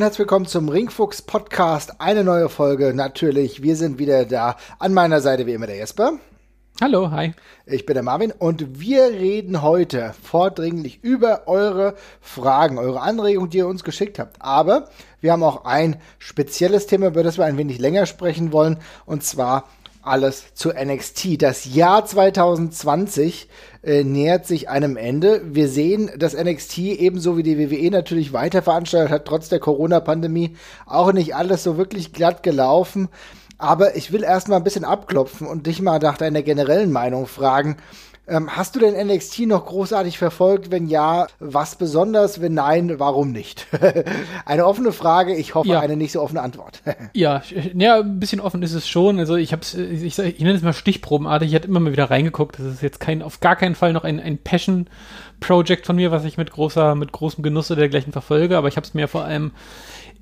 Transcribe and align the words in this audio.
und 0.00 0.04
herzlich 0.04 0.20
willkommen 0.20 0.46
zum 0.46 0.70
Ringfuchs 0.70 1.20
Podcast. 1.20 2.00
Eine 2.00 2.24
neue 2.24 2.48
Folge, 2.48 2.94
natürlich. 2.94 3.62
Wir 3.62 3.76
sind 3.76 3.98
wieder 3.98 4.24
da. 4.24 4.56
An 4.78 4.94
meiner 4.94 5.20
Seite 5.20 5.44
wie 5.44 5.52
immer 5.52 5.66
der 5.66 5.76
Jesper. 5.76 6.14
Hallo, 6.80 7.10
hi. 7.10 7.34
Ich 7.66 7.84
bin 7.84 7.92
der 7.92 8.02
Marvin 8.02 8.32
und 8.32 8.80
wir 8.80 9.10
reden 9.10 9.60
heute 9.60 10.14
vordringlich 10.22 11.04
über 11.04 11.46
eure 11.48 11.96
Fragen, 12.22 12.78
eure 12.78 13.02
Anregungen, 13.02 13.50
die 13.50 13.58
ihr 13.58 13.66
uns 13.66 13.84
geschickt 13.84 14.18
habt. 14.18 14.40
Aber 14.40 14.88
wir 15.20 15.32
haben 15.32 15.42
auch 15.42 15.66
ein 15.66 15.96
spezielles 16.18 16.86
Thema, 16.86 17.08
über 17.08 17.22
das 17.22 17.36
wir 17.36 17.44
ein 17.44 17.58
wenig 17.58 17.78
länger 17.78 18.06
sprechen 18.06 18.52
wollen, 18.54 18.78
und 19.04 19.22
zwar 19.22 19.68
alles 20.02 20.54
zu 20.54 20.70
NXT. 20.70 21.42
Das 21.42 21.74
Jahr 21.74 22.04
2020 22.04 23.48
äh, 23.82 24.04
nähert 24.04 24.46
sich 24.46 24.68
einem 24.68 24.96
Ende. 24.96 25.42
Wir 25.44 25.68
sehen, 25.68 26.10
dass 26.16 26.34
NXT 26.34 26.78
ebenso 26.78 27.36
wie 27.36 27.42
die 27.42 27.58
WWE 27.58 27.90
natürlich 27.90 28.32
weiter 28.32 28.62
veranstaltet 28.62 29.10
hat, 29.10 29.24
trotz 29.26 29.48
der 29.48 29.60
Corona-Pandemie. 29.60 30.56
Auch 30.86 31.12
nicht 31.12 31.34
alles 31.34 31.62
so 31.62 31.76
wirklich 31.76 32.12
glatt 32.12 32.42
gelaufen. 32.42 33.08
Aber 33.58 33.94
ich 33.94 34.10
will 34.10 34.22
erstmal 34.22 34.58
ein 34.58 34.64
bisschen 34.64 34.86
abklopfen 34.86 35.46
und 35.46 35.66
dich 35.66 35.82
mal 35.82 35.98
nach 35.98 36.16
deiner 36.16 36.42
generellen 36.42 36.92
Meinung 36.92 37.26
fragen. 37.26 37.76
Ähm, 38.30 38.56
hast 38.56 38.76
du 38.76 38.80
denn 38.80 38.94
NXT 39.08 39.40
noch 39.40 39.66
großartig 39.66 40.16
verfolgt? 40.16 40.70
Wenn 40.70 40.86
ja, 40.86 41.26
was 41.40 41.74
besonders? 41.74 42.40
Wenn 42.40 42.54
nein, 42.54 43.00
warum 43.00 43.32
nicht? 43.32 43.66
eine 44.46 44.66
offene 44.66 44.92
Frage, 44.92 45.34
ich 45.34 45.56
hoffe 45.56 45.70
ja. 45.70 45.80
eine 45.80 45.96
nicht 45.96 46.12
so 46.12 46.22
offene 46.22 46.40
Antwort. 46.40 46.80
ja, 47.12 47.42
ja, 47.74 47.98
ein 47.98 48.20
bisschen 48.20 48.40
offen 48.40 48.62
ist 48.62 48.72
es 48.72 48.88
schon. 48.88 49.18
Also 49.18 49.34
ich 49.34 49.52
habe 49.52 49.62
ich, 49.64 50.16
ich 50.16 50.38
nenne 50.38 50.54
es 50.54 50.62
mal 50.62 50.72
stichprobenartig. 50.72 51.48
Ich 51.48 51.54
hatte 51.56 51.66
immer 51.66 51.80
mal 51.80 51.90
wieder 51.90 52.08
reingeguckt. 52.08 52.56
Das 52.60 52.66
ist 52.66 52.82
jetzt 52.82 53.00
kein, 53.00 53.20
auf 53.20 53.40
gar 53.40 53.56
keinen 53.56 53.74
Fall 53.74 53.92
noch 53.92 54.04
ein, 54.04 54.20
ein 54.20 54.38
Passion-Project 54.38 55.84
von 55.84 55.96
mir, 55.96 56.12
was 56.12 56.24
ich 56.24 56.36
mit 56.36 56.52
großer, 56.52 56.94
mit 56.94 57.10
großem 57.10 57.42
Genuss 57.42 57.72
oder 57.72 57.80
dergleichen 57.80 58.12
verfolge. 58.12 58.56
Aber 58.56 58.68
ich 58.68 58.76
habe 58.76 58.86
es 58.86 58.94
mir 58.94 59.08
vor 59.08 59.24
allem 59.24 59.50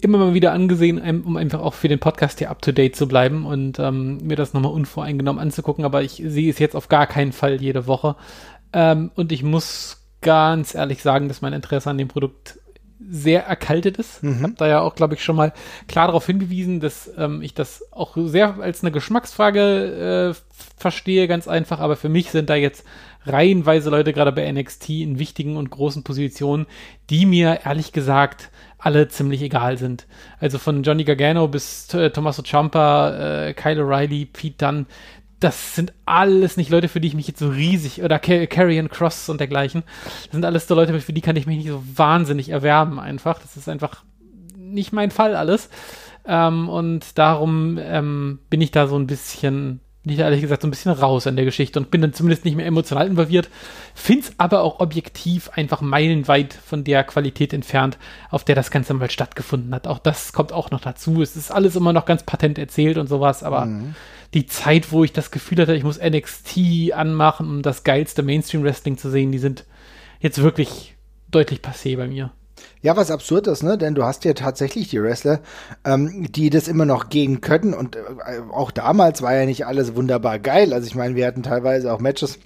immer 0.00 0.18
mal 0.18 0.34
wieder 0.34 0.52
angesehen, 0.52 1.22
um 1.24 1.36
einfach 1.36 1.60
auch 1.60 1.74
für 1.74 1.88
den 1.88 1.98
Podcast 1.98 2.38
hier 2.38 2.50
up 2.50 2.62
to 2.62 2.72
date 2.72 2.96
zu 2.96 3.08
bleiben 3.08 3.46
und 3.46 3.78
ähm, 3.78 4.18
mir 4.18 4.36
das 4.36 4.52
nochmal 4.52 4.72
unvoreingenommen 4.72 5.40
anzugucken. 5.40 5.84
Aber 5.84 6.02
ich 6.02 6.22
sehe 6.24 6.50
es 6.50 6.58
jetzt 6.58 6.76
auf 6.76 6.88
gar 6.88 7.06
keinen 7.06 7.32
Fall 7.32 7.60
jede 7.60 7.86
Woche. 7.86 8.16
Ähm, 8.72 9.10
und 9.16 9.32
ich 9.32 9.42
muss 9.42 10.04
ganz 10.20 10.74
ehrlich 10.74 11.02
sagen, 11.02 11.28
dass 11.28 11.42
mein 11.42 11.52
Interesse 11.52 11.90
an 11.90 11.98
dem 11.98 12.08
Produkt 12.08 12.58
sehr 13.10 13.46
erkaltet 13.46 13.96
ist. 13.96 14.22
Mhm. 14.22 14.32
Ich 14.32 14.42
habe 14.42 14.54
da 14.56 14.68
ja 14.68 14.80
auch, 14.80 14.94
glaube 14.94 15.14
ich, 15.14 15.22
schon 15.22 15.36
mal 15.36 15.52
klar 15.86 16.08
darauf 16.08 16.26
hingewiesen, 16.26 16.80
dass 16.80 17.10
ähm, 17.16 17.42
ich 17.42 17.54
das 17.54 17.84
auch 17.92 18.16
sehr 18.16 18.60
als 18.60 18.82
eine 18.82 18.90
Geschmacksfrage 18.90 20.34
äh, 20.34 20.58
verstehe, 20.76 21.28
ganz 21.28 21.48
einfach. 21.48 21.80
Aber 21.80 21.96
für 21.96 22.08
mich 22.08 22.30
sind 22.30 22.50
da 22.50 22.56
jetzt 22.56 22.84
reihenweise 23.24 23.90
Leute 23.90 24.12
gerade 24.12 24.32
bei 24.32 24.50
NXT 24.50 24.90
in 24.90 25.18
wichtigen 25.18 25.56
und 25.56 25.70
großen 25.70 26.02
Positionen, 26.02 26.66
die 27.10 27.26
mir 27.26 27.60
ehrlich 27.64 27.92
gesagt 27.92 28.50
alle 28.78 29.08
ziemlich 29.08 29.42
egal 29.42 29.76
sind. 29.76 30.06
Also 30.40 30.58
von 30.58 30.82
Johnny 30.82 31.04
Gargano 31.04 31.48
bis 31.48 31.92
äh, 31.94 32.10
Tommaso 32.10 32.42
Ciampa, 32.42 33.46
äh, 33.48 33.54
Kyle 33.54 33.82
O'Reilly, 33.82 34.26
Pete 34.32 34.64
Dunne, 34.64 34.86
das 35.40 35.74
sind 35.74 35.92
alles 36.04 36.56
nicht 36.56 36.70
Leute, 36.70 36.88
für 36.88 37.00
die 37.00 37.08
ich 37.08 37.14
mich 37.14 37.28
jetzt 37.28 37.38
so 37.38 37.48
riesig, 37.48 38.02
oder 38.02 38.18
Carrion 38.18 38.88
Cross 38.88 39.28
und 39.28 39.38
dergleichen. 39.38 39.84
Das 40.24 40.32
sind 40.32 40.44
alles 40.44 40.66
so 40.66 40.74
Leute, 40.74 40.98
für 41.00 41.12
die 41.12 41.20
kann 41.20 41.36
ich 41.36 41.46
mich 41.46 41.58
nicht 41.58 41.68
so 41.68 41.82
wahnsinnig 41.94 42.48
erwerben 42.48 42.98
einfach. 42.98 43.40
Das 43.40 43.56
ist 43.56 43.68
einfach 43.68 44.02
nicht 44.56 44.92
mein 44.92 45.10
Fall 45.10 45.36
alles. 45.36 45.70
Ähm, 46.26 46.68
und 46.68 47.18
darum 47.18 47.78
ähm, 47.80 48.40
bin 48.50 48.60
ich 48.60 48.72
da 48.72 48.88
so 48.88 48.96
ein 48.96 49.06
bisschen 49.06 49.80
bin 50.02 50.14
ich 50.14 50.20
ehrlich 50.20 50.40
gesagt 50.40 50.62
so 50.62 50.68
ein 50.68 50.70
bisschen 50.70 50.92
raus 50.92 51.26
an 51.26 51.36
der 51.36 51.44
Geschichte 51.44 51.78
und 51.78 51.90
bin 51.90 52.00
dann 52.00 52.12
zumindest 52.12 52.44
nicht 52.44 52.56
mehr 52.56 52.66
emotional 52.66 53.06
involviert. 53.06 53.50
Find's 53.94 54.32
aber 54.38 54.62
auch 54.62 54.80
objektiv 54.80 55.50
einfach 55.50 55.80
meilenweit 55.80 56.54
von 56.54 56.84
der 56.84 57.04
Qualität 57.04 57.52
entfernt, 57.52 57.98
auf 58.30 58.44
der 58.44 58.54
das 58.54 58.70
Ganze 58.70 58.94
mal 58.94 59.10
stattgefunden 59.10 59.74
hat. 59.74 59.86
Auch 59.86 59.98
das 59.98 60.32
kommt 60.32 60.52
auch 60.52 60.70
noch 60.70 60.80
dazu. 60.80 61.20
Es 61.20 61.36
ist 61.36 61.50
alles 61.50 61.76
immer 61.76 61.92
noch 61.92 62.06
ganz 62.06 62.22
patent 62.22 62.58
erzählt 62.58 62.96
und 62.96 63.08
sowas, 63.08 63.42
aber 63.42 63.66
mhm. 63.66 63.96
die 64.34 64.46
Zeit, 64.46 64.92
wo 64.92 65.02
ich 65.02 65.12
das 65.12 65.30
Gefühl 65.30 65.58
hatte, 65.60 65.74
ich 65.74 65.84
muss 65.84 66.00
NXT 66.00 66.92
anmachen, 66.94 67.48
um 67.48 67.62
das 67.62 67.82
geilste 67.82 68.22
Mainstream-Wrestling 68.22 68.98
zu 68.98 69.10
sehen, 69.10 69.32
die 69.32 69.38
sind 69.38 69.66
jetzt 70.20 70.40
wirklich 70.42 70.96
deutlich 71.30 71.60
passé 71.60 71.96
bei 71.96 72.06
mir. 72.06 72.30
Ja, 72.80 72.96
was 72.96 73.10
absurd 73.10 73.46
ist, 73.46 73.62
ne? 73.62 73.76
Denn 73.76 73.94
du 73.94 74.04
hast 74.04 74.24
ja 74.24 74.34
tatsächlich 74.34 74.88
die 74.88 75.02
Wrestler, 75.02 75.40
ähm, 75.84 76.30
die 76.30 76.50
das 76.50 76.68
immer 76.68 76.84
noch 76.84 77.08
gehen 77.08 77.40
können. 77.40 77.74
Und 77.74 77.96
äh, 77.96 78.00
auch 78.52 78.70
damals 78.70 79.22
war 79.22 79.34
ja 79.34 79.46
nicht 79.46 79.66
alles 79.66 79.96
wunderbar 79.96 80.38
geil. 80.38 80.72
Also 80.72 80.86
ich 80.86 80.94
meine, 80.94 81.14
wir 81.14 81.26
hatten 81.26 81.42
teilweise 81.42 81.92
auch 81.92 82.00
Matches, 82.00 82.38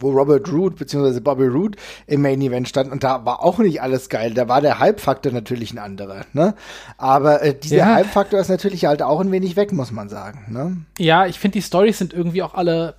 wo 0.00 0.10
Robert 0.10 0.50
Root 0.50 0.76
bzw. 0.76 1.20
Bobby 1.20 1.46
Root 1.46 1.76
im 2.06 2.22
Main 2.22 2.40
Event 2.40 2.68
stand 2.68 2.90
und 2.90 3.04
da 3.04 3.24
war 3.24 3.42
auch 3.42 3.58
nicht 3.58 3.82
alles 3.82 4.08
geil. 4.08 4.32
Da 4.34 4.48
war 4.48 4.60
der 4.60 4.78
Hype-Faktor 4.78 5.32
natürlich 5.32 5.72
ein 5.72 5.78
anderer. 5.78 6.24
Ne? 6.32 6.54
Aber 6.96 7.42
äh, 7.42 7.54
dieser 7.54 7.76
ja. 7.76 7.94
Hype-Faktor 7.94 8.40
ist 8.40 8.48
natürlich 8.48 8.86
halt 8.86 9.02
auch 9.02 9.20
ein 9.20 9.32
wenig 9.32 9.56
weg, 9.56 9.72
muss 9.72 9.92
man 9.92 10.08
sagen. 10.08 10.46
Ne? 10.48 10.76
Ja, 10.98 11.26
ich 11.26 11.38
finde, 11.38 11.58
die 11.58 11.62
Stories 11.62 11.98
sind 11.98 12.14
irgendwie 12.14 12.42
auch 12.42 12.54
alle 12.54 12.94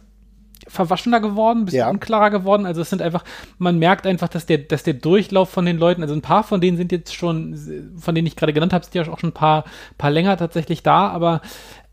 verwaschener 0.68 1.20
geworden, 1.20 1.66
bisschen 1.66 1.80
ja. 1.80 1.90
unklarer 1.90 2.30
geworden. 2.30 2.66
Also 2.66 2.82
es 2.82 2.90
sind 2.90 3.02
einfach, 3.02 3.24
man 3.58 3.80
merkt 3.80 4.06
einfach, 4.08 4.30
dass 4.30 4.46
der, 4.46 4.60
dass 4.60 4.84
der 4.84 4.94
Durchlauf 4.94 5.50
von 5.50 5.66
den 5.66 5.78
Leuten, 5.78 6.02
also 6.02 6.14
ein 6.14 6.22
paar 6.22 6.44
von 6.44 6.62
denen 6.62 6.78
sind 6.78 6.92
jetzt 6.92 7.14
schon, 7.14 7.94
von 7.98 8.16
denen 8.16 8.28
ich 8.28 8.36
gerade 8.36 8.54
genannt 8.54 8.74
habe, 8.74 8.84
sind 8.84 8.96
ja 8.96 9.12
auch 9.12 9.20
schon 9.20 9.30
ein 9.30 9.34
paar, 9.34 9.66
paar 9.98 10.12
länger 10.12 10.38
tatsächlich 10.38 10.84
da, 10.84 11.10
aber 11.10 11.42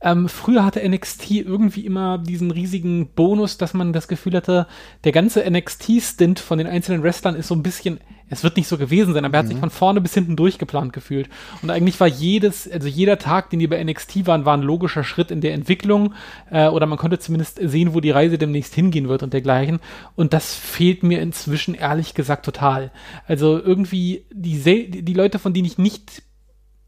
ähm, 0.03 0.28
früher 0.28 0.65
hatte 0.65 0.87
NXT 0.87 1.31
irgendwie 1.31 1.84
immer 1.84 2.16
diesen 2.19 2.50
riesigen 2.50 3.09
Bonus, 3.09 3.59
dass 3.59 3.75
man 3.75 3.93
das 3.93 4.09
Gefühl 4.09 4.34
hatte, 4.34 4.66
der 5.05 5.12
ganze 5.12 5.49
NXT-Stint 5.49 6.41
von 6.41 6.59
den 6.59 6.66
einzelnen 6.66 7.03
Wrestlern 7.03 7.34
ist 7.34 7.49
so 7.49 7.55
ein 7.55 7.62
bisschen, 7.62 8.00
es 8.31 8.43
wird 8.43 8.56
nicht 8.56 8.69
so 8.69 8.78
gewesen 8.78 9.12
sein, 9.12 9.27
aber 9.27 9.34
er 9.34 9.41
hat 9.41 9.49
sich 9.49 9.56
mhm. 9.56 9.60
von 9.60 9.71
vorne 9.71 10.00
bis 10.00 10.15
hinten 10.15 10.37
durchgeplant 10.37 10.94
gefühlt. 10.94 11.28
Und 11.60 11.71
eigentlich 11.71 12.00
war 12.00 12.06
jedes, 12.06 12.71
also 12.71 12.89
jeder 12.89 13.19
Tag, 13.19 13.50
den 13.50 13.59
die 13.59 13.66
bei 13.66 13.83
NXT 13.83 14.27
waren, 14.27 14.47
war 14.47 14.56
ein 14.56 14.62
logischer 14.62 15.05
Schritt 15.05 15.31
in 15.31 15.43
der 15.43 15.53
Entwicklung 15.53 16.15
äh, 16.50 16.69
oder 16.69 16.87
man 16.87 16.97
konnte 16.97 17.19
zumindest 17.19 17.59
sehen, 17.62 17.93
wo 17.93 18.00
die 18.00 18.10
Reise 18.10 18.39
demnächst 18.39 18.75
hingehen 18.75 19.09
wird 19.09 19.22
und 19.22 19.34
dergleichen. 19.34 19.81
Und 20.16 20.33
das 20.33 20.55
fehlt 20.55 21.03
mir 21.03 21.21
inzwischen 21.21 21.75
ehrlich 21.75 22.15
gesagt 22.15 22.47
total. 22.47 22.91
Also 23.27 23.60
irgendwie 23.60 24.25
die, 24.33 24.91
die 25.03 25.15
Leute, 25.15 25.39
von 25.39 25.53
denen 25.53 25.66
ich 25.66 25.77
nicht 25.77 26.22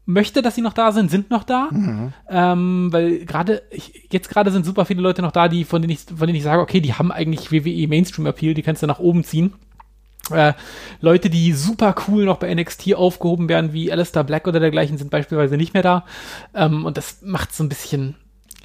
möchte, 0.05 0.41
dass 0.41 0.55
sie 0.55 0.61
noch 0.61 0.73
da 0.73 0.91
sind, 0.91 1.09
sind 1.09 1.29
noch 1.29 1.43
da. 1.43 1.69
Mhm. 1.71 2.13
Ähm, 2.29 2.87
weil 2.91 3.25
gerade, 3.25 3.61
jetzt 4.11 4.29
gerade 4.29 4.51
sind 4.51 4.65
super 4.65 4.85
viele 4.85 5.01
Leute 5.01 5.21
noch 5.21 5.31
da, 5.31 5.47
die, 5.47 5.63
von 5.63 5.81
denen 5.81 5.93
ich, 5.93 6.01
von 6.01 6.27
denen 6.27 6.35
ich 6.35 6.43
sage, 6.43 6.61
okay, 6.61 6.81
die 6.81 6.93
haben 6.93 7.11
eigentlich 7.11 7.51
WWE 7.51 7.87
Mainstream 7.87 8.27
Appeal, 8.27 8.53
die 8.53 8.63
kannst 8.63 8.83
du 8.83 8.87
nach 8.87 8.99
oben 8.99 9.23
ziehen. 9.23 9.53
Äh, 10.31 10.53
Leute, 11.01 11.29
die 11.29 11.51
super 11.51 11.95
cool 12.07 12.25
noch 12.25 12.37
bei 12.37 12.53
NXT 12.53 12.93
aufgehoben 12.95 13.49
werden, 13.49 13.73
wie 13.73 13.91
Alistair 13.91 14.23
Black 14.23 14.47
oder 14.47 14.59
dergleichen, 14.59 14.97
sind 14.97 15.11
beispielsweise 15.11 15.57
nicht 15.57 15.73
mehr 15.73 15.83
da. 15.83 16.05
Ähm, 16.53 16.85
und 16.85 16.97
das 16.97 17.21
macht 17.21 17.53
so 17.53 17.63
ein 17.63 17.69
bisschen, 17.69 18.15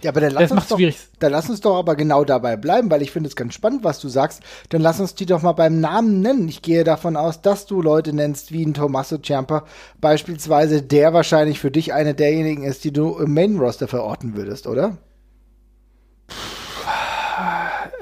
ja, 0.03 0.10
aber 0.10 0.20
dann 0.20 0.32
lass, 0.32 0.53
uns 0.53 0.69
doch, 0.69 0.78
dann 1.19 1.32
lass 1.32 1.50
uns 1.50 1.60
doch 1.60 1.76
aber 1.76 1.97
genau 1.97 2.22
dabei 2.25 2.56
bleiben, 2.56 2.88
weil 2.88 3.03
ich 3.03 3.10
finde 3.10 3.28
es 3.28 3.34
ganz 3.34 3.54
spannend, 3.54 3.82
was 3.82 3.98
du 3.98 4.09
sagst. 4.09 4.42
Dann 4.69 4.81
lass 4.81 5.00
uns 5.00 5.16
die 5.16 5.26
doch 5.26 5.42
mal 5.42 5.53
beim 5.53 5.81
Namen 5.81 6.20
nennen. 6.20 6.48
Ich 6.48 6.62
gehe 6.62 6.84
davon 6.84 7.16
aus, 7.16 7.42
dass 7.42 7.66
du 7.66 7.82
Leute 7.82 8.12
nennst 8.12 8.53
wie 8.53 8.64
ein 8.64 8.75
Tommaso 8.75 9.19
Ciampa 9.19 9.64
beispielsweise, 10.00 10.82
der 10.82 11.14
wahrscheinlich 11.14 11.58
für 11.58 11.72
dich 11.72 11.92
einer 11.92 12.14
derjenigen 12.14 12.62
ist, 12.62 12.84
die 12.84 12.92
du 12.92 13.19
im 13.19 13.34
Main 13.34 13.58
Roster 13.58 13.88
verorten 13.88 14.37
würdest, 14.37 14.69
oder? 14.69 14.98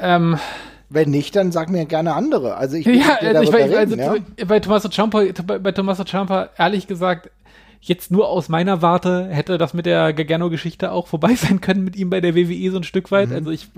Ähm. 0.01 0.39
Wenn 0.89 1.11
nicht, 1.11 1.35
dann 1.35 1.51
sag 1.51 1.69
mir 1.69 1.85
gerne 1.85 2.15
andere. 2.15 2.57
Also 2.57 2.77
ich 2.77 2.87
ja, 2.87 3.17
also 3.21 3.43
ich, 3.43 3.53
reden, 3.53 3.75
also, 3.75 3.97
ja? 3.97 4.15
bei 4.47 4.61
Tommaso 4.61 4.89
Ciampa, 4.89 5.25
bei 5.59 5.73
Tommaso 5.73 6.05
Ciampa 6.05 6.51
ehrlich 6.57 6.87
gesagt 6.87 7.31
jetzt 7.89 8.11
nur 8.11 8.29
aus 8.29 8.49
meiner 8.49 8.83
Warte 8.83 9.29
hätte 9.29 9.59
das 9.59 9.75
mit 9.75 9.87
der 9.87 10.13
Gargano-Geschichte 10.13 10.93
auch 10.93 11.07
vorbei 11.07 11.35
sein 11.37 11.61
können 11.61 11.85
mit 11.85 11.97
ihm 11.97 12.11
bei 12.11 12.21
der 12.21 12.35
WWE 12.35 12.71
so 12.71 12.79
ein 12.79 12.85
Stück 12.85 13.11
weit. 13.11 13.31
Mhm. 13.31 13.37
Also 13.37 13.51
ich, 13.51 13.69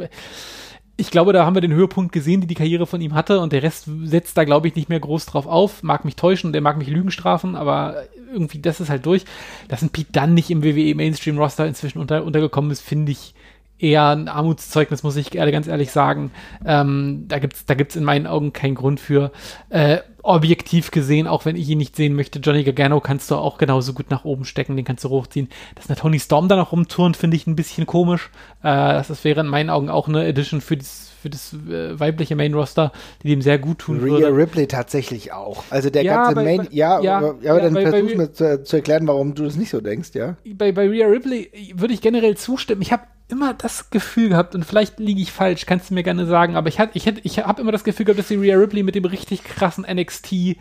ich 0.97 1.11
glaube, 1.11 1.33
da 1.33 1.45
haben 1.45 1.55
wir 1.55 1.61
den 1.61 1.73
Höhepunkt 1.73 2.13
gesehen, 2.13 2.41
die 2.41 2.47
die 2.47 2.55
Karriere 2.55 2.87
von 2.87 3.01
ihm 3.01 3.15
hatte 3.15 3.41
und 3.41 3.53
der 3.53 3.63
Rest 3.63 3.89
setzt 4.05 4.37
da, 4.37 4.45
glaube 4.45 4.69
ich, 4.69 4.75
nicht 4.75 4.89
mehr 4.89 5.01
groß 5.01 5.27
drauf 5.27 5.47
auf. 5.47 5.83
Mag 5.83 6.05
mich 6.05 6.17
täuschen 6.17 6.49
und 6.49 6.53
der 6.53 6.63
mag 6.63 6.79
mich 6.79 6.89
Lügen 6.89 7.11
strafen, 7.11 7.55
aber 7.55 8.05
irgendwie, 8.33 8.61
das 8.61 8.81
ist 8.81 8.91
halt 8.91 9.07
durch. 9.07 9.25
Dass 9.69 9.83
ein 9.83 9.91
Pete 9.91 10.13
dann 10.13 10.35
nicht 10.35 10.51
im 10.51 10.65
WWE 10.65 10.95
Mainstream 10.95 11.39
Roster 11.39 11.67
inzwischen 11.67 11.99
unter, 11.99 12.25
untergekommen 12.25 12.71
ist, 12.71 12.81
finde 12.81 13.13
ich 13.13 13.35
eher 13.79 14.09
ein 14.09 14.29
Armutszeugnis, 14.29 15.03
muss 15.03 15.17
ich 15.17 15.31
ganz 15.31 15.69
ehrlich 15.69 15.93
sagen. 15.93 16.33
Ähm, 16.65 17.27
da 17.29 17.39
gibt's, 17.39 17.65
da 17.65 17.75
gibt's 17.75 17.97
in 17.97 18.05
meinen 18.05 18.27
Augen 18.27 18.53
keinen 18.53 18.75
Grund 18.75 18.99
für. 18.99 19.31
Äh, 19.71 19.99
objektiv 20.29 20.91
gesehen, 20.91 21.27
auch 21.27 21.45
wenn 21.45 21.57
ich 21.57 21.69
ihn 21.69 21.79
nicht 21.79 21.97
sehen 21.97 22.15
möchte, 22.15 22.39
Johnny 22.39 22.65
Gargano 22.65 23.01
kannst 23.01 23.31
du 23.31 23.37
auch 23.37 23.59
genauso 23.59 23.95
gut 23.95 24.11
nach 24.11 24.25
oben 24.25 24.45
stecken, 24.45 24.77
den 24.77 24.85
kannst 24.85 25.05
du 25.05 25.09
hochziehen. 25.09 25.49
Dass 25.75 25.89
eine 25.89 25.97
Tony 25.97 26.21
Storm 26.21 26.49
da 26.49 26.57
noch 26.57 26.73
rumturnt, 26.73 27.17
finde 27.17 27.37
ich 27.37 27.47
ein 27.47 27.57
bisschen 27.57 27.87
komisch. 27.87 28.31
Äh, 28.63 29.03
das 29.09 29.25
wäre 29.25 29.41
in 29.41 29.47
meinen 29.47 29.71
Augen 29.71 29.91
auch 29.91 30.09
eine 30.09 30.27
Edition 30.27 30.61
für 30.61 30.77
das 30.77 31.09
für 31.21 31.31
das 31.31 31.53
äh, 31.53 31.99
weibliche 31.99 32.37
Main 32.37 32.55
Roster, 32.55 32.93
die 33.23 33.29
dem 33.29 33.43
sehr 33.43 33.59
gut 33.59 33.79
tun 33.81 33.99
Rhea 33.99 34.13
würde. 34.13 34.37
Ripley 34.37 34.69
tatsächlich 34.69 35.33
auch. 35.33 35.65
Also 35.71 35.91
der 35.91 36.03
ja, 36.03 36.15
ganze 36.15 36.35
bei, 36.37 36.45
Main, 36.45 36.69
ja, 36.71 37.01
ja, 37.01 37.19
aber, 37.19 37.35
ja, 37.43 37.51
aber 37.51 37.61
dann 37.61 37.75
bei, 37.75 37.91
versuch 37.91 38.09
bei, 38.11 38.17
mir 38.17 38.33
zu, 38.33 38.63
zu, 38.63 38.77
erklären, 38.77 39.07
warum 39.09 39.35
du 39.35 39.43
das 39.45 39.57
nicht 39.57 39.71
so 39.71 39.81
denkst, 39.81 40.11
ja? 40.15 40.37
Bei, 40.55 40.71
bei 40.71 40.89
Rhea 40.89 41.09
Ripley 41.09 41.51
würde 41.75 41.93
ich 41.93 42.01
generell 42.01 42.37
zustimmen. 42.37 42.83
Ich 42.83 42.93
habe 42.93 43.03
immer 43.29 43.55
das 43.55 43.91
Gefühl 43.91 44.31
gehabt, 44.31 44.55
und 44.55 44.65
vielleicht 44.65 44.99
liege 44.99 45.21
ich 45.21 45.33
falsch, 45.33 45.67
kannst 45.67 45.91
du 45.91 45.95
mir 45.95 46.03
gerne 46.03 46.27
sagen, 46.27 46.57
aber 46.57 46.69
ich, 46.69 46.79
ich, 46.95 47.07
ich 47.25 47.39
habe 47.39 47.61
immer 47.61 47.73
das 47.73 47.85
Gefühl 47.85 48.07
gehabt, 48.07 48.19
dass 48.19 48.29
die 48.29 48.37
Rhea 48.37 48.57
Ripley 48.57 48.83
mit 48.83 48.95
dem 48.95 49.05
richtig 49.05 49.45
krassen 49.45 49.87
NXT 49.89 50.57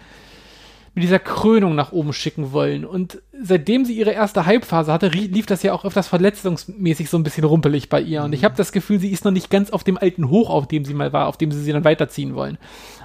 mit 0.97 1.03
dieser 1.03 1.19
Krönung 1.19 1.75
nach 1.75 1.91
oben 1.91 2.11
schicken 2.11 2.53
wollen. 2.53 2.83
Und 2.83 3.21
seitdem 3.39 3.85
sie 3.85 3.93
ihre 3.93 4.13
erste 4.13 4.47
Hype-Phase 4.47 4.91
hatte, 4.91 5.09
lief 5.09 5.45
das 5.45 5.61
ja 5.61 5.71
auch 5.71 5.85
öfters 5.85 6.07
verletzungsmäßig 6.07 7.11
so 7.11 7.19
ein 7.19 7.23
bisschen 7.23 7.43
rumpelig 7.43 7.87
bei 7.87 8.01
ihr. 8.01 8.23
Und 8.23 8.33
ich 8.33 8.41
mhm. 8.41 8.45
habe 8.45 8.55
das 8.57 8.71
Gefühl, 8.71 8.99
sie 8.99 9.11
ist 9.11 9.23
noch 9.23 9.31
nicht 9.31 9.51
ganz 9.51 9.69
auf 9.69 9.83
dem 9.83 9.99
alten 9.99 10.31
Hoch, 10.31 10.49
auf 10.49 10.67
dem 10.67 10.85
sie 10.85 10.95
mal 10.95 11.13
war, 11.13 11.27
auf 11.27 11.37
dem 11.37 11.51
sie 11.51 11.61
sie 11.61 11.71
dann 11.71 11.83
weiterziehen 11.83 12.33
wollen. 12.33 12.57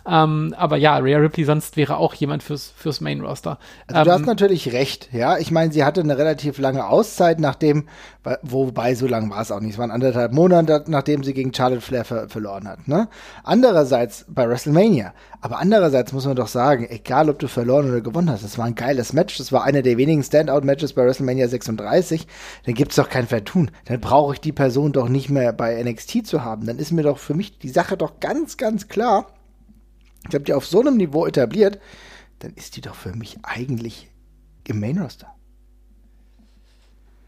Ähm, 0.06 0.54
aber 0.56 0.76
ja, 0.76 0.96
Rhea 0.96 1.18
Ripley 1.18 1.44
sonst 1.44 1.76
wäre 1.76 1.96
auch 1.96 2.14
jemand 2.14 2.42
fürs, 2.42 2.72
fürs 2.76 3.00
Main-Roster. 3.00 3.58
Also 3.86 4.00
ähm, 4.00 4.04
du 4.04 4.12
hast 4.12 4.26
natürlich 4.26 4.72
recht, 4.72 5.08
ja. 5.12 5.38
Ich 5.38 5.50
meine, 5.50 5.72
sie 5.72 5.84
hatte 5.84 6.00
eine 6.00 6.18
relativ 6.18 6.58
lange 6.58 6.86
Auszeit, 6.86 7.38
nachdem, 7.38 7.88
wobei 8.42 8.94
so 8.94 9.06
lang 9.06 9.30
war 9.30 9.40
es 9.40 9.52
auch 9.52 9.60
nicht. 9.60 9.74
Es 9.74 9.78
waren 9.78 9.90
anderthalb 9.90 10.32
Monate, 10.32 10.84
nachdem 10.88 11.22
sie 11.22 11.34
gegen 11.34 11.54
Charlotte 11.54 11.80
Flair 11.80 12.04
ver 12.04 12.28
verloren 12.28 12.68
hat. 12.68 12.88
Ne? 12.88 13.08
Andererseits 13.44 14.24
bei 14.28 14.48
WrestleMania. 14.48 15.12
Aber 15.40 15.58
andererseits 15.58 16.12
muss 16.12 16.24
man 16.24 16.36
doch 16.36 16.46
sagen, 16.46 16.86
egal 16.88 17.28
ob 17.28 17.38
du 17.38 17.48
verloren 17.48 17.88
oder 17.88 18.00
gewonnen 18.00 18.30
hast, 18.30 18.44
das 18.44 18.58
war 18.58 18.64
ein 18.64 18.76
geiles 18.76 19.12
Match. 19.12 19.38
Das 19.38 19.50
war 19.50 19.64
einer 19.64 19.82
der 19.82 19.96
wenigen 19.96 20.22
Standout-Matches 20.22 20.92
bei 20.92 21.04
WrestleMania 21.04 21.48
36. 21.48 22.26
Dann 22.64 22.74
gibt's 22.74 22.96
doch 22.96 23.08
kein 23.08 23.26
Vertun. 23.26 23.70
Dann 23.86 24.00
brauche 24.00 24.34
ich 24.34 24.40
die 24.40 24.52
Person 24.52 24.92
doch 24.92 25.08
nicht 25.08 25.30
mehr 25.30 25.52
bei 25.52 25.82
NXT 25.82 26.26
zu 26.26 26.44
haben. 26.44 26.66
Dann 26.66 26.78
ist 26.78 26.92
mir 26.92 27.02
doch 27.02 27.18
für 27.18 27.34
mich 27.34 27.58
die 27.58 27.68
Sache 27.68 27.96
doch 27.96 28.20
ganz, 28.20 28.56
ganz 28.56 28.88
klar 28.88 29.26
ich 30.28 30.34
habe 30.34 30.44
die 30.44 30.54
auf 30.54 30.66
so 30.66 30.80
einem 30.80 30.96
Niveau 30.96 31.26
etabliert, 31.26 31.78
dann 32.40 32.52
ist 32.54 32.76
die 32.76 32.80
doch 32.80 32.94
für 32.94 33.14
mich 33.14 33.38
eigentlich 33.42 34.10
im 34.66 34.80
Main 34.80 34.98
Roster. 34.98 35.34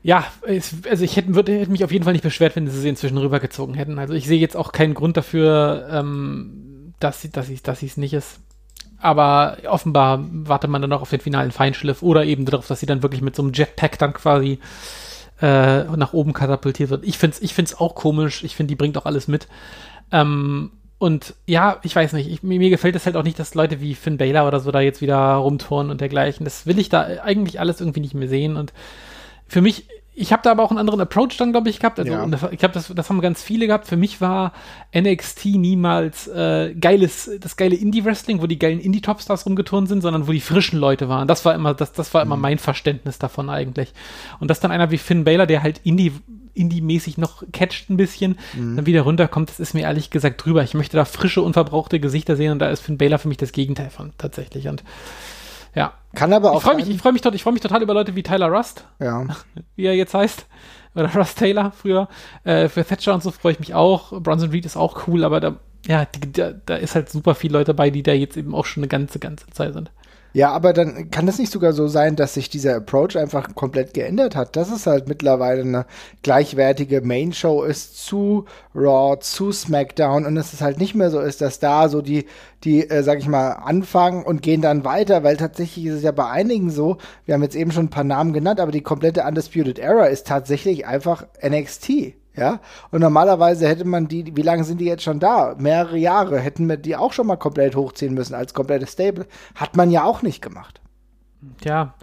Ja, 0.02 0.26
es, 0.42 0.74
also 0.88 1.02
ich 1.02 1.16
hätte, 1.16 1.34
würde, 1.34 1.58
hätte 1.58 1.70
mich 1.70 1.82
auf 1.82 1.90
jeden 1.90 2.04
Fall 2.04 2.12
nicht 2.12 2.22
beschwert, 2.22 2.56
wenn 2.56 2.68
sie 2.68 2.78
sie 2.78 2.90
inzwischen 2.90 3.16
rübergezogen 3.16 3.74
hätten. 3.74 3.98
Also 3.98 4.12
ich 4.12 4.26
sehe 4.26 4.38
jetzt 4.38 4.56
auch 4.56 4.72
keinen 4.72 4.92
Grund 4.92 5.16
dafür, 5.16 5.88
ähm, 5.90 6.92
dass 7.00 7.22
sie 7.22 7.30
dass 7.30 7.50
dass 7.62 7.82
es 7.82 7.96
nicht 7.96 8.12
ist. 8.12 8.40
Aber 8.98 9.56
offenbar 9.66 10.24
wartet 10.30 10.70
man 10.70 10.82
dann 10.82 10.90
noch 10.90 11.02
auf 11.02 11.10
den 11.10 11.20
finalen 11.20 11.52
Feinschliff 11.52 12.02
oder 12.02 12.24
eben 12.24 12.44
darauf, 12.44 12.66
dass 12.66 12.80
sie 12.80 12.86
dann 12.86 13.02
wirklich 13.02 13.22
mit 13.22 13.34
so 13.34 13.42
einem 13.42 13.52
Jetpack 13.54 13.98
dann 13.98 14.12
quasi 14.12 14.58
äh, 15.40 15.84
nach 15.84 16.12
oben 16.12 16.34
katapultiert 16.34 16.90
wird. 16.90 17.04
Ich 17.04 17.16
finde 17.16 17.36
es 17.36 17.42
ich 17.42 17.54
find's 17.54 17.74
auch 17.74 17.94
komisch. 17.94 18.44
Ich 18.44 18.56
finde, 18.56 18.72
die 18.72 18.76
bringt 18.76 18.98
auch 18.98 19.06
alles 19.06 19.26
mit. 19.26 19.48
Ähm, 20.12 20.70
und 21.04 21.34
ja, 21.44 21.80
ich 21.82 21.94
weiß 21.94 22.14
nicht, 22.14 22.30
ich, 22.30 22.42
mir, 22.42 22.70
gefällt 22.70 22.96
es 22.96 23.04
halt 23.04 23.14
auch 23.16 23.24
nicht, 23.24 23.38
dass 23.38 23.54
Leute 23.54 23.82
wie 23.82 23.94
Finn 23.94 24.16
Baylor 24.16 24.48
oder 24.48 24.58
so 24.58 24.70
da 24.70 24.80
jetzt 24.80 25.02
wieder 25.02 25.34
rumtouren 25.34 25.90
und 25.90 26.00
dergleichen. 26.00 26.44
Das 26.44 26.64
will 26.64 26.78
ich 26.78 26.88
da 26.88 27.02
eigentlich 27.22 27.60
alles 27.60 27.80
irgendwie 27.82 28.00
nicht 28.00 28.14
mehr 28.14 28.26
sehen. 28.26 28.56
Und 28.56 28.72
für 29.46 29.60
mich, 29.60 29.86
ich 30.14 30.32
habe 30.32 30.40
da 30.42 30.50
aber 30.50 30.62
auch 30.62 30.70
einen 30.70 30.78
anderen 30.78 31.02
Approach 31.02 31.36
dann, 31.36 31.52
glaube 31.52 31.68
ich, 31.68 31.78
gehabt. 31.78 32.00
Also, 32.00 32.10
ja. 32.10 32.26
ich 32.50 32.58
glaube, 32.58 32.72
das, 32.72 32.90
das 32.94 33.10
haben 33.10 33.20
ganz 33.20 33.42
viele 33.42 33.66
gehabt. 33.66 33.86
Für 33.86 33.98
mich 33.98 34.22
war 34.22 34.54
NXT 34.96 35.44
niemals 35.56 36.26
äh, 36.26 36.74
geiles, 36.74 37.30
das 37.38 37.58
geile 37.58 37.76
Indie-Wrestling, 37.76 38.40
wo 38.40 38.46
die 38.46 38.58
geilen 38.58 38.80
Indie-Topstars 38.80 39.44
rumgeturnt 39.44 39.90
sind, 39.90 40.00
sondern 40.00 40.26
wo 40.26 40.32
die 40.32 40.40
frischen 40.40 40.78
Leute 40.78 41.10
waren. 41.10 41.28
Das 41.28 41.44
war 41.44 41.54
immer, 41.54 41.74
das, 41.74 41.92
das 41.92 42.14
war 42.14 42.22
immer 42.22 42.36
mhm. 42.36 42.42
mein 42.42 42.58
Verständnis 42.58 43.18
davon 43.18 43.50
eigentlich. 43.50 43.92
Und 44.40 44.48
dass 44.48 44.58
dann 44.58 44.70
einer 44.70 44.90
wie 44.90 44.96
Finn 44.96 45.24
Baylor, 45.24 45.44
der 45.44 45.62
halt 45.62 45.82
Indie 45.84 46.14
Indie-mäßig 46.54 47.18
noch 47.18 47.42
catcht 47.52 47.90
ein 47.90 47.96
bisschen, 47.96 48.38
mhm. 48.56 48.76
dann 48.76 48.86
wieder 48.86 49.02
runterkommt, 49.02 49.50
das 49.50 49.60
ist 49.60 49.74
mir 49.74 49.82
ehrlich 49.82 50.10
gesagt 50.10 50.44
drüber. 50.44 50.62
Ich 50.62 50.74
möchte 50.74 50.96
da 50.96 51.04
frische, 51.04 51.42
unverbrauchte 51.42 52.00
Gesichter 52.00 52.36
sehen 52.36 52.52
und 52.52 52.58
da 52.58 52.70
ist 52.70 52.80
Finn 52.80 52.98
Baylor 52.98 53.18
für 53.18 53.28
mich 53.28 53.38
das 53.38 53.52
Gegenteil 53.52 53.90
von 53.90 54.12
tatsächlich. 54.18 54.68
Und 54.68 54.84
ja. 55.74 55.92
Kann 56.14 56.32
aber 56.32 56.52
auch. 56.52 56.58
Ich 56.58 56.62
freue 56.62 56.76
mich, 56.76 56.88
ich 56.88 56.98
freue 56.98 57.12
mich, 57.12 57.24
ich 57.24 57.42
freu 57.42 57.52
mich 57.52 57.62
total 57.62 57.82
über 57.82 57.94
Leute 57.94 58.14
wie 58.14 58.22
Tyler 58.22 58.48
Rust. 58.48 58.86
Ja. 59.00 59.26
Wie 59.76 59.86
er 59.86 59.94
jetzt 59.94 60.14
heißt. 60.14 60.46
Oder 60.94 61.12
Rust 61.12 61.38
Taylor 61.38 61.72
früher. 61.72 62.08
Äh, 62.44 62.68
für 62.68 62.84
Thatcher 62.84 63.14
und 63.14 63.22
so 63.22 63.32
freue 63.32 63.52
ich 63.52 63.58
mich 63.58 63.74
auch. 63.74 64.12
Bronson 64.22 64.50
Reed 64.50 64.64
ist 64.64 64.76
auch 64.76 65.08
cool, 65.08 65.24
aber 65.24 65.40
da, 65.40 65.56
ja, 65.86 66.04
die, 66.04 66.32
da, 66.32 66.52
da 66.52 66.76
ist 66.76 66.94
halt 66.94 67.10
super 67.10 67.34
viel 67.34 67.52
Leute 67.52 67.72
dabei, 67.72 67.90
die 67.90 68.04
da 68.04 68.12
jetzt 68.12 68.36
eben 68.36 68.54
auch 68.54 68.64
schon 68.64 68.84
eine 68.84 68.88
ganze, 68.88 69.18
ganze 69.18 69.48
Zeit 69.48 69.72
sind. 69.72 69.90
Ja, 70.36 70.50
aber 70.50 70.72
dann 70.72 71.12
kann 71.12 71.26
das 71.26 71.38
nicht 71.38 71.52
sogar 71.52 71.72
so 71.72 71.86
sein, 71.86 72.16
dass 72.16 72.34
sich 72.34 72.50
dieser 72.50 72.74
Approach 72.74 73.16
einfach 73.16 73.54
komplett 73.54 73.94
geändert 73.94 74.34
hat. 74.34 74.56
Dass 74.56 74.68
es 74.72 74.84
halt 74.84 75.06
mittlerweile 75.06 75.62
eine 75.62 75.86
gleichwertige 76.24 77.02
Main-Show 77.02 77.62
ist 77.62 78.04
zu 78.04 78.44
Raw, 78.74 79.16
zu 79.20 79.52
SmackDown 79.52 80.26
und 80.26 80.34
dass 80.34 80.52
es 80.52 80.60
halt 80.60 80.78
nicht 80.78 80.96
mehr 80.96 81.10
so 81.12 81.20
ist, 81.20 81.40
dass 81.40 81.60
da 81.60 81.88
so 81.88 82.02
die, 82.02 82.26
die, 82.64 82.90
äh, 82.90 83.04
sag 83.04 83.20
ich 83.20 83.28
mal, 83.28 83.52
anfangen 83.52 84.24
und 84.24 84.42
gehen 84.42 84.60
dann 84.60 84.84
weiter, 84.84 85.22
weil 85.22 85.36
tatsächlich 85.36 85.86
ist 85.86 85.94
es 85.94 86.02
ja 86.02 86.10
bei 86.10 86.28
einigen 86.28 86.70
so, 86.70 86.96
wir 87.26 87.34
haben 87.34 87.42
jetzt 87.44 87.54
eben 87.54 87.70
schon 87.70 87.84
ein 87.86 87.90
paar 87.90 88.02
Namen 88.02 88.32
genannt, 88.32 88.58
aber 88.58 88.72
die 88.72 88.82
komplette 88.82 89.22
Undisputed 89.22 89.78
Era 89.78 90.06
ist 90.06 90.26
tatsächlich 90.26 90.84
einfach 90.84 91.26
NXT. 91.48 92.14
Ja, 92.36 92.60
und 92.90 93.00
normalerweise 93.00 93.68
hätte 93.68 93.84
man 93.84 94.08
die, 94.08 94.36
wie 94.36 94.42
lange 94.42 94.64
sind 94.64 94.80
die 94.80 94.86
jetzt 94.86 95.04
schon 95.04 95.20
da? 95.20 95.54
Mehrere 95.56 95.96
Jahre 95.96 96.40
hätten 96.40 96.68
wir 96.68 96.76
die 96.76 96.96
auch 96.96 97.12
schon 97.12 97.28
mal 97.28 97.36
komplett 97.36 97.76
hochziehen 97.76 98.14
müssen 98.14 98.34
als 98.34 98.54
komplettes 98.54 98.92
Stable. 98.92 99.26
Hat 99.54 99.76
man 99.76 99.90
ja 99.90 100.02
auch 100.02 100.22
nicht 100.22 100.42
gemacht. 100.42 100.80
Ja, 101.62 101.94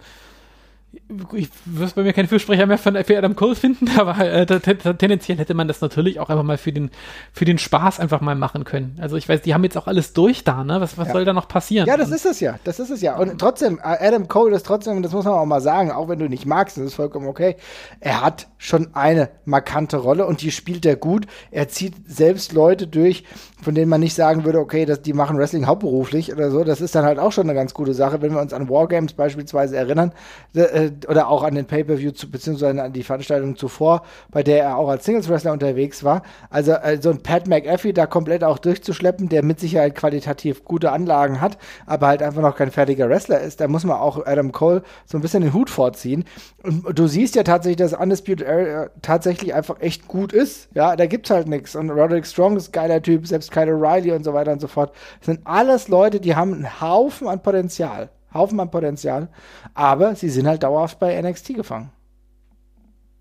ich 1.32 1.48
würde 1.64 1.92
bei 1.94 2.02
mir 2.02 2.12
keinen 2.12 2.28
Fürsprecher 2.28 2.66
mehr 2.66 2.78
von, 2.78 2.96
für 3.04 3.16
Adam 3.16 3.36
Cole 3.36 3.54
finden, 3.54 3.88
aber 3.98 4.18
äh, 4.18 4.46
tendenziell 4.46 5.38
hätte 5.38 5.54
man 5.54 5.68
das 5.68 5.80
natürlich 5.80 6.20
auch 6.20 6.28
einfach 6.28 6.42
mal 6.42 6.58
für 6.58 6.72
den, 6.72 6.90
für 7.32 7.44
den 7.44 7.58
Spaß 7.58 8.00
einfach 8.00 8.20
mal 8.20 8.34
machen 8.34 8.64
können. 8.64 8.98
Also 9.00 9.16
ich 9.16 9.28
weiß, 9.28 9.42
die 9.42 9.54
haben 9.54 9.64
jetzt 9.64 9.76
auch 9.76 9.86
alles 9.86 10.12
durch 10.12 10.44
da, 10.44 10.64
ne? 10.64 10.80
Was, 10.80 10.98
was 10.98 11.08
ja. 11.08 11.12
soll 11.12 11.24
da 11.24 11.32
noch 11.32 11.48
passieren? 11.48 11.86
Ja, 11.86 11.96
das 11.96 12.10
ist 12.10 12.26
es 12.26 12.40
ja. 12.40 12.58
Das 12.64 12.80
ist 12.80 12.90
es 12.90 13.00
ja. 13.00 13.16
Und 13.16 13.38
trotzdem, 13.38 13.78
äh, 13.78 14.06
Adam 14.06 14.28
Cole 14.28 14.54
ist 14.54 14.66
trotzdem, 14.66 15.02
das 15.02 15.12
muss 15.12 15.24
man 15.24 15.34
auch 15.34 15.46
mal 15.46 15.60
sagen, 15.60 15.90
auch 15.90 16.08
wenn 16.08 16.18
du 16.18 16.28
nicht 16.28 16.46
magst, 16.46 16.76
das 16.76 16.84
ist 16.84 16.94
vollkommen 16.94 17.26
okay. 17.26 17.56
Er 18.00 18.22
hat 18.22 18.48
schon 18.58 18.94
eine 18.94 19.30
markante 19.44 19.96
Rolle 19.96 20.26
und 20.26 20.42
die 20.42 20.50
spielt 20.50 20.86
er 20.86 20.96
gut. 20.96 21.26
Er 21.50 21.68
zieht 21.68 21.94
selbst 22.06 22.52
Leute 22.52 22.86
durch, 22.86 23.24
von 23.62 23.74
denen 23.74 23.88
man 23.88 24.00
nicht 24.00 24.14
sagen 24.14 24.44
würde, 24.44 24.58
okay, 24.58 24.84
dass 24.84 25.02
die 25.02 25.12
machen 25.12 25.38
Wrestling 25.38 25.66
hauptberuflich 25.66 26.32
oder 26.32 26.50
so. 26.50 26.64
Das 26.64 26.80
ist 26.80 26.94
dann 26.94 27.04
halt 27.04 27.18
auch 27.18 27.32
schon 27.32 27.48
eine 27.48 27.54
ganz 27.54 27.74
gute 27.74 27.94
Sache, 27.94 28.22
wenn 28.22 28.32
wir 28.32 28.40
uns 28.40 28.52
an 28.52 28.68
Wargames 28.68 29.12
beispielsweise 29.12 29.76
erinnern 29.76 30.12
äh, 30.54 30.90
oder 31.08 31.28
auch 31.28 31.42
an 31.42 31.54
den 31.54 31.66
Pay-per-View 31.66 32.12
beziehungsweise 32.30 32.82
an 32.82 32.92
die 32.92 33.02
Veranstaltung 33.02 33.56
zuvor, 33.56 34.02
bei 34.30 34.42
der 34.42 34.64
er 34.64 34.76
auch 34.76 34.88
als 34.88 35.04
Singles-Wrestler 35.04 35.52
unterwegs 35.52 36.04
war. 36.04 36.22
Also 36.50 36.72
äh, 36.72 36.98
so 37.00 37.10
ein 37.10 37.22
Pat 37.22 37.46
McAfee 37.46 37.92
da 37.92 38.06
komplett 38.06 38.44
auch 38.44 38.58
durchzuschleppen, 38.58 39.28
der 39.28 39.44
mit 39.44 39.60
Sicherheit 39.60 39.94
qualitativ 39.94 40.64
gute 40.64 40.92
Anlagen 40.92 41.40
hat, 41.40 41.58
aber 41.86 42.08
halt 42.08 42.22
einfach 42.22 42.42
noch 42.42 42.56
kein 42.56 42.70
fertiger 42.70 43.08
Wrestler 43.08 43.40
ist, 43.40 43.60
da 43.60 43.68
muss 43.68 43.84
man 43.84 43.96
auch 43.96 44.26
Adam 44.26 44.52
Cole 44.52 44.82
so 45.06 45.18
ein 45.18 45.20
bisschen 45.20 45.42
den 45.42 45.52
Hut 45.52 45.70
vorziehen. 45.70 46.24
Und 46.62 46.98
du 46.98 47.06
siehst 47.06 47.34
ja 47.34 47.42
tatsächlich, 47.42 47.78
dass 47.78 47.92
Undisputed 47.92 48.46
Era 48.46 48.90
tatsächlich 49.02 49.54
einfach 49.54 49.80
echt 49.80 50.08
gut 50.08 50.32
ist. 50.32 50.68
Ja, 50.74 50.96
da 50.96 51.06
gibt's 51.06 51.30
halt 51.30 51.48
nichts. 51.48 51.74
Und 51.74 51.90
Roderick 51.90 52.26
Strong 52.26 52.56
ist 52.56 52.72
geiler 52.72 53.02
Typ, 53.02 53.26
selbst 53.26 53.50
Kyle 53.50 53.72
O'Reilly 53.72 54.14
und 54.14 54.24
so 54.24 54.34
weiter 54.34 54.52
und 54.52 54.60
so 54.60 54.68
fort. 54.68 54.92
Das 55.20 55.26
sind 55.26 55.40
alles 55.44 55.88
Leute, 55.88 56.20
die 56.20 56.36
haben 56.36 56.54
einen 56.54 56.80
Haufen 56.80 57.28
an 57.28 57.42
Potenzial. 57.42 58.10
Haufen 58.34 58.60
an 58.60 58.70
Potenzial. 58.70 59.28
Aber 59.74 60.14
sie 60.14 60.28
sind 60.28 60.46
halt 60.46 60.62
dauerhaft 60.62 60.98
bei 60.98 61.20
NXT 61.20 61.54
gefangen. 61.54 61.90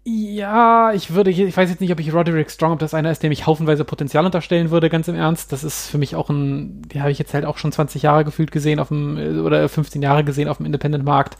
Ja, 0.03 0.93
ich 0.93 1.13
würde, 1.13 1.29
ich 1.29 1.55
weiß 1.55 1.69
jetzt 1.69 1.79
nicht, 1.79 1.91
ob 1.91 1.99
ich 1.99 2.11
Roderick 2.11 2.49
Strong, 2.49 2.71
ob 2.73 2.79
das 2.79 2.95
einer 2.95 3.11
ist, 3.11 3.21
dem 3.21 3.31
ich 3.31 3.45
haufenweise 3.45 3.85
Potenzial 3.85 4.25
unterstellen 4.25 4.71
würde, 4.71 4.89
ganz 4.89 5.07
im 5.07 5.13
Ernst. 5.15 5.51
Das 5.51 5.63
ist 5.63 5.89
für 5.89 5.99
mich 5.99 6.15
auch 6.15 6.31
ein, 6.31 6.81
die 6.87 7.01
habe 7.01 7.11
ich 7.11 7.19
jetzt 7.19 7.35
halt 7.35 7.45
auch 7.45 7.59
schon 7.59 7.71
20 7.71 8.01
Jahre 8.01 8.25
gefühlt 8.25 8.51
gesehen 8.51 8.79
auf 8.79 8.87
dem, 8.87 9.43
oder 9.45 9.69
15 9.69 10.01
Jahre 10.01 10.23
gesehen 10.23 10.47
auf 10.47 10.57
dem 10.57 10.65
Independent-Markt. 10.65 11.37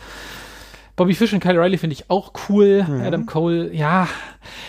Bobby 1.01 1.15
Fish 1.15 1.34
und 1.34 1.39
Kyle 1.39 1.60
Riley 1.60 1.79
finde 1.79 1.96
ich 1.96 2.12
auch 2.12 2.31
cool. 2.48 2.86
Mhm. 2.88 3.01
Adam 3.01 3.25
Cole, 3.25 3.74
ja, 3.74 4.08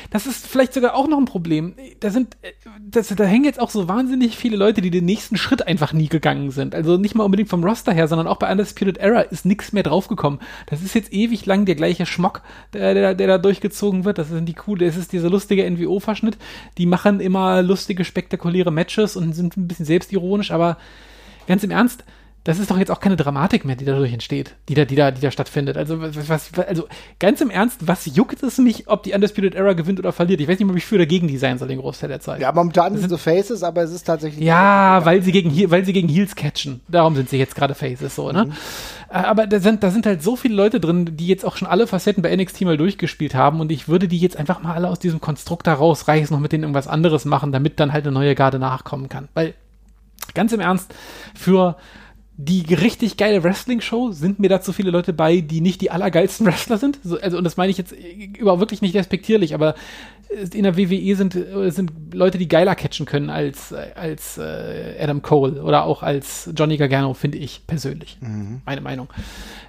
das 0.09 0.25
ist 0.27 0.47
vielleicht 0.47 0.73
sogar 0.73 0.95
auch 0.95 1.07
noch 1.07 1.19
ein 1.19 1.27
Problem. 1.27 1.75
Da 2.01 2.09
sind, 2.09 2.39
das, 2.81 3.09
da 3.09 3.25
hängen 3.25 3.45
jetzt 3.45 3.61
auch 3.61 3.69
so 3.69 3.87
wahnsinnig 3.87 4.39
viele 4.39 4.57
Leute, 4.57 4.81
die 4.81 4.91
den 4.91 5.05
nächsten 5.05 5.37
Schritt 5.37 5.67
einfach 5.67 5.93
nie 5.93 6.09
gegangen 6.09 6.51
sind. 6.51 6.75
Also 6.75 6.97
nicht 6.97 7.15
mal 7.15 7.25
unbedingt 7.25 7.51
vom 7.51 7.63
Roster 7.63 7.93
her, 7.93 8.09
sondern 8.09 8.27
auch 8.27 8.39
bei 8.39 8.51
Undisputed 8.51 8.97
Era 8.97 9.21
ist 9.21 9.45
nichts 9.45 9.75
mehr 9.75 9.83
draufgekommen. 9.83 10.41
Das 10.65 10.81
ist 10.81 10.95
jetzt 10.95 11.13
ewig 11.13 11.45
lang 11.45 11.67
der 11.67 11.75
gleiche 11.75 12.07
Schmock, 12.07 12.41
der, 12.73 12.95
der, 12.95 13.15
der 13.15 13.27
da 13.27 13.37
durchgezogen 13.37 14.07
wird. 14.07 14.17
Das 14.17 14.31
sind 14.31 14.47
die 14.47 14.55
coole, 14.55 14.87
es 14.87 14.97
ist 14.97 15.13
dieser 15.13 15.29
lustige 15.29 15.71
NWO-Verschnitt. 15.71 16.39
Die 16.79 16.87
machen 16.87 17.21
immer 17.21 17.61
lustige, 17.61 18.07
spektakuläre 18.07 18.71
Matches 18.71 19.17
und 19.17 19.35
sind 19.35 19.59
ein 19.59 19.69
bisschen 19.69 19.85
selbstironisch, 19.85 20.51
aber 20.51 20.79
ganz 21.47 21.63
im 21.63 21.71
Ernst, 21.71 22.05
das 22.45 22.59
ist 22.59 22.71
doch 22.71 22.79
jetzt 22.79 22.91
auch 22.91 22.99
keine 22.99 23.15
Dramatik 23.17 23.65
mehr, 23.65 23.77
die 23.77 23.85
dadurch 23.85 24.13
entsteht, 24.13 24.57
die 24.69 24.75
da, 24.75 24.85
die 24.85 24.97
da, 24.97 25.13
die 25.13 25.21
da 25.21 25.31
stattfindet. 25.31 25.77
Also, 25.77 26.01
was, 26.01 26.51
also 26.67 26.89
ganz 27.21 27.41
im 27.41 27.51
Ernst, 27.51 27.87
was 27.87 28.05
juckt 28.17 28.43
es 28.43 28.59
mich, 28.59 28.89
ob 28.89 29.05
die 29.05 29.13
Undisputed 29.13 29.55
Era 29.55 29.75
gewinnt 29.75 30.01
oder 30.01 30.13
verliert? 30.13 30.41
Ich 30.41 30.49
weiß 30.49 30.59
nicht, 30.59 30.69
ob 30.69 30.77
ich 30.77 30.85
für 30.85 30.97
oder 30.97 31.07
gegen 31.07 31.29
die 31.29 31.39
sein 31.39 31.59
soll 31.59 31.69
den 31.69 31.79
Großteil 31.79 32.09
der 32.09 32.21
Zeit. 32.21 32.41
Ja, 32.41 32.51
momentan 32.51 32.97
sind 32.97 33.11
so 33.11 33.17
Faces, 33.17 33.63
aber 33.63 33.83
es 33.83 33.93
ist 33.93 34.05
tatsächlich. 34.05 34.45
Ja, 34.45 35.05
weil 35.05 35.23
sie 35.23 35.31
gegen, 35.31 35.71
weil 35.71 35.85
sie 35.85 35.93
gegen 35.93 36.09
Heels 36.09 36.35
catchen. 36.35 36.81
Darum 36.89 37.15
sind 37.15 37.29
sie 37.29 37.39
jetzt 37.39 37.55
gerade 37.55 37.77
Faces, 37.77 38.17
so, 38.17 38.33
ne? 38.33 38.47
Mhm. 38.47 38.53
Äh, 39.09 39.19
aber 39.19 39.47
da 39.47 39.61
sind, 39.61 39.85
da 39.85 39.93
sind 39.93 40.05
halt 40.07 40.23
so 40.23 40.35
viele 40.35 40.57
Leute 40.57 40.81
drin, 40.81 41.17
die 41.17 41.29
jetzt 41.29 41.45
auch 41.45 41.57
schon 41.57 41.69
alle 41.69 41.87
Facetten 41.87 42.25
bei 42.25 42.35
NXT 42.35 42.63
mal 42.63 42.77
durchgespielt 42.77 43.37
haben 43.37 43.61
und 43.61 43.71
ich 43.71 43.87
würde 43.87 44.09
die 44.09 44.19
jetzt 44.19 44.37
einfach 44.37 44.61
mal 44.63 44.75
alle 44.75 44.89
aus 44.89 44.99
diesem 44.99 45.21
Konstrukt 45.21 45.69
da 45.69 45.75
rausreißen, 45.75 46.35
noch 46.35 46.41
mit 46.41 46.51
denen 46.51 46.65
irgendwas 46.65 46.89
anderes 46.89 47.25
machen, 47.25 47.53
damit 47.53 47.79
dann 47.79 47.93
halt 47.93 48.05
eine 48.05 48.13
neue 48.13 48.35
Garde 48.35 48.59
nachkommen 48.59 49.09
kann. 49.09 49.29
Weil, 49.35 49.55
ganz 50.35 50.53
im 50.53 50.61
Ernst, 50.61 50.93
für 51.35 51.77
die 52.45 52.75
richtig 52.75 53.17
geile 53.17 53.45
Wrestling-Show 53.45 54.11
sind 54.11 54.41
mir 54.41 54.49
da 54.49 54.61
zu 54.61 54.73
viele 54.73 54.91
Leute 54.91 55.13
bei, 55.13 55.41
die 55.41 55.61
nicht 55.61 55.81
die 55.81 55.91
allergeilsten 55.91 56.47
Wrestler 56.49 56.79
sind. 56.79 56.99
So, 57.05 57.19
also, 57.21 57.39
und 57.39 57.45
das 57.45 57.57
meine 57.57 57.71
ich 57.71 57.79
jetzt 57.79 57.95
über 58.39 58.59
wirklich 58.59 58.83
nicht 58.83 58.97
respektierlich, 58.97 59.55
aber 59.55 59.75
in 60.53 60.63
der 60.63 60.77
WWE 60.77 61.15
sind, 61.15 61.35
äh, 61.35 61.71
sind 61.71 61.93
Leute, 62.13 62.39
die 62.39 62.49
geiler 62.49 62.75
catchen 62.75 63.07
können 63.07 63.31
als, 63.31 63.73
als 63.73 64.39
äh, 64.39 64.97
Adam 64.99 65.23
Cole 65.23 65.63
oder 65.63 65.85
auch 65.85 66.03
als 66.03 66.51
Johnny 66.57 66.77
Gargano, 66.77 67.15
finde 67.15 67.39
ich 67.39 67.67
persönlich. 67.67 68.19
Mhm. 68.21 68.63
Meine 68.65 68.81
Meinung. 68.81 69.09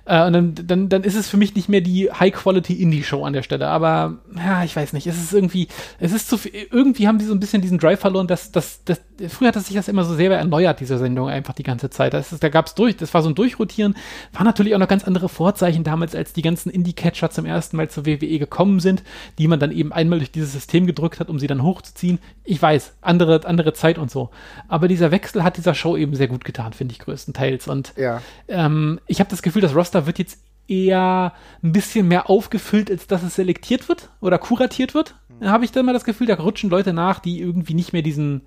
Äh, 0.06 0.26
und 0.26 0.34
dann, 0.34 0.56
dann, 0.56 0.90
dann 0.90 1.04
ist 1.04 1.16
es 1.16 1.30
für 1.30 1.38
mich 1.38 1.56
nicht 1.56 1.70
mehr 1.70 1.82
die 1.82 2.12
High-Quality-Indie-Show 2.12 3.24
an 3.24 3.34
der 3.34 3.44
Stelle. 3.44 3.68
Aber 3.68 4.18
ja, 4.36 4.64
ich 4.64 4.76
weiß 4.76 4.94
nicht. 4.94 5.08
Es 5.08 5.18
ist 5.18 5.34
irgendwie, 5.34 5.68
es 6.00 6.12
ist 6.12 6.30
zu 6.30 6.38
viel, 6.38 6.52
irgendwie 6.72 7.08
haben 7.08 7.20
die 7.20 7.26
so 7.26 7.34
ein 7.34 7.40
bisschen 7.40 7.62
diesen 7.62 7.78
Drive 7.78 8.02
verloren, 8.02 8.28
dass, 8.28 8.52
dass, 8.52 8.84
dass 8.84 9.00
früher 9.30 9.50
hat 9.50 9.56
es 9.56 9.68
sich 9.68 9.76
das 9.76 9.88
immer 9.88 10.04
so 10.04 10.16
selber 10.16 10.36
erneuert, 10.36 10.80
diese 10.80 10.98
Sendung 10.98 11.30
einfach 11.30 11.54
die 11.54 11.64
ganze 11.64 11.90
Zeit. 11.90 12.14
Das 12.14 12.34
ist, 12.34 12.44
da 12.44 12.50
gab 12.50 12.68
es 12.68 12.76
durch, 12.76 12.98
das 12.98 13.14
war 13.14 13.22
so 13.22 13.30
ein 13.30 13.36
Durchrotieren, 13.36 13.96
war 14.34 14.44
natürlich 14.44 14.76
auch 14.76 14.80
noch 14.80 14.88
ganz 14.88 15.06
andere 15.06 15.30
Vorzeichen 15.30 15.84
damals, 15.84 16.16
als 16.16 16.34
die 16.34 16.42
ganzen 16.42 16.70
Indie-Catcher 16.70 17.30
zum 17.30 17.46
ersten 17.46 17.78
Mal 17.78 17.90
zur 17.90 18.06
WWE 18.06 18.40
gekommen 18.40 18.80
sind, 18.80 19.04
die 19.38 19.48
man 19.48 19.60
dann 19.60 19.72
eben 19.72 19.94
einmal 19.94 20.20
durch 20.20 20.32
dieses 20.32 20.52
System 20.52 20.86
gedrückt 20.86 21.20
hat, 21.20 21.30
um 21.30 21.40
sie 21.40 21.48
dann 21.48 21.64
hochzuziehen. 21.64 22.20
Ich 22.44 22.62
weiß, 22.62 22.94
andere, 23.02 23.46
andere 23.46 23.74
Zeit 23.74 23.98
und 23.98 24.12
so. 24.12 24.32
Aber 24.68 24.88
dieser 24.88 25.12
Wechsel 25.12 25.44
hat 25.44 25.56
dieser 25.56 25.74
Show 25.74 25.96
eben 25.96 26.16
sehr 26.16 26.28
gut 26.28 26.44
getan, 26.44 26.74
finde 26.74 26.92
ich 26.92 27.00
größtenteils. 27.00 27.68
Und 27.68 27.94
ja. 27.96 28.22
ähm, 28.50 29.00
ich 29.08 29.20
habe 29.20 29.30
das 29.30 29.42
Gefühl, 29.42 29.62
dass 29.62 29.76
Ross 29.76 29.93
Roster 29.94 30.08
wird 30.08 30.20
jetzt 30.20 30.40
eher 30.68 31.34
ein 31.62 31.72
bisschen 31.72 32.08
mehr 32.08 32.30
aufgefüllt, 32.30 32.90
als 32.90 33.08
dass 33.08 33.24
es 33.24 33.36
selektiert 33.36 33.90
wird 33.90 34.10
oder 34.22 34.38
kuratiert 34.38 34.94
wird. 34.94 35.16
Da 35.40 35.52
habe 35.52 35.66
ich 35.66 35.72
dann 35.72 35.86
mal 35.86 35.94
das 35.94 36.06
Gefühl, 36.06 36.28
da 36.28 36.36
rutschen 36.36 36.70
Leute 36.70 36.94
nach, 36.94 37.20
die 37.20 37.40
irgendwie 37.40 37.74
nicht 37.74 37.94
mehr 37.94 38.02
diesen, 38.02 38.42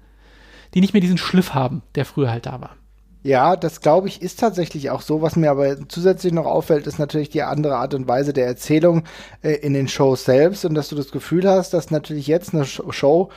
die 0.75 0.81
nicht 0.81 0.93
mehr 0.93 1.03
diesen 1.03 1.19
Schliff 1.19 1.55
haben, 1.55 1.83
der 1.95 2.05
früher 2.05 2.31
halt 2.31 2.47
da 2.47 2.61
war. 2.61 2.77
Ja, 3.23 3.57
das 3.57 3.81
glaube 3.81 4.07
ich 4.07 4.23
ist 4.23 4.39
tatsächlich 4.39 4.91
auch 4.91 5.03
so. 5.03 5.21
Was 5.21 5.35
mir 5.35 5.51
aber 5.51 5.89
zusätzlich 5.89 6.33
noch 6.33 6.47
auffällt, 6.47 6.87
ist 6.87 7.01
natürlich 7.01 7.29
die 7.29 7.43
andere 7.43 7.77
Art 7.77 7.93
und 7.93 8.07
Weise 8.07 8.33
der 8.33 8.47
Erzählung 8.47 9.03
äh, 9.43 9.55
in 9.55 9.75
den 9.75 9.89
Shows 9.89 10.25
selbst 10.25 10.65
und 10.65 10.75
dass 10.75 10.89
du 10.89 10.97
das 10.97 11.11
Gefühl 11.11 11.49
hast, 11.49 11.75
dass 11.75 11.91
natürlich 11.91 12.29
jetzt 12.29 12.55
eine 12.55 12.65
Show 12.65 13.31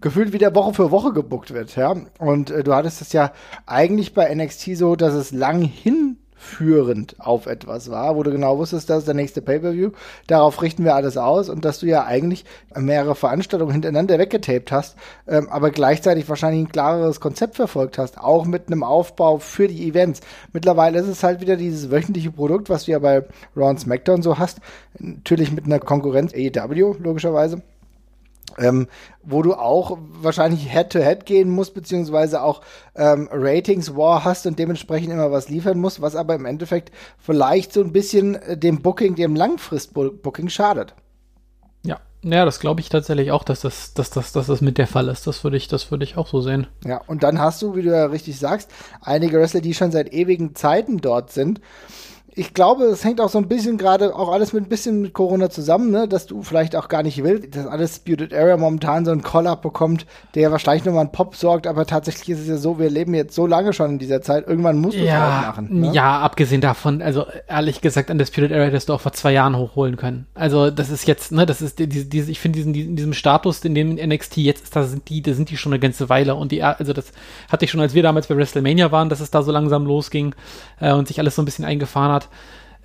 gefühlt 0.00 0.32
wieder 0.32 0.54
Woche 0.54 0.74
für 0.74 0.90
Woche 0.92 1.12
gebuckt 1.12 1.52
wird, 1.52 1.74
ja. 1.74 1.96
Und 2.18 2.50
äh, 2.50 2.62
du 2.62 2.74
hattest 2.74 3.02
es 3.02 3.12
ja 3.12 3.32
eigentlich 3.66 4.14
bei 4.14 4.32
NXT 4.32 4.76
so, 4.76 4.94
dass 4.94 5.14
es 5.14 5.32
lang 5.32 5.62
hin 5.62 6.18
führend 6.44 7.16
auf 7.18 7.46
etwas 7.46 7.90
war, 7.90 8.16
wo 8.16 8.22
du 8.22 8.30
genau 8.30 8.58
wusstest, 8.58 8.90
das 8.90 8.98
ist 9.00 9.08
der 9.08 9.14
nächste 9.14 9.42
Pay-Per-View, 9.42 9.90
darauf 10.26 10.62
richten 10.62 10.84
wir 10.84 10.94
alles 10.94 11.16
aus 11.16 11.48
und 11.48 11.64
dass 11.64 11.80
du 11.80 11.86
ja 11.86 12.04
eigentlich 12.04 12.44
mehrere 12.76 13.14
Veranstaltungen 13.14 13.72
hintereinander 13.72 14.18
weggetaped 14.18 14.70
hast, 14.70 14.96
ähm, 15.26 15.48
aber 15.48 15.70
gleichzeitig 15.70 16.28
wahrscheinlich 16.28 16.62
ein 16.62 16.72
klareres 16.72 17.20
Konzept 17.20 17.56
verfolgt 17.56 17.98
hast, 17.98 18.18
auch 18.18 18.44
mit 18.44 18.66
einem 18.68 18.82
Aufbau 18.82 19.38
für 19.38 19.68
die 19.68 19.88
Events. 19.88 20.20
Mittlerweile 20.52 20.98
ist 20.98 21.08
es 21.08 21.22
halt 21.22 21.40
wieder 21.40 21.56
dieses 21.56 21.90
wöchentliche 21.90 22.30
Produkt, 22.30 22.68
was 22.68 22.84
du 22.84 22.92
ja 22.92 22.98
bei 22.98 23.24
und 23.54 23.80
SmackDown 23.80 24.22
so 24.22 24.38
hast, 24.38 24.60
natürlich 24.98 25.50
mit 25.50 25.64
einer 25.64 25.80
Konkurrenz 25.80 26.32
AEW 26.34 26.96
logischerweise 27.02 27.62
ähm, 28.58 28.88
wo 29.22 29.42
du 29.42 29.54
auch 29.54 29.98
wahrscheinlich 30.00 30.70
Head-to-Head 30.70 31.22
-head 31.22 31.24
gehen 31.24 31.50
musst, 31.50 31.74
beziehungsweise 31.74 32.42
auch 32.42 32.62
ähm, 32.94 33.28
Ratings-War 33.32 34.24
hast 34.24 34.46
und 34.46 34.58
dementsprechend 34.58 35.12
immer 35.12 35.30
was 35.30 35.48
liefern 35.48 35.78
musst, 35.78 36.00
was 36.00 36.16
aber 36.16 36.34
im 36.34 36.46
Endeffekt 36.46 36.92
vielleicht 37.18 37.72
so 37.72 37.80
ein 37.80 37.92
bisschen 37.92 38.36
äh, 38.36 38.56
dem 38.56 38.82
Booking, 38.82 39.14
dem 39.14 39.34
Langfrist-Booking 39.36 40.48
schadet. 40.48 40.94
Ja, 41.84 42.00
ja, 42.22 42.44
das 42.44 42.60
glaube 42.60 42.80
ich 42.80 42.88
tatsächlich 42.88 43.30
auch, 43.32 43.44
dass 43.44 43.60
das, 43.60 43.94
dass, 43.94 44.10
das, 44.10 44.32
dass 44.32 44.46
das 44.46 44.60
mit 44.60 44.78
der 44.78 44.86
Fall 44.86 45.08
ist. 45.08 45.26
Das 45.26 45.44
würde 45.44 45.56
ich, 45.56 45.68
das 45.68 45.90
würde 45.90 46.04
ich 46.04 46.16
auch 46.16 46.26
so 46.26 46.40
sehen. 46.40 46.66
Ja, 46.84 47.00
und 47.06 47.22
dann 47.22 47.38
hast 47.38 47.60
du, 47.62 47.76
wie 47.76 47.82
du 47.82 47.90
ja 47.90 48.06
richtig 48.06 48.38
sagst, 48.38 48.70
einige 49.00 49.38
Wrestler, 49.38 49.60
die 49.60 49.74
schon 49.74 49.92
seit 49.92 50.12
ewigen 50.12 50.54
Zeiten 50.54 50.98
dort 50.98 51.30
sind 51.30 51.60
ich 52.36 52.52
glaube, 52.52 52.84
es 52.84 53.04
hängt 53.04 53.20
auch 53.20 53.28
so 53.28 53.38
ein 53.38 53.46
bisschen 53.46 53.78
gerade 53.78 54.14
auch 54.14 54.32
alles 54.32 54.52
mit 54.52 54.64
ein 54.64 54.68
bisschen 54.68 55.02
mit 55.02 55.12
Corona 55.12 55.50
zusammen, 55.50 55.90
ne, 55.90 56.08
dass 56.08 56.26
du 56.26 56.42
vielleicht 56.42 56.74
auch 56.74 56.88
gar 56.88 57.02
nicht 57.02 57.22
willst, 57.22 57.54
dass 57.54 57.66
alles 57.66 57.92
Disputed 57.92 58.34
Area 58.34 58.56
momentan 58.56 59.04
so 59.04 59.12
einen 59.12 59.22
Call-Up 59.22 59.62
bekommt, 59.62 60.04
der 60.34 60.50
wahrscheinlich 60.50 60.84
nochmal 60.84 61.02
einen 61.02 61.12
Pop 61.12 61.36
sorgt, 61.36 61.66
aber 61.66 61.86
tatsächlich 61.86 62.30
ist 62.30 62.40
es 62.40 62.48
ja 62.48 62.56
so, 62.56 62.78
wir 62.78 62.90
leben 62.90 63.14
jetzt 63.14 63.34
so 63.34 63.46
lange 63.46 63.72
schon 63.72 63.92
in 63.92 63.98
dieser 63.98 64.20
Zeit, 64.20 64.48
irgendwann 64.48 64.78
musst 64.78 64.96
du 64.96 65.02
es 65.02 65.06
ja, 65.06 65.42
auch 65.42 65.46
machen. 65.46 65.80
Ne? 65.80 65.92
Ja, 65.92 66.20
abgesehen 66.20 66.60
davon, 66.60 67.02
also 67.02 67.26
ehrlich 67.46 67.80
gesagt, 67.80 68.10
an 68.10 68.18
Disputed 68.18 68.50
Area 68.50 68.66
hättest 68.66 68.88
du 68.88 68.94
auch 68.94 69.00
vor 69.00 69.12
zwei 69.12 69.32
Jahren 69.32 69.56
hochholen 69.56 69.96
können. 69.96 70.26
Also 70.34 70.70
das 70.70 70.90
ist 70.90 71.06
jetzt, 71.06 71.30
ne, 71.30 71.46
das 71.46 71.62
ist 71.62 71.78
diese, 71.78 72.06
diese 72.06 72.30
ich 72.30 72.40
finde 72.40 72.58
diesen, 72.58 72.72
diesen, 72.72 72.96
diesem 72.96 73.12
Status, 73.12 73.64
in 73.64 73.76
dem 73.76 73.94
NXT 73.94 74.38
jetzt 74.38 74.64
ist, 74.64 74.74
da 74.74 74.82
sind 74.82 75.08
die, 75.08 75.22
da 75.22 75.34
sind 75.34 75.50
die 75.50 75.56
schon 75.56 75.72
eine 75.72 75.80
ganze 75.80 76.08
Weile 76.08 76.34
und 76.34 76.50
die, 76.50 76.64
also 76.64 76.92
das 76.92 77.12
hatte 77.48 77.64
ich 77.64 77.70
schon, 77.70 77.80
als 77.80 77.94
wir 77.94 78.02
damals 78.02 78.26
bei 78.26 78.36
WrestleMania 78.36 78.90
waren, 78.90 79.08
dass 79.08 79.20
es 79.20 79.30
da 79.30 79.42
so 79.42 79.52
langsam 79.52 79.86
losging 79.86 80.34
äh, 80.80 80.92
und 80.92 81.06
sich 81.06 81.20
alles 81.20 81.36
so 81.36 81.42
ein 81.42 81.44
bisschen 81.44 81.64
eingefahren 81.64 82.12
hat 82.12 82.23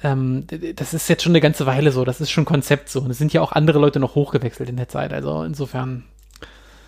ähm, 0.04 0.46
das 0.76 0.94
ist 0.94 1.10
jetzt 1.10 1.24
schon 1.24 1.32
eine 1.32 1.42
ganze 1.42 1.66
Weile 1.66 1.92
so, 1.92 2.06
das 2.06 2.22
ist 2.22 2.32
schon 2.32 2.46
Konzept 2.46 2.90
so. 2.90 3.02
Und 3.02 3.12
es 3.12 3.18
sind 3.18 3.34
ja 3.34 3.42
auch 3.42 3.52
andere 3.52 3.80
Leute 3.80 4.00
noch 4.00 4.16
hochgewechselt 4.16 4.70
in 4.70 4.78
der 4.78 4.88
Zeit. 4.88 5.14
Also 5.14 5.44
insofern. 5.44 6.06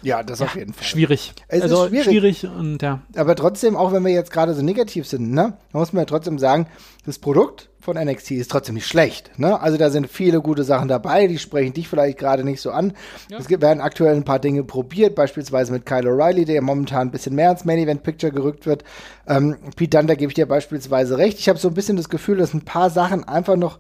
Ja, 0.01 0.23
das 0.23 0.39
ja, 0.39 0.45
auf 0.45 0.55
jeden 0.55 0.73
Fall. 0.73 0.83
Schwierig. 0.83 1.33
Es 1.47 1.61
also 1.61 1.83
ist 1.83 1.89
schwierig. 1.89 2.05
schwierig 2.05 2.45
und 2.45 2.81
ja. 2.81 3.01
Aber 3.15 3.35
trotzdem, 3.35 3.75
auch 3.75 3.91
wenn 3.91 4.03
wir 4.03 4.11
jetzt 4.11 4.31
gerade 4.31 4.53
so 4.53 4.61
negativ 4.61 5.07
sind, 5.07 5.31
ne, 5.31 5.57
muss 5.73 5.93
man 5.93 6.01
ja 6.01 6.05
trotzdem 6.05 6.39
sagen, 6.39 6.67
das 7.05 7.19
Produkt 7.19 7.69
von 7.81 7.97
NXT 7.97 8.31
ist 8.31 8.51
trotzdem 8.51 8.75
nicht 8.75 8.87
schlecht. 8.87 9.37
Ne? 9.39 9.59
Also 9.59 9.77
da 9.77 9.89
sind 9.89 10.07
viele 10.07 10.41
gute 10.41 10.63
Sachen 10.63 10.87
dabei, 10.87 11.27
die 11.27 11.39
sprechen 11.39 11.73
dich 11.73 11.87
vielleicht 11.87 12.19
gerade 12.19 12.43
nicht 12.43 12.61
so 12.61 12.71
an. 12.71 12.93
Ja. 13.29 13.39
Es 13.39 13.49
werden 13.49 13.81
aktuell 13.81 14.15
ein 14.15 14.23
paar 14.23 14.39
Dinge 14.39 14.63
probiert, 14.63 15.15
beispielsweise 15.15 15.71
mit 15.71 15.85
Kyle 15.85 16.09
O'Reilly, 16.09 16.45
der 16.45 16.61
momentan 16.61 17.07
ein 17.07 17.11
bisschen 17.11 17.35
mehr 17.35 17.51
ins 17.51 17.65
Main 17.65 17.79
Event 17.79 18.03
Picture 18.03 18.31
gerückt 18.31 18.65
wird. 18.65 18.83
Ähm, 19.27 19.57
Pete 19.75 19.97
Dunne, 19.97 20.07
da 20.07 20.15
gebe 20.15 20.29
ich 20.29 20.35
dir 20.35 20.47
beispielsweise 20.47 21.17
recht. 21.17 21.39
Ich 21.39 21.49
habe 21.49 21.59
so 21.59 21.69
ein 21.69 21.73
bisschen 21.73 21.97
das 21.97 22.09
Gefühl, 22.09 22.37
dass 22.37 22.53
ein 22.53 22.65
paar 22.65 22.89
Sachen 22.89 23.23
einfach 23.23 23.55
noch 23.55 23.79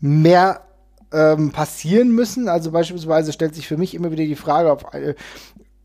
mehr 0.00 0.62
ähm, 1.14 1.52
passieren 1.52 2.10
müssen. 2.12 2.48
Also 2.48 2.72
beispielsweise 2.72 3.32
stellt 3.32 3.54
sich 3.54 3.68
für 3.68 3.76
mich 3.76 3.94
immer 3.94 4.10
wieder 4.10 4.24
die 4.24 4.34
Frage, 4.34 4.70
ob 4.70 4.94
äh, 4.94 5.14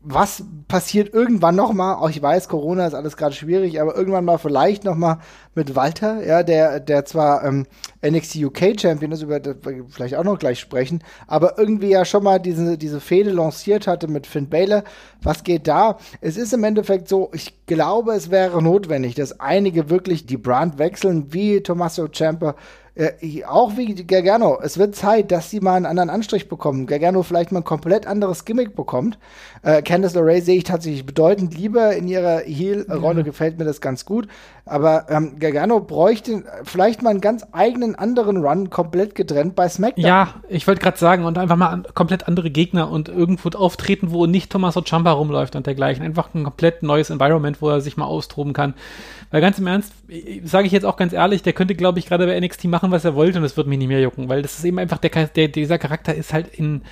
was 0.02 0.44
passiert 0.66 1.12
irgendwann 1.12 1.56
noch 1.56 1.74
mal? 1.74 1.94
Auch 1.94 2.08
ich 2.08 2.22
weiß, 2.22 2.48
Corona 2.48 2.86
ist 2.86 2.94
alles 2.94 3.18
gerade 3.18 3.34
schwierig, 3.34 3.80
aber 3.82 3.94
irgendwann 3.96 4.24
mal 4.24 4.38
vielleicht 4.38 4.84
noch 4.84 4.94
mal 4.94 5.18
mit 5.54 5.76
Walter, 5.76 6.26
ja, 6.26 6.42
der 6.42 6.80
der 6.80 7.04
zwar 7.04 7.44
ähm, 7.44 7.66
NXT 8.02 8.36
UK 8.36 8.80
Champion 8.80 9.12
ist, 9.12 9.20
über 9.22 9.40
das 9.40 9.56
wir 9.62 9.84
vielleicht 9.90 10.14
auch 10.14 10.24
noch 10.24 10.38
gleich 10.38 10.58
sprechen, 10.58 11.04
aber 11.26 11.58
irgendwie 11.58 11.90
ja 11.90 12.06
schon 12.06 12.24
mal 12.24 12.38
diese 12.38 12.78
diese 12.78 12.98
Fehde 12.98 13.30
lanciert 13.30 13.86
hatte 13.86 14.08
mit 14.08 14.26
Finn 14.26 14.48
Balor. 14.48 14.84
Was 15.22 15.44
geht 15.44 15.68
da? 15.68 15.98
Es 16.22 16.38
ist 16.38 16.54
im 16.54 16.64
Endeffekt 16.64 17.08
so, 17.08 17.30
ich 17.34 17.66
glaube, 17.66 18.14
es 18.14 18.30
wäre 18.30 18.62
notwendig, 18.62 19.16
dass 19.16 19.38
einige 19.38 19.90
wirklich 19.90 20.24
die 20.24 20.38
Brand 20.38 20.78
wechseln, 20.78 21.34
wie 21.34 21.62
Tommaso 21.62 22.08
Ciampa 22.08 22.54
äh, 22.94 23.44
auch 23.44 23.76
wie 23.76 23.94
Gargano, 23.94 24.58
es 24.62 24.78
wird 24.78 24.94
Zeit, 24.94 25.30
dass 25.30 25.50
sie 25.50 25.60
mal 25.60 25.74
einen 25.74 25.86
anderen 25.86 26.10
Anstrich 26.10 26.48
bekommen. 26.48 26.86
Gargano 26.86 27.22
vielleicht 27.22 27.52
mal 27.52 27.60
ein 27.60 27.64
komplett 27.64 28.06
anderes 28.06 28.44
Gimmick 28.44 28.74
bekommt. 28.74 29.18
Äh, 29.62 29.82
Candice 29.82 30.14
LeRae 30.14 30.40
sehe 30.40 30.56
ich 30.56 30.64
tatsächlich 30.64 31.06
bedeutend 31.06 31.56
lieber 31.56 31.94
in 31.94 32.08
ihrer 32.08 32.38
Heel-Rolle, 32.38 33.18
ja. 33.18 33.24
gefällt 33.24 33.58
mir 33.58 33.64
das 33.64 33.80
ganz 33.80 34.04
gut. 34.04 34.26
Aber 34.64 35.06
ähm, 35.08 35.38
Gargano 35.38 35.80
bräuchte 35.80 36.44
vielleicht 36.64 37.02
mal 37.02 37.10
einen 37.10 37.20
ganz 37.20 37.44
eigenen 37.52 37.94
anderen 37.94 38.38
Run, 38.38 38.70
komplett 38.70 39.14
getrennt 39.14 39.56
bei 39.56 39.68
SmackDown. 39.68 40.04
Ja, 40.04 40.34
ich 40.48 40.66
wollte 40.66 40.80
gerade 40.80 40.98
sagen, 40.98 41.24
und 41.24 41.38
einfach 41.38 41.56
mal 41.56 41.68
an, 41.68 41.86
komplett 41.94 42.28
andere 42.28 42.50
Gegner 42.50 42.90
und 42.90 43.08
irgendwo 43.08 43.48
auftreten, 43.50 44.12
wo 44.12 44.26
nicht 44.26 44.50
Tommaso 44.50 44.82
Ciampa 44.82 45.12
rumläuft 45.12 45.56
und 45.56 45.66
dergleichen. 45.66 46.04
Einfach 46.04 46.34
ein 46.34 46.44
komplett 46.44 46.82
neues 46.82 47.10
Environment, 47.10 47.60
wo 47.60 47.68
er 47.68 47.80
sich 47.80 47.96
mal 47.96 48.04
austoben 48.04 48.52
kann. 48.52 48.74
Weil 49.30 49.40
ganz 49.40 49.58
im 49.58 49.66
Ernst, 49.66 49.92
sage 50.44 50.66
ich 50.66 50.72
jetzt 50.72 50.84
auch 50.84 50.96
ganz 50.96 51.12
ehrlich, 51.12 51.42
der 51.42 51.52
könnte, 51.52 51.74
glaube 51.74 51.98
ich, 51.98 52.06
gerade 52.06 52.26
bei 52.26 52.38
NXT 52.38 52.64
machen, 52.64 52.90
was 52.90 53.04
er 53.04 53.14
wollte 53.14 53.38
und 53.38 53.44
es 53.44 53.56
wird 53.56 53.66
mich 53.66 53.78
nicht 53.78 53.88
mehr 53.88 54.00
jucken, 54.00 54.28
weil 54.28 54.42
das 54.42 54.58
ist 54.58 54.64
eben 54.64 54.78
einfach, 54.78 54.98
der, 54.98 55.10
der 55.10 55.48
dieser 55.48 55.78
Charakter 55.78 56.14
ist 56.14 56.32
halt 56.32 56.48
in 56.52 56.82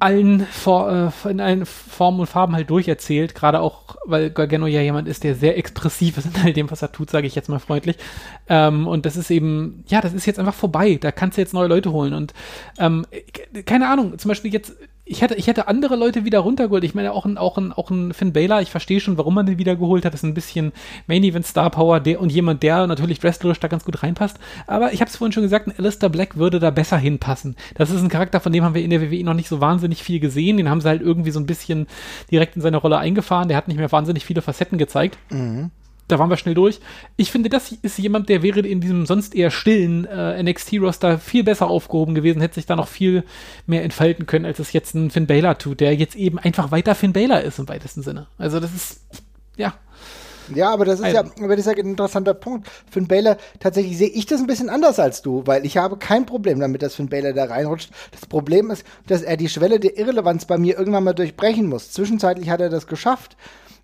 allen, 0.00 0.40
For 0.40 1.12
äh, 1.24 1.30
in 1.30 1.40
allen 1.40 1.66
Formen 1.66 2.20
und 2.20 2.26
Farben 2.26 2.54
halt 2.54 2.68
durcherzählt, 2.68 3.34
gerade 3.34 3.60
auch, 3.60 3.96
weil 4.04 4.30
Gargano 4.30 4.66
ja 4.66 4.80
jemand 4.80 5.08
ist, 5.08 5.24
der 5.24 5.34
sehr 5.34 5.56
expressiv 5.56 6.18
ist 6.18 6.26
in 6.26 6.42
all 6.42 6.52
dem, 6.52 6.70
was 6.70 6.82
er 6.82 6.92
tut, 6.92 7.10
sage 7.10 7.26
ich 7.26 7.34
jetzt 7.34 7.48
mal 7.48 7.60
freundlich. 7.60 7.96
Ähm, 8.48 8.86
und 8.86 9.06
das 9.06 9.16
ist 9.16 9.30
eben, 9.30 9.84
ja, 9.86 10.00
das 10.00 10.12
ist 10.12 10.26
jetzt 10.26 10.38
einfach 10.38 10.54
vorbei. 10.54 10.98
Da 11.00 11.12
kannst 11.12 11.38
du 11.38 11.42
jetzt 11.42 11.54
neue 11.54 11.68
Leute 11.68 11.92
holen. 11.92 12.12
Und 12.12 12.34
ähm, 12.78 13.06
keine 13.66 13.88
Ahnung, 13.88 14.18
zum 14.18 14.28
Beispiel 14.28 14.52
jetzt 14.52 14.74
ich 15.06 15.20
hätte, 15.20 15.34
ich 15.34 15.46
hätte 15.46 15.68
andere 15.68 15.96
Leute 15.96 16.24
wieder 16.24 16.38
runtergeholt. 16.38 16.82
Ich 16.82 16.94
meine, 16.94 17.12
auch 17.12 17.26
ein, 17.26 17.36
auch 17.36 17.58
ein, 17.58 17.72
auch 17.72 17.90
ein 17.90 18.14
Finn 18.14 18.32
Baylor, 18.32 18.62
ich 18.62 18.70
verstehe 18.70 19.00
schon, 19.00 19.18
warum 19.18 19.34
man 19.34 19.44
den 19.44 19.58
wieder 19.58 19.76
geholt 19.76 20.04
hat. 20.04 20.14
Das 20.14 20.20
ist 20.20 20.28
ein 20.28 20.34
bisschen 20.34 20.72
Main 21.06 21.22
Event 21.24 21.46
Star 21.46 21.68
Power 21.68 22.00
der, 22.00 22.20
und 22.20 22.32
jemand, 22.32 22.62
der 22.62 22.86
natürlich 22.86 23.22
wrestlerisch 23.22 23.60
da 23.60 23.68
ganz 23.68 23.84
gut 23.84 24.02
reinpasst. 24.02 24.38
Aber 24.66 24.94
ich 24.94 25.00
habe 25.00 25.10
es 25.10 25.16
vorhin 25.16 25.32
schon 25.32 25.42
gesagt, 25.42 25.66
ein 25.66 25.74
Alistair 25.76 26.08
Black 26.08 26.36
würde 26.36 26.58
da 26.58 26.70
besser 26.70 26.96
hinpassen. 26.96 27.54
Das 27.74 27.90
ist 27.90 28.00
ein 28.00 28.08
Charakter, 28.08 28.40
von 28.40 28.52
dem 28.52 28.64
haben 28.64 28.74
wir 28.74 28.82
in 28.82 28.90
der 28.90 29.02
WWE 29.02 29.24
noch 29.24 29.34
nicht 29.34 29.48
so 29.48 29.60
wahnsinnig 29.60 30.02
viel 30.02 30.20
gesehen. 30.20 30.56
Den 30.56 30.70
haben 30.70 30.80
sie 30.80 30.88
halt 30.88 31.02
irgendwie 31.02 31.32
so 31.32 31.40
ein 31.40 31.46
bisschen 31.46 31.86
direkt 32.30 32.56
in 32.56 32.62
seine 32.62 32.78
Rolle 32.78 32.96
eingefahren. 32.96 33.48
Der 33.48 33.58
hat 33.58 33.68
nicht 33.68 33.76
mehr 33.76 33.92
wahnsinnig 33.92 34.24
viele 34.24 34.40
Facetten 34.40 34.78
gezeigt. 34.78 35.18
Mhm 35.30 35.70
da 36.08 36.18
waren 36.18 36.30
wir 36.30 36.36
schnell 36.36 36.54
durch. 36.54 36.80
Ich 37.16 37.30
finde, 37.30 37.48
das 37.48 37.72
ist 37.72 37.98
jemand, 37.98 38.28
der 38.28 38.42
wäre 38.42 38.60
in 38.60 38.80
diesem 38.80 39.06
sonst 39.06 39.34
eher 39.34 39.50
stillen 39.50 40.04
äh, 40.04 40.42
NXT-Roster 40.42 41.18
viel 41.18 41.44
besser 41.44 41.68
aufgehoben 41.68 42.14
gewesen, 42.14 42.40
hätte 42.40 42.56
sich 42.56 42.66
da 42.66 42.76
noch 42.76 42.88
viel 42.88 43.24
mehr 43.66 43.82
entfalten 43.82 44.26
können, 44.26 44.44
als 44.44 44.58
es 44.58 44.72
jetzt 44.72 44.94
ein 44.94 45.10
Finn 45.10 45.26
Balor 45.26 45.58
tut, 45.58 45.80
der 45.80 45.94
jetzt 45.94 46.16
eben 46.16 46.38
einfach 46.38 46.70
weiter 46.70 46.94
Finn 46.94 47.12
Balor 47.12 47.40
ist 47.40 47.58
im 47.58 47.68
weitesten 47.68 48.02
Sinne. 48.02 48.26
Also 48.38 48.60
das 48.60 48.74
ist, 48.74 49.00
ja. 49.56 49.74
Ja, 50.54 50.72
aber 50.72 50.84
das 50.84 50.98
ist 50.98 51.06
also. 51.06 51.16
ja, 51.16 51.24
aber 51.42 51.56
das 51.56 51.66
ist 51.66 51.72
ja 51.72 51.82
ein 51.82 51.90
interessanter 51.90 52.34
Punkt. 52.34 52.68
Finn 52.90 53.06
Baylor, 53.06 53.36
tatsächlich 53.60 53.96
sehe 53.96 54.08
ich 54.08 54.26
das 54.26 54.40
ein 54.40 54.46
bisschen 54.46 54.68
anders 54.68 54.98
als 54.98 55.22
du, 55.22 55.46
weil 55.46 55.64
ich 55.64 55.76
habe 55.76 55.96
kein 55.96 56.26
Problem 56.26 56.60
damit, 56.60 56.82
dass 56.82 56.94
Finn 56.94 57.08
Baylor 57.08 57.32
da 57.32 57.44
reinrutscht. 57.44 57.90
Das 58.10 58.26
Problem 58.26 58.70
ist, 58.70 58.84
dass 59.06 59.22
er 59.22 59.36
die 59.36 59.48
Schwelle 59.48 59.80
der 59.80 59.96
Irrelevanz 59.96 60.44
bei 60.44 60.58
mir 60.58 60.78
irgendwann 60.78 61.04
mal 61.04 61.14
durchbrechen 61.14 61.66
muss. 61.66 61.92
Zwischenzeitlich 61.92 62.50
hat 62.50 62.60
er 62.60 62.68
das 62.68 62.86
geschafft 62.86 63.36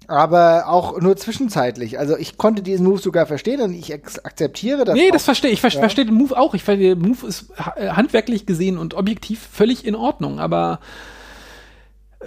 aber 0.07 0.69
auch 0.69 1.01
nur 1.01 1.17
zwischenzeitlich. 1.17 1.99
Also 1.99 2.17
ich 2.17 2.37
konnte 2.37 2.63
diesen 2.63 2.87
Move 2.87 2.99
sogar 2.99 3.27
verstehen 3.27 3.61
und 3.61 3.73
ich 3.73 3.93
akzeptiere 3.95 4.85
das. 4.85 4.95
Nee, 4.95 5.09
auch. 5.09 5.13
das 5.13 5.25
verstehe 5.25 5.51
ich. 5.51 5.61
Ver 5.61 5.71
ja. 5.71 5.79
verstehe 5.79 6.05
den 6.05 6.15
Move 6.15 6.37
auch. 6.37 6.55
Ich 6.55 6.65
finde, 6.65 6.85
der 6.85 6.97
Move 6.97 7.27
ist 7.27 7.47
handwerklich 7.57 8.47
gesehen 8.47 8.77
und 8.79 8.95
objektiv 8.95 9.41
völlig 9.53 9.85
in 9.85 9.95
Ordnung, 9.95 10.41
aber 10.41 10.81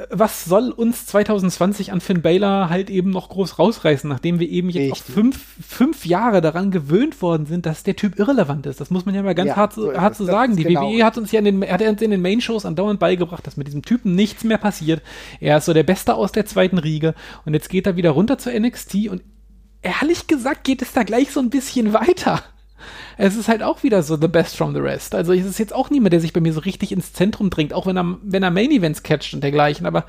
was 0.09 0.45
soll 0.45 0.71
uns 0.71 1.05
2020 1.05 1.91
an 1.91 2.01
Finn 2.01 2.23
Baylor 2.23 2.69
halt 2.69 2.89
eben 2.89 3.11
noch 3.11 3.29
groß 3.29 3.59
rausreißen, 3.59 4.09
nachdem 4.09 4.39
wir 4.39 4.49
eben 4.49 4.69
jetzt 4.69 4.91
auch 4.91 4.97
fünf, 4.97 5.39
fünf 5.61 6.07
Jahre 6.07 6.41
daran 6.41 6.71
gewöhnt 6.71 7.21
worden 7.21 7.45
sind, 7.45 7.67
dass 7.67 7.83
der 7.83 7.95
Typ 7.95 8.17
irrelevant 8.17 8.65
ist. 8.65 8.81
Das 8.81 8.89
muss 8.89 9.05
man 9.05 9.13
ja 9.13 9.21
mal 9.21 9.35
ganz 9.35 9.49
ja, 9.49 9.55
hart, 9.55 9.73
so 9.73 9.93
hart 9.93 10.15
zu 10.15 10.25
sagen. 10.25 10.55
Die 10.55 10.63
genau. 10.63 10.89
WWE 10.89 11.05
hat 11.05 11.19
uns 11.19 11.31
ja 11.31 11.39
in 11.39 11.45
den, 11.45 11.71
hat 11.71 11.81
uns 11.83 12.01
in 12.01 12.09
den 12.09 12.23
Main-Shows 12.23 12.65
andauernd 12.65 12.99
beigebracht, 12.99 13.45
dass 13.45 13.55
mit 13.55 13.67
diesem 13.67 13.83
Typen 13.83 14.15
nichts 14.15 14.43
mehr 14.43 14.57
passiert. 14.57 15.03
Er 15.39 15.57
ist 15.57 15.65
so 15.65 15.73
der 15.73 15.83
Beste 15.83 16.15
aus 16.15 16.31
der 16.31 16.47
zweiten 16.47 16.79
Riege 16.79 17.13
und 17.45 17.53
jetzt 17.53 17.69
geht 17.69 17.85
er 17.85 17.95
wieder 17.95 18.11
runter 18.11 18.39
zur 18.39 18.51
NXT 18.59 19.09
und 19.09 19.21
ehrlich 19.83 20.25
gesagt 20.25 20.63
geht 20.63 20.81
es 20.81 20.93
da 20.93 21.03
gleich 21.03 21.31
so 21.31 21.39
ein 21.39 21.51
bisschen 21.51 21.93
weiter 21.93 22.41
es 23.17 23.35
ist 23.35 23.47
halt 23.47 23.63
auch 23.63 23.83
wieder 23.83 24.03
so 24.03 24.15
the 24.15 24.27
best 24.27 24.55
from 24.55 24.73
the 24.73 24.79
rest. 24.79 25.15
Also 25.15 25.33
es 25.33 25.45
ist 25.45 25.59
jetzt 25.59 25.73
auch 25.73 25.89
niemand, 25.89 26.13
der 26.13 26.19
sich 26.19 26.33
bei 26.33 26.41
mir 26.41 26.53
so 26.53 26.61
richtig 26.61 26.91
ins 26.91 27.13
Zentrum 27.13 27.49
dringt, 27.49 27.73
auch 27.73 27.85
wenn 27.85 27.97
er, 27.97 28.17
wenn 28.23 28.43
er 28.43 28.51
Main 28.51 28.71
Events 28.71 29.03
catcht 29.03 29.33
und 29.33 29.43
dergleichen, 29.43 29.85
aber 29.85 30.05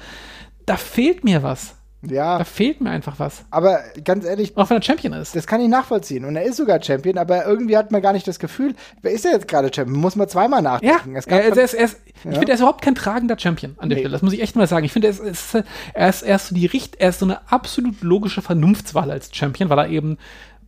da 0.67 0.77
fehlt 0.77 1.25
mir 1.25 1.43
was. 1.43 1.75
Ja. 2.11 2.39
Da 2.39 2.45
fehlt 2.45 2.81
mir 2.81 2.91
einfach 2.91 3.19
was. 3.19 3.45
Aber 3.51 3.81
ganz 4.05 4.25
ehrlich. 4.25 4.57
Auch 4.57 4.69
wenn 4.71 4.79
er 4.79 4.83
Champion 4.83 5.13
ist. 5.15 5.35
Das 5.35 5.47
kann 5.47 5.61
ich 5.61 5.69
nachvollziehen. 5.69 6.25
Und 6.25 6.37
er 6.37 6.43
ist 6.45 6.57
sogar 6.57 6.83
Champion, 6.83 7.19
aber 7.19 7.47
irgendwie 7.47 7.77
hat 7.77 7.91
man 7.93 8.03
gar 8.03 8.13
nicht 8.13 8.27
das 8.27 8.39
Gefühl, 8.39 8.75
wer 9.03 9.13
ist 9.13 9.25
er 9.25 9.33
jetzt 9.33 9.49
gerade 9.49 9.71
Champion? 9.75 9.99
Muss 9.99 10.17
man 10.17 10.29
zweimal 10.29 10.63
nachdenken. 10.63 11.15
Ja, 11.15 11.23
er, 11.27 11.45
er, 11.45 11.65
ist, 11.65 11.75
er 11.75 11.85
ist, 11.85 12.01
ja. 12.25 12.31
ich 12.31 12.39
finde, 12.39 12.49
er 12.49 12.55
ist 12.55 12.61
überhaupt 12.61 12.83
kein 12.83 12.95
tragender 12.95 13.39
Champion 13.39 13.77
an 13.79 13.89
der 13.89 13.97
nee. 13.97 14.03
Stelle. 14.03 14.13
Das 14.13 14.23
muss 14.23 14.33
ich 14.33 14.43
echt 14.43 14.57
mal 14.57 14.67
sagen. 14.67 14.85
Ich 14.85 14.93
finde, 14.93 15.09
er 15.09 15.13
ist, 15.13 15.21
er 15.21 15.31
ist, 15.31 15.55
er 15.95 16.09
ist, 16.09 16.23
er 16.23 16.37
ist 16.37 16.49
so 16.49 16.55
die 16.55 16.67
Richt, 16.67 16.97
er 16.97 17.11
ist 17.11 17.21
so 17.21 17.27
eine 17.27 17.51
absolut 17.51 18.03
logische 18.03 18.43
Vernunftswahl 18.43 19.11
als 19.11 19.35
Champion, 19.35 19.71
weil 19.71 19.79
er 19.79 19.89
eben 19.89 20.19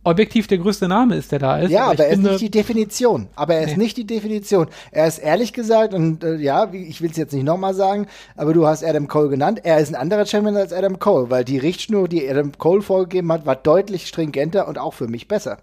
objektiv 0.07 0.47
der 0.47 0.57
größte 0.57 0.87
Name 0.87 1.15
ist, 1.15 1.31
der 1.31 1.39
da 1.39 1.59
ist. 1.59 1.71
Ja, 1.71 1.83
aber, 1.83 1.91
aber 1.91 2.05
er 2.05 2.09
finde, 2.11 2.29
ist 2.29 2.33
nicht 2.33 2.53
die 2.53 2.57
Definition. 2.57 3.27
Aber 3.35 3.55
er 3.55 3.63
ist 3.63 3.77
nee. 3.77 3.83
nicht 3.83 3.97
die 3.97 4.05
Definition. 4.05 4.67
Er 4.91 5.07
ist 5.07 5.19
ehrlich 5.19 5.53
gesagt, 5.53 5.93
und 5.93 6.23
äh, 6.23 6.35
ja, 6.35 6.71
ich 6.71 7.01
will 7.01 7.11
es 7.11 7.17
jetzt 7.17 7.33
nicht 7.33 7.43
nochmal 7.43 7.73
sagen, 7.73 8.07
aber 8.35 8.53
du 8.53 8.65
hast 8.65 8.83
Adam 8.83 9.07
Cole 9.07 9.29
genannt. 9.29 9.61
Er 9.63 9.79
ist 9.79 9.89
ein 9.89 9.95
anderer 9.95 10.25
Champion 10.25 10.55
als 10.55 10.73
Adam 10.73 10.99
Cole, 10.99 11.29
weil 11.29 11.43
die 11.43 11.57
Richtschnur, 11.57 12.07
die 12.07 12.27
Adam 12.29 12.57
Cole 12.57 12.81
vorgegeben 12.81 13.31
hat, 13.31 13.45
war 13.45 13.55
deutlich 13.55 14.07
stringenter 14.07 14.67
und 14.67 14.77
auch 14.77 14.93
für 14.93 15.07
mich 15.07 15.27
besser. 15.27 15.59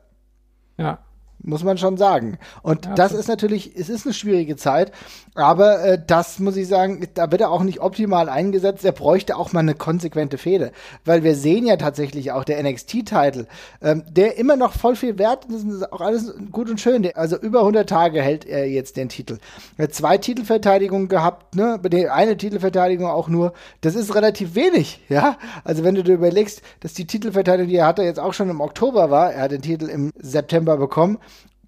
Ja 0.79 0.99
muss 1.45 1.63
man 1.63 1.79
schon 1.79 1.97
sagen. 1.97 2.39
Und 2.63 2.87
ja, 2.87 2.95
das 2.95 3.13
ist 3.13 3.29
natürlich, 3.29 3.77
es 3.77 3.89
ist 3.89 4.07
eine 4.07 4.15
schwierige 4.15 4.57
Zeit, 4.57 4.93
aber 5.35 5.85
äh, 5.85 6.03
das 6.05 6.39
muss 6.39 6.57
ich 6.57 6.69
sagen, 6.69 7.07
da 7.15 7.31
wird 7.31 7.43
er 7.43 7.51
auch 7.51 7.63
nicht 7.63 7.81
optimal 7.81 8.29
eingesetzt. 8.29 8.85
Er 8.85 8.93
bräuchte 8.93 9.37
auch 9.37 9.53
mal 9.53 9.61
eine 9.61 9.75
konsequente 9.75 10.39
Fehde, 10.39 10.73
weil 11.05 11.23
wir 11.25 11.35
sehen 11.35 11.67
ja 11.67 11.77
tatsächlich 11.77 12.33
auch 12.33 12.45
der 12.45 12.63
NXT-Titel, 12.63 13.47
ähm, 13.83 14.05
der 14.11 14.39
immer 14.39 14.57
noch 14.57 14.73
voll 14.73 14.97
viel 14.97 15.19
wert 15.19 15.47
ist, 15.47 15.67
ist 15.67 15.93
auch 15.93 16.01
alles 16.01 16.33
gut 16.51 16.71
und 16.71 16.81
schön. 16.81 17.09
Also 17.15 17.37
über 17.37 17.61
100 17.61 17.89
Tage 17.89 18.23
hält 18.23 18.47
er 18.47 18.69
jetzt 18.69 18.97
den 18.97 19.09
Titel. 19.09 19.39
Er 19.77 19.85
hat 19.85 19.95
zwei 19.95 20.19
Titelverteidigungen 20.19 21.09
gehabt, 21.09 21.55
ne, 21.55 21.81
eine 22.11 22.37
Titelverteidigung 22.37 23.07
auch 23.07 23.29
nur. 23.29 23.53
Das 23.81 23.95
ist 23.95 24.15
relativ 24.15 24.55
wenig, 24.55 25.01
ja. 25.09 25.37
Also 25.65 25.85
wenn 25.85 25.95
du 25.95 26.03
dir 26.03 26.15
überlegst, 26.15 26.63
dass 26.81 26.95
die 26.95 27.07
Titelverteidigung, 27.07 27.69
die 27.69 27.77
er 27.77 27.87
hatte, 27.87 28.03
jetzt 28.03 28.21
auch 28.21 28.33
schon 28.33 28.51
im 28.51 28.61
Oktober 28.61 29.11
war, 29.11 29.33
er 29.33 29.43
hat 29.43 29.53
den 29.53 29.63
Titel 29.63 29.89
im 29.89 30.13
September 30.17 30.77
bekommen 30.77 31.19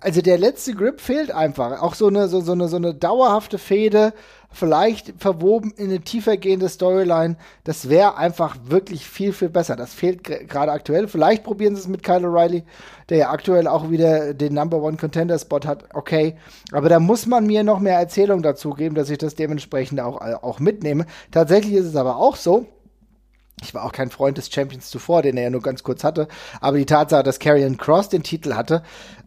also 0.07 0.23
der 0.23 0.38
letzte 0.38 0.73
Grip 0.73 1.01
fehlt 1.01 1.33
einfach. 1.33 1.83
Auch 1.83 1.97
so 1.97 2.07
eine, 2.07 2.29
so, 2.29 2.40
so 2.40 2.53
eine, 2.53 2.69
so 2.69 2.77
eine 2.77 2.95
dauerhafte 2.95 3.59
Fehde, 3.59 4.12
vielleicht 4.53 5.14
verwoben 5.19 5.73
in 5.77 5.87
eine 5.87 5.99
tiefer 5.99 6.37
gehende 6.37 6.69
Storyline, 6.69 7.37
das 7.64 7.88
wäre 7.88 8.16
einfach 8.16 8.57
wirklich 8.69 9.05
viel, 9.05 9.33
viel 9.33 9.49
besser. 9.49 9.75
Das 9.75 9.95
fehlt 9.95 10.23
gerade 10.23 10.71
aktuell. 10.71 11.09
Vielleicht 11.09 11.42
probieren 11.42 11.75
sie 11.75 11.81
es 11.81 11.88
mit 11.88 12.05
Kyle 12.05 12.25
O'Reilly, 12.25 12.62
der 13.09 13.19
ja 13.19 13.31
aktuell 13.31 13.66
auch 13.66 13.90
wieder 13.90 14.33
den 14.33 14.55
Number 14.55 14.81
One 14.81 14.97
Contender 14.97 15.40
Spot 15.40 15.66
hat. 15.66 15.87
Okay. 15.92 16.37
Aber 16.71 16.88
da 16.88 17.01
muss 17.01 17.27
man 17.27 17.45
mir 17.45 17.64
noch 17.64 17.81
mehr 17.81 17.99
Erzählung 17.99 18.42
dazu 18.42 18.71
geben, 18.71 18.95
dass 18.95 19.11
ich 19.11 19.19
das 19.19 19.35
dementsprechend 19.35 19.99
auch, 19.99 20.21
auch 20.21 20.61
mitnehme. 20.61 21.07
Tatsächlich 21.33 21.75
ist 21.75 21.87
es 21.87 21.97
aber 21.97 22.19
auch 22.19 22.37
so, 22.37 22.64
ich 23.62 23.73
war 23.73 23.85
auch 23.85 23.92
kein 23.92 24.11
Freund 24.11 24.37
des 24.37 24.53
Champions 24.53 24.90
zuvor, 24.90 25.23
den 25.23 25.38
er 25.38 25.45
ja 25.45 25.51
nur 25.51 25.62
ganz 25.62 25.83
kurz 25.83 26.05
hatte. 26.05 26.29
Aber 26.61 26.77
die 26.77 26.85
Tatsache, 26.85 27.23
dass 27.23 27.38
Karrion 27.38 27.79
Cross 27.79 28.11
den 28.11 28.23
Titel 28.23 28.55
hatte, 28.55 28.83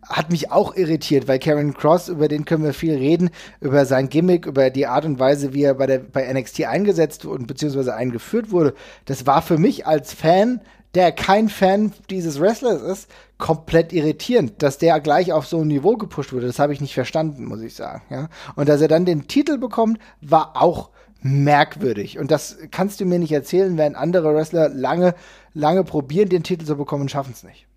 hat 0.07 0.29
mich 0.29 0.51
auch 0.51 0.75
irritiert, 0.75 1.27
weil 1.27 1.39
Karrion 1.39 1.73
Cross, 1.73 2.09
über 2.09 2.27
den 2.27 2.45
können 2.45 2.63
wir 2.63 2.75
viel 2.75 2.93
reden, 2.93 3.31
über 3.59 3.85
sein 3.85 4.07
Gimmick, 4.07 4.45
über 4.45 4.69
die 4.69 4.85
Art 4.85 5.05
und 5.05 5.17
Weise, 5.17 5.53
wie 5.53 5.63
er 5.63 5.73
bei, 5.73 5.87
der, 5.87 5.99
bei 5.99 6.31
NXT 6.31 6.65
eingesetzt 6.65 7.25
und 7.25 7.47
beziehungsweise 7.47 7.95
eingeführt 7.95 8.51
wurde. 8.51 8.75
Das 9.05 9.25
war 9.25 9.41
für 9.41 9.57
mich 9.57 9.87
als 9.87 10.13
Fan, 10.13 10.61
der 10.93 11.11
kein 11.11 11.49
Fan 11.49 11.91
dieses 12.11 12.39
Wrestlers 12.39 12.83
ist, 12.83 13.09
komplett 13.39 13.93
irritierend, 13.93 14.61
dass 14.61 14.77
der 14.77 14.99
gleich 14.99 15.33
auf 15.33 15.47
so 15.47 15.61
ein 15.61 15.67
Niveau 15.67 15.97
gepusht 15.97 16.33
wurde. 16.33 16.45
Das 16.45 16.59
habe 16.59 16.73
ich 16.73 16.81
nicht 16.81 16.93
verstanden, 16.93 17.45
muss 17.45 17.61
ich 17.61 17.73
sagen. 17.73 18.03
Ja? 18.11 18.29
Und 18.55 18.69
dass 18.69 18.81
er 18.81 18.87
dann 18.87 19.05
den 19.05 19.27
Titel 19.27 19.57
bekommt, 19.57 19.97
war 20.21 20.51
auch 20.55 20.89
merkwürdig. 21.21 22.19
Und 22.19 22.31
das 22.31 22.57
kannst 22.71 22.99
du 22.99 23.05
mir 23.05 23.19
nicht 23.19 23.31
erzählen, 23.31 23.77
wenn 23.77 23.95
andere 23.95 24.33
Wrestler 24.33 24.69
lange, 24.69 25.15
lange 25.53 25.83
probieren, 25.83 26.29
den 26.29 26.43
Titel 26.43 26.65
zu 26.65 26.75
bekommen 26.75 27.03
und 27.03 27.11
schaffen 27.11 27.33
es 27.33 27.43
nicht. 27.43 27.67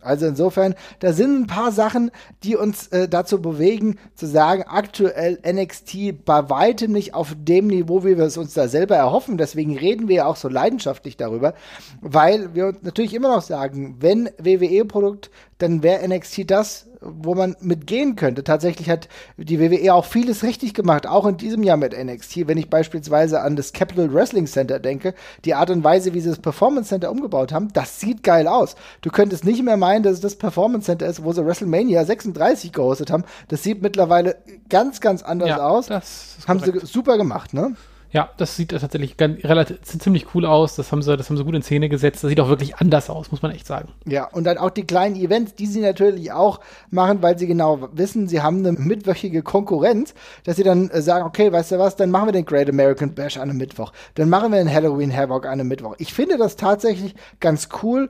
Also 0.00 0.26
insofern, 0.26 0.74
da 1.00 1.12
sind 1.12 1.40
ein 1.40 1.46
paar 1.46 1.72
Sachen, 1.72 2.10
die 2.44 2.56
uns 2.56 2.88
äh, 2.88 3.08
dazu 3.08 3.42
bewegen, 3.42 3.98
zu 4.14 4.26
sagen, 4.26 4.62
aktuell 4.66 5.40
NXT 5.44 6.24
bei 6.24 6.48
weitem 6.48 6.92
nicht 6.92 7.14
auf 7.14 7.34
dem 7.36 7.66
Niveau, 7.66 8.04
wie 8.04 8.16
wir 8.16 8.24
es 8.24 8.36
uns 8.36 8.54
da 8.54 8.68
selber 8.68 8.96
erhoffen. 8.96 9.38
Deswegen 9.38 9.76
reden 9.76 10.06
wir 10.08 10.16
ja 10.16 10.26
auch 10.26 10.36
so 10.36 10.48
leidenschaftlich 10.48 11.16
darüber, 11.16 11.54
weil 12.00 12.54
wir 12.54 12.68
uns 12.68 12.78
natürlich 12.82 13.14
immer 13.14 13.34
noch 13.34 13.42
sagen, 13.42 13.96
wenn 13.98 14.30
WWE-Produkt, 14.38 15.30
dann 15.58 15.82
wäre 15.82 16.06
NXT 16.06 16.48
das, 16.48 16.87
wo 17.00 17.34
man 17.34 17.56
mitgehen 17.60 18.16
könnte. 18.16 18.44
Tatsächlich 18.44 18.90
hat 18.90 19.08
die 19.36 19.60
WWE 19.60 19.94
auch 19.94 20.04
vieles 20.04 20.42
richtig 20.42 20.74
gemacht, 20.74 21.06
auch 21.06 21.26
in 21.26 21.36
diesem 21.36 21.62
Jahr 21.62 21.76
mit 21.76 21.96
NXT. 21.96 22.48
Wenn 22.48 22.58
ich 22.58 22.70
beispielsweise 22.70 23.40
an 23.40 23.56
das 23.56 23.72
Capital 23.72 24.12
Wrestling 24.12 24.46
Center 24.46 24.78
denke, 24.78 25.14
die 25.44 25.54
Art 25.54 25.70
und 25.70 25.84
Weise, 25.84 26.14
wie 26.14 26.20
sie 26.20 26.30
das 26.30 26.38
Performance 26.38 26.88
Center 26.88 27.10
umgebaut 27.10 27.52
haben, 27.52 27.72
das 27.72 28.00
sieht 28.00 28.22
geil 28.22 28.48
aus. 28.48 28.74
Du 29.02 29.10
könntest 29.10 29.44
nicht 29.44 29.62
mehr 29.62 29.76
meinen, 29.76 30.02
dass 30.02 30.14
es 30.14 30.20
das 30.20 30.36
Performance 30.36 30.86
Center 30.86 31.06
ist, 31.06 31.22
wo 31.22 31.32
sie 31.32 31.44
WrestleMania 31.44 32.04
36 32.04 32.72
gehostet 32.72 33.10
haben. 33.10 33.24
Das 33.48 33.62
sieht 33.62 33.82
mittlerweile 33.82 34.36
ganz, 34.68 35.00
ganz 35.00 35.22
anders 35.22 35.48
ja, 35.48 35.66
aus. 35.66 35.86
Das 35.86 36.38
haben 36.46 36.60
korrekt. 36.60 36.80
sie 36.80 36.86
super 36.86 37.16
gemacht, 37.16 37.54
ne? 37.54 37.76
Ja, 38.10 38.30
das 38.38 38.56
sieht 38.56 38.70
tatsächlich 38.70 39.16
ganz, 39.16 39.44
relativ, 39.44 39.82
ziemlich 39.82 40.34
cool 40.34 40.46
aus. 40.46 40.76
Das 40.76 40.92
haben, 40.92 41.02
sie, 41.02 41.16
das 41.16 41.28
haben 41.28 41.36
sie 41.36 41.44
gut 41.44 41.54
in 41.54 41.62
Szene 41.62 41.88
gesetzt. 41.88 42.22
Das 42.22 42.28
sieht 42.28 42.40
auch 42.40 42.48
wirklich 42.48 42.76
anders 42.76 43.10
aus, 43.10 43.30
muss 43.30 43.42
man 43.42 43.50
echt 43.50 43.66
sagen. 43.66 43.88
Ja, 44.06 44.24
und 44.24 44.44
dann 44.44 44.56
auch 44.56 44.70
die 44.70 44.84
kleinen 44.84 45.16
Events, 45.16 45.54
die 45.54 45.66
sie 45.66 45.80
natürlich 45.80 46.32
auch 46.32 46.60
machen, 46.90 47.20
weil 47.20 47.38
sie 47.38 47.46
genau 47.46 47.88
wissen, 47.92 48.26
sie 48.28 48.40
haben 48.40 48.58
eine 48.58 48.72
mittwöchige 48.72 49.42
Konkurrenz, 49.42 50.14
dass 50.44 50.56
sie 50.56 50.62
dann 50.62 50.88
äh, 50.90 51.02
sagen, 51.02 51.26
okay, 51.26 51.52
weißt 51.52 51.72
du 51.72 51.78
was, 51.78 51.96
dann 51.96 52.10
machen 52.10 52.28
wir 52.28 52.32
den 52.32 52.46
Great 52.46 52.68
American 52.68 53.14
Bash 53.14 53.36
an 53.36 53.50
einem 53.50 53.58
Mittwoch. 53.58 53.92
Dann 54.14 54.28
machen 54.28 54.52
wir 54.52 54.58
den 54.58 54.72
Halloween 54.72 55.14
Havoc 55.14 55.44
an 55.44 55.52
einem 55.52 55.68
Mittwoch. 55.68 55.94
Ich 55.98 56.14
finde 56.14 56.38
das 56.38 56.56
tatsächlich 56.56 57.14
ganz 57.40 57.68
cool, 57.82 58.08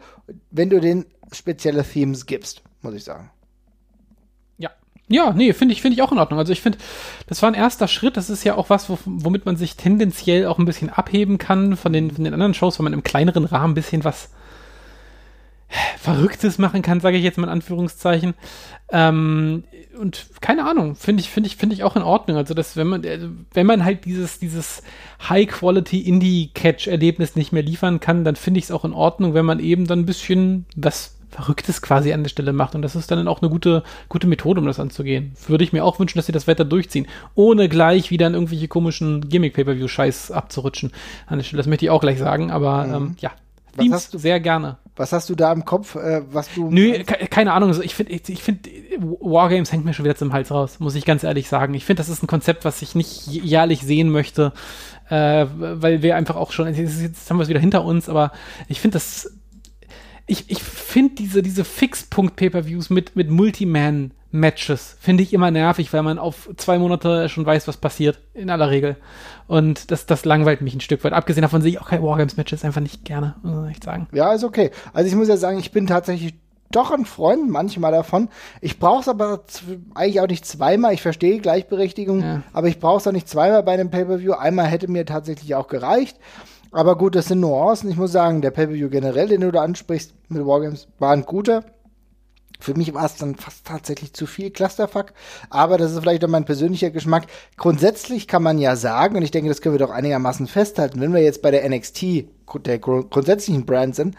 wenn 0.51 0.71
du 0.71 0.81
den 0.81 1.07
spezielle 1.33 1.83
Themes 1.83 2.27
gibst, 2.27 2.63
muss 2.83 2.95
ich 2.95 3.05
sagen. 3.05 3.31
Ja, 5.09 5.33
nee, 5.33 5.55
finde 5.55 5.73
ich, 5.73 5.81
finde 5.81 5.95
ich 5.95 6.03
auch 6.03 6.13
in 6.13 6.19
Ordnung. 6.19 6.39
Also 6.39 6.53
ich 6.53 6.61
finde, 6.61 6.79
das 7.27 7.41
war 7.43 7.51
ein 7.51 7.55
erster 7.55 7.89
Schritt. 7.89 8.19
Das 8.19 8.29
ist 8.29 8.45
ja 8.45 8.57
auch 8.57 8.69
was, 8.69 8.91
womit 9.05 9.47
man 9.47 9.57
sich 9.57 9.77
tendenziell 9.77 10.47
auch 10.47 10.59
ein 10.59 10.67
bisschen 10.67 10.91
abheben 10.91 11.39
kann 11.39 11.77
von 11.77 11.93
den, 11.93 12.11
von 12.11 12.25
den 12.25 12.35
anderen 12.35 12.55
Shows, 12.55 12.79
wo 12.79 12.83
man 12.83 12.93
im 12.93 13.03
kleineren 13.03 13.47
Rahmen 13.47 13.73
ein 13.73 13.75
bisschen 13.75 14.05
was 14.05 14.31
Verrücktes 15.99 16.59
machen 16.59 16.81
kann, 16.81 17.01
sage 17.01 17.19
ich 17.19 17.25
jetzt 17.25 17.37
mal 17.37 17.45
in 17.45 17.53
Anführungszeichen. 17.53 18.33
Ähm, 18.91 19.65
und 19.99 20.29
keine 20.41 20.67
Ahnung, 20.67 20.95
finde 20.95 21.21
ich, 21.21 21.29
finde 21.29 21.49
ich, 21.49 21.57
finde 21.57 21.75
ich 21.75 21.85
auch 21.85 21.95
in 21.97 22.03
Ordnung. 22.03 22.39
Also, 22.39 22.55
dass 22.55 22.75
wenn 22.77 22.87
man, 22.87 23.05
also 23.05 23.29
wenn 23.53 23.67
man 23.67 23.85
halt 23.85 24.07
dieses, 24.07 24.39
dieses 24.39 24.83
High-Quality-Indie-Catch-Erlebnis 25.29 27.37
nicht 27.37 27.53
mehr 27.53 27.63
liefern 27.63 28.01
kann, 28.01 28.25
dann 28.25 28.37
finde 28.37 28.57
ich 28.59 28.65
es 28.65 28.71
auch 28.71 28.87
in 28.87 28.95
Ordnung, 28.95 29.35
wenn 29.35 29.45
man 29.45 29.61
eben 29.61 29.87
dann 29.87 29.99
ein 30.01 30.07
bisschen 30.07 30.65
was 30.75 31.18
Verrücktes 31.31 31.83
quasi 31.83 32.13
an 32.13 32.23
der 32.23 32.31
Stelle 32.31 32.53
macht. 32.53 32.75
Und 32.75 32.83
das 32.83 32.97
ist 32.97 33.11
dann 33.11 33.29
auch 33.29 33.43
eine 33.43 33.51
gute, 33.51 33.83
gute 34.09 34.27
Methode, 34.27 34.61
um 34.61 34.67
das 34.67 34.81
anzugehen. 34.81 35.33
Würde 35.47 35.65
ich 35.65 35.73
mir 35.73 35.85
auch 35.85 35.99
wünschen, 35.99 36.19
dass 36.19 36.27
sie 36.27 36.33
das 36.33 36.49
weiter 36.49 36.65
durchziehen, 36.65 37.07
ohne 37.35 37.69
gleich 37.69 38.11
wieder 38.11 38.27
in 38.27 38.35
irgendwelche 38.35 38.69
komischen 38.69 39.29
Gimmick-Pay-Per-View-Scheiß 39.29 40.31
abzurutschen 40.31 40.93
an 41.27 41.39
der 41.39 41.45
Stelle. 41.45 41.59
Das 41.59 41.67
möchte 41.67 41.85
ich 41.85 41.91
auch 41.91 42.01
gleich 42.01 42.19
sagen, 42.19 42.51
aber 42.51 42.85
mhm. 42.85 42.95
ähm, 42.95 43.17
ja. 43.21 43.31
Was 43.75 43.83
Teams 43.85 43.95
hast 43.95 44.15
du, 44.15 44.19
sehr 44.19 44.41
gerne. 44.41 44.79
Was 44.97 45.13
hast 45.13 45.31
du 45.31 45.37
da 45.37 45.53
im 45.53 45.65
Kopf, 45.65 45.95
äh, 45.95 46.23
was 46.33 46.53
du. 46.53 46.71
Nö, 46.71 47.05
keine 47.05 47.53
Ahnung. 47.53 47.69
Also 47.69 47.83
ich 47.83 47.95
finde, 47.95 48.13
ich, 48.13 48.29
ich 48.29 48.43
finde, 48.43 48.69
Wargames 48.99 49.71
hängt 49.71 49.85
mir 49.85 49.95
schon 49.95 50.05
wieder 50.05 50.17
zum 50.17 50.33
Hals 50.33 50.51
raus, 50.51 50.81
muss 50.81 50.97
ich 50.97 51.05
ganz 51.05 51.23
ehrlich 51.23 51.49
sagen. 51.49 51.75
Ich 51.75 51.85
finde, 51.85 52.01
das 52.01 52.09
ist 52.09 52.23
ein 52.23 52.27
Konzept, 52.27 52.65
was 52.65 52.83
ich 52.83 52.97
nicht 52.97 53.27
jährlich 53.29 53.83
sehen 53.83 54.11
möchte, 54.11 54.53
äh, 55.09 55.47
weil 55.53 56.03
wir 56.03 56.17
einfach 56.17 56.35
auch 56.35 56.51
schon, 56.51 56.75
jetzt 56.75 57.31
haben 57.31 57.39
wir 57.39 57.43
es 57.45 57.49
wieder 57.49 57.61
hinter 57.61 57.85
uns, 57.85 58.09
aber 58.09 58.33
ich 58.67 58.81
finde 58.81 58.97
das 58.97 59.38
ich, 60.29 60.51
ich 60.51 60.63
finde 60.63 61.15
diese, 61.17 61.43
diese 61.43 61.65
Fixpunkt-Pay-Per-Views 61.65 62.91
mit, 62.91 63.17
mit 63.17 63.31
Multiman 63.31 64.13
Matches 64.31 64.97
finde 65.01 65.23
ich 65.23 65.33
immer 65.33 65.51
nervig, 65.51 65.91
weil 65.95 66.03
man 66.03 66.19
auf 66.19 66.51
zwei 66.57 66.79
Monate 66.79 67.31
schon 67.31 67.47
weiß, 67.47 67.67
was 67.67 67.79
passiert, 67.79 68.21
in 68.35 68.51
aller 68.51 68.69
Regel. 68.69 68.97
Und 69.47 69.91
das, 69.91 70.05
das 70.05 70.27
langweilt 70.27 70.61
mich 70.61 70.75
ein 70.75 70.83
Stück 70.83 71.03
weit. 71.03 71.15
Abgesehen 71.15 71.43
davon 71.43 71.63
sehe 71.63 71.71
ich 71.71 71.81
auch 71.81 71.89
kein 71.89 72.03
Wargames-Matches 72.03 72.63
einfach 72.63 72.83
nicht 72.83 73.07
gerne, 73.07 73.37
muss 73.43 73.65
ich 73.65 73.71
echt 73.71 73.85
sagen. 73.85 74.07
Ja, 74.13 74.35
ist 74.35 74.45
okay. 74.45 74.71
Also 74.93 75.09
ich 75.09 75.17
muss 75.17 75.29
ja 75.29 75.39
sagen, 75.39 75.59
ich 75.59 75.73
bin 75.73 75.87
tatsächlich 75.87 76.35
doch 76.71 76.91
ein 76.91 77.07
Freund 77.07 77.49
manchmal 77.49 77.93
davon. 77.93 78.29
Ich 78.61 78.79
brauche 78.79 79.01
es 79.01 79.09
aber 79.09 79.45
eigentlich 79.95 80.21
auch 80.21 80.27
nicht 80.27 80.45
zweimal. 80.45 80.93
Ich 80.93 81.01
verstehe 81.01 81.39
Gleichberechtigung, 81.39 82.21
ja. 82.21 82.43
aber 82.53 82.69
ich 82.69 82.79
brauche 82.79 82.99
es 82.99 83.07
auch 83.07 83.13
nicht 83.13 83.31
zweimal 83.31 83.63
bei 83.63 83.73
einem 83.73 83.91
Pay-Per-View. 83.91 84.35
Einmal 84.35 84.67
hätte 84.67 84.89
mir 84.89 85.07
tatsächlich 85.07 85.55
auch 85.55 85.69
gereicht. 85.69 86.19
Aber 86.71 86.97
gut, 86.97 87.15
das 87.15 87.27
sind 87.27 87.41
Nuancen. 87.41 87.91
Ich 87.91 87.97
muss 87.97 88.13
sagen, 88.13 88.43
der 88.43 88.51
Pay-Per-View 88.51 88.91
generell, 88.91 89.29
den 89.29 89.41
du 89.41 89.51
da 89.51 89.63
ansprichst 89.63 90.13
mit 90.29 90.45
Wargames, 90.47 90.89
war 90.99 91.13
ein 91.13 91.25
guter. 91.25 91.65
Für 92.61 92.75
mich 92.75 92.93
war 92.93 93.07
es 93.07 93.17
dann 93.17 93.37
fast 93.37 93.67
tatsächlich 93.67 94.13
zu 94.13 94.27
viel 94.27 94.51
Clusterfuck, 94.51 95.13
aber 95.49 95.79
das 95.79 95.93
ist 95.93 96.01
vielleicht 96.01 96.25
auch 96.25 96.29
mein 96.29 96.45
persönlicher 96.45 96.91
Geschmack. 96.91 97.29
Grundsätzlich 97.57 98.27
kann 98.27 98.43
man 98.43 98.59
ja 98.59 98.75
sagen, 98.75 99.17
und 99.17 99.23
ich 99.23 99.31
denke, 99.31 99.49
das 99.49 99.61
können 99.61 99.77
wir 99.77 99.87
doch 99.87 99.93
einigermaßen 99.93 100.49
festhalten, 100.49 101.01
wenn 101.01 101.15
wir 101.15 101.23
jetzt 101.23 101.41
bei 101.41 101.53
der 101.53 101.69
NXT, 101.69 102.25
der 102.65 102.79
grundsätzlichen 102.81 103.65
Brand 103.65 103.95
sind, 103.95 104.17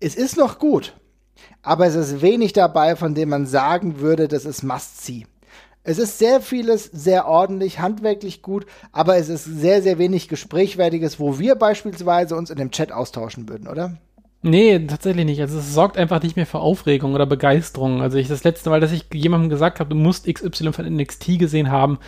es 0.00 0.14
ist 0.14 0.38
noch 0.38 0.58
gut, 0.58 0.94
aber 1.60 1.86
es 1.86 1.94
ist 1.94 2.22
wenig 2.22 2.54
dabei, 2.54 2.96
von 2.96 3.14
dem 3.14 3.28
man 3.28 3.44
sagen 3.44 4.00
würde, 4.00 4.26
das 4.26 4.46
ist 4.46 4.62
Must-See. 4.62 5.26
Es 5.82 5.98
ist 5.98 6.18
sehr 6.18 6.40
vieles 6.40 6.84
sehr 6.84 7.26
ordentlich, 7.26 7.80
handwerklich 7.80 8.42
gut, 8.42 8.66
aber 8.92 9.16
es 9.16 9.28
ist 9.28 9.44
sehr, 9.44 9.82
sehr 9.82 9.98
wenig 9.98 10.28
Gesprächwertiges, 10.28 11.18
wo 11.18 11.38
wir 11.38 11.54
beispielsweise 11.54 12.36
uns 12.36 12.50
in 12.50 12.56
dem 12.56 12.70
Chat 12.70 12.92
austauschen 12.92 13.48
würden, 13.48 13.66
oder? 13.66 13.96
Nee, 14.42 14.78
tatsächlich 14.86 15.26
nicht. 15.26 15.40
Also 15.40 15.58
es 15.58 15.74
sorgt 15.74 15.98
einfach 15.98 16.22
nicht 16.22 16.36
mehr 16.36 16.46
für 16.46 16.60
Aufregung 16.60 17.14
oder 17.14 17.26
Begeisterung. 17.26 18.00
Also 18.00 18.16
ich 18.16 18.28
das 18.28 18.44
letzte 18.44 18.70
Mal, 18.70 18.80
dass 18.80 18.92
ich 18.92 19.06
jemandem 19.12 19.50
gesagt 19.50 19.80
habe, 19.80 19.90
du 19.90 19.96
musst 19.96 20.26
XY 20.26 20.72
von 20.72 20.96
NXT 20.96 21.38
gesehen 21.38 21.70
haben, 21.70 21.98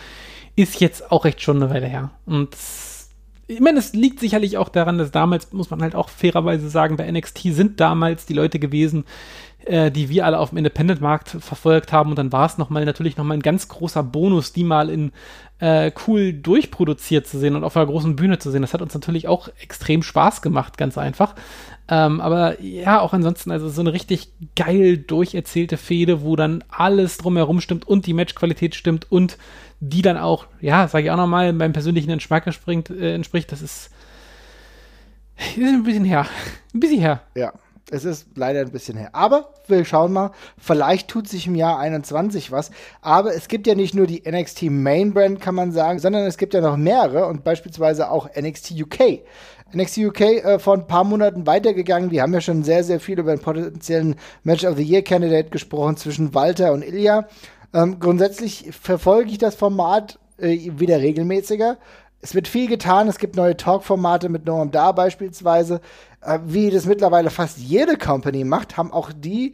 ist 0.55 0.79
jetzt 0.79 1.11
auch 1.11 1.25
recht 1.25 1.41
schon 1.41 1.57
eine 1.61 1.71
Weile 1.71 1.87
her. 1.87 2.11
Und 2.25 2.55
ich 3.47 3.59
meine, 3.59 3.79
es 3.79 3.93
liegt 3.93 4.19
sicherlich 4.19 4.57
auch 4.57 4.69
daran, 4.69 4.97
dass 4.97 5.11
damals, 5.11 5.51
muss 5.51 5.69
man 5.69 5.81
halt 5.81 5.95
auch 5.95 6.09
fairerweise 6.09 6.69
sagen, 6.69 6.95
bei 6.95 7.11
NXT 7.11 7.39
sind 7.53 7.79
damals 7.79 8.25
die 8.25 8.33
Leute 8.33 8.57
gewesen, 8.57 9.05
äh, 9.65 9.91
die 9.91 10.09
wir 10.09 10.25
alle 10.25 10.39
auf 10.39 10.49
dem 10.49 10.57
Independent-Markt 10.57 11.29
verfolgt 11.29 11.91
haben. 11.91 12.09
Und 12.09 12.17
dann 12.17 12.31
war 12.31 12.45
es 12.45 12.57
nochmal 12.57 12.85
natürlich 12.85 13.17
nochmal 13.17 13.37
ein 13.37 13.43
ganz 13.43 13.67
großer 13.67 14.03
Bonus, 14.03 14.53
die 14.53 14.63
mal 14.63 14.89
in 14.89 15.11
äh, 15.59 15.91
cool 16.07 16.33
durchproduziert 16.33 17.25
zu 17.25 17.39
sehen 17.39 17.55
und 17.55 17.63
auf 17.63 17.77
einer 17.77 17.85
großen 17.85 18.15
Bühne 18.15 18.39
zu 18.39 18.51
sehen. 18.51 18.61
Das 18.61 18.73
hat 18.73 18.81
uns 18.81 18.93
natürlich 18.93 19.27
auch 19.27 19.49
extrem 19.61 20.03
Spaß 20.03 20.41
gemacht, 20.41 20.77
ganz 20.77 20.97
einfach. 20.97 21.35
Ähm, 21.87 22.21
aber 22.21 22.61
ja, 22.61 22.99
auch 22.99 23.13
ansonsten, 23.13 23.51
also 23.51 23.69
so 23.69 23.81
eine 23.81 23.93
richtig 23.93 24.33
geil 24.55 24.97
durcherzählte 24.97 25.77
Fehde, 25.77 26.21
wo 26.21 26.35
dann 26.35 26.63
alles 26.69 27.17
drumherum 27.17 27.61
stimmt 27.61 27.87
und 27.87 28.05
die 28.05 28.13
Matchqualität 28.13 28.75
stimmt 28.75 29.11
und 29.11 29.37
die 29.79 30.01
dann 30.01 30.17
auch, 30.17 30.47
ja, 30.61 30.87
sage 30.87 31.05
ich 31.05 31.11
auch 31.11 31.17
nochmal, 31.17 31.51
beim 31.53 31.73
persönlichen 31.73 32.13
Geschmack 32.13 32.45
entspricht, 32.45 32.89
äh, 32.89 33.13
entspricht, 33.13 33.51
das 33.51 33.61
ist, 33.61 33.89
ist 35.37 35.57
ein 35.57 35.83
bisschen 35.83 36.05
her. 36.05 36.25
Ein 36.73 36.79
bisschen 36.79 36.99
her. 36.99 37.21
Ja, 37.35 37.53
es 37.93 38.05
ist 38.05 38.27
leider 38.35 38.61
ein 38.61 38.71
bisschen 38.71 38.97
her. 38.97 39.09
Aber 39.13 39.53
wir 39.67 39.85
schauen 39.85 40.13
mal, 40.13 40.31
vielleicht 40.57 41.07
tut 41.07 41.27
sich 41.27 41.47
im 41.47 41.55
Jahr 41.55 41.79
21 41.79 42.51
was. 42.51 42.71
Aber 43.01 43.35
es 43.35 43.47
gibt 43.47 43.67
ja 43.67 43.75
nicht 43.75 43.93
nur 43.93 44.07
die 44.07 44.23
NXT 44.29 44.63
Main 44.63 45.13
Brand, 45.13 45.39
kann 45.39 45.55
man 45.55 45.71
sagen, 45.71 45.99
sondern 45.99 46.25
es 46.25 46.37
gibt 46.37 46.53
ja 46.53 46.61
noch 46.61 46.75
mehrere 46.75 47.27
und 47.27 47.43
beispielsweise 47.43 48.09
auch 48.09 48.29
NXT 48.35 48.71
UK. 48.81 49.21
NXT 49.75 49.97
UK 49.99 50.21
äh, 50.21 50.59
vor 50.59 50.73
ein 50.73 50.87
paar 50.87 51.03
Monaten 51.03 51.45
weitergegangen. 51.45 52.09
Die 52.09 52.21
haben 52.21 52.33
ja 52.33 52.41
schon 52.41 52.63
sehr, 52.63 52.83
sehr 52.83 52.99
viel 52.99 53.19
über 53.19 53.35
den 53.35 53.41
potenziellen 53.41 54.15
Match 54.43 54.65
of 54.65 54.75
the 54.77 54.83
Year 54.83 55.03
Candidate 55.03 55.49
gesprochen 55.49 55.97
zwischen 55.97 56.33
Walter 56.33 56.73
und 56.73 56.83
Ilya. 56.83 57.27
Ähm, 57.73 57.99
grundsätzlich 57.99 58.69
verfolge 58.71 59.31
ich 59.31 59.37
das 59.37 59.55
Format 59.55 60.19
äh, 60.37 60.71
wieder 60.77 60.99
regelmäßiger. 60.99 61.77
Es 62.23 62.33
wird 62.33 62.47
viel 62.47 62.69
getan. 62.69 63.09
Es 63.09 63.17
gibt 63.17 63.35
neue 63.35 63.57
Talk-Formate 63.57 64.29
mit 64.29 64.45
Noam 64.45 64.71
Da 64.71 64.93
beispielsweise. 64.93 65.81
Äh, 66.25 66.39
wie 66.45 66.69
das 66.69 66.85
mittlerweile 66.85 67.29
fast 67.29 67.57
jede 67.57 67.97
Company 67.97 68.43
macht, 68.43 68.77
haben 68.77 68.91
auch 68.91 69.11
die 69.15 69.53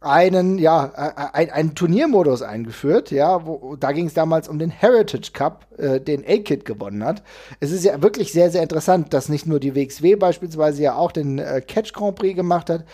einen, 0.00 0.58
ja, 0.58 0.92
ein, 1.32 1.50
einen 1.50 1.74
Turniermodus 1.74 2.42
eingeführt, 2.42 3.10
ja, 3.10 3.44
wo, 3.44 3.74
da 3.74 3.90
ging 3.90 4.06
es 4.06 4.14
damals 4.14 4.48
um 4.48 4.60
den 4.60 4.70
Heritage 4.70 5.32
Cup, 5.32 5.66
äh, 5.76 6.00
den 6.00 6.24
A-Kid 6.24 6.64
gewonnen 6.64 7.04
hat. 7.04 7.24
Es 7.58 7.72
ist 7.72 7.84
ja 7.84 8.00
wirklich 8.00 8.32
sehr, 8.32 8.50
sehr 8.50 8.62
interessant, 8.62 9.12
dass 9.12 9.28
nicht 9.28 9.46
nur 9.46 9.58
die 9.58 9.74
WXW 9.74 10.14
beispielsweise 10.14 10.82
ja 10.82 10.94
auch 10.94 11.10
den 11.10 11.40
äh, 11.40 11.60
Catch 11.66 11.92
Grand 11.92 12.14
Prix 12.14 12.36
gemacht 12.36 12.70
hat, 12.70 12.84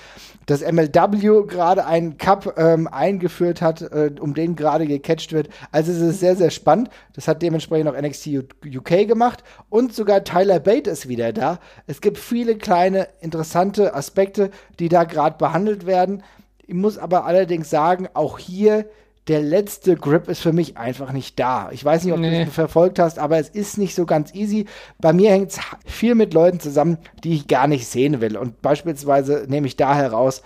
dass 0.46 0.60
MLW 0.62 1.46
gerade 1.46 1.84
einen 1.84 2.16
Cup 2.16 2.54
ähm, 2.56 2.86
eingeführt 2.86 3.60
hat, 3.60 3.82
äh, 3.82 4.10
um 4.18 4.32
den 4.32 4.56
gerade 4.56 4.86
gecatcht 4.86 5.32
wird. 5.32 5.48
Also 5.72 5.92
es 5.92 5.98
ist 5.98 6.20
sehr, 6.20 6.36
sehr 6.36 6.50
spannend. 6.50 6.88
Das 7.12 7.28
hat 7.28 7.42
dementsprechend 7.42 7.88
auch 7.88 8.00
NXT 8.00 8.28
UK 8.74 9.06
gemacht 9.06 9.44
und 9.68 9.94
sogar 9.94 10.24
Tyler 10.24 10.58
Bate 10.58 10.90
ist 10.90 11.08
wieder 11.08 11.32
da. 11.34 11.58
Es 11.86 12.00
gibt 12.00 12.16
viele 12.16 12.56
kleine 12.56 13.08
interessante 13.20 13.94
Aspekte, 13.94 14.50
die 14.78 14.88
da 14.88 15.04
gerade 15.04 15.36
behandelt 15.38 15.86
werden. 15.86 16.22
Ich 16.66 16.74
muss 16.74 16.98
aber 16.98 17.26
allerdings 17.26 17.70
sagen, 17.70 18.08
auch 18.14 18.38
hier 18.38 18.86
der 19.28 19.40
letzte 19.40 19.96
Grip 19.96 20.28
ist 20.28 20.40
für 20.40 20.52
mich 20.52 20.76
einfach 20.76 21.12
nicht 21.12 21.38
da. 21.38 21.70
Ich 21.72 21.84
weiß 21.84 22.04
nicht, 22.04 22.12
ob 22.12 22.20
nee. 22.20 22.30
du 22.30 22.48
es 22.48 22.54
verfolgt 22.54 22.98
hast, 22.98 23.18
aber 23.18 23.38
es 23.38 23.48
ist 23.48 23.78
nicht 23.78 23.94
so 23.94 24.04
ganz 24.04 24.34
easy. 24.34 24.66
Bei 25.00 25.12
mir 25.12 25.30
hängt 25.30 25.50
es 25.50 25.60
viel 25.86 26.14
mit 26.14 26.34
Leuten 26.34 26.60
zusammen, 26.60 26.98
die 27.22 27.34
ich 27.34 27.48
gar 27.48 27.66
nicht 27.66 27.86
sehen 27.86 28.20
will. 28.20 28.36
Und 28.36 28.60
beispielsweise 28.60 29.46
nehme 29.48 29.66
ich 29.66 29.76
da 29.76 29.94
heraus 29.94 30.42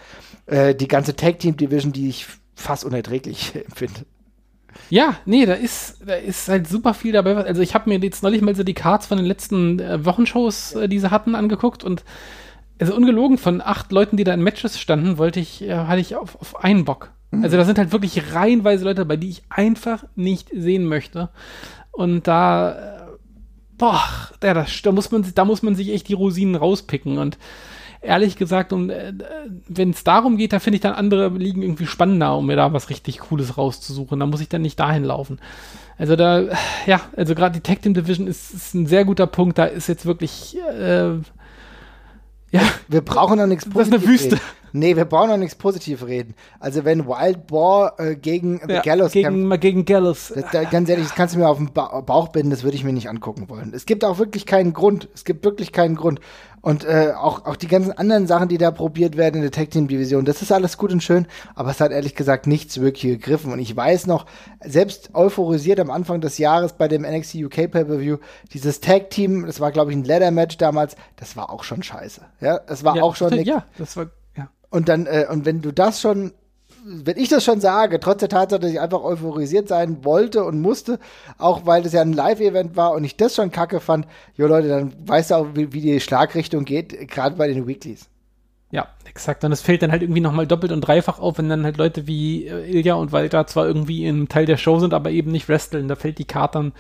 äh, 0.47 0.75
die 0.75 0.89
ganze 0.89 1.17
Tag 1.17 1.41
Team 1.41 1.57
Division, 1.57 1.93
die 1.93 2.09
ich 2.09 2.27
fast 2.55 2.85
unerträglich 2.85 3.55
empfinde. 3.67 4.03
Ja, 4.91 5.17
nee, 5.25 5.45
da 5.45 5.55
ist, 5.55 5.97
da 6.07 6.15
ist 6.15 6.49
halt 6.49 6.69
super 6.69 6.95
viel 6.95 7.13
dabei. 7.13 7.35
Also 7.37 7.63
ich 7.63 7.75
habe 7.75 7.91
mir 7.91 7.99
jetzt 7.99 8.23
neulich 8.23 8.43
mal 8.43 8.55
so 8.55 8.63
die 8.63 8.75
Cards 8.75 9.07
von 9.07 9.19
den 9.19 9.27
letzten 9.27 9.81
äh, 9.81 10.05
Wochenshows, 10.05 10.75
äh, 10.75 10.89
die 10.89 11.01
sie 11.01 11.11
hatten, 11.11 11.35
angeguckt 11.35 11.83
und 11.83 12.05
also 12.81 12.95
ungelogen, 12.95 13.39
von 13.39 13.61
acht 13.61 13.93
Leuten, 13.93 14.17
die 14.17 14.25
da 14.25 14.35
in 14.35 14.43
Matches 14.43 14.79
standen, 14.79 15.19
wollte 15.19 15.41
ich, 15.41 15.63
äh, 15.63 15.75
hatte 15.75 16.01
ich 16.01 16.17
auf, 16.17 16.41
auf 16.41 16.65
einen 16.65 16.85
Bock. 16.85 17.11
Mhm. 17.31 17.45
Also 17.45 17.57
da 17.57 17.65
sind 17.65 17.79
halt 17.79 17.93
wirklich 17.93 18.35
reihenweise 18.35 18.85
Leute 18.85 19.03
dabei, 19.03 19.17
die 19.17 19.31
ich 19.31 19.43
einfach 19.49 20.05
nicht 20.15 20.51
sehen 20.55 20.85
möchte. 20.85 21.31
Und 21.91 22.27
da, 22.27 22.73
äh, 22.73 23.01
boah, 23.77 24.03
das, 24.41 24.83
da 24.83 24.93
muss 24.93 25.11
man, 25.11 25.25
da 25.35 25.45
muss 25.45 25.63
man 25.63 25.75
sich 25.75 25.91
echt 25.91 26.09
die 26.09 26.15
Rosinen 26.15 26.55
rauspicken. 26.55 27.19
Und 27.19 27.39
ehrlich 28.01 28.37
gesagt, 28.37 28.73
um, 28.73 28.91
äh, 28.91 29.13
wenn 29.69 29.91
es 29.91 30.05
darum 30.05 30.37
geht, 30.37 30.53
da 30.53 30.61
finde 30.61 30.77
ich 30.77 30.81
dann 30.81 30.95
andere 30.95 31.29
Ligen 31.29 31.63
irgendwie 31.63 31.87
spannender, 31.87 32.37
um 32.37 32.47
mir 32.47 32.57
da 32.57 32.73
was 32.73 32.91
richtig 32.91 33.19
Cooles 33.19 33.59
rauszusuchen. 33.59 34.21
Da 34.21 34.27
muss 34.27 34.41
ich 34.41 34.49
dann 34.49 34.63
nicht 34.63 34.79
dahin 34.79 35.05
laufen. 35.05 35.41
Also 35.97 36.15
da, 36.15 36.45
ja, 36.87 37.01
also 37.17 37.35
gerade 37.35 37.55
die 37.55 37.63
Tag 37.63 37.83
Team 37.83 37.95
Division 37.95 38.29
ist, 38.29 38.55
ist, 38.55 38.75
ein 38.75 38.87
sehr 38.87 39.05
guter 39.05 39.27
Punkt. 39.27 39.59
Da 39.59 39.65
ist 39.65 39.89
jetzt 39.89 40.07
wirklich 40.07 40.57
äh, 40.59 41.17
ja. 42.51 42.61
Wir 42.89 43.01
brauchen 43.01 43.39
noch 43.39 43.47
nichts 43.47 43.65
Positives. 43.65 43.91
Das 43.91 44.03
ist 44.03 44.07
eine 44.07 44.13
Wüste. 44.13 44.41
Nee, 44.73 44.97
wir 44.97 45.05
brauchen 45.05 45.31
noch 45.31 45.37
nichts 45.37 45.55
Positives 45.55 46.07
reden. 46.07 46.35
Also 46.61 46.85
wenn 46.85 47.07
Wild 47.07 47.47
Boar 47.47 47.99
äh, 47.99 48.17
gegen 48.17 48.61
ja, 48.69 48.83
Gallows 48.83 49.13
gegen, 49.13 49.49
kämpft, 49.49 49.61
gegen 49.61 49.85
Gallows. 49.85 50.33
Das, 50.35 50.45
da, 50.53 50.65
ganz 50.65 50.89
ehrlich, 50.89 51.07
das 51.07 51.15
kannst 51.15 51.35
du 51.35 51.39
mir 51.39 51.49
auf 51.49 51.59
den 51.59 51.73
ba 51.73 52.01
Bauch 52.01 52.29
binden, 52.29 52.51
das 52.51 52.63
würde 52.63 52.77
ich 52.77 52.85
mir 52.85 52.93
nicht 52.93 53.09
angucken 53.09 53.49
wollen. 53.49 53.73
Es 53.75 53.87
gibt 53.87 54.05
auch 54.05 54.19
wirklich 54.19 54.47
keinen 54.47 54.73
Grund. 54.73 55.09
Es 55.15 55.25
gibt 55.25 55.45
wirklich 55.45 55.73
keinen 55.73 55.97
Grund. 55.97 56.21
Und 56.61 56.85
äh, 56.85 57.13
auch, 57.17 57.47
auch 57.47 57.57
die 57.57 57.69
ganzen 57.69 57.93
anderen 57.93 58.27
Sachen, 58.27 58.49
die 58.49 58.59
da 58.59 58.71
probiert 58.71 59.17
werden 59.17 59.37
in 59.37 59.43
der 59.43 59.51
Tag 59.51 59.71
Team 59.71 59.87
Division, 59.87 60.25
das 60.25 60.43
ist 60.43 60.51
alles 60.51 60.77
gut 60.77 60.93
und 60.93 61.03
schön, 61.03 61.27
aber 61.55 61.71
es 61.71 61.81
hat 61.81 61.93
ehrlich 61.93 62.15
gesagt 62.15 62.47
nichts 62.47 62.81
wirklich 62.81 63.13
gegriffen. 63.13 63.53
Und 63.53 63.61
ich 63.61 63.75
weiß 63.75 64.07
noch, 64.07 64.27
selbst 64.65 65.15
euphorisiert 65.15 65.79
am 65.79 65.91
Anfang 65.91 66.21
des 66.21 66.39
Jahres 66.39 66.73
bei 66.73 66.89
dem 66.89 67.03
NXT 67.03 67.37
UK 67.37 67.71
Pay-Per-View, 67.71 68.19
dieses 68.53 68.81
Tag 68.81 69.11
Team, 69.11 69.47
das 69.47 69.61
war 69.61 69.71
glaube 69.71 69.93
ich 69.93 69.97
ein 69.97 70.05
Leather 70.05 70.31
Match 70.31 70.59
damals, 70.59 70.97
das 71.17 71.37
war 71.37 71.51
auch 71.51 71.63
schon 71.63 71.83
scheiße. 71.83 72.23
Ja, 72.41 72.59
das 72.59 72.83
war 72.85 72.97
ja, 72.97 73.03
auch 73.03 73.15
schon. 73.15 73.33
Ja, 73.45 73.65
das 73.79 73.97
war. 73.97 74.11
Und 74.71 74.89
dann, 74.89 75.07
äh, 75.07 75.27
und 75.31 75.45
wenn 75.45 75.63
du 75.63 75.73
das 75.73 76.01
schon 76.01 76.33
wenn 76.85 77.19
ich 77.19 77.29
das 77.29 77.45
schon 77.45 77.61
sage, 77.61 78.01
trotz 78.01 78.21
der 78.21 78.29
Tatsache, 78.29 78.61
dass 78.61 78.71
ich 78.71 78.81
einfach 78.81 79.03
euphorisiert 79.03 79.69
sein 79.69 80.05
wollte 80.05 80.45
und 80.45 80.61
musste, 80.61 80.99
auch 81.37 81.67
weil 81.67 81.83
das 81.83 81.93
ja 81.93 82.01
ein 82.01 82.13
Live-Event 82.13 82.77
war 82.77 82.93
und 82.93 83.05
ich 83.05 83.17
das 83.17 83.35
schon 83.35 83.51
kacke 83.51 83.81
fand, 83.81 84.07
jo 84.35 84.47
Leute, 84.47 84.69
dann 84.69 84.93
weißt 85.07 85.31
du 85.31 85.35
auch, 85.35 85.47
wie, 85.55 85.73
wie 85.73 85.81
die 85.81 86.01
Schlagrichtung 86.01 86.65
geht, 86.65 87.09
gerade 87.09 87.37
bei 87.37 87.49
den 87.49 87.67
Weeklies. 87.67 88.09
Ja, 88.71 88.89
exakt. 89.07 89.45
Und 89.45 89.53
es 89.53 89.63
fällt 89.63 89.83
dann 89.83 89.93
halt 89.93 90.03
irgendwie 90.03 90.21
nochmal 90.21 90.47
doppelt 90.47 90.73
und 90.73 90.83
dreifach 90.83 91.19
auf, 91.19 91.39
wenn 91.39 91.49
dann 91.49 91.65
halt 91.65 91.79
Leute 91.79 92.07
wie 92.07 92.47
äh, 92.47 92.71
Ilja 92.71 92.95
und 92.95 93.13
Walter 93.13 93.47
zwar 93.47 93.67
irgendwie 93.67 94.05
im 94.07 94.29
Teil 94.29 94.45
der 94.45 94.59
Show 94.59 94.79
sind, 94.79 94.93
aber 94.93 95.11
eben 95.11 95.33
nicht 95.33 95.49
wresteln. 95.49 95.89
Da 95.89 95.97
fällt 95.97 96.19
die 96.19 96.27
Karte 96.27 96.59
dann 96.59 96.73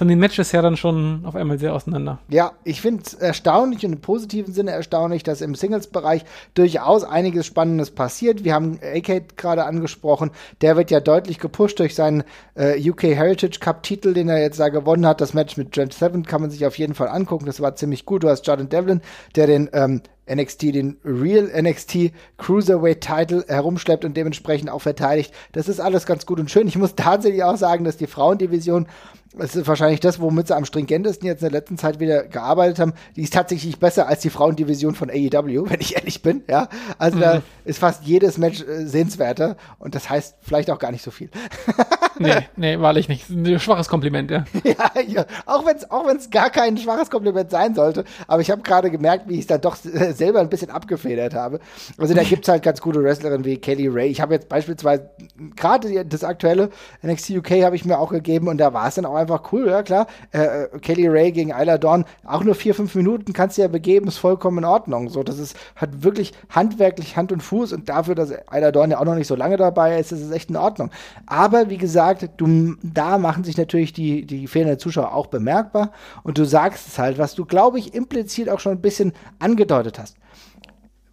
von 0.00 0.08
den 0.08 0.18
Matches 0.18 0.54
her 0.54 0.62
dann 0.62 0.78
schon 0.78 1.26
auf 1.26 1.36
einmal 1.36 1.58
sehr 1.58 1.74
auseinander. 1.74 2.20
Ja, 2.30 2.52
ich 2.64 2.80
finde 2.80 3.02
es 3.04 3.12
erstaunlich 3.12 3.84
und 3.84 3.92
im 3.92 4.00
positiven 4.00 4.54
Sinne 4.54 4.70
erstaunlich, 4.70 5.24
dass 5.24 5.42
im 5.42 5.54
Singles-Bereich 5.54 6.24
durchaus 6.54 7.04
einiges 7.04 7.44
Spannendes 7.44 7.90
passiert. 7.90 8.42
Wir 8.42 8.54
haben 8.54 8.80
AK 8.82 9.36
gerade 9.36 9.66
angesprochen, 9.66 10.30
der 10.62 10.78
wird 10.78 10.90
ja 10.90 11.00
deutlich 11.00 11.38
gepusht 11.38 11.80
durch 11.80 11.94
seinen 11.94 12.24
äh, 12.54 12.80
UK 12.88 13.02
Heritage 13.02 13.60
Cup-Titel, 13.60 14.14
den 14.14 14.30
er 14.30 14.40
jetzt 14.40 14.58
da 14.58 14.70
gewonnen 14.70 15.04
hat. 15.04 15.20
Das 15.20 15.34
Match 15.34 15.58
mit 15.58 15.72
Trent 15.72 15.92
Seven 15.92 16.24
kann 16.24 16.40
man 16.40 16.50
sich 16.50 16.64
auf 16.64 16.78
jeden 16.78 16.94
Fall 16.94 17.08
angucken. 17.08 17.44
Das 17.44 17.60
war 17.60 17.76
ziemlich 17.76 18.06
gut. 18.06 18.22
Du 18.22 18.30
hast 18.30 18.46
Jordan 18.46 18.70
Devlin, 18.70 19.02
der 19.36 19.48
den 19.48 19.68
ähm, 19.74 20.00
NXT 20.34 20.62
den 20.62 20.96
Real 21.04 21.50
NXT 21.60 22.12
Cruiserweight 22.38 23.00
Title 23.00 23.44
herumschleppt 23.48 24.04
und 24.04 24.16
dementsprechend 24.16 24.70
auch 24.70 24.82
verteidigt. 24.82 25.34
Das 25.52 25.68
ist 25.68 25.80
alles 25.80 26.06
ganz 26.06 26.26
gut 26.26 26.40
und 26.40 26.50
schön. 26.50 26.68
Ich 26.68 26.76
muss 26.76 26.94
tatsächlich 26.96 27.44
auch 27.44 27.56
sagen, 27.56 27.84
dass 27.84 27.96
die 27.96 28.06
Frauendivision 28.06 28.86
das 29.32 29.54
ist 29.54 29.68
wahrscheinlich 29.68 30.00
das, 30.00 30.20
womit 30.20 30.48
sie 30.48 30.56
am 30.56 30.64
stringentesten 30.64 31.26
jetzt 31.28 31.42
in 31.42 31.50
der 31.50 31.60
letzten 31.60 31.78
Zeit 31.78 32.00
wieder 32.00 32.24
gearbeitet 32.24 32.80
haben. 32.80 32.94
Die 33.14 33.22
ist 33.22 33.32
tatsächlich 33.32 33.78
besser 33.78 34.08
als 34.08 34.22
die 34.22 34.30
Frauendivision 34.30 34.96
von 34.96 35.08
AEW, 35.08 35.66
wenn 35.70 35.80
ich 35.80 35.94
ehrlich 35.94 36.22
bin. 36.22 36.42
Ja, 36.48 36.68
also 36.98 37.16
mhm. 37.16 37.20
da 37.20 37.42
ist 37.64 37.78
fast 37.78 38.04
jedes 38.04 38.38
Match 38.38 38.62
äh, 38.62 38.86
sehenswerter 38.86 39.56
und 39.78 39.94
das 39.94 40.10
heißt 40.10 40.36
vielleicht 40.42 40.68
auch 40.70 40.80
gar 40.80 40.90
nicht 40.90 41.04
so 41.04 41.12
viel. 41.12 41.30
nee, 42.18 42.48
nee, 42.56 42.80
wahrlich 42.80 43.08
nicht. 43.08 43.30
Ein 43.30 43.60
schwaches 43.60 43.88
Kompliment, 43.88 44.32
ja. 44.32 44.44
ja, 44.64 45.00
ja. 45.06 45.26
auch 45.46 45.64
wenn 45.64 45.76
es 45.76 45.88
auch 45.90 46.06
wenn's 46.06 46.30
gar 46.30 46.50
kein 46.50 46.76
schwaches 46.76 47.08
Kompliment 47.08 47.52
sein 47.52 47.76
sollte. 47.76 48.04
Aber 48.26 48.42
ich 48.42 48.50
habe 48.50 48.62
gerade 48.62 48.90
gemerkt, 48.90 49.28
wie 49.28 49.34
ich 49.34 49.40
es 49.40 49.46
dann 49.46 49.60
doch 49.60 49.76
selber 50.20 50.40
ein 50.40 50.48
bisschen 50.48 50.70
abgefedert 50.70 51.34
habe. 51.34 51.58
Also 51.98 52.14
da 52.14 52.22
gibt's 52.22 52.48
halt 52.48 52.62
ganz 52.62 52.80
gute 52.80 53.02
Wrestlerinnen 53.02 53.44
wie 53.44 53.56
Kelly 53.56 53.88
Ray. 53.88 54.08
Ich 54.08 54.20
habe 54.20 54.34
jetzt 54.34 54.48
beispielsweise 54.48 55.10
gerade 55.56 56.04
das 56.04 56.22
aktuelle 56.22 56.70
NXT 57.02 57.30
UK 57.30 57.50
habe 57.64 57.74
ich 57.74 57.84
mir 57.84 57.98
auch 57.98 58.10
gegeben 58.10 58.48
und 58.48 58.58
da 58.58 58.72
war 58.72 58.86
es 58.86 58.94
dann 58.94 59.06
auch 59.06 59.14
einfach 59.14 59.52
cool, 59.52 59.68
ja 59.68 59.82
klar. 59.82 60.06
Äh, 60.32 60.64
äh, 60.64 60.78
Kelly 60.80 61.08
Ray 61.08 61.32
gegen 61.32 61.50
Isla 61.50 61.78
Dawn, 61.78 62.04
auch 62.24 62.44
nur 62.44 62.54
vier, 62.54 62.74
fünf 62.74 62.94
Minuten 62.94 63.32
kannst 63.32 63.58
du 63.58 63.62
ja 63.62 63.68
begeben, 63.68 64.08
ist 64.08 64.18
vollkommen 64.18 64.58
in 64.58 64.64
Ordnung. 64.64 65.08
So, 65.08 65.22
das 65.22 65.38
ist, 65.38 65.56
hat 65.76 66.02
wirklich 66.02 66.32
handwerklich 66.50 67.16
Hand 67.16 67.32
und 67.32 67.42
Fuß 67.42 67.72
und 67.72 67.88
dafür, 67.88 68.14
dass 68.14 68.30
Isla 68.30 68.70
Dawn 68.70 68.90
ja 68.90 69.00
auch 69.00 69.04
noch 69.04 69.14
nicht 69.14 69.26
so 69.26 69.34
lange 69.34 69.56
dabei 69.56 69.98
ist, 69.98 70.12
ist 70.12 70.20
es 70.20 70.30
echt 70.30 70.50
in 70.50 70.56
Ordnung. 70.56 70.90
Aber 71.26 71.70
wie 71.70 71.78
gesagt, 71.78 72.28
du, 72.36 72.76
da 72.82 73.18
machen 73.18 73.44
sich 73.44 73.56
natürlich 73.56 73.92
die, 73.92 74.26
die 74.26 74.46
fehlenden 74.46 74.78
Zuschauer 74.78 75.14
auch 75.14 75.28
bemerkbar 75.28 75.92
und 76.22 76.38
du 76.38 76.44
sagst 76.44 76.86
es 76.88 76.98
halt, 76.98 77.18
was 77.18 77.34
du, 77.34 77.44
glaube 77.44 77.78
ich, 77.78 77.94
implizit 77.94 78.48
auch 78.48 78.60
schon 78.60 78.72
ein 78.72 78.80
bisschen 78.80 79.12
angedeutet 79.38 79.98
hast. 79.98 80.09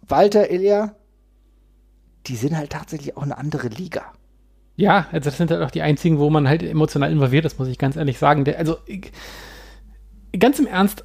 Walter, 0.08 0.50
Ilja, 0.50 0.94
die 2.26 2.36
sind 2.36 2.56
halt 2.56 2.70
tatsächlich 2.70 3.16
auch 3.16 3.22
eine 3.22 3.38
andere 3.38 3.68
Liga. 3.68 4.12
Ja, 4.76 5.06
also 5.10 5.30
das 5.30 5.36
sind 5.36 5.50
halt 5.50 5.62
auch 5.62 5.70
die 5.70 5.82
einzigen, 5.82 6.18
wo 6.18 6.30
man 6.30 6.48
halt 6.48 6.62
emotional 6.62 7.10
involviert 7.10 7.44
ist, 7.44 7.58
muss 7.58 7.68
ich 7.68 7.78
ganz 7.78 7.96
ehrlich 7.96 8.18
sagen. 8.18 8.44
Der, 8.44 8.58
also 8.58 8.76
ich, 8.86 9.12
ganz 10.36 10.58
im 10.58 10.66
Ernst, 10.66 11.04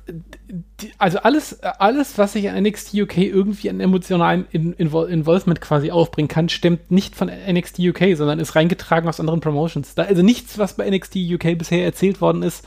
also 0.98 1.20
alles, 1.20 1.62
alles, 1.62 2.18
was 2.18 2.34
sich 2.34 2.50
an 2.50 2.62
NXT 2.62 2.94
UK 2.96 3.18
irgendwie 3.18 3.70
an 3.70 3.80
emotionalem 3.80 4.46
In 4.52 4.74
Invol 4.74 5.10
Involvement 5.10 5.62
quasi 5.62 5.92
aufbringen 5.92 6.28
kann, 6.28 6.50
stimmt 6.50 6.92
nicht 6.92 7.16
von 7.16 7.30
NXT 7.30 7.80
UK, 7.80 8.18
sondern 8.18 8.40
ist 8.40 8.56
reingetragen 8.56 9.08
aus 9.08 9.20
anderen 9.20 9.40
Promotions. 9.40 9.96
Da, 9.96 10.04
also 10.04 10.22
nichts, 10.24 10.58
was 10.58 10.76
bei 10.76 10.90
NXT 10.90 11.16
UK 11.16 11.58
bisher 11.58 11.86
erzählt 11.86 12.22
worden 12.22 12.44
ist, 12.44 12.66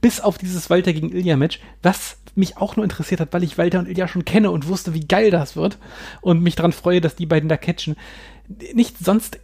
bis 0.00 0.20
auf 0.20 0.38
dieses 0.38 0.70
Walter 0.70 0.92
gegen 0.92 1.12
Ilya 1.12 1.36
Match, 1.36 1.60
was 1.82 2.18
mich 2.34 2.56
auch 2.56 2.76
nur 2.76 2.84
interessiert 2.84 3.20
hat, 3.20 3.32
weil 3.32 3.42
ich 3.42 3.58
Walter 3.58 3.80
und 3.80 3.88
Ilya 3.88 4.08
schon 4.08 4.24
kenne 4.24 4.50
und 4.50 4.68
wusste, 4.68 4.94
wie 4.94 5.06
geil 5.06 5.30
das 5.30 5.56
wird 5.56 5.78
und 6.20 6.42
mich 6.42 6.54
daran 6.54 6.72
freue, 6.72 7.00
dass 7.00 7.16
die 7.16 7.26
beiden 7.26 7.48
da 7.48 7.56
catchen. 7.56 7.96
Nicht 8.72 8.96
sonst 8.98 9.40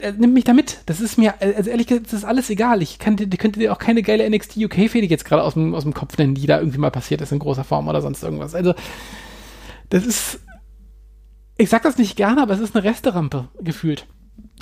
äh, 0.00 0.12
nimm 0.16 0.32
mich 0.32 0.44
da 0.44 0.54
mit. 0.54 0.78
Das 0.86 1.00
ist 1.00 1.18
mir, 1.18 1.34
äh, 1.40 1.54
also 1.54 1.70
ehrlich 1.70 1.86
gesagt, 1.86 2.06
das 2.06 2.14
ist 2.14 2.24
alles 2.24 2.50
egal. 2.50 2.82
Ich 2.82 2.98
kann, 2.98 3.16
könnte 3.16 3.60
dir 3.60 3.72
auch 3.72 3.78
keine 3.78 4.02
geile 4.02 4.28
NXT 4.28 4.56
UK-Fäde 4.56 5.06
jetzt 5.06 5.24
gerade 5.24 5.42
aus 5.42 5.54
dem, 5.54 5.74
aus 5.74 5.84
dem 5.84 5.94
Kopf 5.94 6.16
nennen, 6.18 6.34
die 6.34 6.46
da 6.46 6.58
irgendwie 6.58 6.78
mal 6.78 6.90
passiert 6.90 7.20
ist 7.20 7.32
in 7.32 7.38
großer 7.38 7.64
Form 7.64 7.88
oder 7.88 8.00
sonst 8.00 8.22
irgendwas. 8.22 8.54
Also, 8.54 8.74
das 9.90 10.06
ist, 10.06 10.40
ich 11.56 11.68
sag 11.68 11.82
das 11.82 11.98
nicht 11.98 12.16
gerne, 12.16 12.42
aber 12.42 12.54
es 12.54 12.60
ist 12.60 12.74
eine 12.74 12.84
Resterampe 12.84 13.48
gefühlt. 13.60 14.06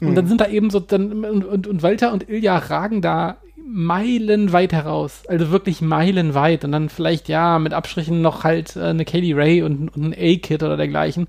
Und 0.01 0.11
mhm. 0.11 0.15
dann 0.15 0.27
sind 0.27 0.41
da 0.41 0.49
eben 0.49 0.71
so, 0.71 0.81
dann, 0.81 1.25
und, 1.25 1.45
und, 1.45 1.67
und 1.67 1.83
Walter 1.83 2.13
und 2.13 2.29
Ilja 2.29 2.57
ragen 2.59 3.03
da 3.03 3.39
meilenweit 3.67 4.73
heraus. 4.73 5.23
Also 5.29 5.51
wirklich 5.51 5.81
meilenweit. 5.81 6.65
Und 6.65 6.73
dann 6.73 6.89
vielleicht, 6.89 7.29
ja, 7.29 7.59
mit 7.59 7.75
Abstrichen 7.75 8.23
noch 8.23 8.45
halt 8.45 8.77
äh, 8.77 8.85
eine 8.85 9.05
Kaylee 9.05 9.35
Ray 9.35 9.63
und, 9.63 9.89
und 9.95 10.03
ein 10.03 10.15
A-Kid 10.15 10.63
oder 10.63 10.77
dergleichen. 10.77 11.27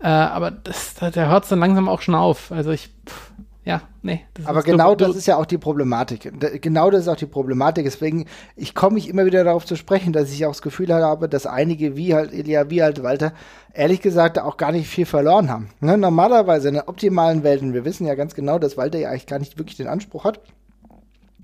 Äh, 0.00 0.08
aber 0.08 0.50
das, 0.50 0.94
da, 0.94 1.10
da 1.10 1.28
hört 1.28 1.44
es 1.44 1.50
dann 1.50 1.60
langsam 1.60 1.88
auch 1.88 2.00
schon 2.00 2.14
auf. 2.14 2.50
Also 2.52 2.70
ich, 2.70 2.90
pff, 3.06 3.32
ja, 3.64 3.82
nee. 4.00 4.22
aber 4.44 4.62
genau 4.62 4.94
das 4.94 5.14
ist 5.14 5.26
ja 5.26 5.36
auch 5.36 5.44
die 5.44 5.58
Problematik. 5.58 6.32
Genau 6.62 6.90
das 6.90 7.02
ist 7.02 7.08
auch 7.08 7.16
die 7.16 7.26
Problematik. 7.26 7.84
Deswegen, 7.84 8.24
ich 8.56 8.74
komme 8.74 8.94
mich 8.94 9.10
immer 9.10 9.26
wieder 9.26 9.44
darauf 9.44 9.66
zu 9.66 9.76
sprechen, 9.76 10.14
dass 10.14 10.32
ich 10.32 10.46
auch 10.46 10.52
das 10.52 10.62
Gefühl 10.62 10.92
habe, 10.92 11.28
dass 11.28 11.44
einige, 11.44 11.94
wie 11.94 12.14
halt 12.14 12.32
Elia, 12.32 12.70
wie 12.70 12.82
halt 12.82 13.02
Walter, 13.02 13.34
ehrlich 13.74 14.00
gesagt 14.00 14.38
auch 14.38 14.56
gar 14.56 14.72
nicht 14.72 14.88
viel 14.88 15.04
verloren 15.04 15.50
haben. 15.50 15.68
Ne? 15.80 15.98
Normalerweise 15.98 16.68
in 16.68 16.74
der 16.74 16.88
optimalen 16.88 17.42
Welt, 17.42 17.60
und 17.60 17.74
wir 17.74 17.84
wissen 17.84 18.06
ja 18.06 18.14
ganz 18.14 18.34
genau, 18.34 18.58
dass 18.58 18.78
Walter 18.78 18.98
ja 18.98 19.10
eigentlich 19.10 19.26
gar 19.26 19.38
nicht 19.38 19.58
wirklich 19.58 19.76
den 19.76 19.86
Anspruch 19.86 20.24
hat, 20.24 20.40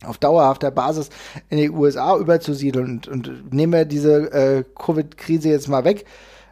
auf 0.04 0.18
dauerhafter 0.18 0.70
Basis 0.70 1.10
in 1.48 1.58
die 1.58 1.70
USA 1.70 2.16
überzusiedeln 2.16 2.86
und, 2.86 3.08
und 3.08 3.52
nehmen 3.52 3.72
wir 3.72 3.84
diese 3.84 4.32
äh, 4.32 4.64
Covid-Krise 4.74 5.48
jetzt 5.48 5.68
mal 5.68 5.84
weg. 5.84 6.04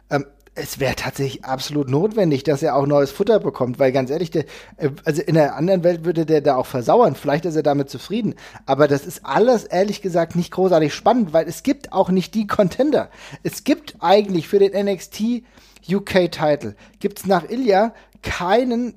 Ähm, 0.09 0.25
es 0.55 0.79
wäre 0.79 0.95
tatsächlich 0.95 1.45
absolut 1.45 1.89
notwendig, 1.89 2.43
dass 2.43 2.61
er 2.61 2.75
auch 2.75 2.85
neues 2.85 3.11
Futter 3.11 3.39
bekommt, 3.39 3.79
weil 3.79 3.91
ganz 3.91 4.11
ehrlich, 4.11 4.29
der, 4.29 4.45
äh, 4.77 4.89
also 5.03 5.21
in 5.21 5.35
der 5.35 5.55
anderen 5.55 5.83
Welt 5.83 6.05
würde 6.05 6.25
der 6.25 6.41
da 6.41 6.55
auch 6.55 6.67
versauern. 6.67 7.15
Vielleicht 7.15 7.45
ist 7.45 7.55
er 7.55 7.63
damit 7.63 7.89
zufrieden. 7.89 8.35
Aber 8.65 8.87
das 8.87 9.05
ist 9.05 9.25
alles 9.25 9.63
ehrlich 9.63 10.01
gesagt 10.01 10.35
nicht 10.35 10.51
großartig 10.51 10.93
spannend, 10.93 11.33
weil 11.33 11.47
es 11.47 11.63
gibt 11.63 11.91
auch 11.91 12.09
nicht 12.09 12.35
die 12.35 12.47
Contender. 12.47 13.09
Es 13.41 13.63
gibt 13.63 13.95
eigentlich 13.99 14.47
für 14.47 14.59
den 14.59 14.85
NXT 14.85 15.43
UK-Title, 15.89 16.75
gibt's 16.99 17.25
nach 17.25 17.49
Ilya 17.49 17.93
keinen 18.21 18.93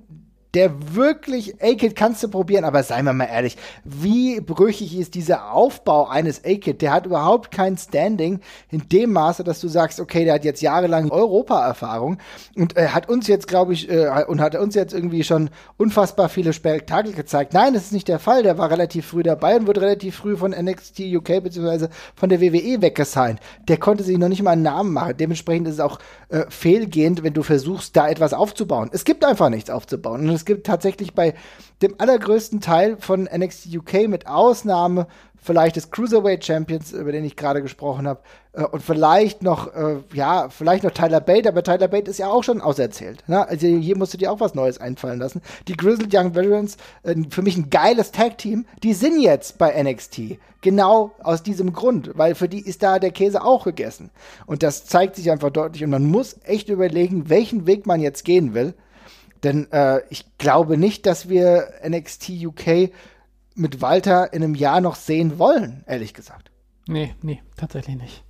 der 0.56 0.94
wirklich, 0.94 1.62
A-Kid 1.62 1.94
kannst 1.94 2.22
du 2.22 2.28
probieren, 2.28 2.64
aber 2.64 2.82
seien 2.82 3.04
wir 3.04 3.12
mal 3.12 3.26
ehrlich, 3.26 3.58
wie 3.84 4.40
brüchig 4.40 4.98
ist 4.98 5.14
dieser 5.14 5.52
Aufbau 5.52 6.08
eines 6.08 6.46
A-Kid? 6.46 6.80
Der 6.80 6.94
hat 6.94 7.04
überhaupt 7.04 7.50
kein 7.50 7.76
Standing 7.76 8.40
in 8.70 8.88
dem 8.88 9.12
Maße, 9.12 9.44
dass 9.44 9.60
du 9.60 9.68
sagst, 9.68 10.00
okay, 10.00 10.24
der 10.24 10.32
hat 10.32 10.46
jetzt 10.46 10.62
jahrelang 10.62 11.10
Europa-Erfahrung 11.10 12.16
und 12.56 12.74
äh, 12.74 12.88
hat 12.88 13.10
uns 13.10 13.26
jetzt, 13.26 13.48
glaube 13.48 13.74
ich, 13.74 13.90
äh, 13.90 14.24
und 14.26 14.40
hat 14.40 14.54
uns 14.54 14.74
jetzt 14.74 14.94
irgendwie 14.94 15.24
schon 15.24 15.50
unfassbar 15.76 16.30
viele 16.30 16.54
Spektakel 16.54 17.12
gezeigt. 17.12 17.52
Nein, 17.52 17.74
das 17.74 17.84
ist 17.84 17.92
nicht 17.92 18.08
der 18.08 18.18
Fall. 18.18 18.42
Der 18.42 18.56
war 18.56 18.70
relativ 18.70 19.08
früh 19.08 19.22
dabei 19.22 19.56
und 19.56 19.66
wurde 19.66 19.82
relativ 19.82 20.16
früh 20.16 20.38
von 20.38 20.52
NXT 20.52 21.00
UK 21.00 21.42
bzw. 21.42 21.88
von 22.14 22.30
der 22.30 22.40
WWE 22.40 22.80
weggesigned. 22.80 23.40
Der 23.68 23.76
konnte 23.76 24.04
sich 24.04 24.16
noch 24.16 24.30
nicht 24.30 24.42
mal 24.42 24.52
einen 24.52 24.62
Namen 24.62 24.94
machen. 24.94 25.18
Dementsprechend 25.18 25.68
ist 25.68 25.74
es 25.74 25.80
auch 25.80 25.98
äh, 26.30 26.46
fehlgehend, 26.48 27.22
wenn 27.22 27.34
du 27.34 27.42
versuchst, 27.42 27.94
da 27.94 28.08
etwas 28.08 28.32
aufzubauen. 28.32 28.88
Es 28.94 29.04
gibt 29.04 29.22
einfach 29.22 29.50
nichts 29.50 29.68
aufzubauen. 29.68 30.22
Und 30.22 30.30
es 30.30 30.45
gibt 30.46 30.66
tatsächlich 30.66 31.14
bei 31.14 31.34
dem 31.82 31.94
allergrößten 31.98 32.60
Teil 32.60 32.96
von 32.98 33.24
NXT 33.24 33.76
UK 33.76 34.08
mit 34.08 34.26
Ausnahme 34.26 35.06
vielleicht 35.46 35.76
des 35.76 35.90
Cruiserweight 35.90 36.44
Champions, 36.44 36.92
über 36.92 37.12
den 37.12 37.24
ich 37.24 37.36
gerade 37.36 37.62
gesprochen 37.62 38.08
habe, 38.08 38.20
äh, 38.52 38.64
und 38.64 38.82
vielleicht 38.82 39.42
noch, 39.42 39.72
äh, 39.74 39.98
ja, 40.12 40.48
vielleicht 40.48 40.84
noch 40.84 40.90
Tyler 40.90 41.20
Bate, 41.20 41.48
aber 41.48 41.62
Tyler 41.62 41.88
Bate 41.88 42.10
ist 42.10 42.18
ja 42.18 42.28
auch 42.28 42.42
schon 42.42 42.60
auserzählt. 42.60 43.22
Ne? 43.28 43.46
Also 43.46 43.66
hier 43.66 43.96
musst 43.96 44.12
du 44.12 44.18
dir 44.18 44.32
auch 44.32 44.40
was 44.40 44.54
Neues 44.54 44.78
einfallen 44.78 45.20
lassen. 45.20 45.40
Die 45.68 45.76
Grizzled 45.76 46.12
Young 46.12 46.34
Veterans, 46.34 46.76
äh, 47.04 47.14
für 47.30 47.42
mich 47.42 47.56
ein 47.56 47.70
geiles 47.70 48.10
Tag-Team, 48.10 48.66
die 48.82 48.92
sind 48.92 49.20
jetzt 49.20 49.56
bei 49.58 49.80
NXT. 49.82 50.38
Genau 50.62 51.12
aus 51.22 51.42
diesem 51.42 51.72
Grund, 51.72 52.10
weil 52.14 52.34
für 52.34 52.48
die 52.48 52.60
ist 52.60 52.82
da 52.82 52.98
der 52.98 53.12
Käse 53.12 53.44
auch 53.44 53.64
gegessen. 53.64 54.10
Und 54.46 54.64
das 54.64 54.84
zeigt 54.84 55.14
sich 55.14 55.30
einfach 55.30 55.50
deutlich 55.50 55.84
und 55.84 55.90
man 55.90 56.06
muss 56.06 56.36
echt 56.44 56.68
überlegen, 56.68 57.28
welchen 57.30 57.66
Weg 57.66 57.86
man 57.86 58.00
jetzt 58.00 58.24
gehen 58.24 58.52
will. 58.52 58.74
Denn 59.46 59.70
äh, 59.70 60.00
ich 60.10 60.24
glaube 60.38 60.76
nicht, 60.76 61.06
dass 61.06 61.28
wir 61.28 61.68
NXT 61.88 62.30
UK 62.30 62.90
mit 63.54 63.80
Walter 63.80 64.32
in 64.32 64.42
einem 64.42 64.56
Jahr 64.56 64.80
noch 64.80 64.96
sehen 64.96 65.38
wollen, 65.38 65.84
ehrlich 65.86 66.14
gesagt. 66.14 66.50
Nee, 66.88 67.14
nee, 67.22 67.40
tatsächlich 67.56 67.94
nicht. 67.94 68.24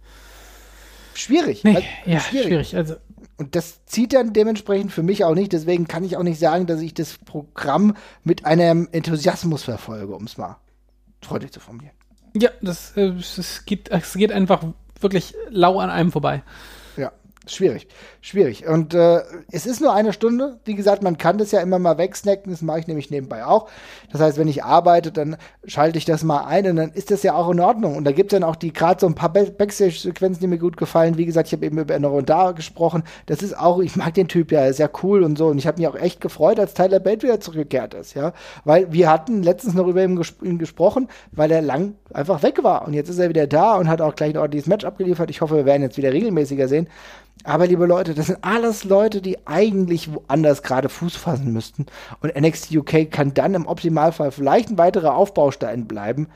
Schwierig. 1.14 1.64
Nee, 1.64 1.76
also, 1.76 1.88
ja, 2.04 2.20
schwierig. 2.20 2.46
schwierig. 2.48 2.76
Also. 2.76 2.96
Und 3.38 3.56
das 3.56 3.86
zieht 3.86 4.12
dann 4.12 4.34
dementsprechend 4.34 4.92
für 4.92 5.02
mich 5.02 5.24
auch 5.24 5.34
nicht. 5.34 5.54
Deswegen 5.54 5.88
kann 5.88 6.04
ich 6.04 6.18
auch 6.18 6.22
nicht 6.22 6.38
sagen, 6.38 6.66
dass 6.66 6.82
ich 6.82 6.92
das 6.92 7.16
Programm 7.16 7.96
mit 8.22 8.44
einem 8.44 8.86
Enthusiasmus 8.92 9.62
verfolge, 9.62 10.14
um 10.14 10.24
es 10.24 10.36
mal 10.36 10.58
freundlich 11.22 11.50
zu 11.50 11.60
formulieren. 11.60 11.94
Ja, 12.34 12.50
das, 12.60 12.92
das, 12.94 13.64
geht, 13.64 13.90
es 13.90 14.12
geht 14.12 14.32
einfach 14.32 14.64
wirklich 15.00 15.34
lau 15.48 15.78
an 15.78 15.88
einem 15.88 16.12
vorbei. 16.12 16.42
Schwierig, 17.48 17.86
schwierig. 18.22 18.66
Und 18.66 18.92
äh, 18.92 19.20
es 19.52 19.66
ist 19.66 19.80
nur 19.80 19.92
eine 19.92 20.12
Stunde. 20.12 20.58
Wie 20.64 20.74
gesagt, 20.74 21.04
man 21.04 21.16
kann 21.16 21.38
das 21.38 21.52
ja 21.52 21.60
immer 21.60 21.78
mal 21.78 21.96
wegsnacken. 21.96 22.50
Das 22.50 22.60
mache 22.60 22.80
ich 22.80 22.88
nämlich 22.88 23.08
nebenbei 23.08 23.46
auch. 23.46 23.68
Das 24.10 24.20
heißt, 24.20 24.36
wenn 24.36 24.48
ich 24.48 24.64
arbeite, 24.64 25.12
dann 25.12 25.36
schalte 25.64 25.96
ich 25.96 26.06
das 26.06 26.24
mal 26.24 26.44
ein 26.44 26.66
und 26.68 26.74
dann 26.74 26.90
ist 26.90 27.12
das 27.12 27.22
ja 27.22 27.34
auch 27.34 27.48
in 27.50 27.60
Ordnung. 27.60 27.96
Und 27.96 28.02
da 28.02 28.10
gibt 28.10 28.32
es 28.32 28.36
dann 28.36 28.42
auch 28.42 28.56
die 28.56 28.72
gerade 28.72 29.00
so 29.00 29.06
ein 29.06 29.14
paar 29.14 29.32
Backstage-Sequenzen, 29.32 30.40
die 30.40 30.48
mir 30.48 30.58
gut 30.58 30.76
gefallen. 30.76 31.18
Wie 31.18 31.24
gesagt, 31.24 31.46
ich 31.46 31.52
habe 31.52 31.64
eben 31.64 31.78
über 31.78 31.94
Enno 31.94 32.18
und 32.18 32.28
da 32.28 32.50
gesprochen. 32.50 33.04
Das 33.26 33.42
ist 33.42 33.56
auch, 33.56 33.78
ich 33.78 33.94
mag 33.94 34.14
den 34.14 34.26
Typ 34.26 34.50
ja, 34.50 34.62
er 34.62 34.70
ist 34.70 34.80
ja 34.80 34.90
cool 35.04 35.22
und 35.22 35.38
so. 35.38 35.46
Und 35.46 35.58
ich 35.58 35.68
habe 35.68 35.78
mich 35.78 35.86
auch 35.86 35.94
echt 35.94 36.20
gefreut, 36.20 36.58
als 36.58 36.74
Tyler 36.74 36.98
Bate 36.98 37.22
wieder 37.22 37.38
zurückgekehrt 37.38 37.94
ist, 37.94 38.14
ja. 38.14 38.32
Weil 38.64 38.92
wir 38.92 39.08
hatten 39.08 39.44
letztens 39.44 39.74
noch 39.74 39.86
über 39.86 40.02
ihn, 40.02 40.16
ges 40.16 40.34
ihn 40.42 40.58
gesprochen, 40.58 41.06
weil 41.30 41.52
er 41.52 41.62
lang 41.62 41.94
einfach 42.12 42.42
weg 42.42 42.64
war. 42.64 42.88
Und 42.88 42.94
jetzt 42.94 43.08
ist 43.08 43.20
er 43.20 43.28
wieder 43.28 43.46
da 43.46 43.76
und 43.76 43.88
hat 43.88 44.00
auch 44.00 44.16
gleich 44.16 44.30
ein 44.30 44.38
ordentliches 44.38 44.66
Match 44.66 44.84
abgeliefert. 44.84 45.30
Ich 45.30 45.42
hoffe, 45.42 45.54
wir 45.54 45.64
werden 45.64 45.82
jetzt 45.82 45.96
wieder 45.96 46.12
regelmäßiger 46.12 46.66
sehen. 46.66 46.88
Aber 47.44 47.66
liebe 47.66 47.86
Leute, 47.86 48.14
das 48.14 48.26
sind 48.26 48.38
alles 48.42 48.84
Leute, 48.84 49.22
die 49.22 49.46
eigentlich 49.46 50.12
woanders 50.12 50.62
gerade 50.62 50.88
Fuß 50.88 51.16
fassen 51.16 51.52
müssten. 51.52 51.86
Und 52.20 52.34
NXT 52.34 52.74
UK 52.74 53.10
kann 53.10 53.34
dann 53.34 53.54
im 53.54 53.66
Optimalfall 53.66 54.32
vielleicht 54.32 54.70
ein 54.70 54.78
weiterer 54.78 55.14
Aufbaustein 55.14 55.86
bleiben. 55.86 56.28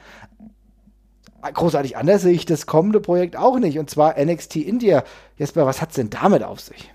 großartig 1.42 1.96
anders 1.96 2.22
sehe 2.22 2.32
ich 2.32 2.44
das 2.44 2.66
kommende 2.66 3.00
Projekt 3.00 3.36
auch 3.36 3.58
nicht. 3.58 3.78
Und 3.78 3.90
zwar 3.90 4.22
NXT 4.22 4.56
India. 4.56 5.02
Jesper, 5.36 5.66
was 5.66 5.82
hat's 5.82 5.96
denn 5.96 6.10
damit 6.10 6.44
auf 6.44 6.60
sich? 6.60 6.92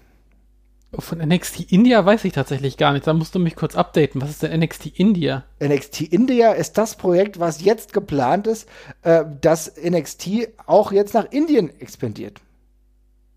Von 0.99 1.17
NXT 1.17 1.71
India 1.71 2.05
weiß 2.05 2.23
ich 2.25 2.33
tatsächlich 2.33 2.77
gar 2.77 2.93
nicht. 2.93 3.05
Da 3.05 3.13
musst 3.13 3.35
du 3.35 3.39
mich 3.39 3.55
kurz 3.55 3.75
updaten. 3.75 4.21
Was 4.21 4.29
ist 4.29 4.43
denn 4.43 4.57
NXT 4.57 4.97
India? 4.97 5.43
NXT 5.61 6.01
India 6.01 6.51
ist 6.53 6.77
das 6.77 6.95
Projekt, 6.95 7.39
was 7.39 7.63
jetzt 7.63 7.91
geplant 7.91 8.47
ist, 8.47 8.69
äh, 9.01 9.25
dass 9.41 9.73
NXT 9.77 10.47
auch 10.65 10.91
jetzt 10.91 11.13
nach 11.13 11.29
Indien 11.31 11.69
expandiert. 11.81 12.39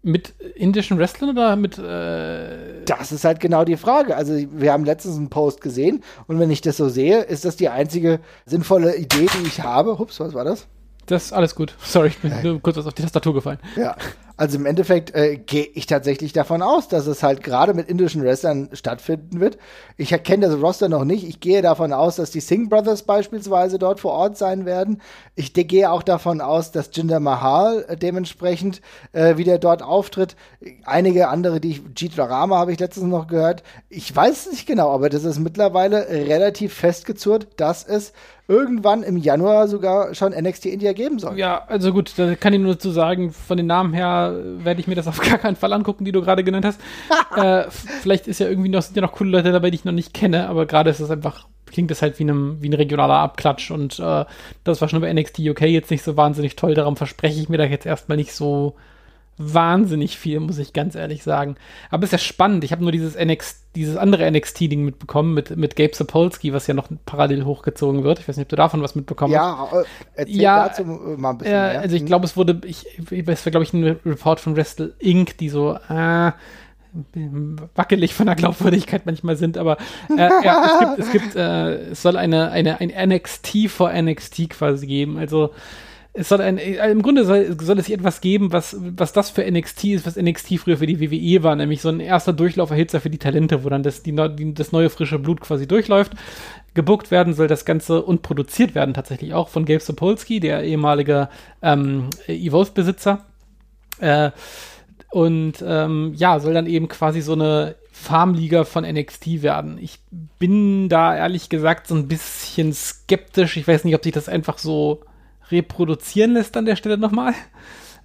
Mit 0.02 0.34
indischen 0.54 0.98
Wrestlern 0.98 1.30
oder 1.30 1.56
mit. 1.56 1.76
Äh 1.78 2.84
das 2.84 3.12
ist 3.12 3.24
halt 3.24 3.40
genau 3.40 3.64
die 3.64 3.76
Frage. 3.76 4.16
Also, 4.16 4.34
wir 4.34 4.72
haben 4.72 4.84
letztens 4.84 5.16
einen 5.16 5.28
Post 5.28 5.60
gesehen 5.60 6.02
und 6.26 6.38
wenn 6.38 6.50
ich 6.50 6.60
das 6.60 6.76
so 6.76 6.88
sehe, 6.88 7.22
ist 7.22 7.44
das 7.44 7.56
die 7.56 7.68
einzige 7.68 8.20
sinnvolle 8.46 8.96
Idee, 8.96 9.26
die 9.26 9.46
ich 9.46 9.62
habe. 9.62 9.98
Hups, 9.98 10.20
was 10.20 10.34
war 10.34 10.44
das? 10.44 10.66
Das 11.06 11.26
ist 11.26 11.32
alles 11.32 11.54
gut. 11.54 11.74
Sorry, 11.82 12.08
ich 12.08 12.18
bin 12.18 12.32
nur 12.42 12.60
kurz 12.62 12.76
was 12.76 12.86
auf 12.86 12.94
die 12.94 13.02
Tastatur 13.02 13.34
gefallen. 13.34 13.58
Ja. 13.76 13.96
Also 14.38 14.56
im 14.56 14.66
Endeffekt 14.66 15.14
äh, 15.16 15.36
gehe 15.36 15.64
ich 15.64 15.86
tatsächlich 15.86 16.32
davon 16.32 16.62
aus, 16.62 16.86
dass 16.86 17.08
es 17.08 17.24
halt 17.24 17.42
gerade 17.42 17.74
mit 17.74 17.88
indischen 17.88 18.22
Wrestlern 18.22 18.68
stattfinden 18.72 19.40
wird. 19.40 19.58
Ich 19.96 20.10
kenne 20.22 20.46
das 20.46 20.62
Roster 20.62 20.88
noch 20.88 21.04
nicht. 21.04 21.28
Ich 21.28 21.40
gehe 21.40 21.60
davon 21.60 21.92
aus, 21.92 22.16
dass 22.16 22.30
die 22.30 22.38
Singh 22.38 22.68
Brothers 22.68 23.02
beispielsweise 23.02 23.80
dort 23.80 23.98
vor 23.98 24.12
Ort 24.12 24.38
sein 24.38 24.64
werden. 24.64 25.02
Ich 25.34 25.52
gehe 25.52 25.90
auch 25.90 26.04
davon 26.04 26.40
aus, 26.40 26.70
dass 26.70 26.90
Jinder 26.92 27.18
Mahal 27.18 27.84
äh, 27.88 27.96
dementsprechend 27.96 28.80
äh, 29.12 29.38
wieder 29.38 29.58
dort 29.58 29.82
auftritt. 29.82 30.36
Einige 30.84 31.28
andere, 31.28 31.58
die 31.58 31.70
ich, 31.70 31.82
Jitra 31.96 32.26
Rama 32.26 32.58
habe 32.58 32.70
ich 32.70 32.78
letztens 32.78 33.08
noch 33.08 33.26
gehört. 33.26 33.64
Ich 33.88 34.14
weiß 34.14 34.46
es 34.46 34.52
nicht 34.52 34.66
genau, 34.68 34.92
aber 34.92 35.08
das 35.08 35.24
ist 35.24 35.40
mittlerweile 35.40 36.08
relativ 36.08 36.74
festgezurrt, 36.74 37.48
dass 37.56 37.84
es 37.84 38.12
irgendwann 38.48 39.02
im 39.02 39.18
Januar 39.18 39.68
sogar 39.68 40.14
schon 40.14 40.32
NXT 40.32 40.66
India 40.66 40.94
geben 40.94 41.18
soll. 41.18 41.38
Ja, 41.38 41.64
also 41.66 41.92
gut, 41.92 42.14
da 42.16 42.34
kann 42.34 42.54
ich 42.54 42.60
nur 42.60 42.78
zu 42.78 42.90
sagen, 42.90 43.30
von 43.30 43.58
den 43.58 43.66
Namen 43.66 43.92
her 43.92 44.34
werde 44.64 44.80
ich 44.80 44.86
mir 44.86 44.94
das 44.94 45.06
auf 45.06 45.20
gar 45.20 45.36
keinen 45.36 45.54
Fall 45.54 45.72
angucken, 45.74 46.06
die 46.06 46.12
du 46.12 46.22
gerade 46.22 46.42
genannt 46.42 46.64
hast. 46.64 46.80
äh, 47.36 47.64
vielleicht 47.70 48.26
ist 48.26 48.40
ja 48.40 48.48
irgendwie 48.48 48.70
noch, 48.70 48.80
sind 48.80 48.96
ja 48.96 49.02
noch 49.02 49.12
coole 49.12 49.30
Leute 49.30 49.52
dabei, 49.52 49.70
die 49.70 49.76
ich 49.76 49.84
noch 49.84 49.92
nicht 49.92 50.14
kenne, 50.14 50.48
aber 50.48 50.64
gerade 50.64 50.88
ist 50.88 51.00
es 51.00 51.10
einfach, 51.10 51.46
klingt 51.66 51.90
das 51.90 52.00
halt 52.00 52.18
wie, 52.18 52.22
einem, 52.22 52.56
wie 52.62 52.70
ein 52.70 52.74
regionaler 52.74 53.18
Abklatsch 53.18 53.70
und 53.70 53.98
äh, 53.98 54.24
das 54.64 54.80
war 54.80 54.88
schon 54.88 55.02
bei 55.02 55.12
NXT 55.12 55.40
UK 55.40 55.62
jetzt 55.62 55.90
nicht 55.90 56.02
so 56.02 56.16
wahnsinnig 56.16 56.56
toll, 56.56 56.72
darum 56.72 56.96
verspreche 56.96 57.38
ich 57.38 57.50
mir 57.50 57.58
da 57.58 57.64
jetzt 57.64 57.84
erstmal 57.84 58.16
nicht 58.16 58.32
so 58.32 58.76
wahnsinnig 59.38 60.18
viel, 60.18 60.40
muss 60.40 60.58
ich 60.58 60.72
ganz 60.72 60.94
ehrlich 60.94 61.22
sagen. 61.22 61.56
Aber 61.90 62.02
es 62.02 62.08
ist 62.08 62.12
ja 62.12 62.18
spannend. 62.18 62.64
Ich 62.64 62.72
habe 62.72 62.82
nur 62.82 62.92
dieses 62.92 63.16
NXT, 63.16 63.76
dieses 63.76 63.96
andere 63.96 64.30
NXT-Ding 64.30 64.84
mitbekommen 64.84 65.32
mit, 65.32 65.56
mit 65.56 65.76
Gabe 65.76 65.94
Sapolsky, 65.94 66.52
was 66.52 66.66
ja 66.66 66.74
noch 66.74 66.88
parallel 67.06 67.44
hochgezogen 67.44 68.02
wird. 68.02 68.18
Ich 68.18 68.28
weiß 68.28 68.36
nicht, 68.36 68.46
ob 68.46 68.50
du 68.50 68.56
davon 68.56 68.82
was 68.82 68.94
mitbekommen 68.94 69.32
ja, 69.32 69.68
hast. 69.70 69.72
Äh, 69.72 69.84
erzähl 70.16 70.40
ja, 70.40 70.68
dazu 70.68 70.84
mal 70.84 71.30
ein 71.30 71.38
bisschen. 71.38 71.54
Äh, 71.54 71.70
mehr. 71.70 71.80
Also 71.80 71.96
ich 71.96 72.04
glaube, 72.04 72.24
es 72.26 72.36
wurde, 72.36 72.60
ich, 72.64 72.86
es 73.10 73.46
war, 73.46 73.50
glaube 73.50 73.64
ich, 73.64 73.72
ein 73.72 73.84
Report 74.04 74.40
von 74.40 74.56
Wrestle 74.56 74.94
Inc., 74.98 75.38
die 75.38 75.48
so, 75.48 75.78
äh, 75.88 76.32
wackelig 77.74 78.14
von 78.14 78.26
der 78.26 78.34
Glaubwürdigkeit 78.34 79.06
manchmal 79.06 79.36
sind, 79.36 79.58
aber 79.58 79.76
äh, 80.16 80.30
ja, 80.42 80.64
es 80.64 80.78
gibt, 80.80 80.98
es 80.98 81.12
gibt, 81.12 81.36
äh, 81.36 81.90
es 81.90 82.02
soll 82.02 82.16
eine, 82.16 82.50
eine, 82.50 82.80
ein 82.80 83.10
NXT 83.10 83.68
vor 83.68 83.92
NXT 83.92 84.50
quasi 84.50 84.86
geben. 84.86 85.18
Also 85.18 85.52
es 86.14 86.28
soll 86.28 86.40
ein, 86.40 86.58
äh, 86.58 86.90
im 86.90 87.02
Grunde 87.02 87.24
soll, 87.24 87.56
soll, 87.60 87.78
es 87.78 87.86
hier 87.86 87.96
etwas 87.96 88.20
geben, 88.20 88.52
was, 88.52 88.76
was 88.78 89.12
das 89.12 89.30
für 89.30 89.48
NXT 89.48 89.84
ist, 89.84 90.06
was 90.06 90.16
NXT 90.16 90.58
früher 90.58 90.78
für 90.78 90.86
die 90.86 91.00
WWE 91.00 91.42
war, 91.42 91.54
nämlich 91.54 91.80
so 91.80 91.88
ein 91.90 92.00
erster 92.00 92.32
Durchlauferhitzer 92.32 93.00
für 93.00 93.10
die 93.10 93.18
Talente, 93.18 93.64
wo 93.64 93.68
dann 93.68 93.82
das, 93.82 94.02
die, 94.02 94.14
die, 94.36 94.54
das 94.54 94.72
neue 94.72 94.90
frische 94.90 95.18
Blut 95.18 95.40
quasi 95.40 95.66
durchläuft. 95.68 96.12
Gebuckt 96.74 97.10
werden 97.10 97.34
soll 97.34 97.46
das 97.46 97.64
Ganze 97.64 98.02
und 98.02 98.22
produziert 98.22 98.74
werden 98.74 98.94
tatsächlich 98.94 99.34
auch 99.34 99.48
von 99.48 99.64
Gabe 99.64 99.80
Sapolsky, 99.80 100.40
der 100.40 100.62
ehemalige 100.64 101.28
ähm, 101.62 102.10
Evolve-Besitzer. 102.26 103.24
Äh, 104.00 104.30
und 105.10 105.64
ähm, 105.66 106.12
ja, 106.16 106.38
soll 106.38 106.54
dann 106.54 106.66
eben 106.66 106.88
quasi 106.88 107.20
so 107.20 107.32
eine 107.32 107.76
Farmliga 107.90 108.64
von 108.64 108.84
NXT 108.84 109.42
werden. 109.42 109.78
Ich 109.80 109.98
bin 110.38 110.88
da 110.88 111.16
ehrlich 111.16 111.48
gesagt 111.48 111.86
so 111.86 111.94
ein 111.94 112.08
bisschen 112.08 112.72
skeptisch. 112.72 113.56
Ich 113.56 113.66
weiß 113.66 113.84
nicht, 113.84 113.94
ob 113.94 114.04
sich 114.04 114.12
das 114.12 114.28
einfach 114.28 114.58
so 114.58 115.02
reproduzieren 115.50 116.32
lässt 116.32 116.56
an 116.56 116.66
der 116.66 116.76
Stelle 116.76 116.98
nochmal. 116.98 117.34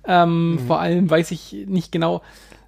Ähm, 0.05 0.53
mhm. 0.53 0.59
Vor 0.59 0.79
allem 0.79 1.09
weiß 1.09 1.31
ich 1.31 1.53
nicht 1.67 1.91
genau, 1.91 2.21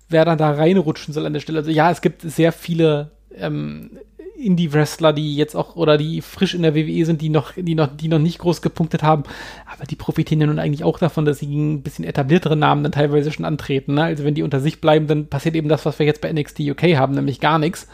wer 0.10 0.26
dann 0.26 0.38
da 0.38 0.52
reinrutschen 0.52 1.14
soll 1.14 1.26
an 1.26 1.34
der 1.34 1.40
Stelle. 1.40 1.60
Also 1.60 1.72
ja, 1.72 1.92
es 1.92 2.02
gibt 2.02 2.22
sehr 2.22 2.52
viele 2.52 3.12
ähm, 3.36 4.00
Indie-Wrestler, 4.38 5.14
die 5.14 5.36
jetzt 5.36 5.56
auch 5.56 5.76
oder 5.76 5.98
die 5.98 6.22
frisch 6.22 6.54
in 6.54 6.62
der 6.62 6.76
WWE 6.76 7.06
sind, 7.06 7.22
die 7.22 7.30
noch, 7.30 7.54
die 7.56 7.76
noch, 7.76 7.88
die 7.96 8.08
noch 8.08 8.20
nicht 8.20 8.40
groß 8.40 8.62
gepunktet 8.62 9.04
haben, 9.04 9.24
aber 9.66 9.86
die 9.86 9.96
profitieren 9.96 10.42
ja 10.42 10.48
nun 10.48 10.60
eigentlich 10.60 10.84
auch 10.84 11.00
davon, 11.00 11.26
dass 11.26 11.40
sie 11.40 11.56
ein 11.56 11.82
bisschen 11.82 12.06
etabliertere 12.06 12.56
Namen 12.56 12.84
dann 12.84 12.92
teilweise 12.92 13.32
schon 13.32 13.46
antreten. 13.46 13.96
Ne? 13.96 14.04
Also 14.04 14.24
wenn 14.24 14.36
die 14.36 14.44
unter 14.44 14.60
sich 14.60 14.82
bleiben, 14.82 15.08
dann 15.08 15.28
passiert 15.28 15.56
eben 15.56 15.70
das, 15.70 15.86
was 15.86 16.00
wir 16.00 16.06
jetzt 16.06 16.22
bei 16.22 16.32
NXT 16.32 16.60
UK 16.62 16.96
haben, 16.96 17.16
nämlich 17.16 17.40
gar 17.40 17.60
nichts. 17.60 17.88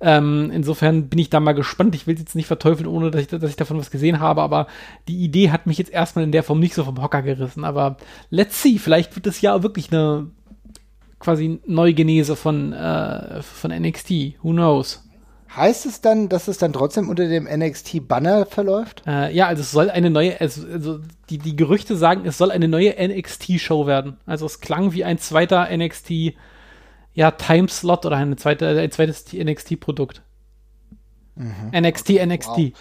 Ähm, 0.00 0.50
insofern 0.52 1.08
bin 1.08 1.18
ich 1.18 1.30
da 1.30 1.38
mal 1.38 1.52
gespannt. 1.52 1.94
Ich 1.94 2.06
will 2.06 2.14
es 2.14 2.20
jetzt 2.20 2.34
nicht 2.34 2.46
verteufeln, 2.46 2.88
ohne 2.88 3.10
dass 3.10 3.22
ich, 3.22 3.28
dass 3.28 3.50
ich 3.50 3.56
davon 3.56 3.78
was 3.78 3.90
gesehen 3.90 4.18
habe, 4.18 4.42
aber 4.42 4.66
die 5.06 5.22
Idee 5.22 5.50
hat 5.50 5.66
mich 5.66 5.78
jetzt 5.78 5.92
erstmal 5.92 6.24
in 6.24 6.32
der 6.32 6.42
Form 6.42 6.58
nicht 6.58 6.74
so 6.74 6.84
vom 6.84 7.00
Hocker 7.00 7.22
gerissen. 7.22 7.64
Aber 7.64 7.96
let's 8.30 8.60
see, 8.60 8.78
vielleicht 8.78 9.14
wird 9.14 9.26
es 9.26 9.40
ja 9.40 9.62
wirklich 9.62 9.92
eine 9.92 10.28
quasi 11.20 11.60
Neugenese 11.66 12.34
von, 12.34 12.72
äh, 12.72 13.42
von 13.42 13.70
NXT. 13.70 14.10
Who 14.42 14.50
knows? 14.50 15.08
Heißt 15.54 15.84
es 15.84 16.00
dann, 16.00 16.28
dass 16.28 16.48
es 16.48 16.56
dann 16.56 16.72
trotzdem 16.72 17.08
unter 17.10 17.28
dem 17.28 17.44
NXT-Banner 17.44 18.46
verläuft? 18.46 19.02
Äh, 19.06 19.34
ja, 19.34 19.46
also 19.48 19.60
es 19.60 19.70
soll 19.70 19.90
eine 19.90 20.08
neue, 20.08 20.40
also, 20.40 20.66
also 20.66 21.00
die, 21.28 21.38
die 21.38 21.56
Gerüchte 21.56 21.96
sagen, 21.96 22.24
es 22.24 22.38
soll 22.38 22.50
eine 22.50 22.68
neue 22.68 22.94
NXT-Show 22.98 23.86
werden. 23.86 24.16
Also 24.24 24.46
es 24.46 24.60
klang 24.60 24.92
wie 24.92 25.04
ein 25.04 25.18
zweiter 25.18 25.68
NXT, 25.76 26.34
ja, 27.14 27.30
Timeslot 27.32 28.06
oder 28.06 28.16
eine 28.16 28.36
zweite, 28.36 28.80
ein 28.80 28.90
zweites 28.90 29.26
NXT-Produkt. 29.32 30.22
Mhm. 31.34 31.70
NXT, 31.78 32.24
NXT. 32.24 32.48
Wow. 32.48 32.72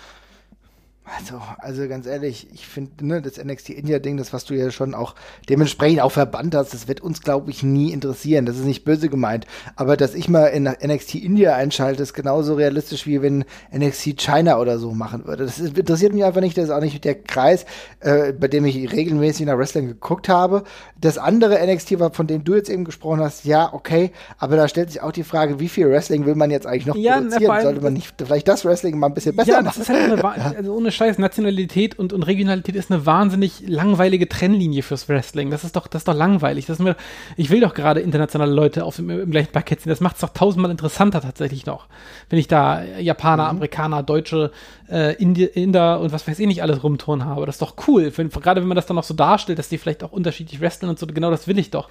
Also, 1.04 1.42
also 1.58 1.88
ganz 1.88 2.06
ehrlich, 2.06 2.48
ich 2.54 2.68
finde, 2.68 3.06
ne, 3.06 3.22
das 3.24 3.44
NXT 3.44 3.72
India-Ding, 3.72 4.18
das, 4.18 4.34
was 4.34 4.46
du 4.46 4.54
ja 4.54 4.70
schon 4.70 4.94
auch 4.94 5.16
dementsprechend 5.50 6.00
auch 6.02 6.12
verbannt 6.12 6.54
hast, 6.54 6.76
das 6.76 6.88
wird 6.88 7.02
uns, 7.02 7.22
glaube 7.22 7.50
ich, 7.50 7.64
nie 7.64 7.92
interessieren. 7.92 8.46
Das 8.46 8.58
ist 8.58 8.66
nicht 8.66 8.86
böse 8.86 9.10
gemeint. 9.10 9.48
Aber 9.76 9.98
dass 9.98 10.14
ich 10.14 10.30
mal 10.30 10.48
in 10.48 10.64
NXT 10.66 11.16
India 11.16 11.56
einschalte, 11.56 12.04
ist 12.04 12.14
genauso 12.14 12.54
realistisch, 12.54 13.08
wie 13.08 13.22
wenn 13.24 13.46
NXT 13.76 14.22
China 14.22 14.60
oder 14.60 14.78
so 14.78 14.92
machen 14.92 15.26
würde. 15.26 15.46
Das 15.46 15.60
ist, 15.60 15.76
interessiert 15.76 16.14
mich 16.14 16.24
einfach 16.24 16.40
nicht. 16.40 16.56
Das 16.56 16.66
ist 16.66 16.70
auch 16.70 16.82
nicht 16.82 17.04
der 17.04 17.16
Kreis, 17.16 17.66
äh, 18.02 18.32
bei 18.32 18.48
dem 18.48 18.64
ich 18.66 18.92
regelmäßig 18.92 19.48
nach 19.48 19.58
Wrestling 19.58 19.88
geguckt 19.88 20.30
habe. 20.30 20.64
Das 21.00 21.18
andere 21.18 21.66
NXT, 21.66 21.98
von 22.14 22.28
dem 22.28 22.44
du 22.44 22.54
jetzt 22.54 22.70
eben 22.70 22.86
gesprochen 22.86 23.22
hast, 23.22 23.44
ja, 23.46 23.74
okay. 23.74 24.12
Aber 24.38 24.56
da 24.56 24.68
stellt 24.68 24.92
sich 24.92 25.02
auch 25.02 25.12
die 25.12 25.24
Frage, 25.24 25.60
wie 25.60 25.68
viel 25.68 25.90
Wrestling 25.90 26.28
will 26.28 26.36
man 26.36 26.52
jetzt 26.52 26.68
eigentlich 26.68 26.86
noch 26.86 26.96
ja, 26.96 27.18
produzieren? 27.18 27.62
Sollte 27.62 27.82
man 27.82 27.94
nicht 27.94 28.14
vielleicht 28.18 28.48
das 28.48 28.64
Wrestling 28.66 29.00
mal 29.00 29.08
ein 29.08 29.16
bisschen 29.16 29.36
besser 29.36 29.54
ja, 29.54 29.62
machen? 29.62 29.80
Das 29.80 29.90
ist 29.90 29.90
halt 29.90 30.12
eine, 30.12 30.56
also 30.58 30.76
ohne 30.76 30.92
Scheiß, 31.02 31.18
Nationalität 31.18 31.98
und, 31.98 32.14
und 32.14 32.22
Regionalität 32.22 32.76
ist 32.76 32.92
eine 32.92 33.08
wahnsinnig 33.08 33.64
langweilige 33.66 34.30
Trennlinie 34.30 34.84
fürs 34.84 35.10
Wrestling. 35.10 35.50
Das 35.50 35.64
ist 35.64 35.76
doch, 35.76 35.88
das 35.88 36.02
ist 36.02 36.08
doch 36.08 36.14
langweilig. 36.14 36.68
Das 36.68 36.78
mir, 36.78 36.96
ich 37.38 37.50
will 37.50 37.60
doch 37.60 37.74
gerade 37.74 38.02
internationale 38.02 38.54
Leute 38.54 38.86
auf 38.86 38.98
dem, 38.98 39.10
im 39.10 39.32
gleichen 39.32 39.52
Parkett 39.52 39.82
sehen. 39.82 39.90
Das 39.90 40.00
macht 40.00 40.18
es 40.18 40.22
doch 40.22 40.30
tausendmal 40.30 40.70
interessanter 40.70 41.20
tatsächlich 41.20 41.66
noch. 41.66 41.88
Wenn 42.30 42.38
ich 42.38 42.48
da 42.48 42.84
Japaner, 42.84 43.46
mhm. 43.46 43.50
Amerikaner, 43.50 44.04
Deutsche, 44.04 44.52
äh, 44.92 45.16
Indi 45.16 45.46
Inder 45.46 46.02
und 46.02 46.12
was 46.12 46.28
weiß 46.28 46.38
ich 46.38 46.46
nicht 46.46 46.62
alles 46.62 46.84
rumtouren 46.84 47.26
habe. 47.26 47.48
Das 47.48 47.56
ist 47.56 47.64
doch 47.64 47.74
cool. 47.88 48.14
Wenn, 48.16 48.30
gerade 48.30 48.62
wenn 48.62 48.68
man 48.68 48.76
das 48.76 48.86
dann 48.86 48.96
noch 48.96 49.04
so 49.04 49.16
darstellt, 49.16 49.58
dass 49.58 49.70
die 49.70 49.80
vielleicht 49.80 50.04
auch 50.04 50.12
unterschiedlich 50.12 50.62
wresteln 50.62 50.92
und 50.92 51.00
so, 51.00 51.08
genau 51.08 51.32
das 51.32 51.48
will 51.48 51.58
ich 51.58 51.72
doch. 51.72 51.90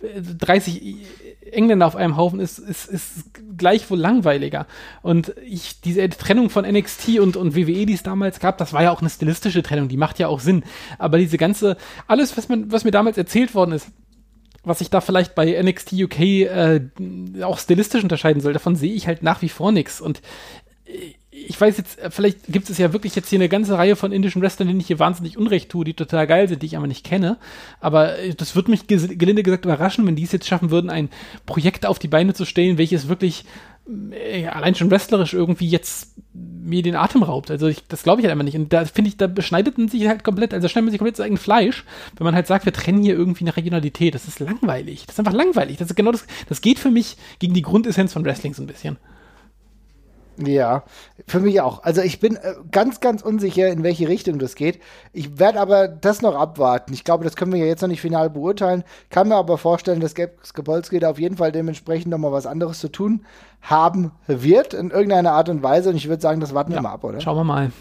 30 0.00 0.96
Engländer 1.52 1.86
auf 1.86 1.96
einem 1.96 2.16
Haufen 2.16 2.40
ist, 2.40 2.58
ist, 2.58 2.86
ist 2.86 3.30
gleichwohl 3.56 3.98
langweiliger. 3.98 4.66
Und 5.02 5.34
ich, 5.44 5.80
diese 5.80 6.08
Trennung 6.10 6.50
von 6.50 6.64
NXT 6.64 7.18
und, 7.18 7.36
und 7.36 7.56
WWE, 7.56 7.86
die 7.86 7.94
es 7.94 8.02
damals 8.02 8.38
gab, 8.40 8.58
das 8.58 8.72
war 8.72 8.82
ja 8.82 8.90
auch 8.90 9.00
eine 9.00 9.10
stilistische 9.10 9.62
Trennung, 9.62 9.88
die 9.88 9.96
macht 9.96 10.18
ja 10.18 10.28
auch 10.28 10.40
Sinn. 10.40 10.62
Aber 10.98 11.18
diese 11.18 11.38
ganze, 11.38 11.76
alles, 12.06 12.36
was, 12.36 12.48
man, 12.48 12.70
was 12.70 12.84
mir 12.84 12.90
damals 12.90 13.18
erzählt 13.18 13.54
worden 13.54 13.72
ist, 13.72 13.88
was 14.64 14.78
sich 14.78 14.90
da 14.90 15.00
vielleicht 15.00 15.34
bei 15.34 15.60
NXT 15.60 15.94
UK 15.94 16.20
äh, 16.20 16.80
auch 17.42 17.58
stilistisch 17.58 18.02
unterscheiden 18.02 18.42
soll, 18.42 18.52
davon 18.52 18.76
sehe 18.76 18.92
ich 18.92 19.06
halt 19.06 19.22
nach 19.22 19.42
wie 19.42 19.48
vor 19.48 19.72
nichts. 19.72 20.00
Und 20.00 20.20
ich 21.46 21.60
weiß 21.60 21.78
jetzt, 21.78 21.98
äh, 21.98 22.10
vielleicht 22.10 22.46
gibt 22.46 22.70
es 22.70 22.78
ja 22.78 22.92
wirklich 22.92 23.14
jetzt 23.14 23.28
hier 23.28 23.38
eine 23.38 23.48
ganze 23.48 23.76
Reihe 23.76 23.96
von 23.96 24.12
indischen 24.12 24.42
Wrestlern, 24.42 24.68
denen 24.68 24.80
ich 24.80 24.86
hier 24.86 24.98
wahnsinnig 24.98 25.38
Unrecht 25.38 25.70
tue, 25.70 25.84
die 25.84 25.94
total 25.94 26.26
geil 26.26 26.48
sind, 26.48 26.62
die 26.62 26.66
ich 26.66 26.76
aber 26.76 26.86
nicht 26.86 27.04
kenne. 27.04 27.36
Aber 27.80 28.18
äh, 28.18 28.34
das 28.34 28.54
würde 28.54 28.70
mich 28.70 28.86
gelinde 28.86 29.42
gesagt 29.42 29.64
überraschen, 29.64 30.06
wenn 30.06 30.16
die 30.16 30.24
es 30.24 30.32
jetzt 30.32 30.46
schaffen 30.46 30.70
würden, 30.70 30.90
ein 30.90 31.08
Projekt 31.46 31.86
auf 31.86 31.98
die 31.98 32.08
Beine 32.08 32.34
zu 32.34 32.44
stellen, 32.44 32.78
welches 32.78 33.08
wirklich 33.08 33.44
äh, 34.12 34.46
allein 34.46 34.74
schon 34.74 34.90
wrestlerisch 34.90 35.34
irgendwie 35.34 35.68
jetzt 35.68 36.14
mir 36.34 36.82
den 36.82 36.96
Atem 36.96 37.22
raubt. 37.22 37.50
Also 37.50 37.66
ich, 37.66 37.86
das 37.88 38.02
glaube 38.02 38.20
ich 38.20 38.26
halt 38.26 38.32
einfach 38.32 38.44
nicht. 38.44 38.56
Und 38.56 38.72
da 38.72 38.84
finde 38.84 39.08
ich, 39.08 39.16
da 39.16 39.26
beschneidet 39.26 39.78
man 39.78 39.88
sich 39.88 40.06
halt 40.06 40.24
komplett, 40.24 40.52
also 40.52 40.68
schneidet 40.68 40.86
man 40.86 40.90
sich 40.92 40.98
komplett 40.98 41.16
sein 41.16 41.26
eigenes 41.26 41.42
Fleisch, 41.42 41.84
wenn 42.16 42.24
man 42.24 42.34
halt 42.34 42.46
sagt, 42.46 42.66
wir 42.66 42.72
trennen 42.72 43.02
hier 43.02 43.14
irgendwie 43.14 43.44
eine 43.44 43.56
Regionalität. 43.56 44.14
Das 44.14 44.28
ist 44.28 44.40
langweilig. 44.40 45.06
Das 45.06 45.14
ist 45.14 45.18
einfach 45.18 45.32
langweilig. 45.32 45.78
Das 45.78 45.88
ist 45.88 45.96
genau 45.96 46.12
das, 46.12 46.26
das 46.48 46.60
geht 46.60 46.78
für 46.78 46.90
mich 46.90 47.16
gegen 47.38 47.54
die 47.54 47.62
Grundessenz 47.62 48.12
von 48.12 48.24
Wrestling 48.24 48.54
so 48.54 48.62
ein 48.62 48.66
bisschen. 48.66 48.98
Ja, 50.40 50.84
für 51.26 51.40
mich 51.40 51.60
auch. 51.60 51.82
Also 51.82 52.00
ich 52.00 52.20
bin 52.20 52.36
äh, 52.36 52.54
ganz, 52.70 53.00
ganz 53.00 53.22
unsicher, 53.22 53.68
in 53.68 53.82
welche 53.82 54.08
Richtung 54.08 54.38
das 54.38 54.54
geht. 54.54 54.80
Ich 55.12 55.38
werde 55.38 55.60
aber 55.60 55.88
das 55.88 56.22
noch 56.22 56.36
abwarten. 56.36 56.92
Ich 56.92 57.02
glaube, 57.02 57.24
das 57.24 57.34
können 57.34 57.52
wir 57.52 57.58
ja 57.58 57.66
jetzt 57.66 57.82
noch 57.82 57.88
nicht 57.88 58.00
final 58.00 58.30
beurteilen. 58.30 58.84
Kann 59.10 59.28
mir 59.28 59.34
aber 59.34 59.58
vorstellen, 59.58 60.00
dass 60.00 60.14
Skapolski 60.44 61.00
da 61.00 61.10
auf 61.10 61.18
jeden 61.18 61.36
Fall 61.36 61.50
dementsprechend 61.50 62.10
noch 62.10 62.18
mal 62.18 62.30
was 62.30 62.46
anderes 62.46 62.78
zu 62.78 62.88
tun 62.88 63.26
haben 63.62 64.12
wird 64.28 64.74
in 64.74 64.90
irgendeiner 64.90 65.32
Art 65.32 65.48
und 65.48 65.62
Weise. 65.62 65.90
Und 65.90 65.96
ich 65.96 66.08
würde 66.08 66.22
sagen, 66.22 66.40
das 66.40 66.54
warten 66.54 66.70
ja, 66.70 66.78
wir 66.78 66.82
mal 66.82 66.92
ab, 66.92 67.02
oder? 67.02 67.20
Schauen 67.20 67.36
wir 67.36 67.44
mal. 67.44 67.72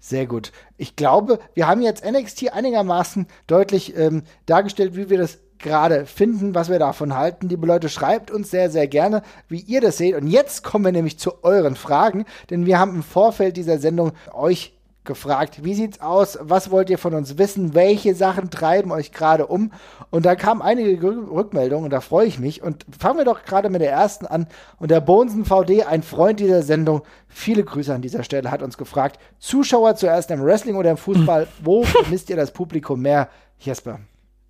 Sehr 0.00 0.26
gut. 0.26 0.52
Ich 0.76 0.96
glaube, 0.96 1.40
wir 1.54 1.66
haben 1.66 1.82
jetzt 1.82 2.04
NXT 2.04 2.52
einigermaßen 2.52 3.26
deutlich 3.46 3.96
ähm, 3.96 4.22
dargestellt, 4.46 4.96
wie 4.96 5.10
wir 5.10 5.18
das 5.18 5.40
gerade 5.58 6.06
finden, 6.06 6.54
was 6.54 6.68
wir 6.68 6.78
davon 6.78 7.16
halten. 7.16 7.48
Liebe 7.48 7.66
Leute, 7.66 7.88
schreibt 7.88 8.30
uns 8.30 8.50
sehr, 8.50 8.70
sehr 8.70 8.86
gerne, 8.86 9.22
wie 9.48 9.60
ihr 9.60 9.80
das 9.80 9.98
seht. 9.98 10.14
Und 10.14 10.26
jetzt 10.28 10.62
kommen 10.62 10.84
wir 10.84 10.92
nämlich 10.92 11.18
zu 11.18 11.42
euren 11.42 11.76
Fragen, 11.76 12.24
denn 12.50 12.66
wir 12.66 12.78
haben 12.78 12.96
im 12.96 13.02
Vorfeld 13.02 13.56
dieser 13.56 13.78
Sendung 13.78 14.12
euch 14.32 14.72
gefragt, 15.08 15.64
wie 15.64 15.74
sieht's 15.74 16.00
aus? 16.00 16.38
Was 16.40 16.70
wollt 16.70 16.90
ihr 16.90 16.98
von 16.98 17.14
uns 17.14 17.38
wissen? 17.38 17.74
Welche 17.74 18.14
Sachen 18.14 18.50
treiben 18.50 18.92
euch 18.92 19.10
gerade 19.10 19.46
um? 19.46 19.72
Und 20.10 20.24
da 20.26 20.36
kamen 20.36 20.62
einige 20.62 21.02
Rückmeldungen 21.02 21.86
und 21.86 21.90
da 21.90 22.00
freue 22.00 22.26
ich 22.26 22.38
mich. 22.38 22.62
Und 22.62 22.86
fangen 22.96 23.18
wir 23.18 23.24
doch 23.24 23.42
gerade 23.42 23.70
mit 23.70 23.80
der 23.80 23.90
ersten 23.90 24.26
an. 24.26 24.46
Und 24.78 24.92
der 24.92 25.00
Bonsen 25.00 25.44
VD, 25.44 25.84
ein 25.84 26.04
Freund 26.04 26.38
dieser 26.38 26.62
Sendung, 26.62 27.02
viele 27.26 27.64
Grüße 27.64 27.92
an 27.92 28.02
dieser 28.02 28.22
Stelle, 28.22 28.50
hat 28.50 28.62
uns 28.62 28.78
gefragt, 28.78 29.18
Zuschauer 29.38 29.96
zuerst 29.96 30.30
im 30.30 30.44
Wrestling 30.44 30.76
oder 30.76 30.90
im 30.90 30.98
Fußball, 30.98 31.48
wo 31.62 31.84
misst 32.10 32.30
ihr 32.30 32.36
das 32.36 32.52
Publikum 32.52 33.00
mehr? 33.00 33.28
Jesper. 33.58 33.98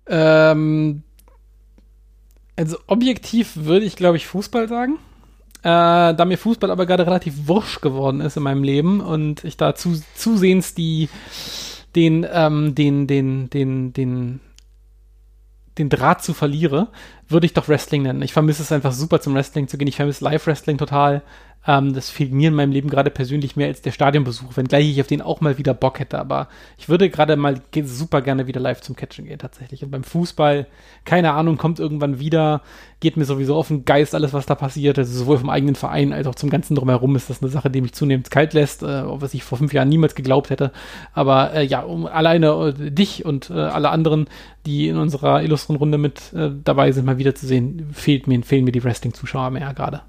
Ähm, 0.09 1.03
also 2.55 2.77
objektiv 2.87 3.55
würde 3.55 3.85
ich, 3.85 3.95
glaube 3.95 4.17
ich, 4.17 4.27
Fußball 4.27 4.67
sagen. 4.67 4.99
Äh, 5.61 6.13
da 6.13 6.25
mir 6.25 6.37
Fußball 6.37 6.71
aber 6.71 6.85
gerade 6.85 7.05
relativ 7.05 7.47
wurscht 7.47 7.81
geworden 7.81 8.21
ist 8.21 8.37
in 8.37 8.43
meinem 8.43 8.63
Leben 8.63 9.01
und 9.01 9.43
ich 9.43 9.57
da 9.57 9.75
zu, 9.75 10.01
zusehends 10.15 10.73
die, 10.73 11.09
den, 11.95 12.25
ähm, 12.31 12.75
den, 12.75 13.07
den, 13.07 13.49
den, 13.49 13.93
den, 13.93 14.39
den 15.77 15.89
Draht 15.89 16.23
zu 16.23 16.33
verliere, 16.33 16.87
würde 17.27 17.45
ich 17.45 17.53
doch 17.53 17.67
Wrestling 17.67 18.03
nennen. 18.03 18.21
Ich 18.21 18.33
vermisse 18.33 18.61
es 18.61 18.71
einfach 18.71 18.93
super 18.93 19.19
zum 19.19 19.35
Wrestling 19.35 19.67
zu 19.67 19.77
gehen. 19.77 19.87
Ich 19.87 19.97
vermisse 19.97 20.23
Live-Wrestling 20.23 20.77
total. 20.77 21.23
Ähm, 21.69 21.93
das 21.93 22.09
fehlt 22.09 22.33
mir 22.33 22.47
in 22.47 22.55
meinem 22.55 22.71
Leben 22.71 22.89
gerade 22.89 23.11
persönlich 23.11 23.55
mehr 23.55 23.67
als 23.67 23.83
der 23.83 23.91
Stadionbesuch, 23.91 24.57
wenngleich 24.57 24.89
ich 24.89 25.01
auf 25.01 25.05
den 25.05 25.21
auch 25.21 25.39
mal 25.39 25.59
wieder 25.59 25.75
Bock 25.75 25.99
hätte. 25.99 26.17
Aber 26.17 26.47
ich 26.79 26.89
würde 26.89 27.11
gerade 27.11 27.35
mal 27.35 27.61
super 27.83 28.23
gerne 28.23 28.47
wieder 28.47 28.59
live 28.59 28.81
zum 28.81 28.95
Catchen 28.95 29.25
gehen, 29.25 29.37
tatsächlich. 29.37 29.83
Und 29.83 29.91
beim 29.91 30.03
Fußball, 30.03 30.65
keine 31.05 31.33
Ahnung, 31.33 31.57
kommt 31.57 31.79
irgendwann 31.79 32.17
wieder, 32.17 32.63
geht 33.01 33.17
mir 33.17 33.25
sowieso 33.25 33.55
auf 33.55 33.67
den 33.67 33.85
Geist 33.85 34.15
alles, 34.15 34.33
was 34.33 34.47
da 34.47 34.55
passiert. 34.55 34.97
Also 34.97 35.15
sowohl 35.15 35.37
vom 35.37 35.51
eigenen 35.51 35.75
Verein 35.75 36.11
als 36.11 36.25
auch 36.25 36.33
zum 36.33 36.49
Ganzen 36.49 36.73
drumherum 36.73 37.15
ist 37.15 37.29
das 37.29 37.43
eine 37.43 37.51
Sache, 37.51 37.69
die 37.69 37.81
mich 37.81 37.93
zunehmend 37.93 38.31
kalt 38.31 38.55
lässt, 38.55 38.81
äh, 38.81 39.03
was 39.05 39.35
ich 39.35 39.43
vor 39.43 39.59
fünf 39.59 39.71
Jahren 39.71 39.89
niemals 39.89 40.15
geglaubt 40.15 40.49
hätte. 40.49 40.71
Aber 41.13 41.53
äh, 41.53 41.63
ja, 41.63 41.81
um 41.81 42.07
alleine 42.07 42.73
äh, 42.79 42.89
dich 42.89 43.25
und 43.25 43.51
äh, 43.51 43.53
alle 43.53 43.91
anderen, 43.91 44.25
die 44.65 44.87
in 44.87 44.97
unserer 44.97 45.43
illustren 45.43 45.75
Runde 45.75 45.99
mit 45.99 46.33
äh, 46.33 46.49
dabei 46.63 46.91
sind, 46.93 47.05
mal 47.05 47.19
wieder 47.19 47.35
zu 47.35 47.45
sehen, 47.45 47.91
fehlt 47.93 48.25
mir, 48.25 48.41
fehlen 48.41 48.65
mir 48.65 48.71
die 48.71 48.83
Wrestling-Zuschauer 48.83 49.51
mehr 49.51 49.71
gerade 49.75 50.01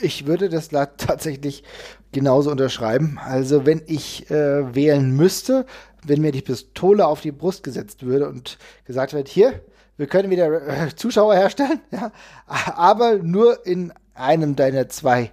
ich 0.00 0.26
würde 0.26 0.48
das 0.48 0.68
tatsächlich 0.96 1.64
genauso 2.12 2.50
unterschreiben. 2.50 3.18
Also 3.22 3.66
wenn 3.66 3.82
ich 3.86 4.30
äh, 4.30 4.74
wählen 4.74 5.16
müsste, 5.16 5.66
wenn 6.04 6.20
mir 6.20 6.32
die 6.32 6.42
Pistole 6.42 7.06
auf 7.06 7.20
die 7.20 7.32
Brust 7.32 7.62
gesetzt 7.62 8.04
würde 8.04 8.28
und 8.28 8.58
gesagt 8.84 9.14
wird, 9.14 9.28
hier, 9.28 9.60
wir 9.96 10.06
können 10.06 10.30
wieder 10.30 10.66
äh, 10.66 10.94
Zuschauer 10.94 11.34
herstellen, 11.34 11.80
ja, 11.90 12.12
aber 12.46 13.18
nur 13.18 13.66
in 13.66 13.92
einem 14.14 14.56
deiner 14.56 14.88
zwei 14.88 15.32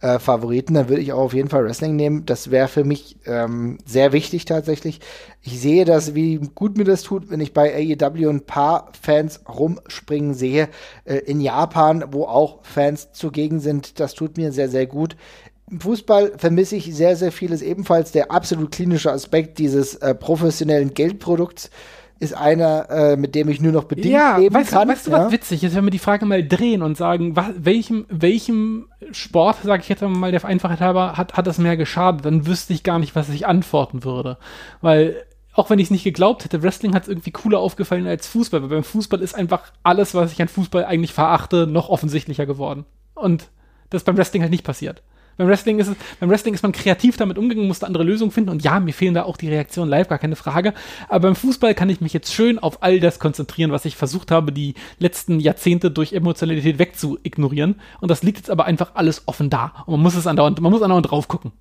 äh, 0.00 0.18
Favoriten, 0.18 0.74
dann 0.74 0.88
würde 0.88 1.02
ich 1.02 1.12
auch 1.12 1.20
auf 1.20 1.34
jeden 1.34 1.48
Fall 1.48 1.64
Wrestling 1.64 1.96
nehmen. 1.96 2.24
Das 2.26 2.50
wäre 2.50 2.68
für 2.68 2.84
mich 2.84 3.16
ähm, 3.26 3.78
sehr 3.84 4.12
wichtig 4.12 4.44
tatsächlich. 4.44 5.00
Ich 5.42 5.60
sehe 5.60 5.84
das, 5.84 6.14
wie 6.14 6.38
gut 6.54 6.78
mir 6.78 6.84
das 6.84 7.02
tut, 7.02 7.30
wenn 7.30 7.40
ich 7.40 7.52
bei 7.52 7.74
AEW 7.74 8.28
ein 8.28 8.46
paar 8.46 8.92
Fans 9.00 9.40
rumspringen 9.48 10.34
sehe. 10.34 10.68
Äh, 11.04 11.16
in 11.18 11.40
Japan, 11.40 12.04
wo 12.12 12.24
auch 12.24 12.64
Fans 12.64 13.12
zugegen 13.12 13.60
sind, 13.60 14.00
das 14.00 14.14
tut 14.14 14.36
mir 14.36 14.52
sehr, 14.52 14.68
sehr 14.68 14.86
gut. 14.86 15.16
Im 15.70 15.80
Fußball 15.80 16.32
vermisse 16.36 16.76
ich 16.76 16.94
sehr, 16.94 17.14
sehr 17.14 17.30
vieles. 17.30 17.62
Ebenfalls 17.62 18.10
der 18.10 18.30
absolut 18.32 18.72
klinische 18.72 19.12
Aspekt 19.12 19.58
dieses 19.58 19.94
äh, 19.96 20.14
professionellen 20.14 20.94
Geldprodukts 20.94 21.70
ist 22.20 22.36
einer, 22.36 22.88
äh, 22.90 23.16
mit 23.16 23.34
dem 23.34 23.48
ich 23.48 23.62
nur 23.62 23.72
noch 23.72 23.84
bedingt 23.84 24.12
ja, 24.14 24.36
leben 24.36 24.54
weißt, 24.54 24.72
kann. 24.72 24.88
Weißt 24.88 25.06
du, 25.06 25.10
ja? 25.10 25.24
was 25.24 25.32
witzig 25.32 25.64
ist, 25.64 25.74
wenn 25.74 25.84
wir 25.84 25.90
die 25.90 25.98
Frage 25.98 26.26
mal 26.26 26.46
drehen 26.46 26.82
und 26.82 26.96
sagen, 26.96 27.34
was, 27.34 27.46
welchem, 27.56 28.04
welchem 28.10 28.88
Sport, 29.10 29.56
sage 29.62 29.82
ich 29.82 29.88
jetzt 29.88 30.02
mal 30.02 30.30
der 30.30 30.44
Einfachheit 30.44 30.80
halber, 30.80 31.16
hat, 31.16 31.32
hat 31.34 31.46
das 31.46 31.56
mehr 31.56 31.78
geschadet, 31.78 32.26
dann 32.26 32.46
wüsste 32.46 32.74
ich 32.74 32.82
gar 32.82 32.98
nicht, 32.98 33.16
was 33.16 33.30
ich 33.30 33.46
antworten 33.46 34.04
würde. 34.04 34.36
Weil, 34.82 35.16
auch 35.54 35.70
wenn 35.70 35.78
ich 35.78 35.86
es 35.86 35.90
nicht 35.90 36.04
geglaubt 36.04 36.44
hätte, 36.44 36.62
Wrestling 36.62 36.94
hat 36.94 37.04
es 37.04 37.08
irgendwie 37.08 37.30
cooler 37.30 37.58
aufgefallen 37.58 38.06
als 38.06 38.26
Fußball, 38.26 38.60
weil 38.62 38.68
beim 38.68 38.84
Fußball 38.84 39.22
ist 39.22 39.34
einfach 39.34 39.72
alles, 39.82 40.14
was 40.14 40.30
ich 40.30 40.42
an 40.42 40.48
Fußball 40.48 40.84
eigentlich 40.84 41.14
verachte, 41.14 41.66
noch 41.66 41.88
offensichtlicher 41.88 42.44
geworden. 42.44 42.84
Und 43.14 43.48
das 43.88 44.02
ist 44.02 44.04
beim 44.04 44.18
Wrestling 44.18 44.42
halt 44.42 44.52
nicht 44.52 44.64
passiert. 44.64 45.02
Beim 45.40 45.48
Wrestling 45.48 45.78
ist 45.78 45.88
es, 45.88 45.96
beim 46.18 46.28
Wrestling 46.28 46.52
ist 46.52 46.62
man 46.62 46.72
kreativ 46.72 47.16
damit 47.16 47.38
umgegangen, 47.38 47.66
musste 47.66 47.86
andere 47.86 48.02
Lösungen 48.04 48.30
finden 48.30 48.50
und 48.50 48.62
ja, 48.62 48.78
mir 48.78 48.92
fehlen 48.92 49.14
da 49.14 49.22
auch 49.22 49.38
die 49.38 49.48
Reaktionen 49.48 49.88
live, 49.88 50.06
gar 50.06 50.18
keine 50.18 50.36
Frage. 50.36 50.74
Aber 51.08 51.20
beim 51.28 51.34
Fußball 51.34 51.74
kann 51.74 51.88
ich 51.88 52.02
mich 52.02 52.12
jetzt 52.12 52.30
schön 52.34 52.58
auf 52.58 52.82
all 52.82 53.00
das 53.00 53.18
konzentrieren, 53.18 53.72
was 53.72 53.86
ich 53.86 53.96
versucht 53.96 54.30
habe, 54.30 54.52
die 54.52 54.74
letzten 54.98 55.40
Jahrzehnte 55.40 55.90
durch 55.90 56.12
Emotionalität 56.12 56.78
wegzuignorieren. 56.78 57.76
Und 58.02 58.10
das 58.10 58.22
liegt 58.22 58.36
jetzt 58.36 58.50
aber 58.50 58.66
einfach 58.66 58.90
alles 58.96 59.22
offen 59.24 59.48
da. 59.48 59.72
Und 59.86 59.92
man 59.92 60.02
muss 60.02 60.14
es 60.14 60.26
andauernd, 60.26 60.60
man 60.60 60.72
muss 60.72 60.82
andauernd 60.82 61.10
drauf 61.10 61.26
gucken. 61.26 61.52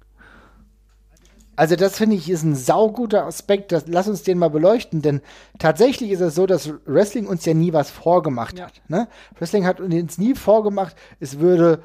Also 1.56 1.78
das 1.78 1.98
finde 1.98 2.18
ich 2.18 2.30
ist 2.30 2.44
ein 2.44 2.56
sauguter 2.56 3.28
Aspekt. 3.28 3.72
Das, 3.72 3.86
lass 3.88 4.10
uns 4.10 4.24
den 4.24 4.40
mal 4.40 4.50
beleuchten, 4.50 5.02
denn 5.02 5.22
tatsächlich 5.58 6.12
ist 6.12 6.20
es 6.20 6.36
so, 6.36 6.46
dass 6.46 6.74
Wrestling 6.86 7.28
uns 7.28 7.46
ja 7.46 7.54
nie 7.54 7.72
was 7.72 7.90
vorgemacht 7.90 8.60
ja. 8.60 8.66
hat. 8.66 8.82
Ne? 8.90 9.08
Wrestling 9.38 9.66
hat 9.66 9.80
uns 9.80 10.18
nie 10.18 10.36
vorgemacht, 10.36 10.98
es 11.22 11.40
würde 11.40 11.82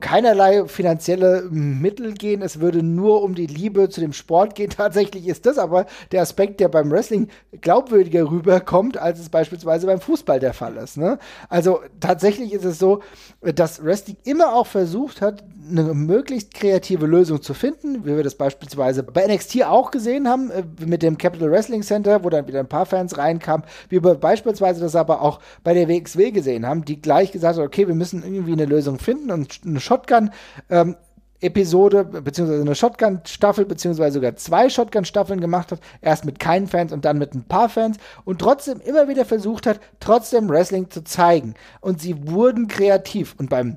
keinerlei 0.00 0.66
finanzielle 0.66 1.48
Mittel 1.50 2.14
gehen. 2.14 2.42
Es 2.42 2.60
würde 2.60 2.82
nur 2.82 3.22
um 3.22 3.34
die 3.34 3.46
Liebe 3.46 3.88
zu 3.88 4.00
dem 4.00 4.12
Sport 4.12 4.54
gehen. 4.54 4.70
Tatsächlich 4.76 5.26
ist 5.26 5.46
das 5.46 5.58
aber 5.58 5.86
der 6.12 6.22
Aspekt, 6.22 6.60
der 6.60 6.68
beim 6.68 6.90
Wrestling 6.90 7.28
glaubwürdiger 7.60 8.30
rüberkommt, 8.30 8.98
als 8.98 9.18
es 9.18 9.28
beispielsweise 9.28 9.86
beim 9.86 10.00
Fußball 10.00 10.38
der 10.38 10.52
Fall 10.52 10.76
ist. 10.76 10.96
Ne? 10.96 11.18
Also 11.48 11.80
tatsächlich 12.00 12.52
ist 12.52 12.64
es 12.64 12.78
so, 12.78 13.00
dass 13.40 13.84
Wrestling 13.84 14.16
immer 14.24 14.54
auch 14.54 14.66
versucht 14.66 15.20
hat, 15.20 15.42
eine 15.68 15.94
möglichst 15.94 16.54
kreative 16.54 17.06
Lösung 17.06 17.42
zu 17.42 17.52
finden, 17.52 18.04
wie 18.04 18.14
wir 18.14 18.22
das 18.22 18.36
beispielsweise 18.36 19.02
bei 19.02 19.26
NXT 19.26 19.64
auch 19.64 19.90
gesehen 19.90 20.28
haben, 20.28 20.50
äh, 20.50 20.62
mit 20.84 21.02
dem 21.02 21.18
Capital 21.18 21.50
Wrestling 21.50 21.82
Center, 21.82 22.22
wo 22.22 22.30
dann 22.30 22.46
wieder 22.46 22.60
ein 22.60 22.68
paar 22.68 22.86
Fans 22.86 23.18
reinkamen, 23.18 23.66
wie 23.88 24.02
wir 24.02 24.14
beispielsweise 24.14 24.80
das 24.80 24.94
aber 24.94 25.22
auch 25.22 25.40
bei 25.64 25.74
der 25.74 25.88
WXW 25.88 26.30
gesehen 26.30 26.66
haben, 26.66 26.84
die 26.84 27.02
gleich 27.02 27.32
gesagt 27.32 27.58
hat, 27.58 27.64
okay, 27.64 27.88
wir 27.88 27.96
müssen 27.96 28.22
irgendwie 28.22 28.52
eine 28.52 28.66
Lösung 28.66 28.98
finden 29.00 29.15
und 29.30 29.60
eine 29.64 29.80
Shotgun 29.80 30.30
ähm, 30.70 30.96
Episode, 31.40 32.04
beziehungsweise 32.04 32.62
eine 32.62 32.74
Shotgun-Staffel, 32.74 33.66
beziehungsweise 33.66 34.14
sogar 34.14 34.36
zwei 34.36 34.68
Shotgun-Staffeln 34.68 35.40
gemacht 35.40 35.70
hat. 35.70 35.80
Erst 36.00 36.24
mit 36.24 36.38
keinen 36.38 36.66
Fans 36.66 36.92
und 36.92 37.04
dann 37.04 37.18
mit 37.18 37.34
ein 37.34 37.44
paar 37.44 37.68
Fans. 37.68 37.98
Und 38.24 38.40
trotzdem 38.40 38.80
immer 38.80 39.08
wieder 39.08 39.24
versucht 39.24 39.66
hat, 39.66 39.80
trotzdem 40.00 40.48
Wrestling 40.48 40.90
zu 40.90 41.04
zeigen. 41.04 41.54
Und 41.80 42.00
sie 42.00 42.28
wurden 42.28 42.68
kreativ. 42.68 43.34
Und 43.38 43.50
beim 43.50 43.76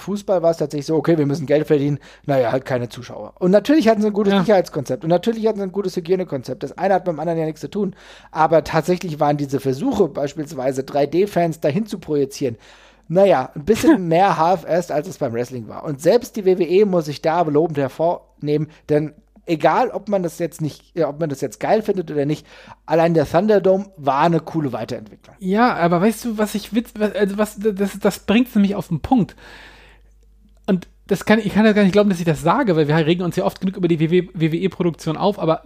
Fußball 0.00 0.42
war 0.42 0.50
es 0.50 0.56
tatsächlich 0.56 0.86
so, 0.86 0.96
okay, 0.96 1.18
wir 1.18 1.26
müssen 1.26 1.46
Geld 1.46 1.66
verdienen, 1.66 1.98
naja, 2.26 2.52
halt 2.52 2.64
keine 2.64 2.88
Zuschauer. 2.88 3.34
Und 3.38 3.50
natürlich 3.50 3.88
hatten 3.88 4.00
sie 4.00 4.08
ein 4.08 4.12
gutes 4.12 4.32
ja. 4.32 4.40
Sicherheitskonzept 4.40 5.04
und 5.04 5.10
natürlich 5.10 5.46
hatten 5.46 5.58
sie 5.58 5.64
ein 5.64 5.72
gutes 5.72 5.94
Hygienekonzept. 5.96 6.62
Das 6.62 6.76
eine 6.78 6.94
hat 6.94 7.04
beim 7.04 7.20
anderen 7.20 7.38
ja 7.38 7.44
nichts 7.44 7.60
zu 7.60 7.68
tun. 7.68 7.94
Aber 8.30 8.64
tatsächlich 8.64 9.20
waren 9.20 9.36
diese 9.36 9.60
Versuche, 9.60 10.08
beispielsweise 10.08 10.82
3D-Fans 10.82 11.60
dahin 11.60 11.86
zu 11.86 11.98
projizieren, 11.98 12.56
naja, 13.10 13.50
ein 13.54 13.64
bisschen 13.64 14.08
mehr 14.08 14.36
Half-Assed, 14.36 14.92
als 14.92 15.08
es 15.08 15.18
beim 15.18 15.32
Wrestling 15.32 15.68
war. 15.68 15.84
Und 15.84 16.00
selbst 16.00 16.36
die 16.36 16.46
WWE 16.46 16.86
muss 16.86 17.06
sich 17.06 17.20
da 17.20 17.42
lobend 17.42 17.76
hervornehmen, 17.76 18.68
denn 18.88 19.14
egal, 19.46 19.90
ob 19.90 20.08
man 20.08 20.22
das 20.22 20.38
jetzt 20.38 20.60
nicht, 20.60 20.96
ob 21.02 21.18
man 21.18 21.28
das 21.28 21.40
jetzt 21.40 21.58
geil 21.58 21.82
findet 21.82 22.10
oder 22.10 22.24
nicht, 22.24 22.46
allein 22.86 23.14
der 23.14 23.28
Thunderdome 23.28 23.90
war 23.96 24.20
eine 24.20 24.38
coole 24.38 24.72
Weiterentwicklung. 24.72 25.34
Ja, 25.40 25.74
aber 25.74 26.00
weißt 26.00 26.24
du, 26.24 26.38
was 26.38 26.54
ich 26.54 26.72
witz, 26.72 26.92
also 26.98 27.36
was, 27.36 27.58
das, 27.58 27.98
das 27.98 28.20
bringt 28.20 28.48
es 28.48 28.54
nämlich 28.54 28.76
auf 28.76 28.88
den 28.88 29.00
Punkt 29.00 29.34
und 30.66 30.86
das 31.08 31.24
kann, 31.24 31.40
ich 31.40 31.52
kann 31.52 31.66
ja 31.66 31.72
gar 31.72 31.82
nicht 31.82 31.92
glauben, 31.92 32.10
dass 32.10 32.20
ich 32.20 32.24
das 32.24 32.42
sage, 32.42 32.76
weil 32.76 32.86
wir 32.86 32.94
regen 32.94 33.24
uns 33.24 33.34
ja 33.34 33.44
oft 33.44 33.60
genug 33.60 33.76
über 33.76 33.88
die 33.88 33.98
WWE-Produktion 33.98 35.16
auf, 35.16 35.40
aber 35.40 35.64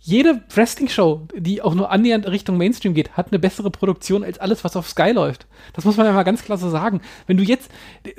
jede 0.00 0.42
Wrestling-Show, 0.54 1.28
die 1.36 1.60
auch 1.60 1.74
nur 1.74 1.90
annähernd 1.90 2.26
Richtung 2.28 2.56
Mainstream 2.56 2.94
geht, 2.94 3.16
hat 3.16 3.28
eine 3.30 3.38
bessere 3.38 3.70
Produktion 3.70 4.22
als 4.22 4.38
alles, 4.38 4.62
was 4.62 4.76
auf 4.76 4.88
Sky 4.88 5.10
läuft. 5.10 5.46
Das 5.74 5.84
muss 5.84 5.96
man 5.96 6.06
ja 6.06 6.12
mal 6.12 6.22
ganz 6.22 6.44
klar 6.44 6.56
so 6.56 6.70
sagen. 6.70 7.00
Wenn 7.26 7.36
du 7.36 7.42
jetzt 7.42 7.68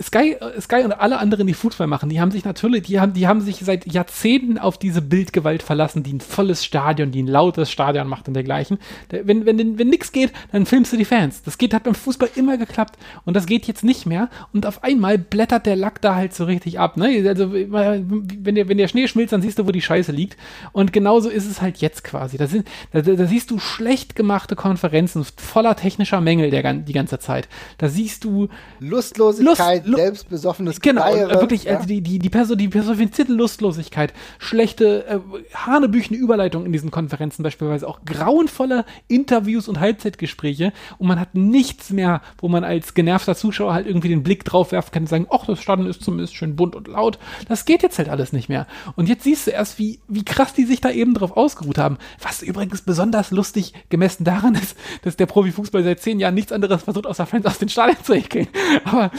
Sky, 0.02 0.36
äh, 0.40 0.60
Sky 0.60 0.84
und 0.84 0.92
alle 0.92 1.20
anderen, 1.20 1.48
die 1.48 1.54
Fußball 1.54 1.88
machen, 1.88 2.10
die 2.10 2.20
haben 2.20 2.32
sich 2.32 2.44
natürlich, 2.44 2.84
die 2.84 3.00
haben, 3.00 3.14
die 3.14 3.28
haben 3.28 3.40
sich 3.40 3.60
seit 3.60 3.92
Jahrzehnten 3.92 4.58
auf 4.58 4.78
diese 4.78 5.02
Bildgewalt 5.02 5.64
verlassen, 5.64 6.04
die 6.04 6.14
ein 6.14 6.20
volles 6.20 6.66
Stadion, 6.66 7.12
die 7.12 7.24
ein 7.24 7.28
lautes 7.28 7.72
Stadion 7.72 8.08
macht 8.08 8.28
und 8.28 8.34
dergleichen. 8.34 8.78
Wenn, 9.10 9.46
wenn, 9.46 9.80
wenn 9.80 9.88
nichts 9.88 10.12
geht, 10.12 10.34
dann 10.52 10.66
filmst 10.66 10.92
du 10.92 10.98
die 10.98 11.06
Fans. 11.06 11.44
Das 11.44 11.58
geht, 11.58 11.74
hat 11.74 11.84
beim 11.84 11.96
Fußball 11.96 12.30
immer 12.36 12.58
geklappt 12.58 12.98
und 13.24 13.36
das 13.36 13.46
geht 13.46 13.68
jetzt 13.68 13.86
nicht 13.86 14.06
mehr. 14.06 14.30
Und 14.54 14.66
auf 14.66 14.84
einmal 14.84 15.18
blättert 15.18 15.66
der 15.66 15.78
Lack 15.78 16.02
da 16.02 16.16
halt 16.16 16.34
so 16.34 16.44
richtig 16.44 16.78
ab. 16.78 16.98
Ne? 16.98 17.24
Also, 17.28 17.54
wenn 17.54 18.56
der, 18.56 18.68
wenn 18.68 18.78
der 18.78 18.88
Schnee 18.90 19.08
schmilzt, 19.08 19.32
dann 19.32 19.42
siehst 19.42 19.60
du, 19.60 19.66
wo 19.66 19.72
die 19.72 19.82
Scheiße 19.82 20.12
liegt. 20.12 20.38
Und 20.74 20.92
genauso 20.92 21.30
ist 21.30 21.46
es 21.46 21.62
halt 21.62 21.69
jetzt 21.78 22.04
quasi. 22.04 22.38
Da, 22.38 22.48
sind, 22.48 22.68
da, 22.92 23.02
da 23.02 23.26
siehst 23.26 23.52
du 23.52 23.60
schlecht 23.60 24.16
gemachte 24.16 24.56
Konferenzen 24.56 25.26
voller 25.38 25.76
technischer 25.76 26.22
Mängel 26.22 26.50
der, 26.50 26.74
die 26.74 26.94
ganze 26.94 27.20
Zeit. 27.20 27.48
Da 27.78 27.90
siehst 27.90 28.24
du 28.24 28.50
Lustlosigkeit, 28.80 29.86
Lust, 29.86 29.98
selbstbesoffenes 29.98 30.82
Genau, 30.82 31.02
Geiere, 31.02 31.40
wirklich, 31.42 31.66
ja? 31.66 31.76
also 31.76 31.88
die, 31.88 32.02
die, 32.02 32.20
die, 32.20 32.30
Person, 32.30 32.58
die 32.58 32.68
personifizierte 32.68 33.34
Lustlosigkeit, 33.34 34.14
schlechte, 34.38 35.06
äh, 35.08 35.20
hanebüchene 35.54 36.18
Überleitung 36.18 36.66
in 36.66 36.72
diesen 36.72 36.92
Konferenzen 36.92 37.44
beispielsweise, 37.44 37.88
auch 37.88 38.00
grauenvolle 38.06 38.86
Interviews 39.08 39.68
und 39.68 39.80
Halbzeitgespräche 39.80 40.74
und 40.98 41.08
man 41.08 41.20
hat 41.20 41.36
nichts 41.36 41.92
mehr, 41.92 42.22
wo 42.40 42.48
man 42.48 42.64
als 42.64 42.94
genervter 42.94 43.36
Zuschauer 43.36 43.74
halt 43.74 43.88
irgendwie 43.88 44.10
den 44.10 44.24
Blick 44.24 44.46
drauf 44.46 44.72
werfen 44.72 44.92
kann 44.92 45.04
und 45.04 45.10
sagen, 45.10 45.28
ach, 45.30 45.46
das 45.46 45.62
Stadion 45.62 45.88
ist 45.88 46.04
zumindest 46.04 46.36
schön 46.36 46.56
bunt 46.56 46.76
und 46.76 46.88
laut. 46.88 47.20
Das 47.48 47.66
geht 47.66 47.84
jetzt 47.84 47.98
halt 47.98 48.10
alles 48.10 48.34
nicht 48.34 48.50
mehr. 48.50 48.68
Und 48.96 49.10
jetzt 49.10 49.24
siehst 49.24 49.48
du 49.48 49.52
erst, 49.52 49.80
wie, 49.80 50.00
wie 50.08 50.26
krass 50.26 50.54
die 50.54 50.66
sich 50.66 50.82
da 50.82 50.90
eben 50.90 51.14
drauf 51.14 51.36
ausgeruht 51.60 51.78
haben. 51.78 51.98
Was 52.22 52.42
übrigens 52.42 52.82
besonders 52.82 53.32
lustig 53.32 53.74
gemessen 53.90 54.24
daran 54.24 54.56
ist, 54.56 54.76
dass 55.04 55.18
der 55.18 55.26
Profifußball 55.26 55.84
seit 55.84 56.00
zehn 56.00 56.20
Jahren 56.20 56.36
nichts 56.36 56.52
anderes 56.52 56.84
versucht, 56.84 57.06
außer 57.06 57.26
Fans 57.26 57.46
aus 57.46 57.60
den 57.60 57.70
Stadien 57.70 57.98
zu 58.04 58.14
ekeln. 58.14 58.48
Aber 58.86 59.12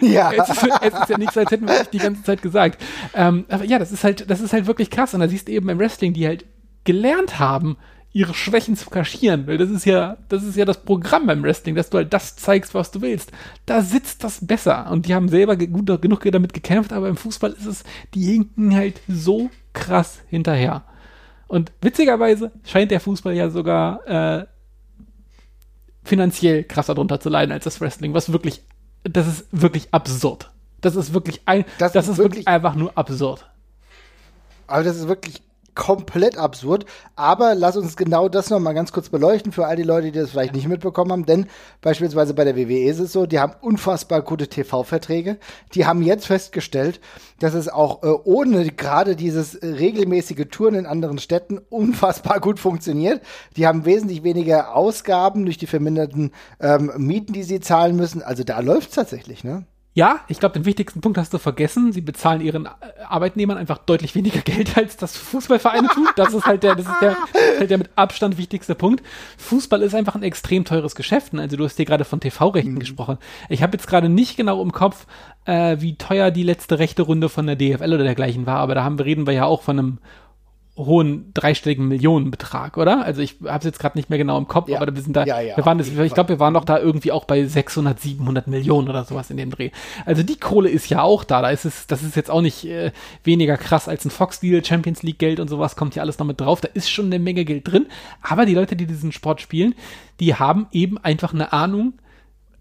ja. 0.00 0.32
es, 0.36 0.48
ist, 0.48 0.68
es 0.82 0.94
ist 0.94 1.08
ja 1.08 1.18
nichts, 1.18 1.36
als 1.36 1.50
hätten 1.50 1.68
wir 1.68 1.74
euch 1.74 1.88
die 1.88 1.98
ganze 1.98 2.22
Zeit 2.22 2.42
gesagt. 2.42 2.82
Ähm, 3.14 3.44
aber 3.48 3.64
ja, 3.64 3.78
das 3.78 3.92
ist 3.92 4.04
halt, 4.04 4.28
das 4.28 4.40
ist 4.40 4.52
halt 4.52 4.66
wirklich 4.66 4.90
krass. 4.90 5.14
Und 5.14 5.20
da 5.20 5.28
siehst 5.28 5.48
du 5.48 5.52
eben 5.52 5.66
beim 5.66 5.78
Wrestling, 5.78 6.12
die 6.12 6.26
halt 6.26 6.44
gelernt 6.84 7.38
haben, 7.38 7.76
ihre 8.12 8.32
Schwächen 8.32 8.76
zu 8.76 8.90
kaschieren, 8.90 9.48
weil 9.48 9.58
das 9.58 9.70
ist 9.70 9.84
ja, 9.86 10.18
das 10.28 10.44
ist 10.44 10.56
ja 10.56 10.64
das 10.64 10.84
Programm 10.84 11.26
beim 11.26 11.42
Wrestling, 11.42 11.74
dass 11.74 11.90
du 11.90 11.96
halt 11.98 12.12
das 12.12 12.36
zeigst, 12.36 12.72
was 12.72 12.92
du 12.92 13.00
willst. 13.00 13.32
Da 13.66 13.82
sitzt 13.82 14.22
das 14.22 14.46
besser 14.46 14.88
und 14.92 15.06
die 15.06 15.16
haben 15.16 15.28
selber 15.28 15.56
gut, 15.56 16.00
genug 16.00 16.22
damit 16.30 16.54
gekämpft, 16.54 16.92
aber 16.92 17.08
im 17.08 17.16
Fußball 17.16 17.50
ist 17.50 17.66
es, 17.66 17.82
die 18.14 18.22
hinken 18.22 18.72
halt 18.72 19.00
so 19.08 19.50
krass 19.72 20.20
hinterher. 20.28 20.84
Und 21.46 21.72
witzigerweise 21.80 22.52
scheint 22.64 22.90
der 22.90 23.00
Fußball 23.00 23.34
ja 23.34 23.50
sogar 23.50 24.06
äh, 24.06 24.46
finanziell 26.02 26.64
krasser 26.64 26.94
drunter 26.94 27.20
zu 27.20 27.28
leiden 27.28 27.52
als 27.52 27.64
das 27.64 27.80
Wrestling, 27.80 28.14
was 28.14 28.32
wirklich, 28.32 28.62
das 29.04 29.26
ist 29.26 29.46
wirklich 29.50 29.88
absurd. 29.92 30.50
Das 30.80 30.96
ist 30.96 31.14
wirklich 31.14 31.42
ein, 31.46 31.64
das, 31.78 31.92
das 31.92 32.08
ist 32.08 32.18
wirklich, 32.18 32.46
wirklich 32.46 32.48
einfach 32.48 32.74
nur 32.74 32.96
absurd. 32.96 33.48
Aber 34.66 34.82
das 34.82 34.96
ist 34.96 35.08
wirklich 35.08 35.42
komplett 35.74 36.38
absurd. 36.38 36.86
Aber 37.16 37.54
lass 37.54 37.76
uns 37.76 37.96
genau 37.96 38.28
das 38.28 38.50
noch 38.50 38.60
mal 38.60 38.72
ganz 38.72 38.92
kurz 38.92 39.08
beleuchten 39.08 39.52
für 39.52 39.66
all 39.66 39.76
die 39.76 39.82
Leute, 39.82 40.10
die 40.10 40.18
das 40.18 40.30
vielleicht 40.30 40.54
nicht 40.54 40.68
mitbekommen 40.68 41.12
haben. 41.12 41.26
Denn 41.26 41.46
beispielsweise 41.80 42.34
bei 42.34 42.44
der 42.44 42.56
WWE 42.56 42.84
ist 42.84 42.98
es 42.98 43.12
so, 43.12 43.26
die 43.26 43.38
haben 43.38 43.54
unfassbar 43.60 44.22
gute 44.22 44.48
TV-Verträge. 44.48 45.38
Die 45.74 45.86
haben 45.86 46.02
jetzt 46.02 46.26
festgestellt, 46.26 47.00
dass 47.40 47.54
es 47.54 47.68
auch 47.68 48.02
äh, 48.02 48.08
ohne 48.24 48.64
gerade 48.70 49.16
dieses 49.16 49.60
regelmäßige 49.62 50.46
Touren 50.50 50.74
in 50.74 50.86
anderen 50.86 51.18
Städten 51.18 51.58
unfassbar 51.70 52.40
gut 52.40 52.58
funktioniert. 52.58 53.20
Die 53.56 53.66
haben 53.66 53.84
wesentlich 53.84 54.22
weniger 54.22 54.74
Ausgaben 54.74 55.44
durch 55.44 55.58
die 55.58 55.66
verminderten 55.66 56.32
ähm, 56.60 56.92
Mieten, 56.96 57.32
die 57.32 57.42
sie 57.42 57.60
zahlen 57.60 57.96
müssen. 57.96 58.22
Also 58.22 58.44
da 58.44 58.60
läuft 58.60 58.90
es 58.90 58.94
tatsächlich, 58.94 59.44
ne? 59.44 59.66
Ja, 59.96 60.20
ich 60.26 60.40
glaube, 60.40 60.54
den 60.54 60.64
wichtigsten 60.64 61.00
Punkt 61.00 61.18
hast 61.18 61.32
du 61.32 61.38
vergessen. 61.38 61.92
Sie 61.92 62.00
bezahlen 62.00 62.40
ihren 62.40 62.66
äh, 62.66 62.70
Arbeitnehmern 63.08 63.56
einfach 63.56 63.78
deutlich 63.78 64.16
weniger 64.16 64.40
Geld, 64.44 64.76
als 64.76 64.96
das 64.96 65.16
Fußballvereine 65.16 65.86
tun. 65.88 66.08
Das 66.16 66.34
ist 66.34 66.46
halt 66.46 66.64
der, 66.64 66.74
das 66.74 66.86
ist 66.86 67.00
der, 67.00 67.16
halt 67.60 67.70
der 67.70 67.78
mit 67.78 67.90
Abstand 67.94 68.36
wichtigste 68.36 68.74
Punkt. 68.74 69.04
Fußball 69.38 69.82
ist 69.82 69.94
einfach 69.94 70.16
ein 70.16 70.24
extrem 70.24 70.64
teures 70.64 70.96
Geschäft. 70.96 71.32
Also 71.34 71.56
du 71.56 71.64
hast 71.64 71.78
dir 71.78 71.84
gerade 71.84 72.04
von 72.04 72.18
TV-Rechten 72.18 72.74
mhm. 72.74 72.80
gesprochen. 72.80 73.18
Ich 73.48 73.62
habe 73.62 73.76
jetzt 73.76 73.86
gerade 73.86 74.08
nicht 74.08 74.36
genau 74.36 74.60
im 74.62 74.72
Kopf, 74.72 75.06
äh, 75.44 75.76
wie 75.78 75.94
teuer 75.94 76.32
die 76.32 76.42
letzte 76.42 76.80
rechte 76.80 77.02
Runde 77.02 77.28
von 77.28 77.46
der 77.46 77.54
DFL 77.54 77.94
oder 77.94 78.04
dergleichen 78.04 78.46
war, 78.46 78.58
aber 78.58 78.74
da 78.74 78.82
haben, 78.82 78.98
reden 78.98 79.26
wir 79.26 79.34
ja 79.34 79.44
auch 79.44 79.62
von 79.62 79.78
einem 79.78 79.98
hohen 80.76 81.30
dreistelligen 81.34 81.86
Millionenbetrag, 81.86 82.76
oder? 82.76 83.04
Also 83.04 83.22
ich 83.22 83.36
habe 83.44 83.58
es 83.58 83.64
jetzt 83.64 83.78
gerade 83.78 83.96
nicht 83.96 84.10
mehr 84.10 84.18
genau 84.18 84.36
im 84.38 84.48
Kopf, 84.48 84.68
ja. 84.68 84.80
aber 84.80 84.92
wir 84.92 85.02
sind 85.02 85.14
da, 85.14 85.24
ja, 85.24 85.40
ja, 85.40 85.56
wir 85.56 85.64
waren 85.64 85.78
das, 85.78 85.88
ich 85.88 86.14
glaube, 86.14 86.30
wir 86.30 86.40
waren 86.40 86.52
noch 86.52 86.64
da 86.64 86.78
irgendwie 86.78 87.12
auch 87.12 87.26
bei 87.26 87.44
600, 87.44 88.00
700 88.00 88.48
Millionen 88.48 88.88
oder 88.88 89.04
sowas 89.04 89.30
in 89.30 89.36
dem 89.36 89.50
Dreh. 89.50 89.70
Also 90.04 90.24
die 90.24 90.36
Kohle 90.36 90.68
ist 90.68 90.88
ja 90.88 91.02
auch 91.02 91.22
da, 91.22 91.42
da 91.42 91.50
ist 91.50 91.64
es, 91.64 91.86
das 91.86 92.02
ist 92.02 92.16
jetzt 92.16 92.30
auch 92.30 92.40
nicht 92.40 92.64
äh, 92.64 92.90
weniger 93.22 93.56
krass 93.56 93.88
als 93.88 94.04
ein 94.04 94.10
Fox-Deal, 94.10 94.64
Champions 94.64 95.04
League 95.04 95.20
Geld 95.20 95.38
und 95.38 95.48
sowas 95.48 95.76
kommt 95.76 95.94
hier 95.94 96.02
alles 96.02 96.18
noch 96.18 96.26
mit 96.26 96.40
drauf, 96.40 96.60
da 96.60 96.68
ist 96.74 96.90
schon 96.90 97.06
eine 97.06 97.20
Menge 97.20 97.44
Geld 97.44 97.70
drin, 97.70 97.86
aber 98.20 98.44
die 98.44 98.54
Leute, 98.54 98.74
die 98.74 98.86
diesen 98.86 99.12
Sport 99.12 99.40
spielen, 99.40 99.76
die 100.18 100.34
haben 100.34 100.66
eben 100.72 100.98
einfach 100.98 101.32
eine 101.32 101.52
Ahnung, 101.52 101.94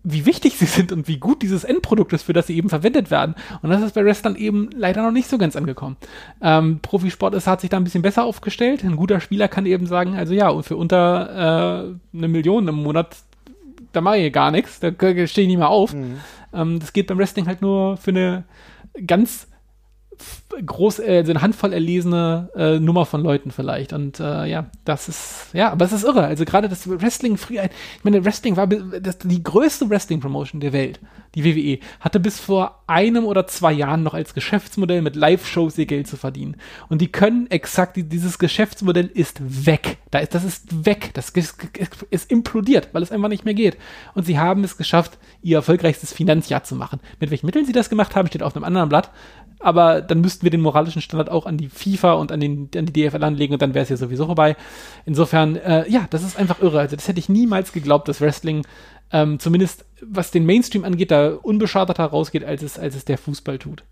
wie 0.04 0.26
wichtig 0.26 0.58
sie 0.58 0.66
sind 0.66 0.92
und 0.92 1.08
wie 1.08 1.18
gut 1.18 1.42
dieses 1.42 1.64
Endprodukt 1.64 2.12
ist, 2.14 2.24
für 2.24 2.34
das 2.34 2.48
sie 2.48 2.58
eben 2.58 2.70
verwendet 2.70 3.10
werden. 3.10 3.36
Und 3.62 3.70
das 3.70 3.82
ist 3.82 3.96
bei 3.96 4.04
Wrestlern 4.04 4.36
eben 4.36 4.70
leider 4.76 5.02
noch 5.02 5.12
nicht 5.12 5.30
so 5.30 5.38
ganz 5.38 5.56
angekommen. 5.56 5.96
Ähm, 6.42 6.80
Profisport 6.82 7.34
ist, 7.36 7.48
hat 7.48 7.62
sich 7.62 7.70
da 7.70 7.78
ein 7.78 7.86
bisschen 7.86 8.02
besser 8.02 8.26
aufgestellt. 8.26 8.84
Ein 8.84 8.98
guter 8.98 9.22
Spieler 9.22 9.48
kann 9.48 9.66
eben 9.66 9.88
sagen, 9.88 10.16
also 10.16 10.34
ja, 10.34 10.50
und 10.50 10.64
für 10.64 10.76
unter 10.76 11.96
äh, 12.14 12.18
eine 12.18 12.28
Million 12.28 12.68
im 12.68 12.76
Monat, 12.76 13.16
da 13.94 14.02
mache 14.02 14.18
ich 14.18 14.34
gar 14.34 14.52
nichts, 14.52 14.80
da 14.82 14.92
stehe 14.92 15.26
ich 15.26 15.38
nicht 15.38 15.58
mehr 15.58 15.70
auf. 15.70 15.94
Mhm. 15.94 16.18
Ähm, 16.54 16.80
das 16.80 16.92
geht 16.92 17.08
beim 17.08 17.18
Wrestling 17.18 17.48
halt 17.48 17.62
nur 17.62 17.96
für 17.98 18.12
eine 18.12 18.44
ganz 19.08 19.48
groß, 20.66 21.00
äh, 21.00 21.24
so 21.26 21.32
eine 21.32 21.42
Handvoll 21.42 21.74
erlesene 21.74 22.50
äh, 22.56 22.80
Nummer 22.80 23.06
von 23.06 23.22
Leuten 23.22 23.52
vielleicht. 23.52 23.94
Und 23.94 24.20
äh, 24.20 24.46
ja, 24.46 24.68
das 24.86 25.10
ist, 25.10 25.48
ja, 25.54 25.72
aber 25.72 25.86
es 25.86 25.92
ist 25.92 26.04
irre. 26.04 26.26
Also 26.26 26.46
gerade 26.46 26.70
das 26.70 26.88
Wrestling 26.88 27.38
früher, 27.38 27.66
ich 27.66 28.04
meine, 28.04 28.24
Wrestling 28.26 28.56
war 28.56 28.68
das, 28.68 29.18
die 29.20 29.44
größte 29.44 29.90
Wrestling-Promotion 29.90 30.62
der 30.62 30.74
Welt, 30.74 31.00
die 31.36 31.44
WWE, 31.44 31.80
hatte 32.00 32.20
bis 32.20 32.40
vor 32.40 32.84
einem 32.88 33.26
oder 33.26 33.48
zwei 33.48 33.72
Jahren 33.72 34.04
noch 34.04 34.14
als 34.14 34.34
Geschäftsmodell 34.34 35.02
mit 35.02 35.16
Live-Shows 35.16 35.78
ihr 35.78 35.86
Geld 35.86 36.08
zu 36.08 36.18
verdienen. 36.18 36.58
Und 36.90 37.02
die 37.02 37.12
können 37.12 37.50
exakt, 37.50 37.98
dieses 37.98 38.38
Geschäftsmodell 38.38 39.10
ist 39.14 39.66
weg. 39.66 39.98
Da 40.12 40.20
ist, 40.20 40.36
das 40.36 40.44
ist 40.44 40.86
weg. 40.86 41.12
Das 41.14 41.30
ist, 41.30 41.58
ist 42.12 42.32
implodiert, 42.32 42.90
weil 42.94 43.02
es 43.02 43.12
einfach 43.12 43.30
nicht 43.30 43.46
mehr 43.46 43.54
geht. 43.54 43.78
Und 44.14 44.26
sie 44.26 44.38
haben 44.38 44.64
es 44.64 44.78
geschafft, 44.78 45.18
ihr 45.42 45.58
erfolgreichstes 45.58 46.14
Finanzjahr 46.14 46.64
zu 46.64 46.76
machen. 46.76 47.00
Mit 47.20 47.32
welchen 47.32 47.48
Mitteln 47.48 47.66
sie 47.66 47.72
das 47.72 47.90
gemacht 47.90 48.16
haben, 48.16 48.28
steht 48.28 48.44
auf 48.44 48.56
einem 48.56 48.66
anderen 48.66 48.90
Blatt 48.90 49.10
aber 49.64 50.02
dann 50.02 50.22
müssten 50.22 50.44
wir 50.44 50.52
den 50.52 50.62
moralischen 50.62 51.02
Standard 51.02 51.30
auch 51.30 51.46
an 51.46 51.58
die 51.58 51.70
FIFA 51.70 52.14
und 52.14 52.32
an, 52.32 52.40
den, 52.40 52.70
an 52.76 52.86
die 52.86 52.94
DFL 52.94 53.24
anlegen 53.24 53.54
und 53.54 53.62
dann 53.62 53.74
wäre 53.74 53.84
es 53.84 53.90
ja 53.90 53.98
sowieso 53.98 54.26
vorbei. 54.26 54.56
Insofern, 55.06 55.56
äh, 55.56 55.90
ja, 55.90 56.06
das 56.10 56.24
ist 56.24 56.38
einfach 56.38 56.62
irre. 56.62 56.80
Also 56.80 56.96
das 56.96 57.08
hätte 57.08 57.20
ich 57.20 57.30
niemals 57.30 57.72
geglaubt, 57.72 58.08
dass 58.08 58.22
Wrestling 58.22 58.64
ähm, 59.12 59.40
zumindest 59.40 59.86
was 60.02 60.32
den 60.32 60.46
Mainstream 60.46 60.84
angeht, 60.84 61.12
da 61.12 61.34
unbeschadeter 61.36 62.06
rausgeht, 62.06 62.44
als 62.44 62.62
es, 62.62 62.78
als 62.78 62.96
es 62.96 63.06
der 63.06 63.18
Fußball 63.18 63.58
tut. 63.60 63.84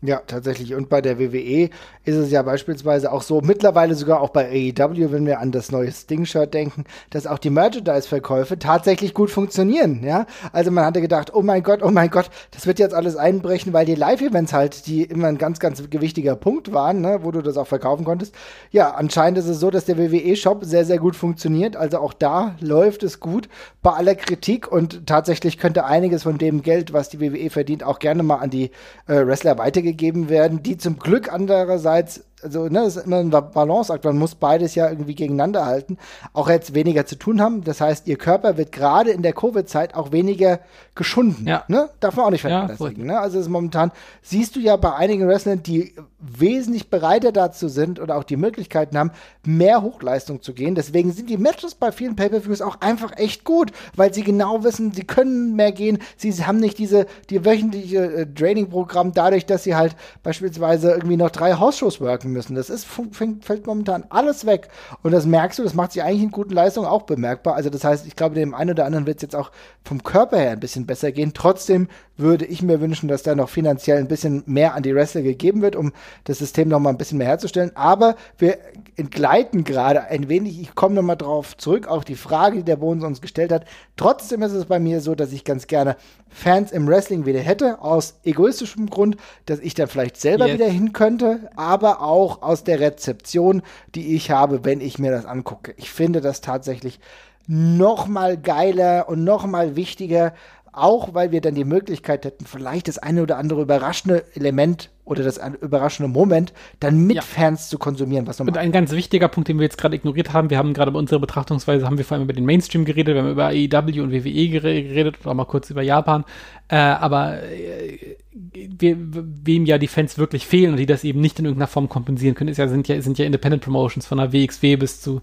Ja, 0.00 0.22
tatsächlich. 0.24 0.76
Und 0.76 0.88
bei 0.88 1.00
der 1.00 1.18
WWE 1.18 1.70
ist 2.04 2.14
es 2.14 2.30
ja 2.30 2.42
beispielsweise 2.42 3.10
auch 3.10 3.22
so, 3.22 3.40
mittlerweile 3.40 3.96
sogar 3.96 4.20
auch 4.20 4.30
bei 4.30 4.46
AEW, 4.46 5.10
wenn 5.10 5.26
wir 5.26 5.40
an 5.40 5.50
das 5.50 5.72
neue 5.72 5.90
Sting-Shirt 5.90 6.54
denken, 6.54 6.84
dass 7.10 7.26
auch 7.26 7.40
die 7.40 7.50
Merchandise-Verkäufe 7.50 8.60
tatsächlich 8.60 9.12
gut 9.12 9.28
funktionieren, 9.28 10.04
ja. 10.04 10.26
Also 10.52 10.70
man 10.70 10.84
hatte 10.84 11.00
gedacht, 11.00 11.34
oh 11.34 11.42
mein 11.42 11.64
Gott, 11.64 11.82
oh 11.82 11.90
mein 11.90 12.10
Gott, 12.10 12.30
das 12.52 12.68
wird 12.68 12.78
jetzt 12.78 12.94
alles 12.94 13.16
einbrechen, 13.16 13.72
weil 13.72 13.86
die 13.86 13.96
Live-Events 13.96 14.52
halt, 14.52 14.86
die 14.86 15.02
immer 15.02 15.26
ein 15.26 15.36
ganz, 15.36 15.58
ganz 15.58 15.90
gewichtiger 15.90 16.36
Punkt 16.36 16.72
waren, 16.72 17.00
ne, 17.00 17.18
wo 17.24 17.32
du 17.32 17.42
das 17.42 17.56
auch 17.56 17.66
verkaufen 17.66 18.04
konntest. 18.04 18.36
Ja, 18.70 18.92
anscheinend 18.92 19.38
ist 19.38 19.48
es 19.48 19.58
so, 19.58 19.68
dass 19.72 19.84
der 19.84 19.98
WWE-Shop 19.98 20.64
sehr, 20.64 20.84
sehr 20.84 20.98
gut 20.98 21.16
funktioniert. 21.16 21.74
Also 21.74 21.98
auch 21.98 22.12
da 22.12 22.54
läuft 22.60 23.02
es 23.02 23.18
gut 23.18 23.48
bei 23.82 23.90
aller 23.90 24.14
Kritik 24.14 24.70
und 24.70 25.08
tatsächlich 25.08 25.58
könnte 25.58 25.86
einiges 25.86 26.22
von 26.22 26.38
dem 26.38 26.62
Geld, 26.62 26.92
was 26.92 27.08
die 27.08 27.20
WWE 27.20 27.50
verdient, 27.50 27.82
auch 27.82 27.98
gerne 27.98 28.22
mal 28.22 28.36
an 28.36 28.50
die 28.50 28.70
äh, 29.08 29.26
Wrestler 29.26 29.58
weitergehen 29.58 29.87
gegeben 29.88 30.28
werden, 30.28 30.62
die 30.62 30.76
zum 30.76 30.98
Glück 30.98 31.32
andererseits 31.32 32.24
also 32.42 32.64
ne, 32.64 32.80
das 32.84 32.96
ist 32.96 33.06
immer 33.06 33.18
ein 33.18 33.30
Balanceakt, 33.30 34.04
man 34.04 34.18
muss 34.18 34.34
beides 34.34 34.74
ja 34.74 34.88
irgendwie 34.88 35.14
gegeneinander 35.14 35.66
halten, 35.66 35.98
auch 36.32 36.48
jetzt 36.48 36.74
weniger 36.74 37.06
zu 37.06 37.16
tun 37.16 37.40
haben. 37.40 37.64
Das 37.64 37.80
heißt, 37.80 38.06
ihr 38.06 38.16
Körper 38.16 38.56
wird 38.56 38.72
gerade 38.72 39.10
in 39.10 39.22
der 39.22 39.32
Covid-Zeit 39.32 39.94
auch 39.94 40.12
weniger 40.12 40.60
geschunden. 40.94 41.46
Ja. 41.46 41.64
Ne? 41.68 41.88
Darf 42.00 42.16
man 42.16 42.26
auch 42.26 42.30
nicht 42.30 42.42
vernachlässigen. 42.42 43.06
Ja, 43.06 43.12
ne? 43.12 43.20
Also 43.20 43.38
ist 43.38 43.48
momentan 43.48 43.92
siehst 44.22 44.56
du 44.56 44.60
ja 44.60 44.76
bei 44.76 44.94
einigen 44.94 45.26
Wrestlern, 45.26 45.62
die 45.62 45.94
wesentlich 46.20 46.90
bereiter 46.90 47.30
dazu 47.30 47.68
sind 47.68 48.00
oder 48.00 48.16
auch 48.16 48.24
die 48.24 48.36
Möglichkeiten 48.36 48.98
haben, 48.98 49.12
mehr 49.44 49.82
Hochleistung 49.82 50.42
zu 50.42 50.52
gehen. 50.52 50.74
Deswegen 50.74 51.12
sind 51.12 51.30
die 51.30 51.36
Matches 51.36 51.74
bei 51.74 51.92
vielen 51.92 52.16
Pay-per-Views 52.16 52.60
auch 52.60 52.80
einfach 52.80 53.16
echt 53.16 53.44
gut, 53.44 53.70
weil 53.94 54.12
sie 54.12 54.22
genau 54.22 54.64
wissen, 54.64 54.92
sie 54.92 55.04
können 55.04 55.54
mehr 55.54 55.72
gehen. 55.72 55.98
Sie 56.16 56.32
haben 56.44 56.58
nicht 56.58 56.78
diese 56.78 57.06
die 57.30 57.44
wöchentliche 57.44 57.98
äh, 57.98 58.26
Training-Programm 58.26 59.12
dadurch, 59.12 59.46
dass 59.46 59.62
sie 59.62 59.76
halt 59.76 59.94
beispielsweise 60.22 60.90
irgendwie 60.90 61.16
noch 61.16 61.30
drei 61.30 61.54
House-Shows 61.54 62.00
worken 62.00 62.27
einkaufen 62.28 62.32
müssen. 62.32 62.54
Das 62.54 62.70
ist, 62.70 62.86
fängt, 63.12 63.44
fällt 63.44 63.66
momentan 63.66 64.04
alles 64.10 64.46
weg. 64.46 64.68
Und 65.02 65.12
das 65.12 65.26
merkst 65.26 65.58
du, 65.58 65.62
das 65.62 65.74
macht 65.74 65.92
sich 65.92 66.02
eigentlich 66.02 66.22
in 66.22 66.30
guten 66.30 66.54
Leistungen 66.54 66.86
auch 66.86 67.02
bemerkbar. 67.02 67.54
Also 67.54 67.70
das 67.70 67.84
heißt, 67.84 68.06
ich 68.06 68.16
glaube, 68.16 68.34
dem 68.34 68.54
einen 68.54 68.70
oder 68.70 68.84
anderen 68.84 69.06
wird 69.06 69.18
es 69.18 69.22
jetzt 69.22 69.36
auch 69.36 69.50
vom 69.84 70.02
Körper 70.02 70.38
her 70.38 70.52
ein 70.52 70.60
bisschen 70.60 70.86
besser 70.86 71.12
gehen. 71.12 71.32
Trotzdem 71.34 71.88
würde 72.16 72.44
ich 72.44 72.62
mir 72.62 72.80
wünschen, 72.80 73.08
dass 73.08 73.22
da 73.22 73.34
noch 73.34 73.48
finanziell 73.48 73.98
ein 73.98 74.08
bisschen 74.08 74.42
mehr 74.46 74.74
an 74.74 74.82
die 74.82 74.94
Wrestler 74.94 75.22
gegeben 75.22 75.62
wird, 75.62 75.76
um 75.76 75.92
das 76.24 76.38
System 76.38 76.68
noch 76.68 76.80
mal 76.80 76.90
ein 76.90 76.98
bisschen 76.98 77.18
mehr 77.18 77.28
herzustellen. 77.28 77.70
Aber 77.74 78.16
wir 78.38 78.58
entgleiten 78.96 79.64
gerade 79.64 80.02
ein 80.04 80.28
wenig. 80.28 80.60
Ich 80.60 80.74
komme 80.74 80.96
noch 80.96 81.02
mal 81.02 81.16
drauf 81.16 81.56
zurück 81.56 81.86
auf 81.86 82.04
die 82.04 82.16
Frage, 82.16 82.58
die 82.58 82.64
der 82.64 82.76
Bones 82.76 83.04
uns 83.04 83.20
gestellt 83.20 83.52
hat. 83.52 83.64
Trotzdem 83.96 84.42
ist 84.42 84.52
es 84.52 84.66
bei 84.66 84.78
mir 84.78 85.00
so, 85.00 85.14
dass 85.14 85.32
ich 85.32 85.44
ganz 85.44 85.66
gerne 85.66 85.96
Fans 86.30 86.72
im 86.72 86.86
Wrestling 86.86 87.24
wieder 87.24 87.40
hätte, 87.40 87.80
aus 87.80 88.18
egoistischem 88.24 88.90
Grund, 88.90 89.16
dass 89.46 89.60
ich 89.60 89.74
dann 89.74 89.88
vielleicht 89.88 90.18
selber 90.18 90.46
yes. 90.46 90.54
wieder 90.54 90.68
hin 90.68 90.92
könnte, 90.92 91.50
aber 91.56 92.02
auch 92.02 92.17
aus 92.18 92.64
der 92.64 92.80
Rezeption, 92.80 93.62
die 93.94 94.14
ich 94.14 94.30
habe, 94.30 94.64
wenn 94.64 94.80
ich 94.80 94.98
mir 94.98 95.10
das 95.10 95.26
angucke. 95.26 95.74
Ich 95.76 95.90
finde 95.90 96.20
das 96.20 96.40
tatsächlich 96.40 97.00
noch 97.46 98.06
mal 98.08 98.36
geiler 98.36 99.08
und 99.08 99.24
noch 99.24 99.46
mal 99.46 99.74
wichtiger, 99.74 100.34
auch 100.72 101.14
weil 101.14 101.32
wir 101.32 101.40
dann 101.40 101.54
die 101.54 101.64
Möglichkeit 101.64 102.24
hätten, 102.24 102.46
vielleicht 102.46 102.88
das 102.88 102.98
eine 102.98 103.22
oder 103.22 103.38
andere 103.38 103.62
überraschende 103.62 104.24
Element 104.34 104.90
oder 105.08 105.22
das 105.22 105.40
überraschende 105.60 106.12
Moment 106.12 106.52
dann 106.80 107.06
mit 107.06 107.16
ja. 107.16 107.22
Fans 107.22 107.68
zu 107.68 107.78
konsumieren, 107.78 108.26
was. 108.26 108.40
Und 108.40 108.56
ein 108.58 108.72
ganz 108.72 108.92
wichtiger 108.92 109.28
Punkt, 109.28 109.48
den 109.48 109.58
wir 109.58 109.64
jetzt 109.64 109.78
gerade 109.78 109.96
ignoriert 109.96 110.32
haben, 110.32 110.50
wir 110.50 110.58
haben 110.58 110.74
gerade 110.74 110.92
bei 110.92 110.98
unserer 110.98 111.18
Betrachtungsweise, 111.18 111.86
haben 111.86 111.98
wir 111.98 112.04
vor 112.04 112.16
allem 112.16 112.24
über 112.24 112.34
den 112.34 112.44
Mainstream 112.44 112.84
geredet, 112.84 113.14
wir 113.14 113.22
haben 113.22 113.30
über 113.30 113.46
AEW 113.46 114.02
und 114.02 114.12
WWE 114.12 114.48
geredet 114.48 115.16
und 115.22 115.30
auch 115.30 115.34
mal 115.34 115.46
kurz 115.46 115.70
über 115.70 115.82
Japan, 115.82 116.24
äh, 116.68 116.76
aber 116.76 117.42
äh, 117.42 118.16
we, 118.32 118.96
wem 118.98 119.64
ja 119.64 119.78
die 119.78 119.88
Fans 119.88 120.18
wirklich 120.18 120.46
fehlen 120.46 120.72
und 120.72 120.76
die 120.76 120.86
das 120.86 121.04
eben 121.04 121.20
nicht 121.20 121.38
in 121.38 121.46
irgendeiner 121.46 121.68
Form 121.68 121.88
kompensieren 121.88 122.34
können, 122.34 122.50
ist 122.50 122.58
ja, 122.58 122.68
sind 122.68 122.86
ja, 122.88 123.00
sind 123.00 123.18
ja 123.18 123.24
Independent 123.24 123.62
Promotions 123.64 124.06
von 124.06 124.18
der 124.18 124.32
WXW 124.32 124.76
bis 124.76 125.00
zu 125.00 125.22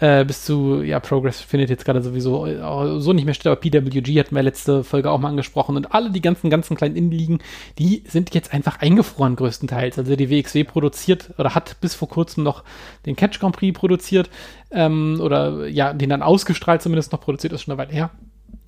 äh, 0.00 0.24
bis 0.24 0.44
zu, 0.44 0.82
ja, 0.82 0.98
Progress 1.00 1.40
findet 1.40 1.70
jetzt 1.70 1.84
gerade 1.84 2.02
sowieso 2.02 2.46
äh, 2.46 3.00
so 3.00 3.12
nicht 3.12 3.24
mehr 3.24 3.34
statt, 3.34 3.46
aber 3.46 3.60
PWG 3.60 4.18
hatten 4.18 4.34
wir 4.34 4.42
letzte 4.42 4.82
Folge 4.84 5.10
auch 5.10 5.18
mal 5.18 5.28
angesprochen 5.28 5.76
und 5.76 5.94
alle 5.94 6.10
die 6.10 6.20
ganzen, 6.20 6.50
ganzen 6.50 6.76
kleinen 6.76 6.96
Indie-Ligen, 6.96 7.38
die 7.78 8.02
sind 8.06 8.34
jetzt 8.34 8.52
einfach 8.52 8.80
eingefroren 8.80 9.36
größtenteils. 9.36 9.98
Also 9.98 10.16
die 10.16 10.30
WXW 10.30 10.64
produziert 10.64 11.30
oder 11.38 11.54
hat 11.54 11.80
bis 11.80 11.94
vor 11.94 12.08
kurzem 12.08 12.42
noch 12.44 12.64
den 13.06 13.16
Catch 13.16 13.38
Grand 13.38 13.56
Prix 13.56 13.78
produziert 13.78 14.30
ähm, 14.70 15.20
oder 15.20 15.68
ja, 15.68 15.92
den 15.92 16.10
dann 16.10 16.22
ausgestrahlt 16.22 16.82
zumindest 16.82 17.12
noch 17.12 17.20
produziert, 17.20 17.52
ist 17.52 17.62
schon 17.62 17.72
eine 17.72 17.78
Weile 17.78 17.92
her 17.92 18.10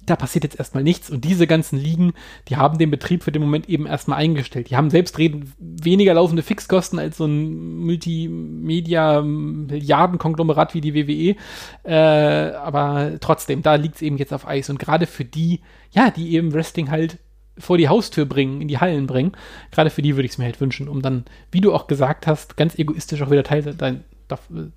da 0.06 0.16
passiert 0.16 0.44
jetzt 0.44 0.58
erstmal 0.58 0.82
nichts. 0.82 1.10
Und 1.10 1.22
diese 1.24 1.46
ganzen 1.46 1.78
Ligen, 1.78 2.14
die 2.48 2.56
haben 2.56 2.78
den 2.78 2.90
Betrieb 2.90 3.22
für 3.22 3.32
den 3.32 3.42
Moment 3.42 3.68
eben 3.68 3.86
erstmal 3.86 4.18
eingestellt. 4.18 4.70
Die 4.70 4.76
haben 4.76 4.88
selbst 4.90 5.18
reden 5.18 5.52
weniger 5.58 6.14
laufende 6.14 6.42
Fixkosten 6.42 6.98
als 6.98 7.18
so 7.18 7.26
ein 7.26 7.76
Multimedia-Milliarden-Konglomerat 7.78 10.72
wie 10.74 10.80
die 10.80 10.94
WWE. 10.94 11.36
Äh, 11.84 12.54
aber 12.56 13.18
trotzdem, 13.20 13.60
da 13.62 13.74
liegt 13.74 13.96
es 13.96 14.02
eben 14.02 14.16
jetzt 14.16 14.32
auf 14.32 14.46
Eis. 14.46 14.70
Und 14.70 14.78
gerade 14.78 15.06
für 15.06 15.24
die, 15.24 15.60
ja, 15.90 16.10
die 16.10 16.34
eben 16.34 16.54
Wrestling 16.54 16.90
halt 16.90 17.18
vor 17.58 17.78
die 17.78 17.88
Haustür 17.88 18.26
bringen, 18.26 18.60
in 18.60 18.68
die 18.68 18.78
Hallen 18.78 19.06
bringen, 19.06 19.32
gerade 19.70 19.90
für 19.90 20.02
die 20.02 20.16
würde 20.16 20.26
ich 20.26 20.32
es 20.32 20.38
mir 20.38 20.44
halt 20.44 20.60
wünschen, 20.60 20.88
um 20.88 21.02
dann, 21.02 21.24
wie 21.50 21.60
du 21.60 21.72
auch 21.72 21.86
gesagt 21.86 22.26
hast, 22.26 22.56
ganz 22.56 22.78
egoistisch 22.78 23.22
auch 23.22 23.30
wieder 23.30 23.44
Teil, 23.44 23.74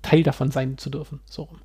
Teil 0.02 0.22
davon 0.22 0.50
sein 0.50 0.78
zu 0.78 0.90
dürfen. 0.90 1.20
So 1.26 1.42
rum. 1.42 1.58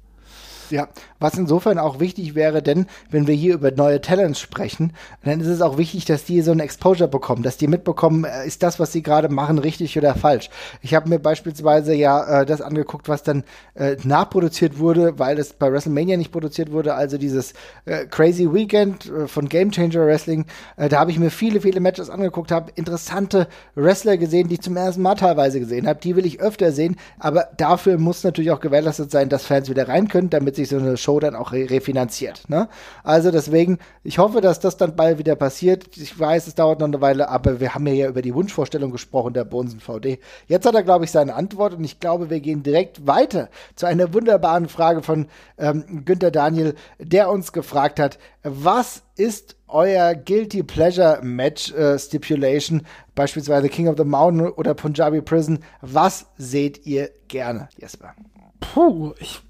Ja, 0.71 0.89
was 1.19 1.37
insofern 1.37 1.77
auch 1.77 1.99
wichtig 1.99 2.35
wäre, 2.35 2.61
denn 2.61 2.85
wenn 3.09 3.27
wir 3.27 3.35
hier 3.35 3.55
über 3.55 3.71
neue 3.71 4.01
Talents 4.01 4.39
sprechen, 4.39 4.93
dann 5.23 5.39
ist 5.39 5.47
es 5.47 5.61
auch 5.61 5.77
wichtig, 5.77 6.05
dass 6.05 6.25
die 6.25 6.41
so 6.41 6.51
ein 6.51 6.59
Exposure 6.59 7.09
bekommen, 7.09 7.43
dass 7.43 7.57
die 7.57 7.67
mitbekommen, 7.67 8.25
äh, 8.25 8.45
ist 8.45 8.63
das, 8.63 8.79
was 8.79 8.91
sie 8.91 9.01
gerade 9.01 9.29
machen, 9.29 9.57
richtig 9.57 9.97
oder 9.97 10.15
falsch. 10.15 10.49
Ich 10.81 10.93
habe 10.93 11.09
mir 11.09 11.19
beispielsweise 11.19 11.93
ja 11.93 12.41
äh, 12.41 12.45
das 12.45 12.61
angeguckt, 12.61 13.09
was 13.09 13.23
dann 13.23 13.43
äh, 13.75 13.95
nachproduziert 14.03 14.79
wurde, 14.79 15.17
weil 15.19 15.39
es 15.39 15.53
bei 15.53 15.71
WrestleMania 15.71 16.17
nicht 16.17 16.31
produziert 16.31 16.71
wurde, 16.71 16.95
also 16.95 17.17
dieses 17.17 17.53
äh, 17.85 18.05
Crazy 18.05 18.51
Weekend 18.53 19.05
äh, 19.05 19.27
von 19.27 19.49
Game 19.49 19.71
Changer 19.71 20.05
Wrestling. 20.05 20.45
Äh, 20.77 20.89
da 20.89 20.99
habe 20.99 21.11
ich 21.11 21.19
mir 21.19 21.31
viele, 21.31 21.61
viele 21.61 21.79
Matches 21.79 22.09
angeguckt, 22.09 22.51
habe 22.51 22.71
interessante 22.75 23.47
Wrestler 23.75 24.17
gesehen, 24.17 24.47
die 24.47 24.55
ich 24.55 24.61
zum 24.61 24.77
ersten 24.77 25.01
Mal 25.01 25.15
teilweise 25.15 25.59
gesehen 25.59 25.87
habe. 25.87 25.99
Die 26.01 26.15
will 26.15 26.25
ich 26.25 26.39
öfter 26.39 26.71
sehen, 26.71 26.97
aber 27.19 27.49
dafür 27.57 27.97
muss 27.97 28.23
natürlich 28.23 28.51
auch 28.51 28.59
gewährleistet 28.59 29.11
sein, 29.11 29.29
dass 29.29 29.45
Fans 29.45 29.69
wieder 29.69 29.87
rein 29.87 30.07
können, 30.07 30.29
damit 30.29 30.54
damit 30.55 30.69
sich 30.69 30.69
so 30.69 30.77
eine 30.77 30.97
Show 30.97 31.19
dann 31.19 31.35
auch 31.35 31.51
re 31.51 31.69
refinanziert. 31.69 32.49
Ne? 32.49 32.67
Also 33.03 33.31
deswegen, 33.31 33.79
ich 34.03 34.17
hoffe, 34.17 34.41
dass 34.41 34.59
das 34.59 34.77
dann 34.77 34.95
bald 34.95 35.17
wieder 35.17 35.35
passiert. 35.35 35.97
Ich 35.97 36.17
weiß, 36.17 36.47
es 36.47 36.55
dauert 36.55 36.79
noch 36.79 36.87
eine 36.87 37.01
Weile, 37.01 37.29
aber 37.29 37.59
wir 37.59 37.75
haben 37.75 37.87
ja 37.87 38.07
über 38.07 38.21
die 38.21 38.33
Wunschvorstellung 38.33 38.91
gesprochen, 38.91 39.33
der 39.33 39.45
Bonsen 39.45 39.79
VD. 39.79 40.19
Jetzt 40.47 40.65
hat 40.65 40.75
er, 40.75 40.83
glaube 40.83 41.05
ich, 41.05 41.11
seine 41.11 41.35
Antwort 41.35 41.73
und 41.73 41.83
ich 41.83 41.99
glaube, 41.99 42.29
wir 42.29 42.39
gehen 42.39 42.63
direkt 42.63 43.05
weiter 43.05 43.49
zu 43.75 43.85
einer 43.85 44.13
wunderbaren 44.13 44.67
Frage 44.69 45.01
von 45.01 45.27
ähm, 45.57 46.03
Günther 46.05 46.31
Daniel, 46.31 46.75
der 46.99 47.29
uns 47.29 47.51
gefragt 47.51 47.99
hat, 47.99 48.17
was 48.43 49.03
ist 49.15 49.55
euer 49.67 50.13
Guilty 50.13 50.63
Pleasure 50.63 51.19
Match 51.23 51.73
äh, 51.73 51.97
Stipulation, 51.97 52.83
beispielsweise 53.15 53.69
King 53.69 53.87
of 53.87 53.95
the 53.97 54.03
Mountain 54.03 54.49
oder 54.49 54.73
Punjabi 54.73 55.21
Prison? 55.21 55.59
Was 55.81 56.27
seht 56.37 56.85
ihr 56.85 57.09
gerne, 57.27 57.69
Jesper? 57.77 58.13
Puh, 58.59 59.13
ich 59.19 59.41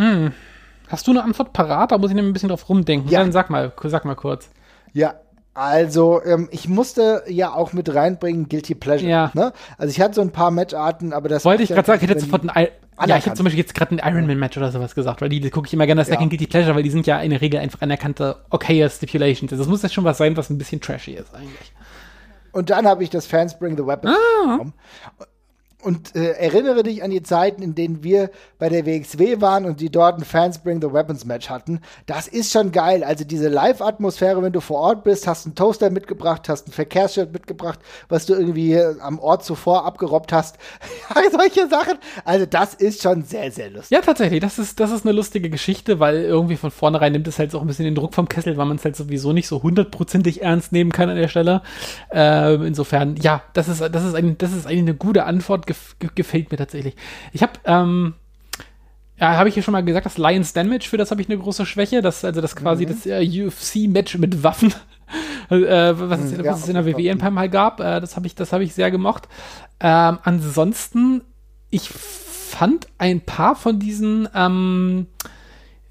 hm. 0.00 0.32
Hast 0.88 1.06
du 1.06 1.12
eine 1.12 1.22
Antwort 1.22 1.52
parat? 1.52 1.92
Da 1.92 1.98
muss 1.98 2.10
ich 2.10 2.16
nämlich 2.16 2.30
ein 2.30 2.32
bisschen 2.32 2.48
drauf 2.48 2.68
rumdenken. 2.68 3.08
Ja. 3.10 3.20
Dann 3.20 3.30
sag 3.30 3.48
mal, 3.48 3.72
sag 3.84 4.04
mal 4.04 4.16
kurz. 4.16 4.50
Ja, 4.92 5.14
also, 5.54 6.22
ähm, 6.24 6.48
ich 6.52 6.68
musste 6.68 7.22
ja 7.28 7.52
auch 7.52 7.72
mit 7.72 7.92
reinbringen 7.94 8.48
Guilty 8.48 8.74
Pleasure. 8.74 9.10
Ja. 9.10 9.30
Ne? 9.34 9.52
Also, 9.78 9.90
ich 9.90 10.00
hatte 10.00 10.14
so 10.14 10.20
ein 10.20 10.30
paar 10.30 10.50
Matcharten, 10.50 11.12
aber 11.12 11.28
das. 11.28 11.44
Wollte 11.44 11.62
ich 11.62 11.68
gerade 11.68 11.86
sagen, 11.86 12.02
ich 12.02 12.10
hätte 12.10 12.20
sofort 12.20 12.48
ein. 12.48 12.66
I 12.66 12.68
ja, 13.06 13.16
ich 13.16 13.24
hätte 13.24 13.36
zum 13.36 13.44
Beispiel 13.44 13.60
jetzt 13.60 13.74
gerade 13.74 13.94
ein 13.94 13.98
Ironman-Match 13.98 14.56
oder 14.58 14.70
sowas 14.72 14.94
gesagt, 14.94 15.22
weil 15.22 15.28
die, 15.28 15.40
die 15.40 15.50
gucke 15.50 15.66
ich 15.66 15.72
immer 15.72 15.86
gerne, 15.86 16.00
das 16.00 16.08
ist 16.08 16.14
ja. 16.14 16.20
kein 16.20 16.28
Guilty 16.28 16.46
Pleasure, 16.46 16.74
weil 16.74 16.82
die 16.82 16.90
sind 16.90 17.06
ja 17.06 17.20
in 17.20 17.30
der 17.30 17.40
Regel 17.40 17.60
einfach 17.60 17.80
anerkannte, 17.80 18.36
okayer 18.50 18.88
Stipulations. 18.88 19.52
Also, 19.52 19.64
das 19.64 19.70
muss 19.70 19.82
ja 19.82 19.88
schon 19.88 20.04
was 20.04 20.18
sein, 20.18 20.36
was 20.36 20.50
ein 20.50 20.58
bisschen 20.58 20.80
trashy 20.80 21.12
ist, 21.12 21.34
eigentlich. 21.34 21.72
Und 22.52 22.70
dann 22.70 22.86
habe 22.86 23.02
ich 23.04 23.10
das 23.10 23.26
Fans 23.26 23.58
Bring 23.58 23.76
the 23.76 23.86
Weapons 23.86 24.16
ah. 24.16 24.50
bekommen 24.50 24.74
und 25.82 26.14
äh, 26.14 26.32
erinnere 26.32 26.82
dich 26.82 27.02
an 27.02 27.10
die 27.10 27.22
Zeiten, 27.22 27.62
in 27.62 27.74
denen 27.74 28.02
wir 28.02 28.30
bei 28.58 28.68
der 28.68 28.86
WXW 28.86 29.40
waren 29.40 29.64
und 29.64 29.80
die 29.80 29.90
dort 29.90 30.18
ein 30.18 30.24
Fans 30.24 30.58
Bring 30.58 30.80
the 30.80 30.92
Weapons 30.92 31.24
Match 31.24 31.48
hatten. 31.48 31.80
Das 32.06 32.28
ist 32.28 32.52
schon 32.52 32.72
geil. 32.72 33.02
Also 33.02 33.24
diese 33.24 33.48
Live-Atmosphäre, 33.48 34.42
wenn 34.42 34.52
du 34.52 34.60
vor 34.60 34.78
Ort 34.78 35.04
bist, 35.04 35.26
hast 35.26 35.46
einen 35.46 35.54
Toaster 35.54 35.90
mitgebracht, 35.90 36.48
hast 36.48 36.68
ein 36.68 36.72
Verkehrsschild 36.72 37.32
mitgebracht, 37.32 37.78
was 38.08 38.26
du 38.26 38.34
irgendwie 38.34 38.78
am 38.78 39.18
Ort 39.18 39.44
zuvor 39.44 39.84
abgerobbt 39.84 40.32
hast. 40.32 40.56
Solche 41.32 41.68
Sachen. 41.68 41.98
Also 42.24 42.46
das 42.46 42.74
ist 42.74 43.02
schon 43.02 43.22
sehr, 43.22 43.50
sehr 43.50 43.70
lustig. 43.70 43.90
Ja, 43.90 44.00
tatsächlich. 44.02 44.40
Das 44.40 44.58
ist, 44.58 44.80
das 44.80 44.90
ist 44.90 45.06
eine 45.06 45.12
lustige 45.12 45.48
Geschichte, 45.50 46.00
weil 46.00 46.16
irgendwie 46.16 46.56
von 46.56 46.70
vornherein 46.70 47.12
nimmt 47.12 47.28
es 47.28 47.38
halt 47.38 47.54
auch 47.54 47.62
ein 47.62 47.66
bisschen 47.66 47.86
den 47.86 47.94
Druck 47.94 48.14
vom 48.14 48.28
Kessel, 48.28 48.56
weil 48.56 48.66
man 48.66 48.76
es 48.76 48.84
halt 48.84 48.96
sowieso 48.96 49.32
nicht 49.32 49.48
so 49.48 49.62
hundertprozentig 49.62 50.42
ernst 50.42 50.72
nehmen 50.72 50.92
kann 50.92 51.08
an 51.08 51.16
der 51.16 51.28
Stelle. 51.28 51.62
Äh, 52.12 52.54
insofern, 52.66 53.16
ja, 53.16 53.42
das 53.54 53.68
ist, 53.68 53.80
das 53.80 54.04
ist, 54.04 54.14
ein, 54.14 54.36
das 54.38 54.52
ist 54.52 54.66
eigentlich 54.66 54.80
eine 54.80 54.94
gute 54.94 55.24
Antwort 55.24 55.66
gef 55.70 55.96
gefällt 56.14 56.50
mir 56.50 56.56
tatsächlich. 56.56 56.96
Ich 57.32 57.42
habe, 57.42 57.52
ähm, 57.64 58.14
ja, 59.18 59.36
habe 59.36 59.48
ich 59.48 59.56
ja 59.56 59.62
schon 59.62 59.72
mal 59.72 59.84
gesagt, 59.84 60.06
das 60.06 60.18
Lions 60.18 60.54
Match, 60.54 60.88
für 60.88 60.96
das 60.96 61.10
habe 61.10 61.20
ich 61.20 61.28
eine 61.28 61.38
große 61.38 61.66
Schwäche. 61.66 62.02
Das, 62.02 62.24
also 62.24 62.40
das 62.40 62.56
quasi 62.56 62.86
mhm. 62.86 62.88
das 62.88 63.06
äh, 63.06 63.46
UFC-Match 63.46 64.18
mit 64.18 64.42
Waffen, 64.42 64.72
äh, 65.50 65.58
was, 65.58 66.20
es, 66.20 66.32
ja, 66.32 66.44
was 66.44 66.62
es 66.62 66.68
in 66.68 66.74
der 66.74 66.86
WWE 66.86 67.10
ein 67.10 67.18
paar 67.18 67.30
Mal 67.30 67.50
gab. 67.50 67.80
Äh, 67.80 68.00
das 68.00 68.16
habe 68.16 68.26
ich, 68.26 68.34
das 68.34 68.52
habe 68.52 68.64
ich 68.64 68.74
sehr 68.74 68.90
gemocht. 68.90 69.28
Ähm, 69.78 70.18
ansonsten, 70.22 71.22
ich 71.70 71.90
fand 71.90 72.88
ein 72.98 73.20
paar 73.20 73.56
von 73.56 73.78
diesen, 73.78 74.28
ähm, 74.34 75.06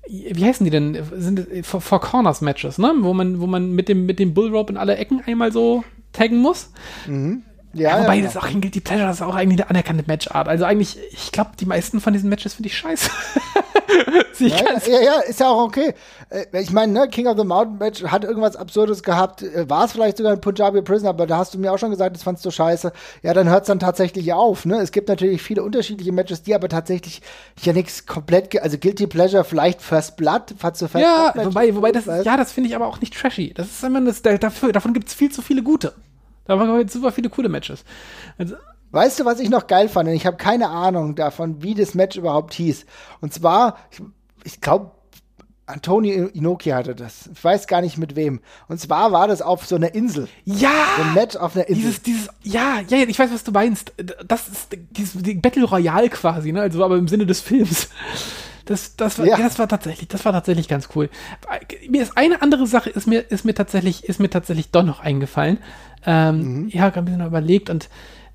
wie 0.10 0.44
heißen 0.44 0.64
die 0.64 0.72
denn? 0.72 0.98
Sind 1.14 1.48
for, 1.64 1.82
for 1.82 2.02
Corners 2.02 2.42
Matches, 2.42 2.80
ne? 2.80 2.94
Wo 3.00 3.14
man, 3.14 3.40
wo 3.40 3.46
man 3.46 3.72
mit 3.72 3.90
dem, 3.90 4.08
mit 4.08 4.18
dem 4.18 4.34
Bullrope 4.34 4.74
in 4.74 4.78
alle 4.78 4.98
Ecken 4.98 5.22
einmal 5.26 5.52
so 5.52 5.84
taggen 6.14 6.40
muss. 6.40 6.72
Mhm. 7.06 7.44
Ja, 7.74 7.90
ja, 7.90 8.04
wobei 8.04 8.16
ja, 8.16 8.24
das 8.24 8.36
auch 8.36 8.46
ein 8.46 8.62
Guilty 8.62 8.80
Pleasure, 8.80 9.08
das 9.08 9.18
ist 9.18 9.22
auch 9.22 9.36
eigentlich 9.36 9.60
eine 9.62 9.70
anerkannte 9.70 10.04
Matchart. 10.08 10.48
Also 10.48 10.66
eigentlich, 10.66 10.98
ich 11.12 11.32
glaube, 11.32 11.52
die 11.60 11.66
meisten 11.66 12.02
von 12.02 12.14
diesen 12.14 12.30
Matches 12.30 12.56
finde 12.56 12.68
ich 12.68 12.78
scheiße. 12.78 13.12
ja, 14.40 14.58
ja, 14.88 15.02
ja, 15.02 15.20
ist 15.20 15.40
ja 15.40 15.50
auch 15.50 15.64
okay. 15.64 15.94
Äh, 16.30 16.62
ich 16.62 16.72
meine, 16.72 16.94
ne, 16.94 17.08
King 17.10 17.28
of 17.28 17.38
the 17.38 17.44
Mountain 17.44 17.78
Match 17.78 18.04
hat 18.04 18.24
irgendwas 18.24 18.56
Absurdes 18.56 19.04
gehabt. 19.04 19.44
Äh, 19.44 19.70
war 19.70 19.86
es 19.86 19.92
vielleicht 19.92 20.18
sogar 20.18 20.34
ein 20.34 20.42
Punjabi 20.42 20.82
Prison, 20.82 21.08
aber 21.08 21.28
da 21.28 21.38
hast 21.38 21.54
du 21.54 21.60
mir 21.60 21.72
auch 21.72 21.78
schon 21.78 21.92
gesagt, 21.92 22.16
das 22.16 22.24
fandst 22.24 22.44
du 22.44 22.50
scheiße. 22.50 22.92
Ja, 23.22 23.34
dann 23.36 23.50
hört 23.50 23.62
es 23.62 23.68
dann 23.68 23.80
tatsächlich 23.80 24.34
auf. 24.34 24.66
Ne? 24.66 24.78
Es 24.78 24.92
gibt 24.92 25.08
natürlich 25.08 25.42
viele 25.42 25.64
unterschiedliche 25.64 26.12
Matches, 26.12 26.42
die 26.42 26.56
aber 26.56 26.70
tatsächlich 26.70 27.22
ja 27.62 27.74
nichts 27.74 28.08
komplett, 28.08 28.60
also 28.60 28.80
Guilty 28.80 29.06
Pleasure, 29.06 29.44
vielleicht 29.44 29.82
First 29.82 30.18
Blood, 30.18 30.56
First 30.58 30.82
Ja, 30.96 31.34
wobei, 31.36 31.76
wobei 31.76 31.92
das, 31.92 32.06
ja, 32.06 32.36
das 32.36 32.52
finde 32.52 32.70
ich 32.70 32.76
aber 32.76 32.88
auch 32.88 33.00
nicht 33.00 33.14
trashy. 33.14 33.54
Das 33.54 33.68
ist 33.68 33.84
immer, 33.84 34.02
das, 34.02 34.24
dafür, 34.24 34.72
davon 34.72 34.94
gibt 34.94 35.10
es 35.10 35.14
viel 35.14 35.32
zu 35.32 35.44
viele 35.44 35.62
gute. 35.62 35.94
Da 36.46 36.60
waren 36.60 36.88
super 36.88 37.12
viele 37.12 37.30
coole 37.30 37.50
Matches. 37.50 37.84
Also, 38.38 38.56
weißt 38.92 39.20
du, 39.20 39.26
was 39.26 39.40
ich 39.40 39.50
noch 39.50 39.68
geil 39.68 39.90
fand? 39.90 40.10
Und 40.10 40.16
ich 40.16 40.26
habe 40.26 40.38
keine 40.38 40.70
Ahnung 40.70 41.16
davon, 41.16 41.62
wie 41.62 41.76
das 41.76 41.94
Match 41.94 42.18
überhaupt 42.18 42.54
hieß. 42.54 42.86
Und 43.22 43.34
zwar, 43.34 43.78
ich, 43.92 44.02
ich 44.44 44.62
glaube, 44.62 44.92
Antonio 45.70 46.28
Inoki 46.28 46.72
hatte 46.72 46.96
das. 46.96 47.30
Ich 47.32 47.44
weiß 47.44 47.68
gar 47.68 47.82
nicht 47.82 47.98
mit 48.00 48.16
wem. 48.16 48.40
Und 48.68 48.80
zwar 48.80 49.12
war 49.12 49.28
das 49.28 49.44
auf 49.44 49.68
so 49.68 49.76
einer 49.76 49.94
Insel. 49.94 50.28
Ja! 50.44 50.72
So 50.98 51.04
ein 51.04 51.14
Match 51.14 51.36
auf 51.36 51.56
einer 51.56 51.68
Insel. 51.68 51.84
Dieses, 51.84 52.02
dieses, 52.02 52.30
ja, 52.42 52.80
ja, 52.88 52.98
ich 53.08 53.20
weiß, 53.20 53.32
was 53.32 53.44
du 53.44 53.52
meinst. 53.52 53.94
Das 54.26 54.48
ist 54.48 54.76
dieses 54.90 55.22
die 55.22 55.36
Battle 55.36 55.66
Royale 55.66 56.10
quasi, 56.10 56.52
ne? 56.52 56.62
Also 56.62 56.84
aber 56.84 56.98
im 56.98 57.08
Sinne 57.08 57.28
des 57.28 57.42
Films. 57.42 57.90
Das, 58.66 58.96
das, 58.96 59.18
war, 59.18 59.26
ja. 59.26 59.38
das 59.38 59.58
war 59.58 59.68
tatsächlich, 59.68 60.08
das 60.10 60.26
war 60.26 60.32
tatsächlich 60.32 60.68
ganz 60.68 60.90
cool. 60.96 61.10
Mir 61.90 62.04
ist 62.04 62.16
eine 62.16 62.44
andere 62.44 62.68
Sache, 62.68 62.92
ist 62.92 63.08
mir, 63.08 63.22
ist 63.22 63.44
mir 63.44 63.56
tatsächlich, 63.56 64.04
ist 64.04 64.20
mir 64.20 64.30
tatsächlich 64.30 64.70
doch 64.70 64.84
noch 64.84 65.00
eingefallen. 65.00 65.58
Ähm, 66.06 66.64
mhm. 66.64 66.68
Ja, 66.70 66.82
habe 66.82 67.00
ein 67.00 67.06
bisschen 67.06 67.26
überlegt 67.26 67.70
und 67.70 67.90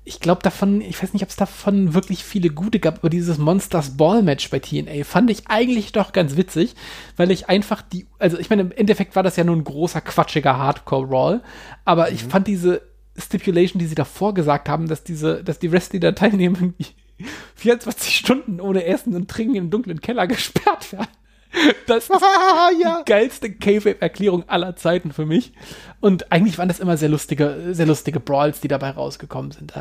ich 0.07 0.19
glaube 0.19 0.43
davon, 0.43 0.81
ich 0.81 1.01
weiß 1.01 1.13
nicht, 1.13 1.23
ob 1.23 1.29
es 1.29 1.35
davon 1.35 1.95
wirklich 1.95 2.23
viele 2.23 2.51
gute 2.51 2.79
gab, 2.79 2.99
aber 2.99 3.09
dieses 3.09 3.39
Monsters 3.39 3.97
Ball 3.97 4.21
Match 4.21 4.51
bei 4.51 4.59
TNA 4.59 5.03
fand 5.03 5.31
ich 5.31 5.47
eigentlich 5.47 5.91
doch 5.93 6.13
ganz 6.13 6.37
witzig, 6.37 6.75
weil 7.17 7.31
ich 7.31 7.49
einfach 7.49 7.81
die, 7.81 8.05
also 8.19 8.37
ich 8.37 8.51
meine, 8.51 8.61
im 8.61 8.71
Endeffekt 8.71 9.15
war 9.15 9.23
das 9.23 9.35
ja 9.35 9.43
nur 9.43 9.55
ein 9.55 9.63
großer, 9.63 10.01
quatschiger 10.01 10.57
Hardcore-Roll, 10.57 11.41
aber 11.85 12.07
mhm. 12.07 12.15
ich 12.15 12.23
fand 12.23 12.47
diese 12.47 12.83
Stipulation, 13.17 13.79
die 13.79 13.87
sie 13.87 13.95
davor 13.95 14.35
gesagt 14.35 14.69
haben, 14.69 14.87
dass 14.87 15.03
diese, 15.03 15.43
dass 15.43 15.57
die 15.57 15.71
Wrestler 15.71 15.99
da 15.99 16.11
teilnehmen, 16.11 16.75
24 17.55 18.15
Stunden 18.15 18.61
ohne 18.61 18.85
Essen 18.85 19.15
und 19.15 19.29
Trinken 19.29 19.55
im 19.55 19.69
dunklen 19.71 20.01
Keller 20.01 20.27
gesperrt 20.27 20.91
werden. 20.91 21.07
Das 21.87 22.09
ist 22.09 22.21
ja. 22.81 23.03
die 23.05 23.11
geilste 23.11 23.51
K-Erklärung 23.51 24.43
aller 24.47 24.75
Zeiten 24.75 25.11
für 25.11 25.25
mich. 25.25 25.53
Und 26.01 26.31
eigentlich 26.31 26.57
waren 26.57 26.67
das 26.67 26.79
immer 26.79 26.97
sehr 26.97 27.09
lustige, 27.09 27.57
sehr 27.71 27.85
lustige 27.85 28.19
Brawls, 28.19 28.59
die 28.59 28.67
dabei 28.67 28.91
rausgekommen 28.91 29.51
sind. 29.51 29.73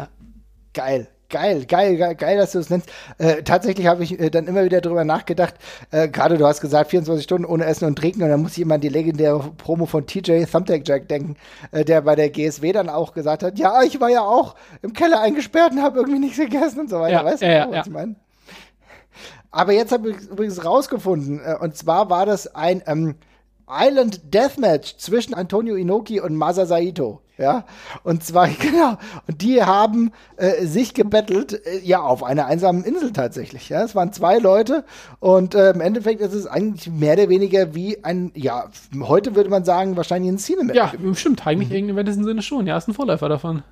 Geil. 0.72 1.08
Geil, 1.30 1.64
geil, 1.66 1.96
geil, 1.96 2.14
geil, 2.14 2.36
dass 2.36 2.52
du 2.52 2.58
es 2.58 2.70
nennst. 2.70 2.88
Äh, 3.18 3.42
tatsächlich 3.42 3.86
habe 3.86 4.04
ich 4.04 4.20
äh, 4.20 4.30
dann 4.30 4.46
immer 4.46 4.64
wieder 4.64 4.80
darüber 4.80 5.04
nachgedacht. 5.04 5.54
Äh, 5.90 6.08
Gerade 6.08 6.38
du 6.38 6.46
hast 6.46 6.60
gesagt, 6.60 6.90
24 6.90 7.24
Stunden 7.24 7.44
ohne 7.44 7.64
Essen 7.64 7.86
und 7.86 7.96
Trinken. 7.96 8.22
Und 8.22 8.28
dann 8.28 8.42
muss 8.42 8.52
ich 8.52 8.60
immer 8.60 8.74
an 8.74 8.80
die 8.80 8.88
legendäre 8.88 9.40
Promo 9.56 9.86
von 9.86 10.06
TJ 10.06 10.44
Thumbtack 10.44 10.86
Jack 10.86 11.08
denken, 11.08 11.36
äh, 11.72 11.84
der 11.84 12.02
bei 12.02 12.14
der 12.14 12.28
GSW 12.28 12.72
dann 12.72 12.88
auch 12.88 13.14
gesagt 13.14 13.42
hat: 13.42 13.58
Ja, 13.58 13.82
ich 13.82 14.00
war 14.00 14.10
ja 14.10 14.20
auch 14.20 14.54
im 14.82 14.92
Keller 14.92 15.20
eingesperrt 15.22 15.72
und 15.72 15.82
habe 15.82 15.98
irgendwie 15.98 16.20
nichts 16.20 16.36
gegessen 16.36 16.80
und 16.80 16.90
so 16.90 17.00
weiter. 17.00 17.14
Ja, 17.14 17.24
weißt 17.24 17.42
du, 17.42 17.46
ja, 17.46 17.66
was 17.66 17.74
ja. 17.74 17.82
ich 17.84 17.90
meine? 17.92 18.14
Aber 19.54 19.72
jetzt 19.72 19.92
habe 19.92 20.10
ich 20.10 20.16
übrigens 20.28 20.64
rausgefunden, 20.64 21.40
äh, 21.40 21.56
und 21.60 21.76
zwar 21.76 22.10
war 22.10 22.26
das 22.26 22.54
ein 22.56 22.82
ähm, 22.86 23.14
Island 23.70 24.34
Deathmatch 24.34 24.96
zwischen 24.96 25.32
Antonio 25.32 25.76
Inoki 25.76 26.20
und 26.20 26.34
Masa 26.34 26.66
Saito. 26.66 27.20
Ja, 27.38 27.64
und 28.02 28.22
zwar, 28.24 28.48
genau, 28.60 28.96
und 29.28 29.42
die 29.42 29.62
haben 29.62 30.12
äh, 30.36 30.66
sich 30.66 30.92
gebettelt, 30.92 31.64
äh, 31.66 31.78
ja, 31.84 32.00
auf 32.00 32.24
einer 32.24 32.46
einsamen 32.46 32.82
Insel 32.82 33.12
tatsächlich. 33.12 33.68
Ja, 33.68 33.84
es 33.84 33.94
waren 33.94 34.12
zwei 34.12 34.38
Leute 34.38 34.84
und 35.20 35.54
äh, 35.54 35.70
im 35.70 35.80
Endeffekt 35.80 36.20
ist 36.20 36.34
es 36.34 36.46
eigentlich 36.46 36.92
mehr 36.92 37.14
oder 37.14 37.28
weniger 37.28 37.76
wie 37.76 38.02
ein, 38.02 38.32
ja, 38.34 38.68
heute 39.02 39.36
würde 39.36 39.50
man 39.50 39.64
sagen, 39.64 39.96
wahrscheinlich 39.96 40.32
ein 40.32 40.38
Cinematic. 40.38 40.76
Ja, 40.76 41.14
stimmt, 41.14 41.46
eigentlich 41.46 41.70
mhm. 41.70 41.96
in 41.96 42.06
diesem 42.06 42.24
Sinne 42.24 42.42
schon. 42.42 42.66
Ja, 42.66 42.76
ist 42.76 42.88
ein 42.88 42.94
Vorläufer 42.94 43.28
davon. 43.28 43.62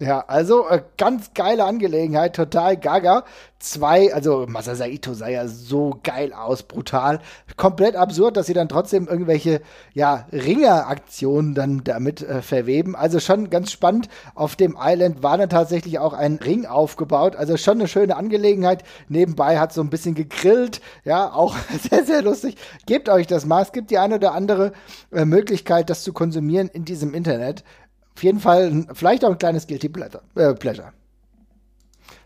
Ja, 0.00 0.24
also 0.28 0.68
äh, 0.68 0.82
ganz 0.96 1.34
geile 1.34 1.64
Angelegenheit, 1.64 2.36
total 2.36 2.76
gaga. 2.76 3.24
Zwei, 3.58 4.14
also 4.14 4.46
Masasaito 4.48 5.12
sah 5.14 5.26
ja 5.26 5.48
so 5.48 5.98
geil 6.04 6.32
aus, 6.32 6.62
brutal. 6.62 7.18
Komplett 7.56 7.96
absurd, 7.96 8.36
dass 8.36 8.46
sie 8.46 8.52
dann 8.52 8.68
trotzdem 8.68 9.08
irgendwelche, 9.08 9.60
ja, 9.94 10.28
Ringeraktionen 10.30 11.56
dann 11.56 11.82
damit 11.82 12.22
äh, 12.22 12.42
verweben. 12.42 12.94
Also 12.94 13.18
schon 13.18 13.50
ganz 13.50 13.72
spannend. 13.72 14.08
Auf 14.36 14.54
dem 14.54 14.78
Island 14.80 15.24
war 15.24 15.36
dann 15.36 15.48
tatsächlich 15.50 15.98
auch 15.98 16.12
ein 16.12 16.36
Ring 16.36 16.64
aufgebaut. 16.64 17.34
Also 17.34 17.56
schon 17.56 17.80
eine 17.80 17.88
schöne 17.88 18.14
Angelegenheit. 18.14 18.84
Nebenbei 19.08 19.58
hat 19.58 19.72
so 19.72 19.80
ein 19.80 19.90
bisschen 19.90 20.14
gegrillt. 20.14 20.80
Ja, 21.04 21.32
auch 21.32 21.56
sehr, 21.90 22.04
sehr 22.04 22.22
lustig. 22.22 22.54
Gebt 22.86 23.08
euch 23.08 23.26
das 23.26 23.46
mal. 23.46 23.62
Es 23.62 23.72
gibt 23.72 23.90
die 23.90 23.98
eine 23.98 24.14
oder 24.14 24.32
andere 24.32 24.72
äh, 25.10 25.24
Möglichkeit, 25.24 25.90
das 25.90 26.04
zu 26.04 26.12
konsumieren 26.12 26.68
in 26.68 26.84
diesem 26.84 27.14
Internet. 27.14 27.64
Auf 28.18 28.24
jeden 28.24 28.40
Fall 28.40 28.84
vielleicht 28.94 29.24
auch 29.24 29.30
ein 29.30 29.38
kleines 29.38 29.68
Guilty 29.68 29.92
äh, 30.34 30.52
Pleasure. 30.54 30.92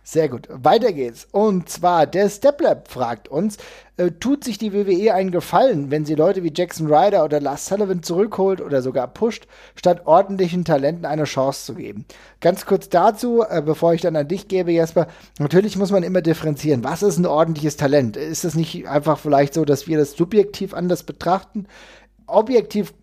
Sehr 0.02 0.30
gut. 0.30 0.48
Weiter 0.50 0.90
geht's. 0.90 1.28
Und 1.32 1.68
zwar, 1.68 2.06
der 2.06 2.30
StepLab 2.30 2.88
fragt 2.88 3.28
uns, 3.28 3.58
äh, 3.98 4.10
tut 4.12 4.42
sich 4.42 4.56
die 4.56 4.72
WWE 4.72 5.12
einen 5.12 5.32
Gefallen, 5.32 5.90
wenn 5.90 6.06
sie 6.06 6.14
Leute 6.14 6.44
wie 6.44 6.52
Jackson 6.54 6.86
Ryder 6.86 7.26
oder 7.26 7.42
Lars 7.42 7.66
Sullivan 7.66 8.02
zurückholt 8.02 8.62
oder 8.62 8.80
sogar 8.80 9.06
pusht, 9.06 9.46
statt 9.74 10.06
ordentlichen 10.06 10.64
Talenten 10.64 11.04
eine 11.04 11.24
Chance 11.24 11.66
zu 11.66 11.74
geben? 11.74 12.06
Ganz 12.40 12.64
kurz 12.64 12.88
dazu, 12.88 13.44
äh, 13.46 13.60
bevor 13.60 13.92
ich 13.92 14.00
dann 14.00 14.16
an 14.16 14.28
dich 14.28 14.48
gebe, 14.48 14.72
Jesper. 14.72 15.08
Natürlich 15.38 15.76
muss 15.76 15.90
man 15.90 16.04
immer 16.04 16.22
differenzieren. 16.22 16.84
Was 16.84 17.02
ist 17.02 17.18
ein 17.18 17.26
ordentliches 17.26 17.76
Talent? 17.76 18.16
Ist 18.16 18.46
es 18.46 18.54
nicht 18.54 18.88
einfach 18.88 19.18
vielleicht 19.18 19.52
so, 19.52 19.66
dass 19.66 19.86
wir 19.86 19.98
das 19.98 20.12
subjektiv 20.12 20.72
anders 20.72 21.02
betrachten? 21.02 21.66
Objektiv 22.26 22.94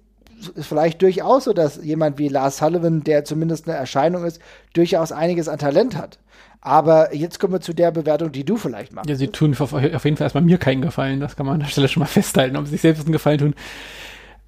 ist 0.47 0.67
vielleicht 0.67 1.01
durchaus 1.01 1.45
so, 1.45 1.53
dass 1.53 1.83
jemand 1.83 2.17
wie 2.17 2.27
Lars 2.27 2.57
Sullivan, 2.57 3.03
der 3.03 3.25
zumindest 3.25 3.67
eine 3.67 3.77
Erscheinung 3.77 4.25
ist, 4.25 4.39
durchaus 4.73 5.11
einiges 5.11 5.47
an 5.47 5.59
Talent 5.59 5.97
hat. 5.97 6.19
Aber 6.61 7.15
jetzt 7.15 7.39
kommen 7.39 7.53
wir 7.53 7.61
zu 7.61 7.73
der 7.73 7.91
Bewertung, 7.91 8.31
die 8.31 8.43
du 8.43 8.57
vielleicht 8.57 8.93
machst. 8.93 9.09
Ja, 9.09 9.15
sie 9.15 9.27
tun 9.27 9.55
auf, 9.57 9.71
jeden 9.71 10.17
Fall 10.17 10.25
erstmal 10.25 10.43
mir 10.43 10.57
keinen 10.57 10.81
Gefallen. 10.81 11.19
Das 11.19 11.35
kann 11.35 11.45
man 11.45 11.55
an 11.55 11.61
der 11.61 11.67
Stelle 11.67 11.87
schon 11.87 12.01
mal 12.01 12.05
festhalten, 12.07 12.57
ob 12.57 12.65
sie 12.65 12.71
sich 12.71 12.81
selbst 12.81 13.03
einen 13.03 13.13
Gefallen 13.13 13.37
tun. 13.37 13.55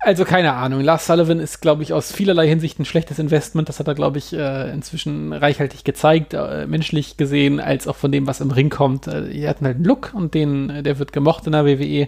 Also 0.03 0.25
keine 0.25 0.53
Ahnung. 0.53 0.81
Lars 0.81 1.05
Sullivan 1.05 1.39
ist, 1.39 1.61
glaube 1.61 1.83
ich, 1.83 1.93
aus 1.93 2.11
vielerlei 2.11 2.47
Hinsicht 2.47 2.79
ein 2.79 2.85
schlechtes 2.85 3.19
Investment. 3.19 3.69
Das 3.69 3.79
hat 3.79 3.87
er, 3.87 3.93
glaube 3.93 4.17
ich, 4.17 4.33
äh, 4.33 4.71
inzwischen 4.71 5.31
reichhaltig 5.31 5.83
gezeigt, 5.83 6.33
äh, 6.33 6.65
menschlich 6.65 7.17
gesehen, 7.17 7.59
als 7.59 7.87
auch 7.87 7.95
von 7.95 8.11
dem, 8.11 8.25
was 8.25 8.41
im 8.41 8.49
Ring 8.49 8.71
kommt. 8.71 9.05
Äh, 9.05 9.31
er 9.31 9.51
hat 9.51 9.61
halt 9.61 9.75
einen 9.75 9.85
Look 9.85 10.11
und 10.15 10.33
den, 10.33 10.83
der 10.83 10.97
wird 10.97 11.13
gemocht 11.13 11.45
in 11.45 11.51
der 11.51 11.65
WWE 11.65 12.07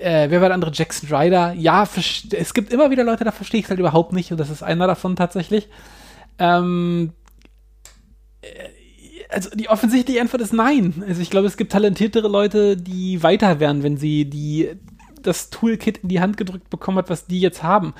äh, 0.00 0.30
wer 0.30 0.40
war 0.40 0.48
der 0.48 0.54
andere? 0.54 0.72
Jackson 0.72 1.14
Ryder. 1.14 1.52
Ja, 1.52 1.86
es 2.32 2.54
gibt 2.54 2.72
immer 2.72 2.90
wieder 2.90 3.04
Leute, 3.04 3.24
da 3.24 3.32
verstehe 3.32 3.60
ich 3.60 3.66
es 3.66 3.70
halt 3.70 3.80
überhaupt 3.80 4.12
nicht 4.12 4.32
und 4.32 4.38
das 4.38 4.50
ist 4.50 4.62
einer 4.62 4.86
davon 4.86 5.16
tatsächlich. 5.16 5.68
Ähm, 6.38 7.12
äh, 8.40 8.48
also 9.28 9.50
die 9.50 9.68
offensichtliche 9.68 10.20
Antwort 10.20 10.42
ist 10.42 10.52
nein. 10.52 11.04
Also 11.06 11.22
ich 11.22 11.30
glaube, 11.30 11.46
es 11.46 11.56
gibt 11.56 11.72
talentiertere 11.72 12.28
Leute, 12.28 12.76
die 12.76 13.22
weiter 13.22 13.60
wären, 13.60 13.82
wenn 13.82 13.96
sie 13.96 14.24
die 14.24 14.70
das 15.22 15.50
Toolkit 15.50 15.98
in 15.98 16.08
die 16.08 16.20
Hand 16.20 16.36
gedrückt 16.36 16.70
bekommen 16.70 16.98
hat, 16.98 17.10
was 17.10 17.26
die 17.26 17.40
jetzt 17.40 17.62
haben. 17.62 17.94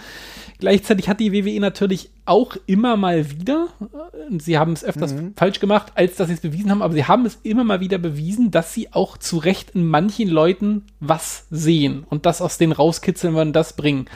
Gleichzeitig 0.59 1.09
hat 1.09 1.21
die 1.21 1.33
WWE 1.33 1.61
natürlich 1.61 2.11
auch 2.27 2.57
immer 2.67 2.97
mal 2.97 3.31
wieder, 3.31 3.69
äh, 3.81 4.39
sie 4.39 4.59
haben 4.59 4.73
es 4.73 4.85
öfters 4.85 5.15
mhm. 5.15 5.35
falsch 5.37 5.61
gemacht, 5.61 5.93
als 5.95 6.17
dass 6.17 6.29
sie 6.29 6.35
es 6.35 6.41
bewiesen 6.41 6.71
haben, 6.71 6.83
aber 6.83 6.95
sie 6.95 7.07
haben 7.07 7.27
es 7.27 7.39
immer 7.43 7.65
mal 7.65 7.81
wieder 7.81 7.99
bewiesen, 7.99 8.51
dass 8.51 8.75
sie 8.75 8.93
auch 8.93 9.17
zu 9.17 9.39
Recht 9.39 9.71
in 9.71 9.87
manchen 9.87 10.29
Leuten 10.29 10.85
was 11.01 11.47
sehen 11.51 12.05
und 12.09 12.27
das 12.27 12.43
aus 12.43 12.59
denen 12.59 12.73
rauskitzeln 12.73 13.35
und 13.35 13.53
das 13.53 13.75
bringen 13.75 14.07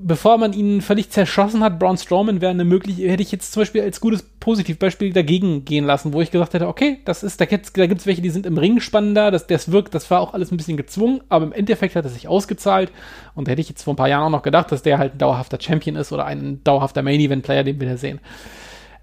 bevor 0.00 0.38
man 0.38 0.52
ihn 0.52 0.80
völlig 0.80 1.10
zerschossen 1.10 1.62
hat, 1.62 1.78
Braun 1.78 1.96
Strowman 1.96 2.40
wäre 2.40 2.50
eine 2.50 2.64
mögliche, 2.64 3.08
hätte 3.08 3.22
ich 3.22 3.32
jetzt 3.32 3.52
zum 3.52 3.62
Beispiel 3.62 3.82
als 3.82 4.00
gutes 4.00 4.22
Positivbeispiel 4.22 5.12
dagegen 5.12 5.64
gehen 5.64 5.84
lassen, 5.84 6.12
wo 6.12 6.20
ich 6.20 6.30
gesagt 6.30 6.54
hätte, 6.54 6.68
okay, 6.68 7.00
das 7.04 7.22
ist, 7.22 7.40
da 7.40 7.44
gibt 7.44 7.66
es 7.76 8.06
welche, 8.06 8.22
die 8.22 8.30
sind 8.30 8.46
im 8.46 8.58
Ring 8.58 8.80
spannender, 8.80 9.30
das, 9.30 9.46
das 9.46 9.72
wirkt, 9.72 9.94
das 9.94 10.10
war 10.10 10.20
auch 10.20 10.34
alles 10.34 10.52
ein 10.52 10.56
bisschen 10.56 10.76
gezwungen, 10.76 11.20
aber 11.28 11.46
im 11.46 11.52
Endeffekt 11.52 11.96
hat 11.96 12.04
es 12.04 12.14
sich 12.14 12.28
ausgezahlt 12.28 12.90
und 13.34 13.46
da 13.46 13.52
hätte 13.52 13.60
ich 13.60 13.68
jetzt 13.68 13.82
vor 13.82 13.94
ein 13.94 13.96
paar 13.96 14.08
Jahren 14.08 14.24
auch 14.24 14.38
noch 14.38 14.42
gedacht, 14.42 14.70
dass 14.72 14.82
der 14.82 14.98
halt 14.98 15.14
ein 15.14 15.18
dauerhafter 15.18 15.58
Champion 15.60 15.96
ist 15.96 16.12
oder 16.12 16.24
ein 16.24 16.62
dauerhafter 16.64 17.02
Main-Event-Player, 17.02 17.64
den 17.64 17.80
wir 17.80 17.88
da 17.88 17.96
sehen. 17.96 18.20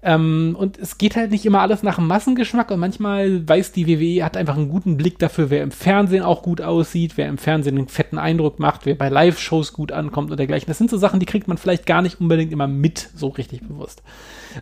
Ähm, 0.04 0.56
und 0.58 0.78
es 0.78 0.98
geht 0.98 1.14
halt 1.14 1.30
nicht 1.30 1.46
immer 1.46 1.60
alles 1.60 1.84
nach 1.84 1.94
dem 1.94 2.08
Massengeschmack 2.08 2.72
und 2.72 2.80
manchmal 2.80 3.48
weiß 3.48 3.70
die 3.70 3.86
WWE, 3.86 4.24
hat 4.24 4.36
einfach 4.36 4.56
einen 4.56 4.68
guten 4.68 4.96
Blick 4.96 5.20
dafür, 5.20 5.48
wer 5.48 5.62
im 5.62 5.70
Fernsehen 5.70 6.24
auch 6.24 6.42
gut 6.42 6.60
aussieht, 6.60 7.16
wer 7.16 7.28
im 7.28 7.38
Fernsehen 7.38 7.78
einen 7.78 7.86
fetten 7.86 8.18
Eindruck 8.18 8.58
macht, 8.58 8.84
wer 8.84 8.96
bei 8.96 9.08
Live-Shows 9.08 9.72
gut 9.72 9.92
ankommt 9.92 10.32
und 10.32 10.38
dergleichen. 10.38 10.66
Das 10.66 10.78
sind 10.78 10.90
so 10.90 10.96
Sachen, 10.96 11.20
die 11.20 11.26
kriegt 11.26 11.46
man 11.46 11.56
vielleicht 11.56 11.86
gar 11.86 12.02
nicht 12.02 12.20
unbedingt 12.20 12.52
immer 12.52 12.66
mit, 12.66 13.10
so 13.14 13.28
richtig 13.28 13.60
bewusst. 13.60 14.02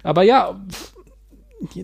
Aber 0.02 0.22
ja, 0.24 0.60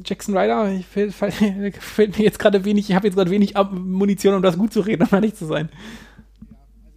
Jackson 0.05 0.37
Ryder, 0.37 0.71
fällt, 0.91 2.19
mir 2.19 2.25
jetzt 2.25 2.39
gerade 2.39 2.65
wenig, 2.67 2.91
ich 2.91 2.95
habe 2.95 3.07
jetzt 3.07 3.17
gerade 3.17 3.31
wenig 3.31 3.55
Munition, 3.73 4.35
um 4.35 4.43
das 4.43 4.59
gut 4.59 4.75
zu 4.75 4.81
reden, 4.81 5.07
um 5.11 5.15
ehrlich 5.15 5.35
zu 5.35 5.47
sein. 5.47 5.71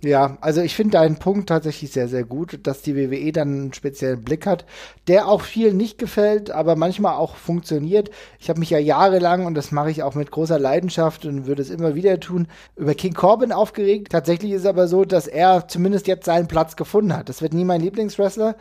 Ja, 0.01 0.37
also 0.39 0.61
ich 0.61 0.75
finde 0.75 0.91
deinen 0.91 1.19
Punkt 1.19 1.49
tatsächlich 1.49 1.91
sehr, 1.91 2.07
sehr 2.07 2.23
gut, 2.23 2.59
dass 2.63 2.81
die 2.81 2.95
WWE 2.95 3.33
dann 3.33 3.47
einen 3.49 3.73
speziellen 3.73 4.23
Blick 4.23 4.45
hat, 4.45 4.65
der 5.09 5.27
auch 5.27 5.41
vielen 5.41 5.75
nicht 5.75 5.97
gefällt, 5.97 6.51
aber 6.51 6.77
manchmal 6.77 7.15
auch 7.15 7.35
funktioniert. 7.35 8.09
Ich 8.39 8.49
habe 8.49 8.61
mich 8.61 8.69
ja 8.69 8.77
jahrelang, 8.77 9.45
und 9.45 9.55
das 9.55 9.73
mache 9.73 9.91
ich 9.91 10.01
auch 10.01 10.15
mit 10.15 10.31
großer 10.31 10.57
Leidenschaft 10.57 11.25
und 11.25 11.47
würde 11.47 11.61
es 11.61 11.69
immer 11.69 11.95
wieder 11.95 12.17
tun, 12.21 12.47
über 12.77 12.93
King 12.93 13.13
Corbin 13.13 13.51
aufgeregt. 13.51 14.13
Tatsächlich 14.13 14.53
ist 14.53 14.61
es 14.61 14.67
aber 14.67 14.87
so, 14.87 15.03
dass 15.03 15.27
er 15.27 15.67
zumindest 15.67 16.07
jetzt 16.07 16.25
seinen 16.25 16.47
Platz 16.47 16.77
gefunden 16.77 17.13
hat. 17.17 17.27
Das 17.27 17.41
wird 17.41 17.53
nie 17.53 17.65
mein 17.65 17.81
Lieblingswrestler, 17.81 18.55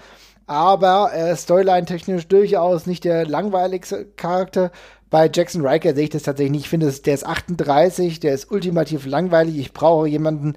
aber 0.49 1.13
äh, 1.15 1.37
Storyline-technisch 1.37 2.27
durchaus 2.27 2.87
nicht 2.87 3.05
der 3.05 3.27
langweiligste 3.27 4.07
Charakter. 4.17 4.73
Bei 5.11 5.31
Jackson 5.33 5.67
Riker 5.67 5.95
sehe 5.95 6.05
ich 6.05 6.11
das 6.11 6.23
tatsächlich 6.23 6.53
nicht. 6.53 6.65
Ich 6.65 6.69
finde, 6.69 6.93
der 6.93 7.15
ist 7.15 7.27
38, 7.27 8.21
der 8.21 8.35
ist 8.35 8.51
ultimativ 8.51 9.07
langweilig. 9.07 9.59
Ich 9.59 9.73
brauche 9.73 10.07
jemanden, 10.07 10.55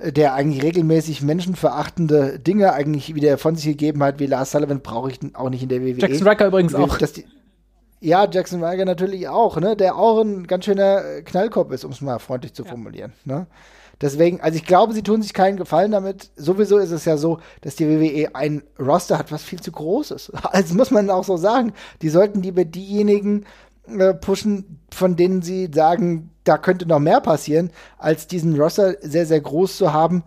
der 0.00 0.34
eigentlich 0.34 0.62
regelmäßig 0.62 1.22
menschenverachtende 1.22 2.38
Dinge 2.38 2.72
eigentlich 2.72 3.14
wieder 3.14 3.38
von 3.38 3.56
sich 3.56 3.66
gegeben 3.66 4.02
hat, 4.02 4.20
wie 4.20 4.26
Lars 4.26 4.52
Sullivan, 4.52 4.80
brauche 4.80 5.10
ich 5.10 5.18
auch 5.34 5.50
nicht 5.50 5.62
in 5.62 5.68
der 5.68 5.82
WWE. 5.82 5.98
Jackson 5.98 6.28
Riker 6.28 6.46
übrigens 6.46 6.74
auch. 6.74 6.96
Die, 6.98 7.24
Ja, 8.00 8.28
Jackson 8.30 8.60
Weiger 8.60 8.84
natürlich 8.84 9.28
auch, 9.28 9.58
ne? 9.58 9.76
Der 9.76 9.96
auch 9.96 10.20
ein 10.20 10.46
ganz 10.46 10.66
schöner 10.66 11.22
Knallkopf 11.22 11.72
ist, 11.72 11.84
um 11.84 11.90
es 11.90 12.00
mal 12.00 12.20
freundlich 12.20 12.54
zu 12.54 12.62
ja. 12.62 12.68
formulieren. 12.68 13.12
Ne? 13.24 13.48
Deswegen, 14.00 14.40
also 14.40 14.56
ich 14.56 14.64
glaube, 14.64 14.92
sie 14.92 15.02
tun 15.02 15.22
sich 15.22 15.34
keinen 15.34 15.56
Gefallen 15.56 15.90
damit. 15.90 16.30
Sowieso 16.36 16.78
ist 16.78 16.92
es 16.92 17.04
ja 17.04 17.16
so, 17.16 17.40
dass 17.62 17.74
die 17.74 17.88
WWE 17.88 18.34
ein 18.34 18.62
Roster 18.78 19.18
hat, 19.18 19.32
was 19.32 19.42
viel 19.42 19.60
zu 19.60 19.72
groß 19.72 20.12
ist. 20.12 20.32
Also 20.44 20.74
muss 20.74 20.90
man 20.90 21.10
auch 21.10 21.24
so 21.24 21.36
sagen. 21.36 21.72
Die 22.02 22.08
sollten 22.08 22.42
lieber 22.42 22.64
diejenigen 22.64 23.44
äh, 23.88 24.14
pushen, 24.14 24.80
von 24.90 25.16
denen 25.16 25.42
sie 25.42 25.70
sagen, 25.72 26.30
da 26.44 26.58
könnte 26.58 26.86
noch 26.86 26.98
mehr 26.98 27.20
passieren, 27.20 27.70
als 27.98 28.26
diesen 28.26 28.58
Roster 28.58 28.96
sehr, 29.00 29.26
sehr 29.26 29.40
groß 29.40 29.76
zu 29.76 29.92
haben. 29.92 30.24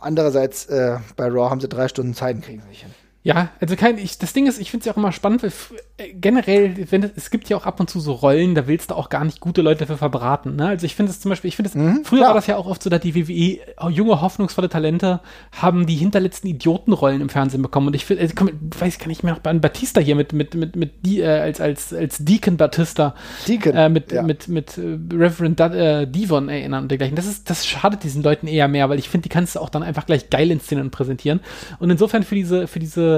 Andererseits, 0.00 0.66
äh, 0.66 0.98
bei 1.16 1.28
Raw 1.28 1.50
haben 1.50 1.60
sie 1.60 1.68
drei 1.68 1.88
Stunden 1.88 2.14
Zeit 2.14 2.36
und 2.36 2.44
kriegen 2.44 2.62
sie 2.62 2.68
nicht 2.68 2.82
hin. 2.82 2.94
Ja, 3.26 3.48
also 3.58 3.74
kein, 3.74 3.96
ich, 3.96 4.18
das 4.18 4.34
Ding 4.34 4.46
ist, 4.46 4.60
ich 4.60 4.70
finde 4.70 4.82
es 4.82 4.86
ja 4.86 4.92
auch 4.92 4.98
immer 4.98 5.10
spannend, 5.10 5.42
weil 5.42 5.50
äh, 5.96 6.12
generell, 6.12 6.90
wenn 6.90 7.10
es, 7.16 7.30
gibt 7.30 7.48
ja 7.48 7.56
auch 7.56 7.64
ab 7.64 7.80
und 7.80 7.88
zu 7.88 7.98
so 7.98 8.12
Rollen, 8.12 8.54
da 8.54 8.66
willst 8.66 8.90
du 8.90 8.94
auch 8.94 9.08
gar 9.08 9.24
nicht 9.24 9.40
gute 9.40 9.62
Leute 9.62 9.80
dafür 9.80 9.96
verbraten. 9.96 10.56
Ne? 10.56 10.68
Also 10.68 10.84
ich 10.84 10.94
finde 10.94 11.10
es 11.10 11.20
zum 11.20 11.30
Beispiel, 11.30 11.48
ich 11.48 11.56
finde 11.56 11.70
es, 11.70 11.74
mhm, 11.74 12.04
früher 12.04 12.18
klar. 12.18 12.28
war 12.28 12.34
das 12.34 12.46
ja 12.48 12.58
auch 12.58 12.66
oft 12.66 12.82
so, 12.82 12.90
dass 12.90 13.00
die 13.00 13.14
WWE, 13.14 13.60
oh, 13.80 13.88
junge, 13.88 14.20
hoffnungsvolle 14.20 14.68
Talente 14.68 15.20
haben 15.52 15.86
die 15.86 15.94
hinterletzten 15.94 16.50
Idiotenrollen 16.50 17.22
im 17.22 17.30
Fernsehen 17.30 17.62
bekommen. 17.62 17.86
Und 17.86 17.96
ich 17.96 18.04
finde, 18.04 18.24
also, 18.24 18.34
weiß 18.78 18.98
kann 18.98 19.10
ich 19.10 19.22
mir 19.22 19.30
noch 19.30 19.38
bei 19.38 19.54
Batista 19.54 20.02
hier 20.02 20.16
mit, 20.16 20.34
mit, 20.34 20.54
mit, 20.54 20.76
mit 20.76 21.06
die, 21.06 21.22
äh, 21.22 21.26
als, 21.26 21.62
als, 21.62 21.94
als 21.94 22.18
Deacon 22.18 22.58
Batista 22.58 23.14
Deacon, 23.48 23.74
äh, 23.74 23.88
mit, 23.88 24.12
ja. 24.12 24.22
mit, 24.22 24.48
mit, 24.48 24.76
mit 24.76 25.12
äh, 25.12 25.16
Reverend 25.16 25.60
äh, 25.60 26.06
Devon 26.06 26.50
erinnern 26.50 26.82
und 26.82 26.90
dergleichen. 26.90 27.16
Das 27.16 27.24
ist, 27.24 27.48
das 27.48 27.66
schadet 27.66 28.04
diesen 28.04 28.22
Leuten 28.22 28.48
eher 28.48 28.68
mehr, 28.68 28.90
weil 28.90 28.98
ich 28.98 29.08
finde, 29.08 29.22
die 29.22 29.30
kannst 29.30 29.56
du 29.56 29.60
auch 29.60 29.70
dann 29.70 29.82
einfach 29.82 30.04
gleich 30.04 30.28
geil 30.28 30.50
inszenieren 30.50 30.88
und 30.88 30.90
präsentieren. 30.90 31.40
Und 31.78 31.88
insofern 31.88 32.22
für 32.22 32.34
diese, 32.34 32.66
für 32.66 32.80
diese 32.80 33.13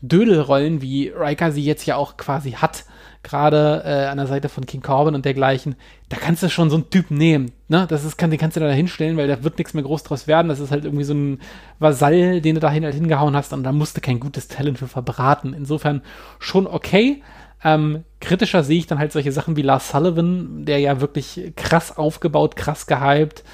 Dödelrollen, 0.00 0.82
wie 0.82 1.08
Riker 1.08 1.52
sie 1.52 1.64
jetzt 1.64 1.86
ja 1.86 1.96
auch 1.96 2.16
quasi 2.16 2.52
hat, 2.52 2.84
gerade 3.22 3.82
äh, 3.84 4.06
an 4.06 4.16
der 4.16 4.26
Seite 4.26 4.48
von 4.48 4.64
King 4.64 4.80
Corbin 4.80 5.14
und 5.14 5.24
dergleichen, 5.24 5.76
da 6.08 6.16
kannst 6.16 6.42
du 6.42 6.48
schon 6.48 6.70
so 6.70 6.76
einen 6.76 6.90
Typ 6.90 7.10
nehmen. 7.10 7.52
Ne? 7.68 7.86
Das 7.88 8.04
ist, 8.04 8.16
kann, 8.16 8.30
den 8.30 8.38
kannst 8.38 8.56
du 8.56 8.60
da 8.60 8.70
hinstellen, 8.70 9.16
weil 9.16 9.28
da 9.28 9.42
wird 9.42 9.58
nichts 9.58 9.74
mehr 9.74 9.82
groß 9.82 10.02
draus 10.02 10.26
werden. 10.26 10.48
Das 10.48 10.60
ist 10.60 10.70
halt 10.70 10.84
irgendwie 10.84 11.04
so 11.04 11.14
ein 11.14 11.40
Vasall, 11.78 12.40
den 12.40 12.54
du 12.54 12.60
dahin 12.60 12.84
halt 12.84 12.94
hingehauen 12.94 13.36
hast 13.36 13.52
und 13.52 13.62
da 13.62 13.72
musst 13.72 13.96
du 13.96 14.00
kein 14.00 14.20
gutes 14.20 14.48
Talent 14.48 14.78
für 14.78 14.88
verbraten. 14.88 15.52
Insofern 15.52 16.02
schon 16.38 16.66
okay. 16.66 17.22
Ähm, 17.62 18.04
kritischer 18.20 18.64
sehe 18.64 18.78
ich 18.78 18.86
dann 18.86 18.98
halt 18.98 19.12
solche 19.12 19.32
Sachen 19.32 19.56
wie 19.56 19.62
Lars 19.62 19.90
Sullivan, 19.90 20.64
der 20.64 20.78
ja 20.78 21.02
wirklich 21.02 21.52
krass 21.56 21.96
aufgebaut, 21.96 22.56
krass 22.56 22.86
gehypt, 22.86 23.44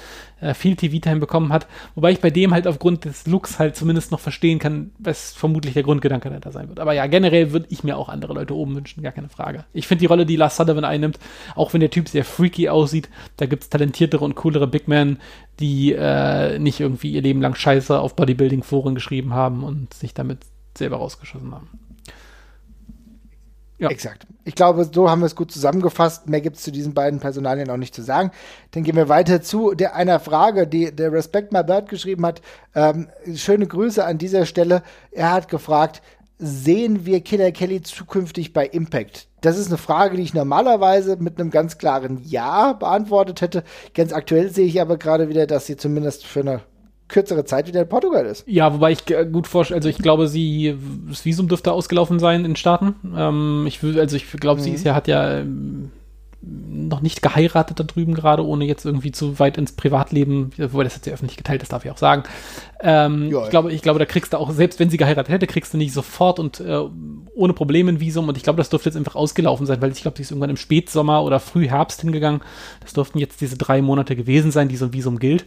äh, 0.41 0.53
viel 0.53 0.75
TV-Time 0.75 1.19
bekommen 1.19 1.51
hat. 1.51 1.67
Wobei 1.95 2.11
ich 2.11 2.21
bei 2.21 2.29
dem 2.29 2.53
halt 2.53 2.67
aufgrund 2.67 3.05
des 3.05 3.27
Looks 3.27 3.59
halt 3.59 3.75
zumindest 3.75 4.11
noch 4.11 4.19
verstehen 4.19 4.59
kann, 4.59 4.91
was 4.99 5.33
vermutlich 5.33 5.73
der 5.73 5.83
Grundgedanke 5.83 6.29
dahinter 6.29 6.51
sein 6.51 6.69
wird. 6.69 6.79
Aber 6.79 6.93
ja, 6.93 7.07
generell 7.07 7.51
würde 7.51 7.67
ich 7.69 7.83
mir 7.83 7.97
auch 7.97 8.09
andere 8.09 8.33
Leute 8.33 8.55
oben 8.55 8.75
wünschen, 8.75 9.03
gar 9.03 9.11
keine 9.11 9.29
Frage. 9.29 9.65
Ich 9.73 9.87
finde 9.87 10.01
die 10.01 10.05
Rolle, 10.05 10.25
die 10.25 10.35
Lars 10.35 10.57
Sullivan 10.57 10.85
einnimmt, 10.85 11.19
auch 11.55 11.73
wenn 11.73 11.81
der 11.81 11.89
Typ 11.89 12.07
sehr 12.09 12.25
freaky 12.25 12.69
aussieht, 12.69 13.09
da 13.37 13.45
gibt 13.45 13.63
es 13.63 13.69
talentiertere 13.69 14.23
und 14.23 14.35
coolere 14.35 14.67
Big 14.67 14.87
Men, 14.87 15.17
die 15.59 15.93
äh, 15.93 16.59
nicht 16.59 16.79
irgendwie 16.79 17.11
ihr 17.11 17.21
Leben 17.21 17.41
lang 17.41 17.55
Scheiße 17.55 17.99
auf 17.99 18.15
Bodybuilding-Foren 18.15 18.95
geschrieben 18.95 19.33
haben 19.33 19.63
und 19.63 19.93
sich 19.93 20.13
damit 20.13 20.39
selber 20.77 20.97
rausgeschossen 20.97 21.53
haben. 21.53 21.69
Ja. 23.79 23.89
Exakt. 23.89 24.25
Ich 24.43 24.55
glaube, 24.55 24.89
so 24.91 25.09
haben 25.09 25.21
wir 25.21 25.27
es 25.27 25.35
gut 25.35 25.51
zusammengefasst. 25.51 26.27
Mehr 26.27 26.41
gibt 26.41 26.57
es 26.57 26.63
zu 26.63 26.71
diesen 26.71 26.95
beiden 26.95 27.19
Personalien 27.19 27.69
auch 27.69 27.77
nicht 27.77 27.93
zu 27.93 28.01
sagen. 28.01 28.31
Dann 28.71 28.83
gehen 28.83 28.95
wir 28.95 29.07
weiter 29.07 29.41
zu 29.41 29.75
der 29.75 29.95
einer 29.95 30.19
Frage, 30.19 30.65
die 30.65 30.91
der 30.95 31.11
Respect 31.11 31.51
My 31.51 31.63
Bird 31.63 31.87
geschrieben 31.87 32.25
hat. 32.25 32.41
Ähm, 32.73 33.07
schöne 33.35 33.67
Grüße 33.67 34.03
an 34.03 34.17
dieser 34.17 34.47
Stelle. 34.47 34.81
Er 35.11 35.31
hat 35.31 35.47
gefragt, 35.47 36.01
sehen 36.39 37.05
wir 37.05 37.21
Killer 37.21 37.51
Kelly 37.51 37.81
zukünftig 37.83 38.51
bei 38.51 38.65
Impact? 38.65 39.27
Das 39.41 39.57
ist 39.59 39.67
eine 39.67 39.77
Frage, 39.77 40.17
die 40.17 40.23
ich 40.23 40.33
normalerweise 40.33 41.17
mit 41.17 41.39
einem 41.39 41.51
ganz 41.51 41.77
klaren 41.77 42.21
Ja 42.23 42.73
beantwortet 42.73 43.41
hätte. 43.41 43.63
Ganz 43.93 44.11
aktuell 44.11 44.49
sehe 44.49 44.65
ich 44.65 44.81
aber 44.81 44.97
gerade 44.97 45.29
wieder, 45.29 45.45
dass 45.45 45.67
sie 45.67 45.77
zumindest 45.77 46.25
für 46.25 46.41
eine 46.41 46.61
kürzere 47.07 47.45
Zeit 47.45 47.67
wieder 47.67 47.81
in 47.81 47.89
Portugal 47.89 48.25
ist. 48.25 48.43
Ja, 48.47 48.73
wobei 48.73 48.91
ich 48.91 49.05
gut 49.31 49.47
vorstelle, 49.47 49.77
also 49.77 49.89
ich 49.89 49.97
glaube, 49.97 50.27
sie, 50.27 50.75
das 51.07 51.25
Visum 51.25 51.47
dürfte 51.47 51.71
ausgelaufen 51.71 52.19
sein 52.19 52.45
in 52.45 52.55
Staaten. 52.55 52.95
Ähm, 53.15 53.65
ich 53.67 53.81
will, 53.83 53.99
also 53.99 54.15
ich 54.15 54.29
glaube, 54.31 54.59
mhm. 54.59 54.65
sie 54.65 54.71
ist 54.71 54.85
ja, 54.85 54.93
hat 54.93 55.07
ja 55.07 55.39
ähm, 55.39 55.91
noch 56.41 57.01
nicht 57.01 57.21
geheiratet 57.21 57.79
da 57.79 57.83
drüben 57.83 58.13
gerade, 58.13 58.45
ohne 58.45 58.65
jetzt 58.65 58.85
irgendwie 58.85 59.11
zu 59.11 59.39
weit 59.39 59.57
ins 59.57 59.71
Privatleben, 59.71 60.51
wobei 60.57 60.83
das 60.83 60.95
jetzt 60.95 61.07
ja 61.07 61.13
öffentlich 61.13 61.37
geteilt 61.37 61.63
ist, 61.63 61.73
darf 61.73 61.83
ich 61.83 61.91
auch 61.91 61.97
sagen. 61.97 62.23
Ähm, 62.79 63.31
ja, 63.31 63.43
ich, 63.43 63.49
glaube, 63.49 63.71
ich 63.71 63.81
glaube, 63.81 63.99
da 63.99 64.05
kriegst 64.05 64.33
du 64.33 64.37
auch, 64.37 64.51
selbst 64.51 64.79
wenn 64.79 64.89
sie 64.89 64.97
geheiratet 64.97 65.33
hätte, 65.33 65.47
kriegst 65.47 65.73
du 65.73 65.77
nicht 65.77 65.93
sofort 65.93 66.39
und 66.39 66.59
äh, 66.59 66.79
ohne 67.33 67.53
Probleme 67.53 67.91
ein 67.91 67.99
Visum. 67.99 68.27
Und 68.27 68.37
ich 68.37 68.43
glaube, 68.43 68.57
das 68.57 68.69
dürfte 68.69 68.89
jetzt 68.89 68.97
einfach 68.97 69.15
ausgelaufen 69.15 69.65
sein, 69.65 69.81
weil 69.81 69.91
ich 69.91 70.01
glaube, 70.01 70.17
sie 70.17 70.23
ist 70.23 70.31
irgendwann 70.31 70.49
im 70.49 70.57
Spätsommer 70.57 71.23
oder 71.23 71.39
Frühherbst 71.39 72.01
hingegangen. 72.01 72.41
Das 72.81 72.93
dürften 72.93 73.19
jetzt 73.19 73.41
diese 73.41 73.57
drei 73.57 73.81
Monate 73.81 74.15
gewesen 74.15 74.51
sein, 74.51 74.69
die 74.69 74.77
so 74.77 74.85
ein 74.85 74.93
Visum 74.93 75.17
gilt. 75.17 75.45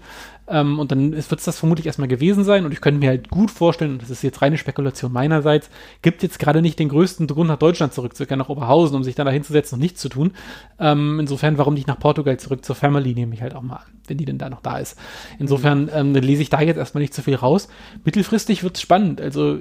Ähm, 0.49 0.81
und 0.81 0.91
dann 0.91 1.13
wird 1.13 1.33
es 1.33 1.45
das 1.45 1.59
vermutlich 1.59 1.87
erstmal 1.87 2.09
gewesen 2.09 2.43
sein. 2.43 2.65
Und 2.65 2.73
ich 2.73 2.81
könnte 2.81 2.99
mir 2.99 3.09
halt 3.09 3.31
gut 3.31 3.51
vorstellen, 3.51 3.93
und 3.93 4.03
das 4.03 4.11
ist 4.11 4.23
jetzt 4.23 4.43
reine 4.43 4.59
Spekulation 4.59 5.13
meinerseits, 5.13 5.71
gibt 6.03 6.23
jetzt 6.23 6.39
gerade 6.41 6.63
nicht 6.63 6.79
den 6.79 6.89
größten 6.89 7.29
Grund, 7.29 7.49
nach 7.49 7.59
Deutschland 7.59 7.95
zurückzukehren, 7.95 8.39
nach 8.39 8.49
Oberhausen, 8.49 8.97
um 8.97 9.05
sich 9.05 9.15
dann 9.15 9.27
da 9.27 9.33
hinzusetzen 9.33 9.77
und 9.77 9.81
nichts 9.81 10.01
zu 10.01 10.09
tun. 10.09 10.33
Ähm, 10.81 11.21
insofern, 11.21 11.59
warum 11.59 11.75
nicht 11.75 11.87
nach 11.87 11.99
Portugal 11.99 12.39
zurück 12.39 12.65
zur 12.65 12.75
Family, 12.75 13.15
nehme 13.15 13.35
ich 13.35 13.43
halt 13.43 13.55
auch 13.55 13.63
mal 13.63 13.77
an, 13.77 14.00
wenn 14.11 14.19
die 14.19 14.27
denn 14.27 14.39
da 14.39 14.51
noch 14.51 14.61
da 14.61 14.79
ist. 14.79 14.99
Insofern 15.39 15.89
ähm, 15.95 16.15
lese 16.15 16.43
ich 16.43 16.51
da 16.51 16.61
jetzt 16.61 16.77
erstmal 16.77 17.01
nicht 17.01 17.15
so 17.15 17.23
viel 17.23 17.37
raus. 17.37 17.69
Mittelfristig 18.05 18.63
wird 18.63 18.77
es 18.77 18.83
spannend. 18.83 19.21
Also 19.21 19.59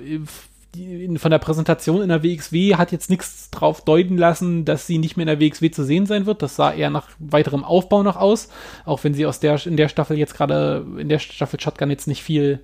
die, 0.75 1.17
von 1.17 1.31
der 1.31 1.39
Präsentation 1.39 2.01
in 2.01 2.09
der 2.09 2.23
WXW 2.23 2.75
hat 2.75 2.91
jetzt 2.91 3.09
nichts 3.09 3.49
drauf 3.49 3.81
deuten 3.81 4.17
lassen, 4.17 4.65
dass 4.65 4.85
sie 4.85 4.97
nicht 4.97 5.17
mehr 5.17 5.27
in 5.27 5.39
der 5.39 5.39
WXW 5.39 5.71
zu 5.71 5.83
sehen 5.83 6.05
sein 6.05 6.25
wird. 6.25 6.41
Das 6.41 6.55
sah 6.55 6.71
eher 6.71 6.89
nach 6.89 7.07
weiterem 7.19 7.63
Aufbau 7.63 8.03
noch 8.03 8.17
aus, 8.17 8.49
auch 8.85 9.03
wenn 9.03 9.13
sie 9.13 9.25
aus 9.25 9.39
der 9.39 9.65
in 9.65 9.77
der 9.77 9.89
Staffel 9.89 10.17
jetzt 10.17 10.35
gerade 10.35 10.85
in 10.97 11.09
der 11.09 11.19
Staffel 11.19 11.59
Shotgun 11.59 11.89
jetzt 11.89 12.07
nicht 12.07 12.23
viel 12.23 12.59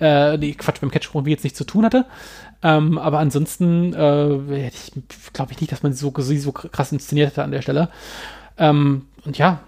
äh, 0.00 0.38
nee, 0.38 0.54
Quatsch, 0.54 0.80
beim 0.80 0.90
Catch 0.90 1.10
wie 1.14 1.30
jetzt 1.30 1.44
nichts 1.44 1.58
zu 1.58 1.64
tun 1.64 1.84
hatte. 1.84 2.06
Ähm, 2.62 2.98
aber 2.98 3.18
ansonsten 3.18 3.92
äh, 3.92 4.70
glaube 5.32 5.52
ich 5.52 5.60
nicht, 5.60 5.72
dass 5.72 5.82
man 5.82 5.92
sie 5.92 5.98
so, 5.98 6.12
so 6.16 6.52
krass 6.52 6.92
inszeniert 6.92 7.28
hätte 7.28 7.42
an 7.42 7.52
der 7.52 7.62
Stelle. 7.62 7.90
Ähm, 8.58 9.06
und 9.24 9.36
ja, 9.36 9.60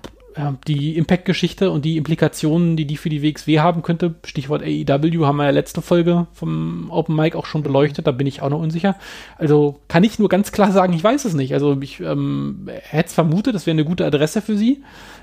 die 0.66 0.97
Impact-Geschichte 0.97 1.70
und 1.70 1.85
die 1.85 1.97
Implikationen, 1.97 2.76
die 2.76 2.87
die 2.87 2.97
für 2.97 3.09
die 3.09 3.22
WXW 3.22 3.61
haben 3.61 3.83
könnte, 3.83 4.14
Stichwort 4.24 4.62
AEW, 4.62 5.26
haben 5.26 5.37
wir 5.37 5.45
ja 5.45 5.51
letzte 5.51 5.83
Folge 5.83 6.26
vom 6.33 6.91
Open 6.91 7.14
Mic 7.16 7.37
auch 7.37 7.47
schon 7.47 7.62
beleuchtet, 7.62 8.07
da 8.07 8.12
bin 8.12 8.26
ich 8.26 8.43
auch 8.43 8.51
noch 8.51 8.61
unsicher. 8.61 8.97
Also 9.39 9.80
kann 9.89 10.05
ich 10.05 10.18
nur 10.18 10.28
ganz 10.28 10.53
klar 10.53 10.72
sagen, 10.72 10.93
ich 10.93 11.05
weiß 11.05 11.24
es 11.24 11.35
nicht. 11.35 11.55
Also 11.55 11.78
ich 11.80 12.01
ähm, 12.01 12.68
hätte 12.83 13.09
es 13.09 13.14
vermutet, 13.14 13.55
das 13.55 13.66
wäre 13.66 13.74
eine 13.74 13.85
gute 13.85 14.07
Adresse 14.07 14.43
für 14.43 14.57
sie, 14.57 14.83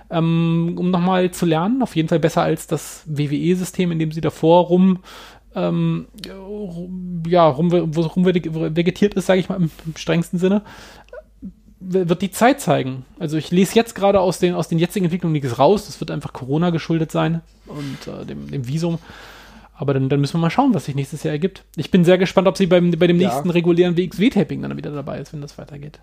ähm, 0.10 0.76
um 0.78 0.92
nochmal 0.92 1.32
zu 1.32 1.46
lernen. 1.46 1.82
Auf 1.82 1.96
jeden 1.96 2.10
Fall 2.10 2.20
besser 2.20 2.44
als 2.44 2.68
das 2.68 3.04
WWE-System, 3.08 3.92
in 3.92 4.00
dem 4.00 4.12
sie 4.12 4.22
davor 4.22 4.66
rum 4.66 5.00
ähm, 5.56 6.06
ja, 7.28 7.48
rum, 7.48 7.72
rum 7.74 8.26
vegetiert 8.26 9.16
ist, 9.16 9.26
sage 9.26 9.40
ich 9.40 9.50
mal 9.50 9.56
im 9.56 9.72
strengsten 9.96 10.38
Sinne 10.38 10.62
wird 11.80 12.22
die 12.22 12.32
Zeit 12.32 12.60
zeigen. 12.60 13.06
Also 13.20 13.38
ich 13.38 13.52
lese 13.52 13.76
jetzt 13.76 13.96
gerade 13.96 14.20
aus 14.20 14.40
den, 14.40 14.54
aus 14.54 14.68
den 14.68 14.80
jetzigen 14.80 15.06
Entwicklungen 15.06 15.34
nichts 15.34 15.60
raus. 15.60 15.86
Das 15.86 16.00
wird 16.00 16.12
einfach 16.12 16.34
Corona 16.34 16.72
geschuldet 16.72 17.12
sein 17.12 17.42
und 17.68 18.08
äh, 18.08 18.26
dem, 18.26 18.52
dem 18.52 18.68
Visum. 18.68 19.00
Aber 19.76 19.94
dann, 19.94 20.10
dann 20.10 20.20
müssen 20.20 20.34
wir 20.34 20.40
mal 20.40 20.50
schauen, 20.50 20.74
was 20.74 20.86
sich 20.86 20.96
nächstes 20.96 21.24
Jahr 21.24 21.32
ergibt. 21.32 21.64
Ich 21.78 21.90
bin 21.90 22.04
sehr 22.04 22.18
gespannt, 22.18 22.50
ob 22.50 22.58
sie 22.58 22.68
beim, 22.68 22.92
bei 22.92 23.08
dem 23.08 23.20
ja. 23.20 23.30
nächsten 23.30 23.50
regulären 23.50 23.96
WXW-Taping 23.96 24.62
dann 24.62 24.76
wieder 24.76 24.92
dabei 24.92 25.20
ist, 25.20 25.32
wenn 25.32 25.42
das 25.42 25.58
weitergeht. 25.58 26.00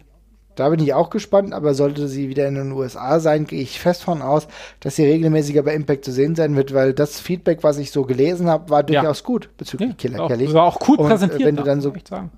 Da 0.54 0.70
bin 0.70 0.80
ich 0.80 0.94
auch 0.94 1.10
gespannt, 1.10 1.52
aber 1.52 1.74
sollte 1.74 2.08
sie 2.08 2.30
wieder 2.30 2.48
in 2.48 2.54
den 2.54 2.72
USA 2.72 3.20
sein, 3.20 3.44
gehe 3.46 3.60
ich 3.60 3.78
fest 3.78 4.02
von 4.02 4.22
aus, 4.22 4.48
dass 4.80 4.96
sie 4.96 5.04
regelmäßiger 5.04 5.62
bei 5.62 5.74
Impact 5.74 6.06
zu 6.06 6.12
sehen 6.12 6.34
sein 6.34 6.56
wird, 6.56 6.72
weil 6.72 6.94
das 6.94 7.20
Feedback, 7.20 7.62
was 7.62 7.76
ich 7.76 7.90
so 7.90 8.04
gelesen 8.04 8.48
habe, 8.48 8.70
war 8.70 8.82
durchaus 8.82 9.20
ja. 9.20 9.26
gut 9.26 9.50
bezüglich 9.58 9.90
ja, 9.90 9.94
Killer 9.96 10.24
auch, 10.24 10.28
Kelly. 10.28 10.50
War 10.54 10.64
auch 10.64 10.88
cool 10.88 10.96
Und, 10.96 11.08
präsentiert. 11.08 11.42
Äh, 11.42 11.44
wenn 11.44 11.56
du 11.56 11.62
dann 11.62 11.82
so, 11.82 11.92
sagen 12.08 12.30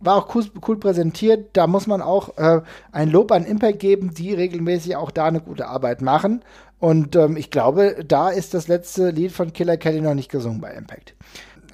war 0.00 0.16
auch 0.16 0.34
cool, 0.34 0.44
cool, 0.66 0.78
präsentiert. 0.78 1.50
Da 1.52 1.66
muss 1.66 1.86
man 1.86 2.02
auch 2.02 2.36
äh, 2.38 2.62
ein 2.90 3.10
Lob 3.10 3.32
an 3.32 3.44
Impact 3.44 3.78
geben, 3.78 4.12
die 4.14 4.34
regelmäßig 4.34 4.96
auch 4.96 5.10
da 5.10 5.26
eine 5.26 5.40
gute 5.40 5.68
Arbeit 5.68 6.02
machen. 6.02 6.42
Und 6.78 7.14
ähm, 7.14 7.36
ich 7.36 7.50
glaube, 7.50 8.04
da 8.06 8.30
ist 8.30 8.54
das 8.54 8.66
letzte 8.66 9.10
Lied 9.10 9.32
von 9.32 9.52
Killer 9.52 9.76
Kelly 9.76 10.00
noch 10.00 10.14
nicht 10.14 10.30
gesungen 10.30 10.60
bei 10.60 10.72
Impact. 10.72 11.14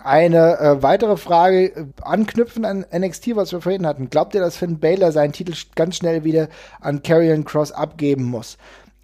Eine 0.03 0.59
äh, 0.59 0.83
weitere 0.83 1.17
Frage, 1.17 1.67
äh, 1.67 1.87
anknüpfen 2.03 2.65
an 2.65 2.85
NXT, 2.93 3.37
was 3.37 3.53
wir 3.53 3.61
vorhin 3.61 3.87
hatten. 3.87 4.11
Glaubt 4.11 4.35
ihr, 4.35 4.41
dass 4.41 4.57
Finn 4.57 4.79
Baylor 4.79 5.13
seinen 5.13 5.33
Titel 5.33 5.55
ganz 5.77 5.97
schnell 5.97 6.25
wieder 6.25 6.49
an 6.81 7.03
Karrion 7.03 7.45
Cross 7.45 7.73
abgeben 7.73 8.25
muss? 8.25 8.59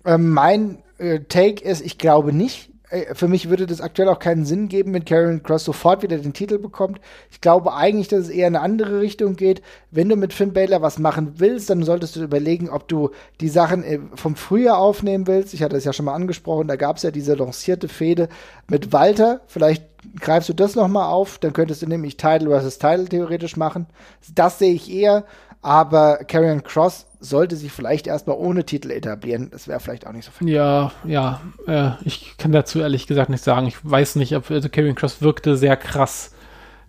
Ähm, 0.04 0.30
mein 0.30 0.82
äh, 0.98 1.20
Take 1.20 1.64
ist, 1.64 1.84
ich 1.84 1.98
glaube 1.98 2.32
nicht 2.32 2.71
für 3.14 3.28
mich 3.28 3.48
würde 3.48 3.66
das 3.66 3.80
aktuell 3.80 4.08
auch 4.08 4.18
keinen 4.18 4.44
Sinn 4.44 4.68
geben, 4.68 4.92
wenn 4.92 5.04
Karen 5.04 5.42
Cross 5.42 5.64
sofort 5.64 6.02
wieder 6.02 6.18
den 6.18 6.34
Titel 6.34 6.58
bekommt. 6.58 7.00
Ich 7.30 7.40
glaube 7.40 7.74
eigentlich, 7.74 8.08
dass 8.08 8.20
es 8.20 8.28
eher 8.28 8.48
in 8.48 8.56
eine 8.56 8.64
andere 8.64 9.00
Richtung 9.00 9.36
geht. 9.36 9.62
Wenn 9.90 10.08
du 10.08 10.16
mit 10.16 10.32
Finn 10.32 10.52
Balor 10.52 10.82
was 10.82 10.98
machen 10.98 11.34
willst, 11.36 11.70
dann 11.70 11.82
solltest 11.84 12.16
du 12.16 12.22
überlegen, 12.22 12.68
ob 12.68 12.88
du 12.88 13.10
die 13.40 13.48
Sachen 13.48 13.82
äh, 13.82 13.98
vom 14.14 14.36
Frühjahr 14.36 14.78
aufnehmen 14.78 15.26
willst. 15.26 15.54
Ich 15.54 15.62
hatte 15.62 15.76
es 15.76 15.84
ja 15.84 15.92
schon 15.92 16.04
mal 16.04 16.14
angesprochen, 16.14 16.68
da 16.68 16.76
gab 16.76 16.96
es 16.98 17.02
ja 17.02 17.10
diese 17.10 17.34
lancierte 17.34 17.88
Fehde 17.88 18.28
mit 18.68 18.92
Walter. 18.92 19.40
Vielleicht 19.46 19.84
greifst 20.20 20.48
du 20.48 20.52
das 20.52 20.74
nochmal 20.74 21.10
auf, 21.10 21.38
dann 21.38 21.52
könntest 21.52 21.82
du 21.82 21.86
nämlich 21.86 22.16
Title 22.16 22.50
versus 22.50 22.78
Title 22.78 23.06
theoretisch 23.06 23.56
machen. 23.56 23.86
Das 24.34 24.58
sehe 24.58 24.74
ich 24.74 24.92
eher, 24.92 25.24
aber 25.62 26.18
Karrion 26.24 26.64
Cross 26.64 27.06
sollte 27.20 27.54
sich 27.54 27.70
vielleicht 27.70 28.08
erstmal 28.08 28.36
ohne 28.36 28.64
Titel 28.64 28.90
etablieren. 28.90 29.48
Das 29.52 29.68
wäre 29.68 29.78
vielleicht 29.78 30.06
auch 30.06 30.12
nicht 30.12 30.24
so 30.24 30.32
viel. 30.32 30.50
Ja, 30.50 30.90
ja, 31.04 31.40
äh, 31.68 31.92
ich 32.04 32.36
kann 32.36 32.50
dazu 32.50 32.80
ehrlich 32.80 33.06
gesagt 33.06 33.30
nicht 33.30 33.44
sagen. 33.44 33.68
Ich 33.68 33.76
weiß 33.88 34.16
nicht, 34.16 34.34
ob 34.34 34.50
also 34.50 34.68
Karrion 34.68 34.96
Cross 34.96 35.22
wirkte 35.22 35.56
sehr 35.56 35.76
krass 35.76 36.32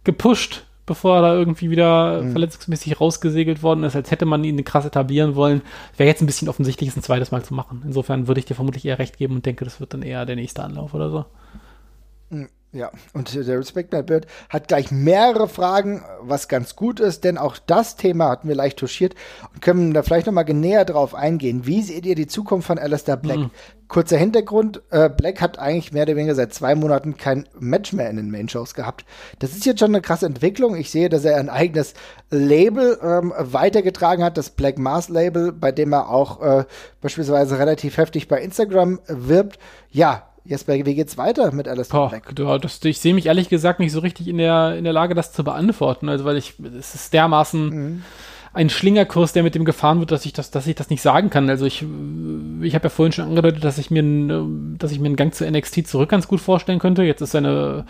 gepusht, 0.03 0.65
bevor 0.87 1.17
er 1.17 1.21
da 1.21 1.33
irgendwie 1.35 1.69
wieder 1.69 2.23
mhm. 2.23 2.31
verletzungsmäßig 2.31 2.99
rausgesegelt 2.99 3.61
worden 3.61 3.83
ist, 3.83 3.95
als 3.95 4.09
hätte 4.09 4.25
man 4.25 4.43
ihn 4.43 4.63
krass 4.65 4.85
etablieren 4.85 5.35
wollen. 5.35 5.61
Wäre 5.95 6.09
jetzt 6.09 6.21
ein 6.21 6.25
bisschen 6.25 6.49
offensichtlich, 6.49 6.89
es 6.89 6.97
ein 6.97 7.03
zweites 7.03 7.31
Mal 7.31 7.43
zu 7.43 7.53
machen. 7.53 7.83
Insofern 7.85 8.27
würde 8.27 8.39
ich 8.39 8.45
dir 8.45 8.55
vermutlich 8.55 8.85
eher 8.85 8.97
recht 8.97 9.17
geben 9.19 9.35
und 9.35 9.45
denke, 9.45 9.65
das 9.65 9.79
wird 9.79 9.93
dann 9.93 10.01
eher 10.01 10.25
der 10.25 10.35
nächste 10.35 10.63
Anlauf 10.63 10.95
oder 10.95 11.11
so. 11.11 11.25
Mhm. 12.31 12.49
Ja, 12.73 12.89
und 13.13 13.35
der 13.35 13.59
Respect 13.59 13.93
My 13.93 14.01
Bird 14.01 14.25
hat 14.49 14.67
gleich 14.67 14.91
mehrere 14.91 15.47
Fragen, 15.47 16.03
was 16.21 16.47
ganz 16.47 16.75
gut 16.75 16.99
ist, 16.99 17.23
denn 17.23 17.37
auch 17.37 17.59
das 17.59 17.97
Thema 17.97 18.29
hatten 18.29 18.47
wir 18.47 18.55
leicht 18.55 18.79
touchiert 18.79 19.13
und 19.53 19.61
können 19.61 19.93
da 19.93 20.01
vielleicht 20.01 20.25
nochmal 20.25 20.45
näher 20.45 20.83
drauf 20.83 21.13
eingehen. 21.13 21.67
Wie 21.67 21.83
seht 21.83 22.07
ihr 22.07 22.15
die 22.15 22.25
Zukunft 22.25 22.65
von 22.65 22.79
Alistair 22.79 23.15
Black? 23.17 23.37
Mhm. 23.37 23.51
Kurzer 23.89 24.17
Hintergrund, 24.17 24.81
äh, 24.89 25.07
Black 25.07 25.39
hat 25.39 25.59
eigentlich 25.59 25.93
mehr 25.93 26.01
oder 26.01 26.15
weniger 26.15 26.33
seit 26.33 26.51
zwei 26.51 26.73
Monaten 26.73 27.15
kein 27.15 27.47
Match 27.59 27.93
mehr 27.93 28.09
in 28.09 28.15
den 28.15 28.31
Main-Shows 28.31 28.73
gehabt. 28.73 29.05
Das 29.37 29.51
ist 29.51 29.67
jetzt 29.67 29.79
schon 29.79 29.91
eine 29.91 30.01
krasse 30.01 30.25
Entwicklung. 30.25 30.75
Ich 30.75 30.89
sehe, 30.89 31.09
dass 31.09 31.25
er 31.25 31.37
ein 31.37 31.49
eigenes 31.49 31.93
Label 32.31 32.97
ähm, 33.03 33.33
weitergetragen 33.37 34.23
hat, 34.23 34.35
das 34.35 34.49
Black 34.49 34.79
Mars 34.79 35.09
Label, 35.09 35.51
bei 35.51 35.71
dem 35.71 35.93
er 35.93 36.09
auch 36.09 36.41
äh, 36.41 36.65
beispielsweise 37.01 37.59
relativ 37.59 37.97
heftig 37.97 38.27
bei 38.27 38.41
Instagram 38.41 38.99
wirbt. 39.07 39.59
Ja, 39.91 40.32
Jesper, 40.45 40.73
wie 40.73 40.95
geht's 40.95 41.17
weiter 41.17 41.53
mit 41.53 41.67
Alistair 41.67 41.99
Boah, 41.99 42.09
Black? 42.09 42.33
Ja, 42.37 42.57
das, 42.57 42.83
ich 42.83 42.99
sehe 42.99 43.13
mich 43.13 43.27
ehrlich 43.27 43.47
gesagt 43.47 43.79
nicht 43.79 43.93
so 43.93 43.99
richtig 43.99 44.27
in 44.27 44.37
der, 44.37 44.75
in 44.77 44.83
der 44.83 44.93
Lage, 44.93 45.15
das 45.15 45.31
zu 45.31 45.43
beantworten. 45.43 46.09
Also, 46.09 46.25
weil 46.25 46.37
ich, 46.37 46.55
es 46.77 46.95
ist 46.95 47.13
dermaßen 47.13 47.69
mhm. 47.69 48.03
ein 48.51 48.69
Schlingerkurs, 48.69 49.31
der 49.31 49.43
mit 49.43 49.55
dem 49.55 49.63
gefahren 49.63 49.99
wird, 49.99 50.11
dass 50.11 50.25
ich 50.25 50.33
das, 50.33 50.51
dass 50.51 50.67
ich 50.67 50.75
das 50.75 50.89
nicht 50.89 51.01
sagen 51.01 51.29
kann. 51.29 51.49
Also 51.49 51.65
ich, 51.65 51.85
ich 52.61 52.75
habe 52.75 52.83
ja 52.83 52.89
vorhin 52.89 53.13
schon 53.13 53.25
angedeutet, 53.25 53.63
dass 53.63 53.77
ich 53.77 53.89
mir, 53.89 54.03
dass 54.77 54.91
ich 54.91 54.99
mir 54.99 55.05
einen 55.05 55.15
Gang 55.15 55.33
zu 55.33 55.49
NXT 55.49 55.87
zurück 55.87 56.09
ganz 56.09 56.27
gut 56.27 56.41
vorstellen 56.41 56.79
könnte. 56.79 57.03
Jetzt 57.03 57.21
ist 57.21 57.31
seine, 57.31 57.85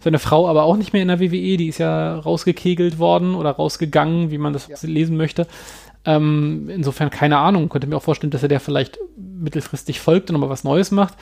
seine 0.00 0.18
Frau 0.18 0.48
aber 0.48 0.64
auch 0.64 0.76
nicht 0.76 0.92
mehr 0.92 1.02
in 1.02 1.08
der 1.08 1.20
WWE, 1.20 1.56
die 1.56 1.68
ist 1.68 1.78
ja 1.78 2.18
rausgekegelt 2.18 2.98
worden 2.98 3.36
oder 3.36 3.52
rausgegangen, 3.52 4.32
wie 4.32 4.38
man 4.38 4.52
das 4.52 4.66
ja. 4.66 4.76
lesen 4.82 5.16
möchte. 5.16 5.46
Ähm, 6.04 6.68
insofern 6.68 7.10
keine 7.10 7.38
Ahnung, 7.38 7.68
könnte 7.68 7.86
mir 7.86 7.96
auch 7.96 8.02
vorstellen, 8.02 8.32
dass 8.32 8.42
er 8.42 8.48
der 8.48 8.60
vielleicht 8.60 8.98
mittelfristig 9.16 10.00
folgt 10.00 10.30
und 10.30 10.34
nochmal 10.34 10.50
was 10.50 10.64
Neues 10.64 10.90
macht. 10.90 11.14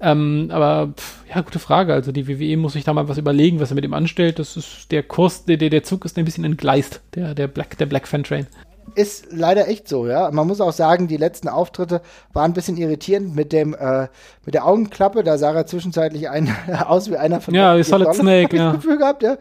Ähm, 0.00 0.50
aber 0.52 0.92
pff, 0.96 1.24
ja, 1.28 1.40
gute 1.40 1.58
Frage. 1.58 1.92
Also 1.92 2.12
die 2.12 2.28
WWE 2.28 2.56
muss 2.56 2.74
sich 2.74 2.84
da 2.84 2.92
mal 2.92 3.08
was 3.08 3.18
überlegen, 3.18 3.60
was 3.60 3.70
er 3.70 3.74
mit 3.74 3.84
ihm 3.84 3.94
anstellt. 3.94 4.38
Das 4.38 4.56
ist 4.56 4.92
der 4.92 5.02
Kurs, 5.02 5.44
der, 5.44 5.56
der 5.56 5.82
Zug 5.82 6.04
ist 6.04 6.18
ein 6.18 6.24
bisschen 6.24 6.44
entgleist, 6.44 7.00
der, 7.14 7.34
der 7.34 7.48
Black, 7.48 7.78
der 7.78 7.86
Black 7.86 8.06
Fan 8.06 8.24
Train. 8.24 8.46
Ist 8.94 9.26
leider 9.30 9.68
echt 9.68 9.86
so, 9.86 10.06
ja. 10.06 10.30
Man 10.30 10.46
muss 10.46 10.60
auch 10.60 10.72
sagen, 10.72 11.08
die 11.08 11.18
letzten 11.18 11.48
Auftritte 11.48 12.00
waren 12.32 12.52
ein 12.52 12.54
bisschen 12.54 12.76
irritierend 12.76 13.34
mit 13.34 13.52
dem, 13.52 13.74
äh, 13.74 14.08
mit 14.44 14.54
der 14.54 14.66
Augenklappe. 14.66 15.24
Da 15.24 15.36
sah 15.36 15.52
er 15.52 15.66
zwischenzeitlich 15.66 16.30
ein, 16.30 16.54
aus 16.86 17.10
wie 17.10 17.16
einer 17.16 17.40
von 17.40 17.54
Ja, 17.54 17.76
wie 17.76 17.82
Solid 17.82 18.14
Snake, 18.14 18.56
ja. 18.56 18.72
Gefühl 18.72 18.98
gehabt, 18.98 19.22
ja. 19.22 19.36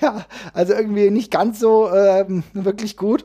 Ja, 0.00 0.24
also 0.54 0.72
irgendwie 0.72 1.10
nicht 1.10 1.32
ganz 1.32 1.58
so 1.58 1.92
ähm, 1.92 2.44
wirklich 2.52 2.96
gut. 2.96 3.24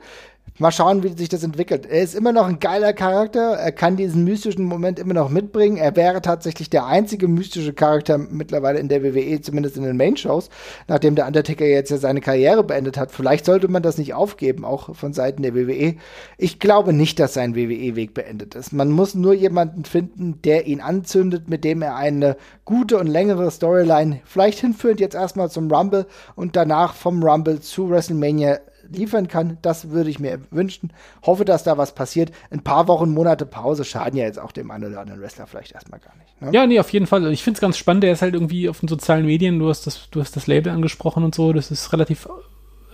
Mal 0.57 0.71
schauen, 0.71 1.03
wie 1.03 1.09
sich 1.09 1.27
das 1.27 1.43
entwickelt. 1.43 1.85
Er 1.85 2.01
ist 2.01 2.15
immer 2.15 2.31
noch 2.31 2.47
ein 2.47 2.59
geiler 2.59 2.93
Charakter. 2.93 3.55
Er 3.57 3.73
kann 3.73 3.97
diesen 3.97 4.23
mystischen 4.23 4.63
Moment 4.63 4.99
immer 4.99 5.13
noch 5.13 5.29
mitbringen. 5.29 5.75
Er 5.75 5.97
wäre 5.97 6.21
tatsächlich 6.21 6.69
der 6.69 6.85
einzige 6.85 7.27
mystische 7.27 7.73
Charakter 7.73 8.17
mittlerweile 8.17 8.79
in 8.79 8.87
der 8.87 9.03
WWE, 9.03 9.41
zumindest 9.41 9.75
in 9.75 9.83
den 9.83 9.97
Main-Shows, 9.97 10.49
nachdem 10.87 11.15
der 11.15 11.27
Undertaker 11.27 11.65
jetzt 11.65 11.91
ja 11.91 11.97
seine 11.97 12.21
Karriere 12.21 12.63
beendet 12.63 12.97
hat. 12.97 13.11
Vielleicht 13.11 13.43
sollte 13.43 13.67
man 13.67 13.83
das 13.83 13.97
nicht 13.97 14.13
aufgeben, 14.13 14.63
auch 14.63 14.95
von 14.95 15.11
Seiten 15.11 15.43
der 15.43 15.55
WWE. 15.55 15.95
Ich 16.37 16.57
glaube 16.59 16.93
nicht, 16.93 17.19
dass 17.19 17.33
sein 17.33 17.57
WWE-Weg 17.57 18.13
beendet 18.13 18.55
ist. 18.55 18.71
Man 18.71 18.91
muss 18.91 19.13
nur 19.13 19.33
jemanden 19.33 19.83
finden, 19.83 20.41
der 20.43 20.67
ihn 20.67 20.79
anzündet, 20.79 21.49
mit 21.49 21.65
dem 21.65 21.81
er 21.81 21.97
eine 21.97 22.37
gute 22.63 22.97
und 22.97 23.07
längere 23.07 23.51
Storyline 23.51 24.21
vielleicht 24.23 24.59
hinführt, 24.59 25.01
jetzt 25.01 25.15
erstmal 25.15 25.49
zum 25.49 25.69
Rumble 25.69 26.05
und 26.37 26.55
danach 26.55 26.93
vom 26.93 27.21
Rumble 27.21 27.59
zu 27.59 27.89
WrestleMania 27.89 28.59
liefern 28.89 29.27
kann. 29.27 29.57
Das 29.61 29.89
würde 29.89 30.09
ich 30.09 30.19
mir 30.19 30.39
wünschen. 30.51 30.91
Hoffe, 31.25 31.45
dass 31.45 31.63
da 31.63 31.77
was 31.77 31.93
passiert. 31.95 32.31
Ein 32.51 32.61
paar 32.61 32.87
Wochen, 32.87 33.13
Monate 33.13 33.45
Pause 33.45 33.83
schaden 33.83 34.17
ja 34.17 34.25
jetzt 34.25 34.39
auch 34.39 34.51
dem 34.51 34.71
einen 34.71 34.85
oder 34.85 35.01
anderen 35.01 35.21
Wrestler 35.21 35.47
vielleicht 35.47 35.73
erstmal 35.73 35.99
gar 35.99 36.15
nicht. 36.17 36.41
Ne? 36.41 36.51
Ja, 36.51 36.65
nee, 36.67 36.79
auf 36.79 36.91
jeden 36.91 37.07
Fall. 37.07 37.31
Ich 37.31 37.43
finde 37.43 37.57
es 37.57 37.61
ganz 37.61 37.77
spannend. 37.77 38.03
Der 38.03 38.13
ist 38.13 38.21
halt 38.21 38.33
irgendwie 38.33 38.69
auf 38.69 38.79
den 38.79 38.87
sozialen 38.87 39.25
Medien. 39.25 39.59
Du 39.59 39.69
hast 39.69 39.87
das, 39.87 40.09
du 40.09 40.21
hast 40.21 40.35
das 40.35 40.47
Label 40.47 40.71
angesprochen 40.71 41.23
und 41.23 41.35
so. 41.35 41.53
Das 41.53 41.71
ist 41.71 41.91
relativ 41.93 42.27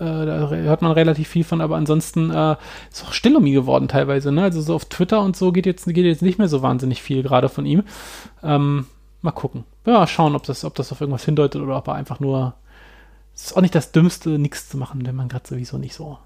äh, 0.01 0.25
da 0.25 0.49
hört 0.49 0.81
man 0.81 0.91
relativ 0.93 1.27
viel 1.27 1.43
von, 1.43 1.61
aber 1.61 1.75
ansonsten 1.75 2.31
äh, 2.31 2.55
ist 2.91 3.05
auch 3.05 3.13
still 3.13 3.35
um 3.35 3.45
ihn 3.45 3.53
geworden 3.53 3.87
teilweise. 3.87 4.31
Ne? 4.31 4.41
Also 4.41 4.59
so 4.59 4.73
auf 4.73 4.85
Twitter 4.85 5.21
und 5.21 5.35
so 5.35 5.51
geht 5.51 5.67
jetzt, 5.67 5.85
geht 5.85 5.97
jetzt 5.97 6.23
nicht 6.23 6.39
mehr 6.39 6.47
so 6.47 6.63
wahnsinnig 6.63 7.03
viel 7.03 7.21
gerade 7.21 7.49
von 7.49 7.67
ihm. 7.67 7.83
Ähm, 8.41 8.87
mal 9.21 9.31
gucken. 9.31 9.63
Ja, 9.85 10.07
schauen, 10.07 10.35
ob 10.35 10.43
das, 10.43 10.65
ob 10.65 10.73
das 10.73 10.91
auf 10.91 11.01
irgendwas 11.01 11.25
hindeutet 11.25 11.61
oder 11.61 11.77
ob 11.77 11.87
er 11.87 11.93
einfach 11.93 12.19
nur 12.19 12.55
ist 13.45 13.57
auch 13.57 13.61
nicht 13.61 13.75
das 13.75 13.91
Dümmste, 13.91 14.37
nichts 14.37 14.69
zu 14.69 14.77
machen, 14.77 15.05
wenn 15.05 15.15
man 15.15 15.29
gerade 15.29 15.47
sowieso 15.47 15.77
nicht 15.77 15.95
so 15.95 16.17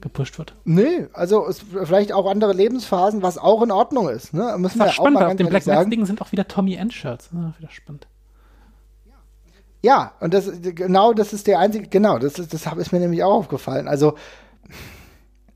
gepusht 0.00 0.38
wird. 0.38 0.54
Nee, 0.64 1.06
also 1.12 1.48
vielleicht 1.84 2.12
auch 2.12 2.30
andere 2.30 2.52
Lebensphasen, 2.52 3.22
was 3.22 3.38
auch 3.38 3.62
in 3.62 3.70
Ordnung 3.70 4.08
ist. 4.08 4.32
Ne? 4.32 4.54
Müssen 4.58 4.60
das 4.60 4.72
ist 4.72 4.78
wir 4.78 4.92
spannend, 4.92 5.16
auch 5.16 5.22
mal 5.22 5.30
auf 5.30 5.36
den 5.36 5.48
Black 5.48 5.66
Mass-Dingen 5.66 6.06
sind 6.06 6.22
auch 6.22 6.32
wieder 6.32 6.46
Tommy 6.46 6.74
End-Shirts. 6.74 7.30
Ja, 7.32 7.54
wieder 7.58 7.70
spannend. 7.70 8.06
Ja, 9.82 10.12
und 10.20 10.34
das 10.34 10.50
genau 10.60 11.12
das 11.12 11.32
ist 11.32 11.46
der 11.46 11.60
einzige, 11.60 11.86
genau, 11.86 12.18
das 12.18 12.38
ist, 12.38 12.52
das 12.52 12.66
ist 12.66 12.92
mir 12.92 12.98
nämlich 12.98 13.22
auch 13.22 13.34
aufgefallen. 13.34 13.86
Also 13.86 14.14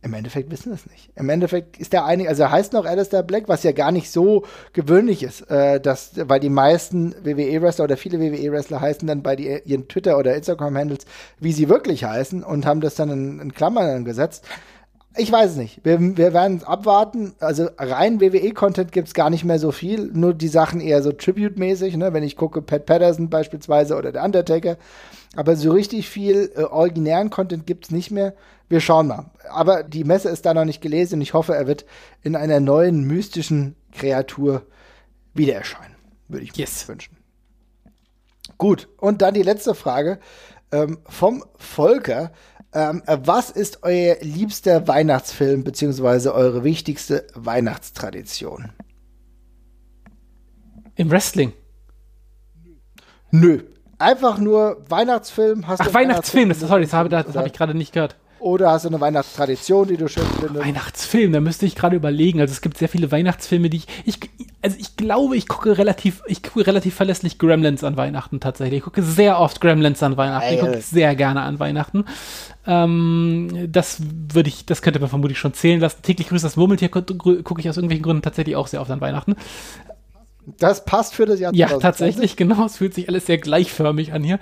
im 0.05 0.14
Endeffekt 0.14 0.50
wissen 0.50 0.70
wir 0.70 0.74
es 0.74 0.86
nicht. 0.86 1.11
Im 1.14 1.28
Endeffekt 1.28 1.78
ist 1.78 1.92
der 1.92 2.05
einige, 2.05 2.28
also 2.28 2.42
er 2.42 2.50
heißt 2.50 2.72
noch 2.72 2.86
Alistair 2.86 3.22
Black, 3.22 3.48
was 3.48 3.62
ja 3.62 3.70
gar 3.70 3.92
nicht 3.92 4.11
so 4.11 4.44
gewöhnlich 4.72 5.22
ist, 5.22 5.42
äh, 5.48 5.80
dass, 5.80 6.12
weil 6.28 6.40
die 6.40 6.50
meisten 6.50 7.14
WWE-Wrestler 7.22 7.84
oder 7.84 7.96
viele 7.96 8.18
WWE-Wrestler 8.18 8.80
heißen 8.80 9.07
dann 9.07 9.22
bei 9.22 9.36
die, 9.36 9.61
ihren 9.64 9.86
Twitter- 9.86 10.18
oder 10.18 10.34
Instagram-Handles, 10.34 11.07
wie 11.38 11.53
sie 11.53 11.68
wirklich 11.68 12.03
heißen 12.03 12.42
und 12.42 12.66
haben 12.66 12.80
das 12.80 12.96
dann 12.96 13.11
in, 13.11 13.38
in 13.38 13.55
Klammern 13.55 14.05
gesetzt. 14.05 14.44
Ich 15.16 15.30
weiß 15.30 15.53
es 15.53 15.57
nicht. 15.57 15.84
Wir, 15.84 16.00
wir 16.00 16.32
werden 16.32 16.57
es 16.57 16.64
abwarten. 16.64 17.34
Also 17.38 17.68
rein 17.78 18.20
WWE-Content 18.20 18.92
gibt 18.92 19.09
es 19.09 19.14
gar 19.14 19.30
nicht 19.30 19.44
mehr 19.44 19.59
so 19.59 19.70
viel. 19.70 20.11
Nur 20.12 20.32
die 20.32 20.48
Sachen 20.48 20.80
eher 20.80 21.03
so 21.03 21.12
Tribute-mäßig, 21.12 21.96
ne? 21.96 22.14
Wenn 22.14 22.22
ich 22.22 22.36
gucke, 22.36 22.62
Pat 22.62 22.86
Patterson 22.86 23.28
beispielsweise 23.28 23.94
oder 23.96 24.11
der 24.11 24.24
Undertaker. 24.24 24.78
Aber 25.36 25.55
so 25.57 25.70
richtig 25.70 26.09
viel 26.09 26.50
äh, 26.57 26.62
originären 26.62 27.30
Content 27.30 27.66
gibt 27.66 27.84
es 27.84 27.90
nicht 27.90 28.11
mehr. 28.11 28.34
Wir 28.72 28.80
schauen 28.80 29.06
mal. 29.06 29.30
Aber 29.50 29.82
die 29.82 30.02
Messe 30.02 30.30
ist 30.30 30.46
da 30.46 30.54
noch 30.54 30.64
nicht 30.64 30.80
gelesen 30.80 31.16
und 31.16 31.20
ich 31.20 31.34
hoffe, 31.34 31.54
er 31.54 31.66
wird 31.66 31.84
in 32.22 32.34
einer 32.34 32.58
neuen 32.58 33.04
mystischen 33.04 33.76
Kreatur 33.92 34.66
wieder 35.34 35.52
erscheinen. 35.52 35.94
Würde 36.26 36.46
ich 36.46 36.56
yes. 36.56 36.88
mir 36.88 36.94
wünschen. 36.94 37.18
Gut, 38.56 38.88
und 38.96 39.20
dann 39.20 39.34
die 39.34 39.42
letzte 39.42 39.74
Frage 39.74 40.20
ähm, 40.70 41.00
vom 41.06 41.44
Volker. 41.56 42.32
Ähm, 42.72 43.02
was 43.06 43.50
ist 43.50 43.82
euer 43.82 44.16
liebster 44.22 44.88
Weihnachtsfilm 44.88 45.64
beziehungsweise 45.64 46.32
eure 46.32 46.64
wichtigste 46.64 47.26
Weihnachtstradition? 47.34 48.72
Im 50.94 51.10
Wrestling? 51.10 51.52
Nö. 53.30 53.64
Einfach 53.98 54.38
nur 54.38 54.82
Weihnachtsfilm. 54.88 55.68
Hast 55.68 55.82
Ach, 55.82 55.92
Weihnachtsfilm, 55.92 56.48
das, 56.48 56.60
sorry, 56.60 56.84
das 56.84 56.94
habe, 56.94 57.10
das 57.10 57.36
habe 57.36 57.48
ich 57.48 57.52
gerade 57.52 57.74
nicht 57.74 57.92
gehört. 57.92 58.16
Oder 58.43 58.72
hast 58.72 58.84
du 58.84 58.88
eine 58.88 59.01
Weihnachtstradition, 59.01 59.86
die 59.86 59.97
du 59.97 60.09
schön 60.09 60.26
findest? 60.40 60.66
Weihnachtsfilm, 60.66 61.32
da 61.32 61.40
müsste 61.40 61.64
ich 61.64 61.76
gerade 61.76 61.95
überlegen. 61.95 62.40
Also 62.40 62.51
es 62.51 62.61
gibt 62.61 62.76
sehr 62.76 62.88
viele 62.88 63.12
Weihnachtsfilme, 63.12 63.70
die 63.70 63.76
ich, 63.76 63.86
ich, 64.05 64.18
also 64.62 64.76
ich 64.80 64.97
glaube, 64.97 65.36
ich 65.36 65.47
gucke 65.47 65.78
relativ, 65.78 66.24
ich 66.26 66.43
gucke 66.43 66.66
relativ 66.66 66.97
verlässlich 66.97 67.38
Gremlins 67.38 67.84
an 67.84 67.97
Weihnachten 67.97 68.40
tatsächlich. 68.40 68.78
Ich 68.78 68.84
gucke 68.84 69.05
sehr 69.05 69.38
oft 69.38 69.61
Gremlins 69.61 70.03
an 70.03 70.16
Weihnachten. 70.16 70.55
Ich 70.55 70.61
gucke 70.61 70.80
sehr 70.80 71.14
gerne 71.14 71.43
an 71.43 71.61
Weihnachten. 71.61 72.05
Ähm, 72.66 73.68
das 73.70 73.99
würde 74.32 74.49
ich, 74.49 74.66
das 74.66 74.82
könnte 74.82 74.99
man 74.99 75.09
vermutlich 75.09 75.38
schon 75.38 75.55
zählen 75.55 75.78
lassen. 75.78 76.03
Täglich 76.03 76.28
grüßt 76.28 76.45
das 76.45 76.57
Murmeltier 76.57 76.88
gucke 76.88 77.61
ich 77.61 77.68
aus 77.68 77.76
irgendwelchen 77.76 78.03
Gründen 78.03 78.22
tatsächlich 78.22 78.57
auch 78.57 78.66
sehr 78.66 78.80
oft 78.80 78.90
an 78.90 79.01
Weihnachten. 79.01 79.36
Das 80.59 80.84
passt 80.84 81.14
für 81.14 81.26
das 81.26 81.38
Jahr 81.38 81.55
Ja, 81.55 81.68
tatsächlich, 81.78 82.36
genau. 82.36 82.64
Es 82.66 82.78
fühlt 82.78 82.95
sich 82.95 83.09
alles 83.09 83.26
sehr 83.26 83.38
gleichförmig 83.38 84.12
an 84.12 84.24
hier. 84.24 84.40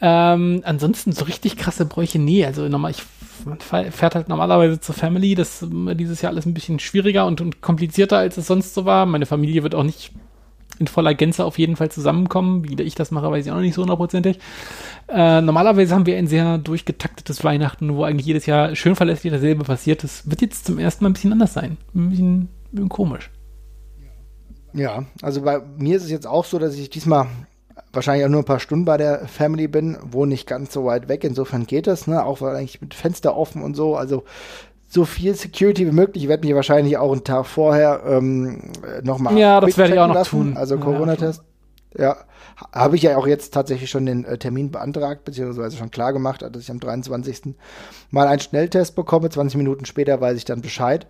Ähm, 0.00 0.62
ansonsten 0.64 1.12
so 1.12 1.24
richtig 1.24 1.56
krasse 1.56 1.86
Bräuche, 1.86 2.18
nee. 2.18 2.44
Also 2.44 2.68
nochmal, 2.68 2.92
ich 2.92 3.02
man 3.44 3.58
fährt 3.58 4.14
halt 4.14 4.28
normalerweise 4.28 4.80
zur 4.80 4.94
Family. 4.94 5.34
Das 5.34 5.62
ist 5.62 5.70
dieses 5.72 6.22
Jahr 6.22 6.32
alles 6.32 6.46
ein 6.46 6.54
bisschen 6.54 6.78
schwieriger 6.78 7.26
und, 7.26 7.40
und 7.40 7.60
komplizierter, 7.60 8.18
als 8.18 8.36
es 8.36 8.46
sonst 8.46 8.74
so 8.74 8.84
war. 8.84 9.06
Meine 9.06 9.26
Familie 9.26 9.62
wird 9.62 9.74
auch 9.74 9.82
nicht 9.82 10.12
in 10.78 10.86
voller 10.86 11.14
Gänze 11.14 11.44
auf 11.44 11.58
jeden 11.58 11.76
Fall 11.76 11.90
zusammenkommen. 11.90 12.68
Wie 12.68 12.82
ich 12.82 12.94
das 12.94 13.10
mache, 13.10 13.30
weiß 13.30 13.44
ich 13.44 13.52
auch 13.52 13.56
noch 13.56 13.62
nicht 13.62 13.74
so 13.74 13.82
hundertprozentig. 13.82 14.38
Äh, 15.08 15.40
normalerweise 15.40 15.94
haben 15.94 16.06
wir 16.06 16.16
ein 16.16 16.26
sehr 16.26 16.58
durchgetaktetes 16.58 17.44
Weihnachten, 17.44 17.94
wo 17.94 18.04
eigentlich 18.04 18.26
jedes 18.26 18.46
Jahr 18.46 18.74
schön 18.74 18.96
verlässlich 18.96 19.32
dasselbe 19.32 19.64
passiert. 19.64 20.04
Das 20.04 20.28
wird 20.30 20.40
jetzt 20.40 20.66
zum 20.66 20.78
ersten 20.78 21.04
Mal 21.04 21.10
ein 21.10 21.14
bisschen 21.14 21.32
anders 21.32 21.52
sein. 21.52 21.76
Ein 21.94 22.10
bisschen, 22.10 22.40
ein 22.40 22.48
bisschen 22.72 22.88
komisch. 22.88 23.30
Ja, 24.72 25.04
also 25.22 25.42
bei 25.42 25.60
mir 25.78 25.96
ist 25.96 26.04
es 26.04 26.10
jetzt 26.10 26.26
auch 26.26 26.44
so, 26.44 26.58
dass 26.58 26.74
ich 26.74 26.90
diesmal 26.90 27.26
wahrscheinlich 27.92 28.24
auch 28.24 28.30
nur 28.30 28.42
ein 28.42 28.46
paar 28.46 28.60
Stunden 28.60 28.84
bei 28.84 28.96
der 28.96 29.26
Family 29.26 29.68
bin, 29.68 29.98
wohne 30.02 30.30
nicht 30.30 30.46
ganz 30.46 30.72
so 30.72 30.84
weit 30.84 31.08
weg. 31.08 31.24
Insofern 31.24 31.66
geht 31.66 31.86
das, 31.86 32.06
ne? 32.06 32.24
Auch 32.24 32.40
weil 32.40 32.54
eigentlich 32.56 32.80
mit 32.80 32.94
Fenster 32.94 33.36
offen 33.36 33.62
und 33.62 33.74
so. 33.74 33.96
Also 33.96 34.24
so 34.88 35.04
viel 35.04 35.34
Security 35.34 35.86
wie 35.86 35.92
möglich. 35.92 36.24
Ich 36.24 36.28
werde 36.28 36.46
mich 36.46 36.54
wahrscheinlich 36.54 36.98
auch 36.98 37.12
einen 37.12 37.24
Tag 37.24 37.46
vorher 37.46 38.02
ähm, 38.06 38.72
nochmal. 39.02 39.38
Ja, 39.38 39.60
das 39.60 39.76
werde 39.78 39.94
ich 39.94 40.00
auch 40.00 40.08
noch 40.08 40.14
lassen. 40.14 40.30
tun. 40.30 40.56
Also 40.56 40.78
Corona-Test. 40.78 41.40
Ja, 41.40 41.49
habe 42.72 42.96
ich 42.96 43.02
ja 43.02 43.16
auch 43.16 43.26
jetzt 43.26 43.52
tatsächlich 43.52 43.90
schon 43.90 44.06
den 44.06 44.24
äh, 44.24 44.38
Termin 44.38 44.70
beantragt, 44.70 45.24
beziehungsweise 45.24 45.76
schon 45.76 45.90
klar 45.90 46.12
gemacht, 46.12 46.42
dass 46.42 46.62
ich 46.62 46.70
am 46.70 46.78
23. 46.78 47.54
mal 48.10 48.28
einen 48.28 48.40
Schnelltest 48.40 48.94
bekomme. 48.94 49.28
20 49.28 49.56
Minuten 49.56 49.84
später 49.86 50.20
weiß 50.20 50.36
ich 50.36 50.44
dann 50.44 50.62
Bescheid. 50.62 51.06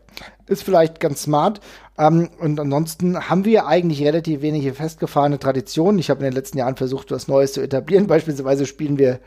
Ist 0.46 0.62
vielleicht 0.62 1.00
ganz 1.00 1.22
smart. 1.22 1.60
Ähm, 1.98 2.30
und 2.38 2.58
ansonsten 2.58 3.28
haben 3.28 3.44
wir 3.44 3.66
eigentlich 3.66 4.02
relativ 4.02 4.40
wenige 4.42 4.72
festgefahrene 4.72 5.38
Traditionen. 5.38 5.98
Ich 5.98 6.08
habe 6.08 6.20
in 6.20 6.30
den 6.30 6.34
letzten 6.34 6.58
Jahren 6.58 6.76
versucht, 6.76 7.10
was 7.10 7.28
Neues 7.28 7.52
zu 7.52 7.60
etablieren. 7.60 8.06
Beispielsweise 8.08 8.64
spielen 8.64 8.98
wir 8.98 9.20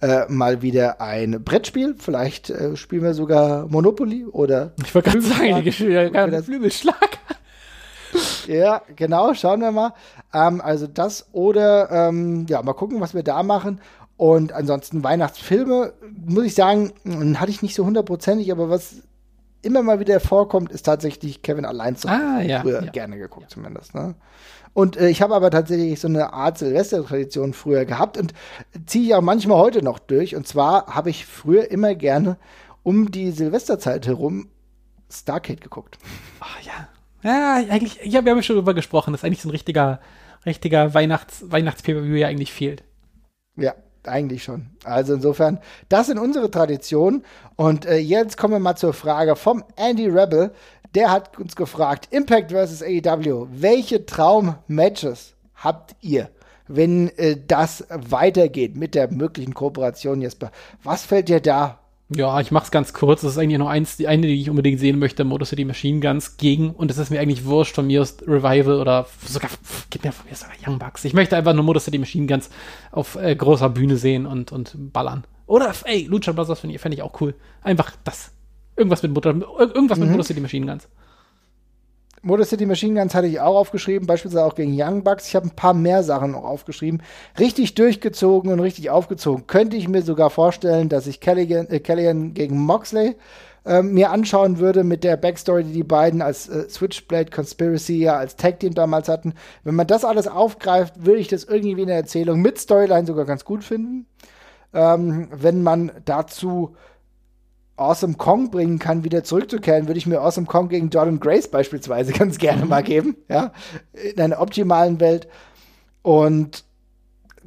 äh, 0.00 0.26
mal 0.28 0.62
wieder 0.62 1.00
ein 1.00 1.42
Brettspiel. 1.42 1.96
Vielleicht 1.98 2.50
äh, 2.50 2.76
spielen 2.76 3.02
wir 3.02 3.14
sogar 3.14 3.66
Monopoly 3.68 4.26
oder. 4.26 4.72
Ich 4.84 4.94
wollte 4.94 5.10
gerade 5.10 5.22
sagen, 5.22 5.46
ja 5.48 6.42
Flügelschlag. 6.42 7.18
ja, 8.46 8.82
genau, 8.96 9.34
schauen 9.34 9.60
wir 9.60 9.72
mal. 9.72 9.94
Ähm, 10.32 10.60
also 10.60 10.86
das 10.86 11.28
oder 11.32 11.90
ähm, 11.90 12.46
ja, 12.48 12.62
mal 12.62 12.72
gucken, 12.72 13.00
was 13.00 13.14
wir 13.14 13.22
da 13.22 13.42
machen. 13.42 13.80
Und 14.16 14.52
ansonsten 14.52 15.04
Weihnachtsfilme, 15.04 15.92
muss 16.26 16.44
ich 16.44 16.54
sagen, 16.54 16.92
hatte 17.36 17.50
ich 17.50 17.62
nicht 17.62 17.76
so 17.76 17.86
hundertprozentig, 17.86 18.50
aber 18.50 18.68
was 18.68 19.02
immer 19.62 19.82
mal 19.82 20.00
wieder 20.00 20.18
vorkommt, 20.18 20.72
ist 20.72 20.82
tatsächlich 20.84 21.42
Kevin 21.42 21.64
allein 21.64 21.96
zu 21.96 22.08
ah, 22.08 22.40
ja, 22.40 22.62
früher 22.62 22.82
ja. 22.82 22.90
gerne 22.90 23.18
geguckt 23.18 23.46
ja. 23.50 23.54
zumindest. 23.54 23.94
Ne? 23.94 24.14
Und 24.72 24.96
äh, 24.96 25.08
ich 25.08 25.22
habe 25.22 25.34
aber 25.34 25.50
tatsächlich 25.50 26.00
so 26.00 26.08
eine 26.08 26.32
Art 26.32 26.58
Silvester-Tradition 26.58 27.52
früher 27.52 27.84
gehabt 27.84 28.16
und 28.16 28.34
ziehe 28.86 29.06
ich 29.06 29.14
auch 29.14 29.22
manchmal 29.22 29.58
heute 29.58 29.82
noch 29.82 29.98
durch. 29.98 30.36
Und 30.36 30.46
zwar 30.46 30.86
habe 30.86 31.10
ich 31.10 31.26
früher 31.26 31.70
immer 31.70 31.94
gerne 31.94 32.38
um 32.82 33.10
die 33.10 33.30
Silvesterzeit 33.30 34.06
herum 34.06 34.48
Starcade 35.10 35.60
geguckt. 35.60 35.98
Ach 36.40 36.60
ja. 36.62 36.88
Ja, 37.22 37.54
eigentlich, 37.68 37.98
ja, 38.04 38.24
wir 38.24 38.32
haben 38.32 38.42
schon 38.42 38.56
drüber 38.56 38.74
gesprochen, 38.74 39.12
dass 39.12 39.24
eigentlich 39.24 39.42
so 39.42 39.48
ein 39.48 39.52
richtiger, 39.52 40.00
richtiger 40.46 40.94
Weihnachts, 40.94 41.44
Weihnachts-PPV 41.50 42.04
ja 42.14 42.28
eigentlich 42.28 42.52
fehlt. 42.52 42.84
Ja, 43.56 43.74
eigentlich 44.04 44.44
schon. 44.44 44.66
Also 44.84 45.14
insofern, 45.14 45.58
das 45.88 46.06
sind 46.06 46.18
unsere 46.18 46.50
Traditionen. 46.50 47.24
Und 47.56 47.86
äh, 47.86 47.98
jetzt 47.98 48.36
kommen 48.36 48.54
wir 48.54 48.60
mal 48.60 48.76
zur 48.76 48.92
Frage 48.92 49.36
vom 49.36 49.64
Andy 49.76 50.06
Rebel. 50.06 50.52
Der 50.94 51.10
hat 51.10 51.38
uns 51.38 51.56
gefragt, 51.56 52.08
Impact 52.12 52.52
vs. 52.52 52.82
AEW, 52.82 53.48
welche 53.50 54.06
Traum-Matches 54.06 55.34
habt 55.56 55.96
ihr, 56.00 56.30
wenn 56.68 57.08
äh, 57.18 57.36
das 57.46 57.84
weitergeht 57.90 58.76
mit 58.76 58.94
der 58.94 59.12
möglichen 59.12 59.54
Kooperation, 59.54 60.22
Jesper? 60.22 60.50
Was 60.82 61.04
fällt 61.04 61.28
dir 61.28 61.40
da 61.40 61.80
ja, 62.10 62.40
ich 62.40 62.50
mach's 62.50 62.70
ganz 62.70 62.94
kurz. 62.94 63.20
Das 63.20 63.32
ist 63.32 63.38
eigentlich 63.38 63.58
nur 63.58 63.68
eins, 63.68 63.98
die 63.98 64.08
eine, 64.08 64.26
die 64.26 64.40
ich 64.40 64.48
unbedingt 64.48 64.80
sehen 64.80 64.98
möchte, 64.98 65.24
Motor 65.24 65.46
City 65.46 65.64
Machine 65.64 66.00
Guns 66.00 66.38
gegen. 66.38 66.70
Und 66.70 66.90
es 66.90 66.96
ist 66.96 67.10
mir 67.10 67.20
eigentlich 67.20 67.44
wurscht 67.44 67.74
von 67.74 67.86
mir 67.86 68.00
aus 68.00 68.16
Revival 68.22 68.80
oder 68.80 69.06
sogar, 69.26 69.50
gib 69.90 70.04
mir 70.04 70.12
von 70.12 70.26
mir 70.26 70.34
sogar 70.34 70.54
Young 70.66 70.78
Bucks. 70.78 71.04
Ich 71.04 71.12
möchte 71.12 71.36
einfach 71.36 71.52
nur 71.52 71.64
Motor 71.64 71.80
City 71.80 71.98
Machine 71.98 72.26
Guns 72.26 72.48
auf 72.92 73.16
äh, 73.16 73.36
großer 73.36 73.68
Bühne 73.68 73.96
sehen 73.96 74.24
und, 74.24 74.52
und 74.52 74.92
ballern. 74.92 75.24
Oder, 75.46 75.72
ey, 75.84 76.04
Lucha 76.04 76.32
Brothers 76.32 76.60
finde 76.60 76.76
ich, 76.76 76.80
fänd 76.80 76.94
ich 76.94 77.02
auch 77.02 77.20
cool. 77.20 77.34
Einfach 77.62 77.92
das. 78.04 78.30
Irgendwas 78.76 79.02
mit 79.02 79.12
Motor, 79.12 79.34
irgendwas 79.58 79.98
mhm. 79.98 80.04
mit 80.04 80.12
Motor 80.12 80.24
City 80.24 80.40
Machine 80.40 80.66
Guns. 80.66 80.88
Motor 82.22 82.44
City 82.44 82.66
Machine 82.66 82.98
Guns 82.98 83.14
hatte 83.14 83.26
ich 83.26 83.40
auch 83.40 83.56
aufgeschrieben, 83.56 84.06
beispielsweise 84.06 84.44
auch 84.44 84.54
gegen 84.54 84.74
Young 84.74 85.04
Bucks. 85.04 85.28
Ich 85.28 85.36
habe 85.36 85.46
ein 85.46 85.56
paar 85.56 85.74
mehr 85.74 86.02
Sachen 86.02 86.32
noch 86.32 86.44
aufgeschrieben. 86.44 87.02
Richtig 87.38 87.74
durchgezogen 87.74 88.52
und 88.52 88.60
richtig 88.60 88.90
aufgezogen. 88.90 89.46
Könnte 89.46 89.76
ich 89.76 89.88
mir 89.88 90.02
sogar 90.02 90.30
vorstellen, 90.30 90.88
dass 90.88 91.06
ich 91.06 91.20
Calligan, 91.20 91.68
äh, 91.70 91.80
gegen 91.80 92.58
Moxley 92.58 93.16
äh, 93.64 93.82
mir 93.82 94.10
anschauen 94.10 94.58
würde 94.58 94.82
mit 94.82 95.04
der 95.04 95.16
Backstory, 95.16 95.64
die 95.64 95.72
die 95.72 95.84
beiden 95.84 96.22
als 96.22 96.48
äh, 96.48 96.68
Switchblade 96.68 97.30
Conspiracy 97.30 97.98
ja 97.98 98.16
als 98.16 98.36
Tag 98.36 98.60
Team 98.60 98.74
damals 98.74 99.08
hatten. 99.08 99.34
Wenn 99.64 99.74
man 99.74 99.86
das 99.86 100.04
alles 100.04 100.26
aufgreift, 100.26 101.04
würde 101.04 101.20
ich 101.20 101.28
das 101.28 101.44
irgendwie 101.44 101.82
in 101.82 101.88
der 101.88 101.96
Erzählung 101.96 102.40
mit 102.40 102.58
Storyline 102.58 103.06
sogar 103.06 103.26
ganz 103.26 103.44
gut 103.44 103.62
finden. 103.62 104.06
Ähm, 104.74 105.28
wenn 105.32 105.62
man 105.62 105.92
dazu 106.04 106.74
Awesome 107.78 108.14
Kong 108.14 108.50
bringen 108.50 108.78
kann, 108.78 109.04
wieder 109.04 109.24
zurückzukehren, 109.24 109.86
würde 109.86 109.98
ich 109.98 110.06
mir 110.06 110.20
Awesome 110.20 110.46
Kong 110.46 110.68
gegen 110.68 110.90
Jordan 110.90 111.20
Grace 111.20 111.48
beispielsweise 111.48 112.12
ganz 112.18 112.38
gerne 112.38 112.64
mal 112.66 112.82
geben, 112.82 113.16
ja, 113.28 113.52
in 113.92 114.20
einer 114.20 114.40
optimalen 114.40 115.00
Welt. 115.00 115.28
Und 116.02 116.64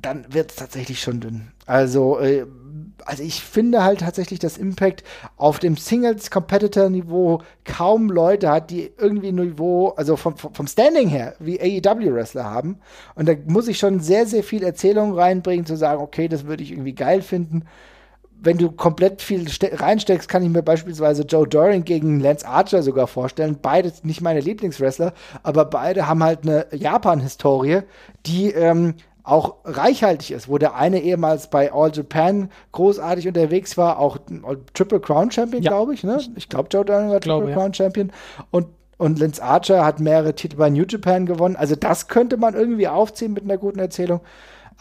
dann 0.01 0.25
wird 0.34 0.51
es 0.51 0.57
tatsächlich 0.57 1.01
schon 1.01 1.19
dünn. 1.19 1.51
Also, 1.65 2.19
äh, 2.19 2.45
also 3.05 3.23
ich 3.23 3.41
finde 3.41 3.84
halt 3.84 4.01
tatsächlich, 4.01 4.39
dass 4.39 4.57
Impact 4.57 5.03
auf 5.38 5.59
dem 5.59 5.77
Singles-Competitor-Niveau 5.77 7.41
kaum 7.65 8.09
Leute 8.09 8.49
hat, 8.49 8.69
die 8.71 8.91
irgendwie 8.97 9.32
Niveau, 9.32 9.89
also 9.89 10.15
vom, 10.15 10.38
vom 10.38 10.67
Standing 10.67 11.07
her, 11.09 11.36
wie 11.39 11.59
AEW-Wrestler 11.59 12.43
haben. 12.43 12.79
Und 13.15 13.27
da 13.27 13.34
muss 13.45 13.67
ich 13.67 13.77
schon 13.77 13.99
sehr, 13.99 14.25
sehr 14.25 14.43
viel 14.43 14.63
Erzählung 14.63 15.13
reinbringen, 15.13 15.65
zu 15.65 15.75
sagen, 15.75 16.01
okay, 16.01 16.27
das 16.27 16.45
würde 16.45 16.63
ich 16.63 16.71
irgendwie 16.71 16.93
geil 16.95 17.21
finden 17.21 17.65
wenn 18.43 18.57
du 18.57 18.71
komplett 18.71 19.21
viel 19.21 19.47
reinsteckst, 19.61 20.27
kann 20.27 20.43
ich 20.43 20.49
mir 20.49 20.63
beispielsweise 20.63 21.23
Joe 21.23 21.47
Doring 21.47 21.83
gegen 21.83 22.19
Lance 22.19 22.47
Archer 22.47 22.81
sogar 22.81 23.07
vorstellen. 23.07 23.59
Beide 23.61 23.93
nicht 24.03 24.21
meine 24.21 24.39
Lieblingswrestler, 24.39 25.13
aber 25.43 25.65
beide 25.65 26.07
haben 26.07 26.23
halt 26.23 26.39
eine 26.43 26.65
Japan-Historie, 26.71 27.81
die 28.25 28.49
ähm, 28.51 28.95
auch 29.23 29.57
reichhaltig 29.63 30.31
ist, 30.31 30.49
wo 30.49 30.57
der 30.57 30.75
eine 30.75 31.01
ehemals 31.01 31.49
bei 31.51 31.71
All 31.71 31.91
Japan 31.93 32.49
großartig 32.71 33.27
unterwegs 33.27 33.77
war, 33.77 33.99
auch 33.99 34.17
Triple 34.73 34.99
Crown 34.99 35.29
Champion, 35.29 35.61
ja. 35.61 35.69
glaube 35.69 35.93
ich. 35.93 36.03
Ne? 36.03 36.19
Ich 36.35 36.49
glaube, 36.49 36.69
Joe 36.71 36.83
Doring 36.83 37.09
war 37.09 37.21
Triple 37.21 37.41
glaube, 37.41 37.53
Crown 37.53 37.71
ja. 37.71 37.73
Champion. 37.73 38.11
Und 38.49 38.67
und 38.97 39.17
Lance 39.17 39.41
Archer 39.41 39.83
hat 39.83 39.99
mehrere 39.99 40.35
Titel 40.35 40.57
bei 40.57 40.69
New 40.69 40.83
Japan 40.87 41.25
gewonnen. 41.25 41.55
Also 41.55 41.75
das 41.75 42.07
könnte 42.07 42.37
man 42.37 42.53
irgendwie 42.53 42.87
aufziehen 42.87 43.33
mit 43.33 43.43
einer 43.43 43.57
guten 43.57 43.79
Erzählung. 43.79 44.21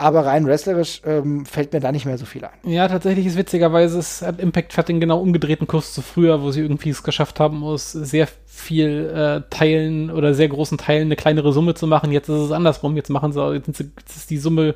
Aber 0.01 0.25
rein 0.25 0.47
wrestlerisch 0.47 1.03
ähm, 1.05 1.45
fällt 1.45 1.75
mir 1.75 1.81
da 1.81 1.93
nicht 1.93 2.07
mehr 2.07 2.17
so 2.17 2.25
viel 2.25 2.43
ein. 2.43 2.71
Ja, 2.71 2.89
tatsächlich 2.89 3.27
ist 3.27 3.37
witzigerweise, 3.37 3.99
es 3.99 4.23
hat 4.23 4.41
Impact 4.41 4.79
hat 4.79 4.89
den 4.89 4.99
genau 4.99 5.21
umgedrehten 5.21 5.67
Kurs 5.67 5.93
zu 5.93 6.01
früher, 6.01 6.41
wo 6.41 6.51
sie 6.53 6.63
irgendwie 6.63 6.89
es 6.89 7.03
geschafft 7.03 7.39
haben, 7.39 7.63
aus 7.63 7.93
sehr 7.93 8.27
viel 8.61 9.11
äh, 9.15 9.43
Teilen 9.51 10.11
oder 10.11 10.35
sehr 10.35 10.49
großen 10.49 10.79
Teilen 10.79 11.09
eine 11.09 11.17
kleinere 11.17 11.53
Summe 11.53 11.75
zu 11.75 11.87
machen. 11.87 12.13
Jetzt 12.13 12.29
ist 12.29 12.37
es 12.37 12.53
andersrum. 12.53 12.97
Jetzt 12.97 13.11
machen 13.11 13.33
sie, 13.33 13.53
jetzt 13.55 14.17
ist 14.17 14.31
die 14.31 14.39
Summe 14.39 14.75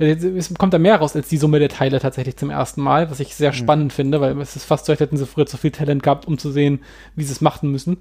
es 0.00 0.54
kommt 0.54 0.72
da 0.72 0.78
mehr 0.78 0.96
raus 0.96 1.14
als 1.14 1.28
die 1.28 1.36
Summe 1.36 1.58
der 1.58 1.68
Teile 1.68 2.00
tatsächlich 2.00 2.36
zum 2.36 2.48
ersten 2.48 2.80
Mal, 2.80 3.10
was 3.10 3.20
ich 3.20 3.34
sehr 3.34 3.50
mhm. 3.50 3.56
spannend 3.56 3.92
finde, 3.92 4.20
weil 4.20 4.40
es 4.40 4.56
ist 4.56 4.64
fast 4.64 4.86
so, 4.86 4.92
als 4.92 5.00
hätten 5.00 5.18
sie 5.18 5.26
früher 5.26 5.44
zu 5.44 5.58
viel 5.58 5.72
Talent 5.72 6.02
gehabt, 6.02 6.26
um 6.26 6.38
zu 6.38 6.50
sehen, 6.50 6.80
wie 7.16 7.24
sie 7.24 7.32
es 7.32 7.42
machen 7.42 7.70
müssen. 7.70 7.98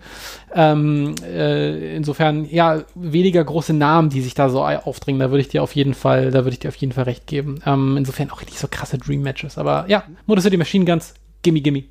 Ähm, 0.56 1.16
äh, 1.26 1.96
insofern, 1.98 2.46
ja, 2.46 2.84
weniger 2.96 3.44
große 3.44 3.74
Namen, 3.74 4.10
die 4.10 4.22
sich 4.22 4.34
da 4.34 4.50
so 4.50 4.64
aufdringen, 4.64 5.20
da 5.20 5.30
würde 5.30 5.42
ich 5.42 5.50
dir 5.50 5.62
auf 5.62 5.76
jeden 5.76 5.94
Fall, 5.94 6.32
da 6.32 6.46
würde 6.46 6.52
ich 6.52 6.60
dir 6.60 6.70
auf 6.70 6.76
jeden 6.76 6.94
Fall 6.94 7.04
recht 7.04 7.28
geben. 7.28 7.60
Ähm, 7.66 7.98
insofern 7.98 8.32
auch 8.32 8.42
nicht 8.42 8.60
so 8.60 8.70
krasse 8.70 8.98
Dream 8.98 9.22
Matches, 9.22 9.58
aber 9.58 9.86
ja, 9.90 10.04
Modus 10.26 10.46
City 10.46 10.56
Machine 10.56 10.86
Guns, 10.86 11.16
gimme, 11.42 11.60
gimme. 11.60 11.84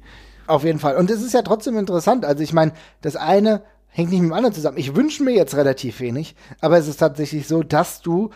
Auf 0.49 0.65
jeden 0.65 0.79
Fall. 0.79 0.97
Und 0.97 1.11
es 1.11 1.23
ist 1.23 1.35
ja 1.35 1.43
trotzdem 1.43 1.77
interessant. 1.77 2.25
Also 2.25 2.43
ich 2.43 2.55
meine, 2.55 2.73
das 3.03 3.17
eine 3.17 3.63
hängt 3.89 4.11
nicht 4.11 4.23
mit 4.23 4.31
dem 4.31 4.35
anderen 4.35 4.55
zusammen. 4.55 4.79
Ich 4.79 4.97
wünsche 4.97 5.23
mir 5.23 5.35
jetzt 5.35 5.55
relativ 5.55 6.01
wenig, 6.01 6.35
aber 6.63 6.79
es 6.79 6.89
ist 6.89 6.97
tatsächlich 6.97 7.47
so, 7.47 7.63
dass 7.63 8.01
du 8.01 8.31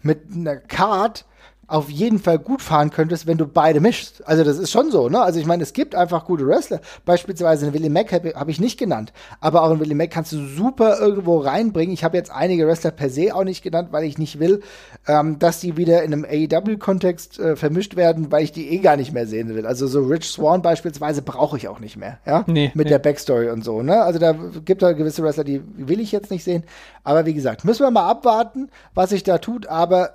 mit 0.00 0.32
einer 0.34 0.56
Card 0.56 1.26
auf 1.68 1.90
jeden 1.90 2.18
Fall 2.18 2.38
gut 2.38 2.62
fahren 2.62 2.88
könntest, 2.88 3.26
wenn 3.26 3.36
du 3.36 3.46
beide 3.46 3.80
mischst. 3.80 4.26
Also 4.26 4.42
das 4.42 4.58
ist 4.58 4.70
schon 4.70 4.90
so, 4.90 5.10
ne? 5.10 5.20
Also 5.20 5.38
ich 5.38 5.44
meine, 5.44 5.62
es 5.62 5.74
gibt 5.74 5.94
einfach 5.94 6.24
gute 6.24 6.46
Wrestler. 6.46 6.80
Beispielsweise 7.04 7.66
einen 7.66 7.74
Willie 7.74 7.90
Mack 7.90 8.10
habe 8.10 8.32
hab 8.34 8.48
ich 8.48 8.58
nicht 8.58 8.78
genannt, 8.78 9.12
aber 9.40 9.62
auch 9.62 9.70
einen 9.70 9.78
Willie 9.78 9.94
Mack 9.94 10.10
kannst 10.10 10.32
du 10.32 10.46
super 10.46 10.98
irgendwo 10.98 11.38
reinbringen. 11.38 11.92
Ich 11.92 12.04
habe 12.04 12.16
jetzt 12.16 12.30
einige 12.30 12.66
Wrestler 12.66 12.90
per 12.90 13.10
se 13.10 13.36
auch 13.36 13.44
nicht 13.44 13.62
genannt, 13.62 13.88
weil 13.90 14.04
ich 14.04 14.16
nicht 14.16 14.40
will, 14.40 14.62
ähm, 15.06 15.38
dass 15.38 15.60
die 15.60 15.76
wieder 15.76 16.02
in 16.04 16.14
einem 16.14 16.24
AEW-Kontext 16.24 17.38
äh, 17.38 17.54
vermischt 17.54 17.96
werden, 17.96 18.32
weil 18.32 18.44
ich 18.44 18.52
die 18.52 18.70
eh 18.70 18.78
gar 18.78 18.96
nicht 18.96 19.12
mehr 19.12 19.26
sehen 19.26 19.54
will. 19.54 19.66
Also 19.66 19.86
so 19.86 20.00
Rich 20.00 20.24
Swan 20.24 20.62
beispielsweise 20.62 21.20
brauche 21.20 21.58
ich 21.58 21.68
auch 21.68 21.80
nicht 21.80 21.98
mehr, 21.98 22.18
ja? 22.26 22.44
Nee, 22.46 22.72
Mit 22.74 22.86
nee. 22.86 22.90
der 22.90 22.98
Backstory 22.98 23.50
und 23.50 23.62
so, 23.62 23.82
ne? 23.82 24.00
Also 24.02 24.18
da 24.18 24.32
gibt 24.64 24.82
es 24.82 24.96
gewisse 24.96 25.22
Wrestler, 25.22 25.44
die 25.44 25.62
will 25.76 26.00
ich 26.00 26.12
jetzt 26.12 26.30
nicht 26.30 26.44
sehen. 26.44 26.64
Aber 27.04 27.26
wie 27.26 27.34
gesagt, 27.34 27.66
müssen 27.66 27.82
wir 27.82 27.90
mal 27.90 28.08
abwarten, 28.08 28.70
was 28.94 29.10
sich 29.10 29.22
da 29.22 29.36
tut. 29.36 29.66
Aber 29.66 30.12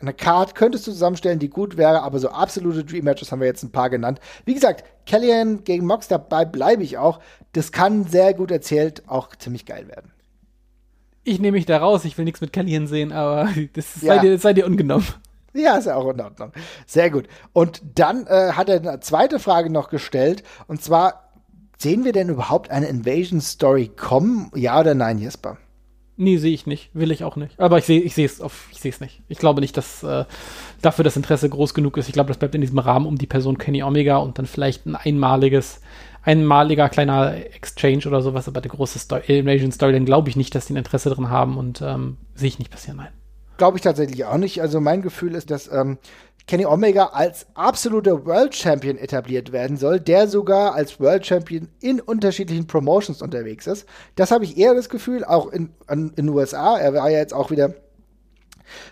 eine 0.00 0.12
Card 0.12 0.54
könntest 0.54 0.86
du 0.86 0.92
zusammenstellen, 0.92 1.38
die 1.38 1.48
gut 1.48 1.76
wäre, 1.76 2.02
aber 2.02 2.18
so 2.18 2.28
absolute 2.28 2.84
Dream 2.84 3.04
Matches 3.04 3.32
haben 3.32 3.40
wir 3.40 3.46
jetzt 3.46 3.62
ein 3.62 3.72
paar 3.72 3.90
genannt. 3.90 4.20
Wie 4.44 4.54
gesagt, 4.54 4.84
Kellyanne 5.06 5.58
gegen 5.58 5.86
Mox, 5.86 6.08
dabei 6.08 6.44
bleibe 6.44 6.82
ich 6.82 6.98
auch. 6.98 7.20
Das 7.52 7.72
kann 7.72 8.04
sehr 8.04 8.34
gut 8.34 8.50
erzählt 8.50 9.04
auch 9.06 9.34
ziemlich 9.36 9.64
geil 9.64 9.88
werden. 9.88 10.12
Ich 11.24 11.40
nehme 11.40 11.56
mich 11.56 11.66
da 11.66 11.78
raus, 11.78 12.04
ich 12.04 12.16
will 12.18 12.24
nichts 12.24 12.40
mit 12.40 12.52
Kellyanne 12.52 12.86
sehen, 12.86 13.12
aber 13.12 13.48
das 13.72 14.02
ja. 14.02 14.14
sei, 14.14 14.18
dir, 14.18 14.38
sei 14.38 14.52
dir 14.52 14.66
ungenommen. 14.66 15.06
Ja, 15.54 15.76
ist 15.76 15.86
ja 15.86 15.96
auch 15.96 16.10
in 16.10 16.20
Ordnung. 16.20 16.52
Sehr 16.86 17.10
gut. 17.10 17.26
Und 17.54 17.80
dann 17.94 18.26
äh, 18.26 18.52
hat 18.52 18.68
er 18.68 18.76
eine 18.76 19.00
zweite 19.00 19.38
Frage 19.38 19.70
noch 19.70 19.88
gestellt, 19.88 20.42
und 20.66 20.82
zwar, 20.82 21.30
sehen 21.78 22.04
wir 22.04 22.12
denn 22.12 22.28
überhaupt 22.28 22.70
eine 22.70 22.88
Invasion-Story 22.88 23.92
kommen? 23.96 24.50
Ja 24.54 24.78
oder 24.78 24.94
nein, 24.94 25.18
Jesper? 25.18 25.56
Nee, 26.18 26.38
sehe 26.38 26.54
ich 26.54 26.66
nicht. 26.66 26.90
Will 26.94 27.10
ich 27.10 27.24
auch 27.24 27.36
nicht. 27.36 27.60
Aber 27.60 27.78
ich 27.78 27.84
sehe 27.84 28.00
ich 28.00 28.16
es 28.18 28.40
ich 28.72 28.80
sehe 28.80 28.90
es 28.90 29.00
nicht. 29.00 29.20
Ich 29.28 29.38
glaube 29.38 29.60
nicht, 29.60 29.76
dass 29.76 30.02
äh, 30.02 30.24
dafür 30.80 31.04
das 31.04 31.16
Interesse 31.16 31.48
groß 31.48 31.74
genug 31.74 31.96
ist. 31.98 32.08
Ich 32.08 32.14
glaube, 32.14 32.28
das 32.28 32.38
bleibt 32.38 32.54
in 32.54 32.62
diesem 32.62 32.78
Rahmen 32.78 33.06
um 33.06 33.18
die 33.18 33.26
Person 33.26 33.58
Kenny 33.58 33.82
Omega 33.82 34.16
und 34.16 34.38
dann 34.38 34.46
vielleicht 34.46 34.86
ein 34.86 34.96
einmaliges 34.96 35.80
einmaliger 36.26 36.88
kleiner 36.88 37.36
Exchange 37.54 38.02
oder 38.06 38.20
sowas, 38.20 38.48
aber 38.48 38.60
der 38.60 38.72
große 38.72 38.98
Story, 38.98 39.22
Elimination 39.28 39.70
Storyline 39.70 40.04
glaube 40.04 40.28
ich 40.28 40.34
nicht, 40.34 40.54
dass 40.56 40.66
die 40.66 40.74
ein 40.74 40.78
Interesse 40.78 41.08
drin 41.08 41.30
haben 41.30 41.56
und 41.56 41.80
ähm, 41.82 42.16
sehe 42.34 42.48
ich 42.48 42.58
nicht 42.58 42.70
passieren, 42.70 42.96
nein. 42.96 43.12
Glaube 43.58 43.78
ich 43.78 43.82
tatsächlich 43.82 44.24
auch 44.24 44.36
nicht. 44.36 44.60
Also 44.60 44.80
mein 44.80 45.00
Gefühl 45.00 45.34
ist, 45.34 45.50
dass 45.50 45.70
ähm, 45.72 45.98
Kenny 46.46 46.64
Omega 46.64 47.06
als 47.06 47.46
absoluter 47.54 48.24
World 48.24 48.54
Champion 48.54 48.96
etabliert 48.98 49.50
werden 49.50 49.76
soll, 49.76 49.98
der 49.98 50.28
sogar 50.28 50.74
als 50.74 51.00
World 51.00 51.26
Champion 51.26 51.68
in 51.80 52.00
unterschiedlichen 52.00 52.68
Promotions 52.68 53.20
unterwegs 53.20 53.66
ist. 53.66 53.86
Das 54.14 54.30
habe 54.30 54.44
ich 54.44 54.56
eher 54.56 54.74
das 54.74 54.88
Gefühl, 54.88 55.24
auch 55.24 55.50
in, 55.50 55.70
den 55.88 56.28
USA. 56.28 56.78
Er 56.78 56.94
war 56.94 57.10
ja 57.10 57.18
jetzt 57.18 57.34
auch 57.34 57.50
wieder 57.50 57.74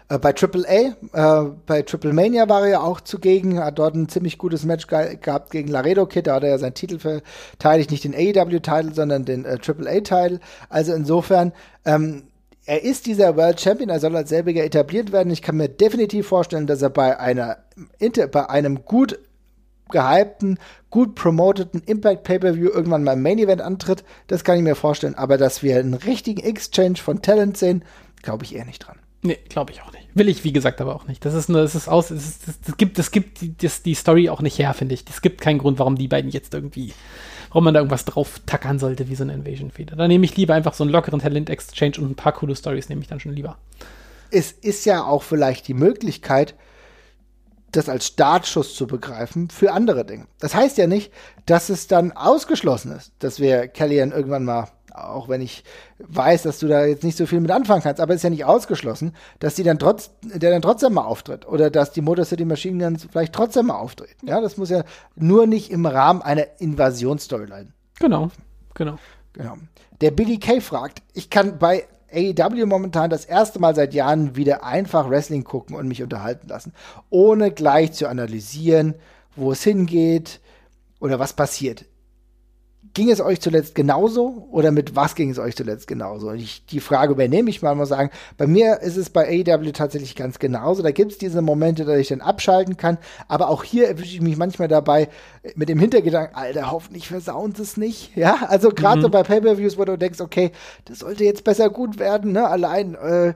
äh, 0.08 0.18
bei 0.18 0.32
Triple 0.32 0.64
A, 0.68 1.44
äh, 1.44 1.50
bei 1.66 1.82
Triple 1.82 2.12
Mania 2.12 2.48
war 2.48 2.62
er 2.62 2.68
ja 2.68 2.80
auch 2.80 3.00
zugegen, 3.00 3.62
hat 3.62 3.78
dort 3.78 3.94
ein 3.94 4.08
ziemlich 4.08 4.38
gutes 4.38 4.64
Match 4.64 4.88
ge 4.88 5.16
gehabt 5.16 5.50
gegen 5.50 5.68
Laredo 5.68 6.06
Kid, 6.06 6.26
da 6.26 6.34
hat 6.34 6.42
er 6.42 6.50
ja 6.50 6.58
seinen 6.58 6.74
Titel 6.74 6.98
verteidigt, 6.98 7.90
nicht 7.92 8.04
den 8.04 8.14
AEW-Titel, 8.14 8.94
sondern 8.94 9.24
den 9.24 9.44
äh, 9.44 9.58
Triple 9.58 9.88
A-Titel. 9.88 10.40
Also 10.68 10.92
insofern, 10.92 11.52
ähm, 11.84 12.24
er 12.66 12.82
ist 12.82 13.06
dieser 13.06 13.36
World 13.36 13.60
Champion, 13.60 13.90
er 13.90 14.00
soll 14.00 14.16
als 14.16 14.30
selbiger 14.30 14.64
etabliert 14.64 15.12
werden. 15.12 15.32
Ich 15.32 15.42
kann 15.42 15.56
mir 15.56 15.68
definitiv 15.68 16.28
vorstellen, 16.28 16.66
dass 16.66 16.82
er 16.82 16.90
bei 16.90 17.18
einer 17.18 17.58
bei 18.32 18.48
einem 18.48 18.84
gut 18.84 19.18
gehypten, 19.90 20.58
gut 20.90 21.14
promoteten 21.14 21.82
Impact 21.84 22.24
Pay-Per-View 22.24 22.70
irgendwann 22.70 23.04
mal 23.04 23.12
im 23.12 23.22
Main 23.22 23.38
Event 23.38 23.60
antritt. 23.60 24.04
Das 24.26 24.44
kann 24.44 24.56
ich 24.56 24.62
mir 24.62 24.74
vorstellen. 24.74 25.14
Aber 25.14 25.36
dass 25.36 25.62
wir 25.62 25.78
einen 25.78 25.94
richtigen 25.94 26.42
Exchange 26.42 26.96
von 26.96 27.20
Talent 27.20 27.56
sehen, 27.56 27.84
glaube 28.22 28.44
ich 28.44 28.54
eher 28.54 28.64
nicht 28.64 28.80
dran. 28.80 28.98
Nee, 29.22 29.38
glaube 29.48 29.72
ich 29.72 29.82
auch 29.82 29.92
nicht. 29.92 30.08
Will 30.14 30.28
ich, 30.28 30.44
wie 30.44 30.52
gesagt, 30.52 30.80
aber 30.80 30.94
auch 30.94 31.06
nicht. 31.06 31.24
Das 31.24 31.34
ist 31.34 31.48
nur, 31.48 31.60
es 31.60 31.74
ist 31.74 31.88
aus, 31.88 32.10
es, 32.10 32.38
es 32.66 32.76
gibt, 32.76 32.98
es 32.98 33.10
gibt 33.10 33.40
die, 33.40 33.56
das, 33.56 33.82
die 33.82 33.94
Story 33.94 34.28
auch 34.28 34.42
nicht 34.42 34.58
her, 34.58 34.74
finde 34.74 34.94
ich. 34.94 35.04
Es 35.08 35.22
gibt 35.22 35.40
keinen 35.40 35.58
Grund, 35.58 35.78
warum 35.78 35.96
die 35.96 36.08
beiden 36.08 36.30
jetzt 36.30 36.52
irgendwie 36.52 36.92
warum 37.54 37.64
man 37.64 37.74
da 37.74 37.80
irgendwas 37.80 38.04
drauf 38.04 38.40
tackern 38.46 38.80
sollte, 38.80 39.08
wie 39.08 39.14
so 39.14 39.22
eine 39.22 39.32
Invasion-Feder. 39.32 39.94
Da 39.94 40.08
nehme 40.08 40.24
ich 40.24 40.36
lieber 40.36 40.54
einfach 40.54 40.74
so 40.74 40.82
einen 40.82 40.90
lockeren 40.90 41.20
Talent-Exchange 41.20 41.98
und 41.98 42.10
ein 42.10 42.14
paar 42.16 42.32
coole 42.32 42.56
Stories 42.56 42.88
nehme 42.88 43.00
ich 43.00 43.06
dann 43.06 43.20
schon 43.20 43.32
lieber. 43.32 43.56
Es 44.32 44.50
ist 44.50 44.84
ja 44.86 45.04
auch 45.04 45.22
vielleicht 45.22 45.68
die 45.68 45.74
Möglichkeit, 45.74 46.56
das 47.70 47.88
als 47.88 48.08
Startschuss 48.08 48.74
zu 48.74 48.88
begreifen 48.88 49.50
für 49.50 49.72
andere 49.72 50.04
Dinge. 50.04 50.26
Das 50.40 50.52
heißt 50.56 50.78
ja 50.78 50.88
nicht, 50.88 51.12
dass 51.46 51.68
es 51.68 51.86
dann 51.86 52.10
ausgeschlossen 52.10 52.90
ist, 52.90 53.12
dass 53.20 53.38
wir 53.38 53.68
Kellyanne 53.68 54.12
irgendwann 54.12 54.44
mal 54.44 54.66
auch 54.94 55.28
wenn 55.28 55.40
ich 55.40 55.64
weiß, 55.98 56.42
dass 56.42 56.60
du 56.60 56.68
da 56.68 56.84
jetzt 56.84 57.04
nicht 57.04 57.16
so 57.16 57.26
viel 57.26 57.40
mit 57.40 57.50
anfangen 57.50 57.82
kannst, 57.82 58.00
aber 58.00 58.14
ist 58.14 58.22
ja 58.22 58.30
nicht 58.30 58.44
ausgeschlossen, 58.44 59.14
dass 59.40 59.56
die 59.56 59.64
dann 59.64 59.78
trotz, 59.78 60.12
der 60.22 60.50
dann 60.50 60.62
trotzdem 60.62 60.94
mal 60.94 61.04
auftritt 61.04 61.46
oder 61.46 61.70
dass 61.70 61.92
die 61.92 62.00
Motor 62.00 62.24
City 62.24 62.44
Machine 62.44 62.82
Guns 62.82 63.06
vielleicht 63.10 63.34
trotzdem 63.34 63.66
mal 63.66 63.78
auftreten. 63.78 64.26
Ja, 64.26 64.40
das 64.40 64.56
muss 64.56 64.70
ja 64.70 64.84
nur 65.16 65.46
nicht 65.46 65.70
im 65.70 65.84
Rahmen 65.84 66.22
einer 66.22 66.46
Invasionsstoryline. 66.58 67.72
Genau, 67.98 68.30
genau. 68.74 68.98
Genau. 69.32 69.56
Der 70.00 70.12
Billy 70.12 70.38
Kay 70.38 70.60
fragt, 70.60 71.02
ich 71.12 71.28
kann 71.28 71.58
bei 71.58 71.84
AEW 72.12 72.66
momentan 72.66 73.10
das 73.10 73.24
erste 73.24 73.58
Mal 73.58 73.74
seit 73.74 73.92
Jahren 73.94 74.36
wieder 74.36 74.64
einfach 74.64 75.10
Wrestling 75.10 75.42
gucken 75.42 75.74
und 75.74 75.88
mich 75.88 76.02
unterhalten 76.02 76.48
lassen, 76.48 76.72
ohne 77.10 77.50
gleich 77.50 77.92
zu 77.92 78.08
analysieren, 78.08 78.94
wo 79.34 79.50
es 79.50 79.64
hingeht 79.64 80.40
oder 81.00 81.18
was 81.18 81.32
passiert. 81.32 81.84
Ging 82.94 83.10
es 83.10 83.20
euch 83.20 83.40
zuletzt 83.40 83.74
genauso 83.74 84.46
oder 84.52 84.70
mit 84.70 84.94
was 84.94 85.16
ging 85.16 85.28
es 85.30 85.40
euch 85.40 85.56
zuletzt 85.56 85.88
genauso? 85.88 86.28
Und 86.28 86.36
ich, 86.36 86.64
die 86.66 86.78
Frage 86.78 87.12
übernehme 87.12 87.50
ich 87.50 87.60
mal, 87.60 87.74
mal 87.74 87.86
sagen, 87.86 88.10
bei 88.36 88.46
mir 88.46 88.80
ist 88.82 88.96
es 88.96 89.10
bei 89.10 89.26
AEW 89.26 89.72
tatsächlich 89.72 90.14
ganz 90.14 90.38
genauso. 90.38 90.80
Da 90.82 90.92
gibt 90.92 91.10
es 91.10 91.18
diese 91.18 91.42
Momente, 91.42 91.84
dass 91.84 91.98
ich 91.98 92.08
dann 92.08 92.20
abschalten 92.20 92.76
kann, 92.76 92.98
aber 93.26 93.48
auch 93.48 93.64
hier 93.64 93.88
erwische 93.88 94.14
ich 94.14 94.20
mich 94.20 94.36
manchmal 94.36 94.68
dabei 94.68 95.08
mit 95.56 95.68
dem 95.68 95.78
Hintergedanken, 95.78 96.36
Alter, 96.36 96.70
hoffentlich 96.70 97.08
versauen 97.08 97.54
sie 97.54 97.62
es 97.62 97.76
nicht. 97.76 98.12
Ja, 98.24 98.46
also 98.48 98.70
gerade 98.70 98.98
mhm. 98.98 99.02
so 99.02 99.08
bei 99.10 99.22
Pay-Per-Views, 99.22 99.76
wo 99.76 99.84
du 99.84 99.98
denkst, 99.98 100.20
okay, 100.20 100.52
das 100.86 101.00
sollte 101.00 101.24
jetzt 101.24 101.44
besser 101.44 101.68
gut 101.68 101.98
werden, 101.98 102.32
ne? 102.32 102.48
Allein 102.48 102.94
äh, 102.94 103.34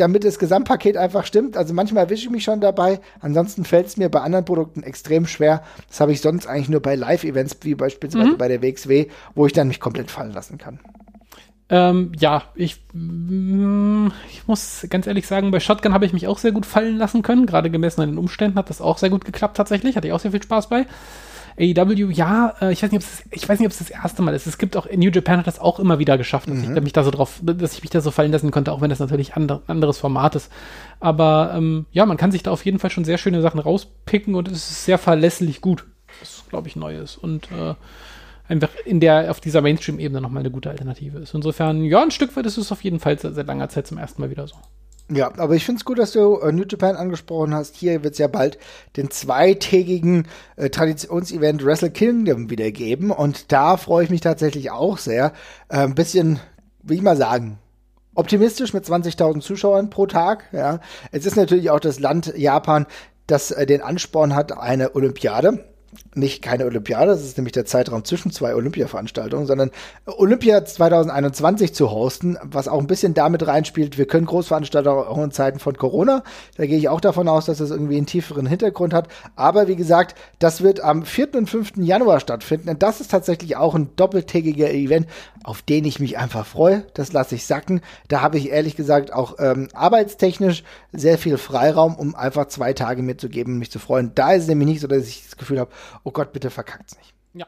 damit 0.00 0.24
das 0.24 0.38
Gesamtpaket 0.38 0.96
einfach 0.96 1.24
stimmt. 1.24 1.56
Also 1.56 1.74
manchmal 1.74 2.04
erwische 2.04 2.24
ich 2.24 2.30
mich 2.30 2.44
schon 2.44 2.60
dabei. 2.60 3.00
Ansonsten 3.20 3.64
fällt 3.64 3.86
es 3.86 3.96
mir 3.96 4.08
bei 4.08 4.20
anderen 4.20 4.44
Produkten 4.44 4.82
extrem 4.82 5.26
schwer. 5.26 5.62
Das 5.88 6.00
habe 6.00 6.12
ich 6.12 6.20
sonst 6.20 6.46
eigentlich 6.46 6.68
nur 6.68 6.80
bei 6.80 6.94
Live-Events, 6.94 7.58
wie 7.62 7.74
beispielsweise 7.74 8.32
mhm. 8.32 8.38
bei 8.38 8.48
der 8.48 8.62
WXW, 8.62 9.06
wo 9.34 9.46
ich 9.46 9.52
dann 9.52 9.68
mich 9.68 9.80
komplett 9.80 10.10
fallen 10.10 10.32
lassen 10.32 10.58
kann. 10.58 10.80
Ähm, 11.72 12.10
ja, 12.18 12.42
ich, 12.56 12.80
mm, 12.92 14.08
ich 14.28 14.46
muss 14.48 14.84
ganz 14.90 15.06
ehrlich 15.06 15.28
sagen, 15.28 15.52
bei 15.52 15.60
Shotgun 15.60 15.94
habe 15.94 16.04
ich 16.04 16.12
mich 16.12 16.26
auch 16.26 16.38
sehr 16.38 16.50
gut 16.50 16.66
fallen 16.66 16.96
lassen 16.96 17.22
können. 17.22 17.46
Gerade 17.46 17.70
gemessen 17.70 18.00
an 18.00 18.10
den 18.10 18.18
Umständen 18.18 18.58
hat 18.58 18.70
das 18.70 18.80
auch 18.80 18.98
sehr 18.98 19.10
gut 19.10 19.24
geklappt 19.24 19.56
tatsächlich. 19.56 19.96
Hatte 19.96 20.08
ich 20.08 20.12
auch 20.12 20.20
sehr 20.20 20.32
viel 20.32 20.42
Spaß 20.42 20.68
bei. 20.68 20.86
AEW, 21.60 22.10
ja, 22.10 22.54
äh, 22.60 22.72
ich 22.72 22.82
weiß 22.82 22.90
nicht, 22.90 23.04
ob 23.04 23.08
es 23.08 23.22
ich 23.30 23.48
weiß 23.48 23.58
nicht, 23.58 23.66
ob 23.66 23.72
es 23.72 23.78
das 23.78 23.90
erste 23.90 24.22
Mal 24.22 24.34
ist. 24.34 24.46
Es 24.46 24.56
gibt 24.56 24.76
auch 24.76 24.86
New 24.90 25.10
Japan 25.10 25.38
hat 25.38 25.46
das 25.46 25.58
auch 25.58 25.78
immer 25.78 25.98
wieder 25.98 26.16
geschafft, 26.16 26.48
dass 26.48 26.56
mhm. 26.56 26.76
ich 26.76 26.82
mich 26.82 26.92
da 26.92 27.04
so 27.04 27.10
drauf, 27.10 27.40
dass 27.42 27.74
ich 27.74 27.82
mich 27.82 27.90
da 27.90 28.00
so 28.00 28.10
fallen 28.10 28.32
lassen 28.32 28.50
konnte, 28.50 28.72
auch 28.72 28.80
wenn 28.80 28.88
das 28.88 28.98
natürlich 28.98 29.32
ein 29.32 29.42
andre, 29.42 29.62
anderes 29.66 29.98
Format 29.98 30.34
ist. 30.36 30.50
Aber 31.00 31.52
ähm, 31.54 31.86
ja, 31.92 32.06
man 32.06 32.16
kann 32.16 32.32
sich 32.32 32.42
da 32.42 32.50
auf 32.50 32.64
jeden 32.64 32.78
Fall 32.78 32.90
schon 32.90 33.04
sehr 33.04 33.18
schöne 33.18 33.42
Sachen 33.42 33.60
rauspicken 33.60 34.34
und 34.34 34.48
es 34.48 34.70
ist 34.70 34.84
sehr 34.86 34.98
verlässlich 34.98 35.60
gut, 35.60 35.84
was 36.20 36.44
glaube 36.48 36.68
ich 36.68 36.76
neu 36.76 36.96
ist 36.96 37.16
und 37.16 37.50
äh, 37.52 37.74
einfach 38.48 38.70
in 38.84 39.00
der 39.00 39.30
auf 39.30 39.40
dieser 39.40 39.60
Mainstream-Ebene 39.60 40.20
nochmal 40.20 40.40
eine 40.40 40.50
gute 40.50 40.70
Alternative 40.70 41.18
ist. 41.18 41.34
Insofern, 41.34 41.84
ja, 41.84 42.02
ein 42.02 42.10
Stück 42.10 42.34
weit 42.36 42.46
ist 42.46 42.56
es 42.56 42.72
auf 42.72 42.82
jeden 42.82 43.00
Fall 43.00 43.18
seit, 43.18 43.34
seit 43.34 43.46
langer 43.46 43.68
Zeit 43.68 43.86
zum 43.86 43.98
ersten 43.98 44.22
Mal 44.22 44.30
wieder 44.30 44.48
so. 44.48 44.56
Ja, 45.12 45.32
aber 45.38 45.56
ich 45.56 45.64
finde 45.64 45.80
es 45.80 45.84
gut, 45.84 45.98
dass 45.98 46.12
du 46.12 46.36
äh, 46.38 46.52
New 46.52 46.64
Japan 46.68 46.94
angesprochen 46.94 47.52
hast. 47.52 47.74
Hier 47.74 48.04
wird 48.04 48.12
es 48.12 48.18
ja 48.18 48.28
bald 48.28 48.58
den 48.96 49.10
zweitägigen 49.10 50.28
äh, 50.56 50.70
Traditionsevent 50.70 51.64
Wrestle 51.64 51.90
Kingdom 51.90 52.48
wieder 52.48 52.70
geben. 52.70 53.10
Und 53.10 53.50
da 53.50 53.76
freue 53.76 54.04
ich 54.04 54.10
mich 54.10 54.20
tatsächlich 54.20 54.70
auch 54.70 54.98
sehr. 54.98 55.32
Äh, 55.68 55.78
ein 55.78 55.96
bisschen, 55.96 56.38
wie 56.82 56.94
ich 56.94 57.02
mal 57.02 57.16
sagen, 57.16 57.58
optimistisch 58.14 58.72
mit 58.72 58.84
20.000 58.84 59.40
Zuschauern 59.40 59.90
pro 59.90 60.06
Tag. 60.06 60.44
Ja, 60.52 60.78
es 61.10 61.26
ist 61.26 61.36
natürlich 61.36 61.70
auch 61.70 61.80
das 61.80 61.98
Land 61.98 62.32
Japan, 62.36 62.86
das 63.26 63.50
äh, 63.50 63.66
den 63.66 63.82
Ansporn 63.82 64.36
hat, 64.36 64.56
eine 64.56 64.94
Olympiade 64.94 65.64
nicht 66.14 66.42
keine 66.42 66.64
Olympiade, 66.66 67.06
das 67.10 67.22
ist 67.22 67.36
nämlich 67.36 67.52
der 67.52 67.64
Zeitraum 67.64 68.04
zwischen 68.04 68.32
zwei 68.32 68.54
Olympia-Veranstaltungen, 68.54 69.46
sondern 69.46 69.70
Olympia 70.06 70.64
2021 70.64 71.72
zu 71.72 71.90
hosten, 71.90 72.36
was 72.42 72.68
auch 72.68 72.80
ein 72.80 72.86
bisschen 72.86 73.14
damit 73.14 73.46
reinspielt, 73.46 73.96
wir 73.96 74.06
können 74.06 74.26
Großveranstaltungen 74.26 75.06
auch 75.06 75.22
in 75.22 75.30
Zeiten 75.30 75.60
von 75.60 75.76
Corona, 75.76 76.24
da 76.56 76.66
gehe 76.66 76.78
ich 76.78 76.88
auch 76.88 77.00
davon 77.00 77.28
aus, 77.28 77.46
dass 77.46 77.58
das 77.58 77.70
irgendwie 77.70 77.96
einen 77.96 78.06
tieferen 78.06 78.46
Hintergrund 78.46 78.92
hat, 78.92 79.08
aber 79.36 79.68
wie 79.68 79.76
gesagt, 79.76 80.16
das 80.40 80.62
wird 80.62 80.80
am 80.80 81.04
4. 81.04 81.34
und 81.34 81.48
5. 81.48 81.72
Januar 81.76 82.20
stattfinden 82.20 82.70
und 82.70 82.82
das 82.82 83.00
ist 83.00 83.10
tatsächlich 83.10 83.56
auch 83.56 83.74
ein 83.74 83.90
doppeltägiger 83.96 84.70
Event, 84.72 85.06
auf 85.44 85.62
den 85.62 85.84
ich 85.84 86.00
mich 86.00 86.18
einfach 86.18 86.44
freue, 86.44 86.84
das 86.94 87.12
lasse 87.12 87.36
ich 87.36 87.46
sacken, 87.46 87.80
da 88.08 88.20
habe 88.20 88.36
ich 88.36 88.50
ehrlich 88.50 88.76
gesagt 88.76 89.12
auch 89.12 89.36
ähm, 89.38 89.68
arbeitstechnisch 89.74 90.64
sehr 90.92 91.18
viel 91.18 91.38
Freiraum, 91.38 91.94
um 91.94 92.14
einfach 92.14 92.48
zwei 92.48 92.72
Tage 92.72 93.02
mir 93.02 93.16
zu 93.16 93.28
geben, 93.28 93.58
mich 93.58 93.70
zu 93.70 93.78
freuen. 93.78 94.12
Da 94.14 94.32
ist 94.32 94.42
es 94.42 94.48
nämlich 94.48 94.68
nicht 94.68 94.80
so, 94.80 94.86
dass 94.86 95.06
ich 95.06 95.24
das 95.24 95.36
Gefühl 95.36 95.60
habe, 95.60 95.70
oh 96.04 96.10
Gott, 96.10 96.32
bitte 96.32 96.50
verkackt's 96.50 96.96
nicht. 96.96 97.14
Ja. 97.34 97.46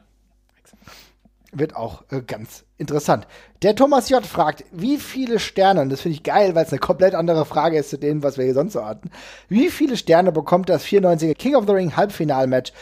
Wird 1.51 1.75
auch 1.75 2.03
äh, 2.11 2.21
ganz 2.21 2.65
interessant. 2.77 3.27
Der 3.61 3.75
Thomas 3.75 4.09
J. 4.09 4.25
fragt, 4.25 4.65
wie 4.71 4.97
viele 4.97 5.39
Sterne, 5.39 5.81
und 5.81 5.89
das 5.89 6.01
finde 6.01 6.17
ich 6.17 6.23
geil, 6.23 6.55
weil 6.55 6.65
es 6.65 6.71
eine 6.71 6.79
komplett 6.79 7.15
andere 7.15 7.45
Frage 7.45 7.77
ist 7.77 7.89
zu 7.89 7.97
dem, 7.97 8.23
was 8.23 8.37
wir 8.37 8.45
hier 8.45 8.53
sonst 8.53 8.73
so 8.73 8.85
hatten, 8.85 9.11
wie 9.49 9.69
viele 9.69 9.97
Sterne 9.97 10.31
bekommt 10.31 10.69
das 10.69 10.85
94er 10.85 11.35
King 11.35 11.55
of 11.55 11.65
the 11.67 11.73
Ring 11.73 11.95
Halbfinalmatch 11.95 12.73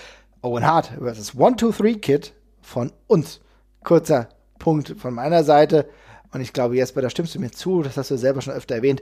Owen 0.42 0.66
Hart 0.66 0.92
vs. 1.00 1.36
1-2-3 1.36 2.00
Kid 2.00 2.34
von 2.62 2.92
uns? 3.08 3.42
Kurzer 3.84 4.30
Punkt 4.58 4.96
von 4.98 5.14
meiner 5.14 5.44
Seite. 5.44 5.90
Und 6.32 6.42
ich 6.42 6.54
glaube, 6.54 6.76
Jesper, 6.76 7.02
da 7.02 7.10
stimmst 7.10 7.36
du 7.36 7.40
mir 7.40 7.52
zu, 7.52 7.82
das 7.82 7.98
hast 7.98 8.12
du 8.12 8.18
selber 8.18 8.42
schon 8.42 8.54
öfter 8.54 8.76
erwähnt. 8.76 9.02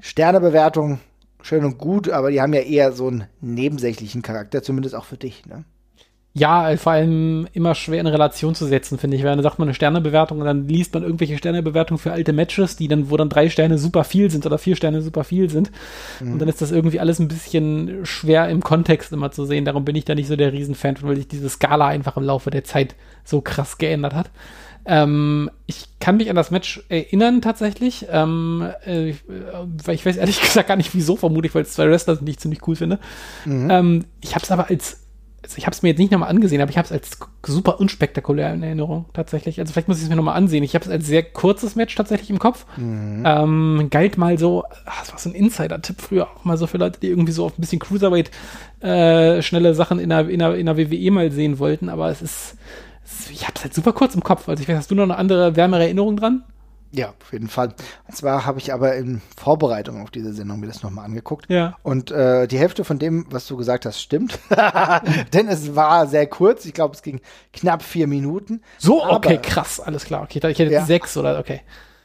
Sternebewertung 0.00 1.00
schön 1.48 1.64
und 1.64 1.78
gut, 1.78 2.10
aber 2.10 2.30
die 2.30 2.40
haben 2.40 2.52
ja 2.52 2.60
eher 2.60 2.92
so 2.92 3.08
einen 3.08 3.24
nebensächlichen 3.40 4.22
Charakter, 4.22 4.62
zumindest 4.62 4.94
auch 4.94 5.04
für 5.04 5.16
dich, 5.16 5.46
ne? 5.46 5.64
Ja, 6.34 6.76
vor 6.76 6.92
allem 6.92 7.48
immer 7.52 7.74
schwer 7.74 8.00
in 8.00 8.06
Relation 8.06 8.54
zu 8.54 8.66
setzen, 8.66 8.98
finde 8.98 9.16
ich. 9.16 9.24
Weil 9.24 9.34
dann 9.34 9.42
sagt 9.42 9.58
man 9.58 9.66
eine 9.66 9.74
Sternebewertung 9.74 10.38
und 10.38 10.44
dann 10.44 10.68
liest 10.68 10.94
man 10.94 11.02
irgendwelche 11.02 11.36
Sternebewertungen 11.36 11.98
für 11.98 12.12
alte 12.12 12.32
Matches, 12.32 12.76
die 12.76 12.86
dann, 12.86 13.10
wo 13.10 13.16
dann 13.16 13.28
drei 13.28 13.48
Sterne 13.48 13.76
super 13.76 14.04
viel 14.04 14.30
sind 14.30 14.46
oder 14.46 14.58
vier 14.58 14.76
Sterne 14.76 15.02
super 15.02 15.24
viel 15.24 15.50
sind. 15.50 15.72
Mhm. 16.20 16.34
Und 16.34 16.38
dann 16.38 16.48
ist 16.48 16.62
das 16.62 16.70
irgendwie 16.70 17.00
alles 17.00 17.18
ein 17.18 17.26
bisschen 17.26 18.04
schwer 18.04 18.48
im 18.50 18.62
Kontext 18.62 19.12
immer 19.12 19.32
zu 19.32 19.46
sehen. 19.46 19.64
Darum 19.64 19.84
bin 19.84 19.96
ich 19.96 20.04
da 20.04 20.14
nicht 20.14 20.28
so 20.28 20.36
der 20.36 20.52
Riesenfan, 20.52 20.96
weil 21.00 21.16
sich 21.16 21.26
diese 21.26 21.48
Skala 21.48 21.88
einfach 21.88 22.16
im 22.16 22.24
Laufe 22.24 22.50
der 22.50 22.62
Zeit 22.62 22.94
so 23.24 23.40
krass 23.40 23.78
geändert 23.78 24.14
hat. 24.14 24.30
Ähm, 24.88 25.50
ich 25.66 25.84
kann 26.00 26.16
mich 26.16 26.30
an 26.30 26.36
das 26.36 26.50
Match 26.50 26.82
erinnern 26.88 27.42
tatsächlich, 27.42 28.06
ähm, 28.10 28.66
äh, 28.84 29.12
weil 29.84 29.94
ich 29.94 30.06
weiß 30.06 30.16
ehrlich 30.16 30.40
gesagt 30.40 30.68
gar 30.68 30.76
nicht 30.76 30.94
wieso, 30.94 31.14
vermutlich, 31.16 31.54
weil 31.54 31.62
es 31.62 31.74
zwei 31.74 31.88
Wrestler 31.90 32.16
sind, 32.16 32.26
die 32.26 32.32
ich 32.32 32.38
ziemlich 32.38 32.66
cool 32.66 32.74
finde. 32.74 32.98
Mhm. 33.44 33.70
Ähm, 33.70 34.04
ich 34.22 34.34
habe 34.34 34.44
es 34.44 34.50
aber 34.50 34.70
als 34.70 35.04
also 35.42 35.56
ich 35.56 35.66
habe 35.66 35.74
es 35.74 35.82
mir 35.82 35.90
jetzt 35.90 35.98
nicht 35.98 36.10
nochmal 36.10 36.30
angesehen, 36.30 36.60
aber 36.60 36.70
ich 36.70 36.76
habe 36.76 36.86
es 36.86 36.92
als 36.92 37.18
super 37.46 37.78
unspektakulär 37.78 38.52
in 38.52 38.62
Erinnerung 38.62 39.06
tatsächlich. 39.12 39.60
Also 39.60 39.72
vielleicht 39.72 39.86
muss 39.86 39.98
ich 39.98 40.02
es 40.02 40.08
mir 40.08 40.16
nochmal 40.16 40.36
ansehen. 40.36 40.64
Ich 40.64 40.74
habe 40.74 40.84
es 40.84 40.90
als 40.90 41.06
sehr 41.06 41.22
kurzes 41.22 41.76
Match 41.76 41.94
tatsächlich 41.94 42.28
im 42.28 42.40
Kopf. 42.40 42.66
Mhm. 42.76 43.22
Ähm, 43.24 43.86
galt 43.88 44.18
mal 44.18 44.36
so, 44.36 44.64
ach, 44.84 45.00
das 45.00 45.12
war 45.12 45.18
so 45.18 45.30
ein 45.30 45.34
Insider-Tipp 45.34 46.00
früher 46.00 46.28
auch 46.28 46.44
mal 46.44 46.58
so 46.58 46.66
für 46.66 46.78
Leute, 46.78 46.98
die 47.00 47.08
irgendwie 47.08 47.32
so 47.32 47.46
auf 47.46 47.56
ein 47.56 47.60
bisschen 47.60 47.78
Cruiserweight 47.78 48.30
äh, 48.80 49.40
schnelle 49.40 49.74
Sachen 49.74 50.00
in 50.00 50.08
der, 50.08 50.28
in, 50.28 50.40
der, 50.40 50.56
in 50.56 50.66
der 50.66 50.76
WWE 50.76 51.10
mal 51.12 51.30
sehen 51.30 51.58
wollten, 51.58 51.88
aber 51.88 52.10
es 52.10 52.20
ist, 52.20 52.56
ich 53.30 53.42
habe 53.44 53.54
es 53.56 53.64
halt 53.64 53.74
super 53.74 53.92
kurz 53.92 54.14
im 54.14 54.22
Kopf. 54.22 54.48
Also 54.48 54.62
ich 54.62 54.68
weiß, 54.68 54.76
hast 54.76 54.90
du 54.90 54.94
noch 54.94 55.04
eine 55.04 55.16
andere, 55.16 55.56
wärmere 55.56 55.82
Erinnerung 55.82 56.16
dran? 56.16 56.44
Ja, 56.90 57.08
auf 57.20 57.32
jeden 57.32 57.48
Fall. 57.48 57.74
Und 58.06 58.16
zwar 58.16 58.46
habe 58.46 58.58
ich 58.58 58.72
aber 58.72 58.94
in 58.94 59.20
Vorbereitung 59.36 60.00
auf 60.00 60.10
diese 60.10 60.32
Sendung 60.32 60.60
mir 60.60 60.68
das 60.68 60.82
nochmal 60.82 61.04
angeguckt. 61.04 61.44
Ja. 61.50 61.76
Und 61.82 62.10
äh, 62.10 62.46
die 62.46 62.58
Hälfte 62.58 62.82
von 62.82 62.98
dem, 62.98 63.26
was 63.30 63.46
du 63.46 63.58
gesagt 63.58 63.84
hast, 63.84 64.00
stimmt. 64.00 64.38
Denn 65.34 65.48
es 65.48 65.76
war 65.76 66.06
sehr 66.06 66.26
kurz. 66.26 66.64
Ich 66.64 66.72
glaube, 66.72 66.94
es 66.94 67.02
ging 67.02 67.20
knapp 67.52 67.82
vier 67.82 68.06
Minuten. 68.06 68.62
So, 68.78 69.04
okay, 69.04 69.34
aber, 69.34 69.42
krass, 69.42 69.80
alles 69.80 70.04
klar. 70.04 70.22
Okay, 70.22 70.38
ich 70.38 70.58
hätte 70.58 70.72
ja. 70.72 70.84
sechs 70.86 71.16
oder 71.16 71.38
okay. 71.38 71.60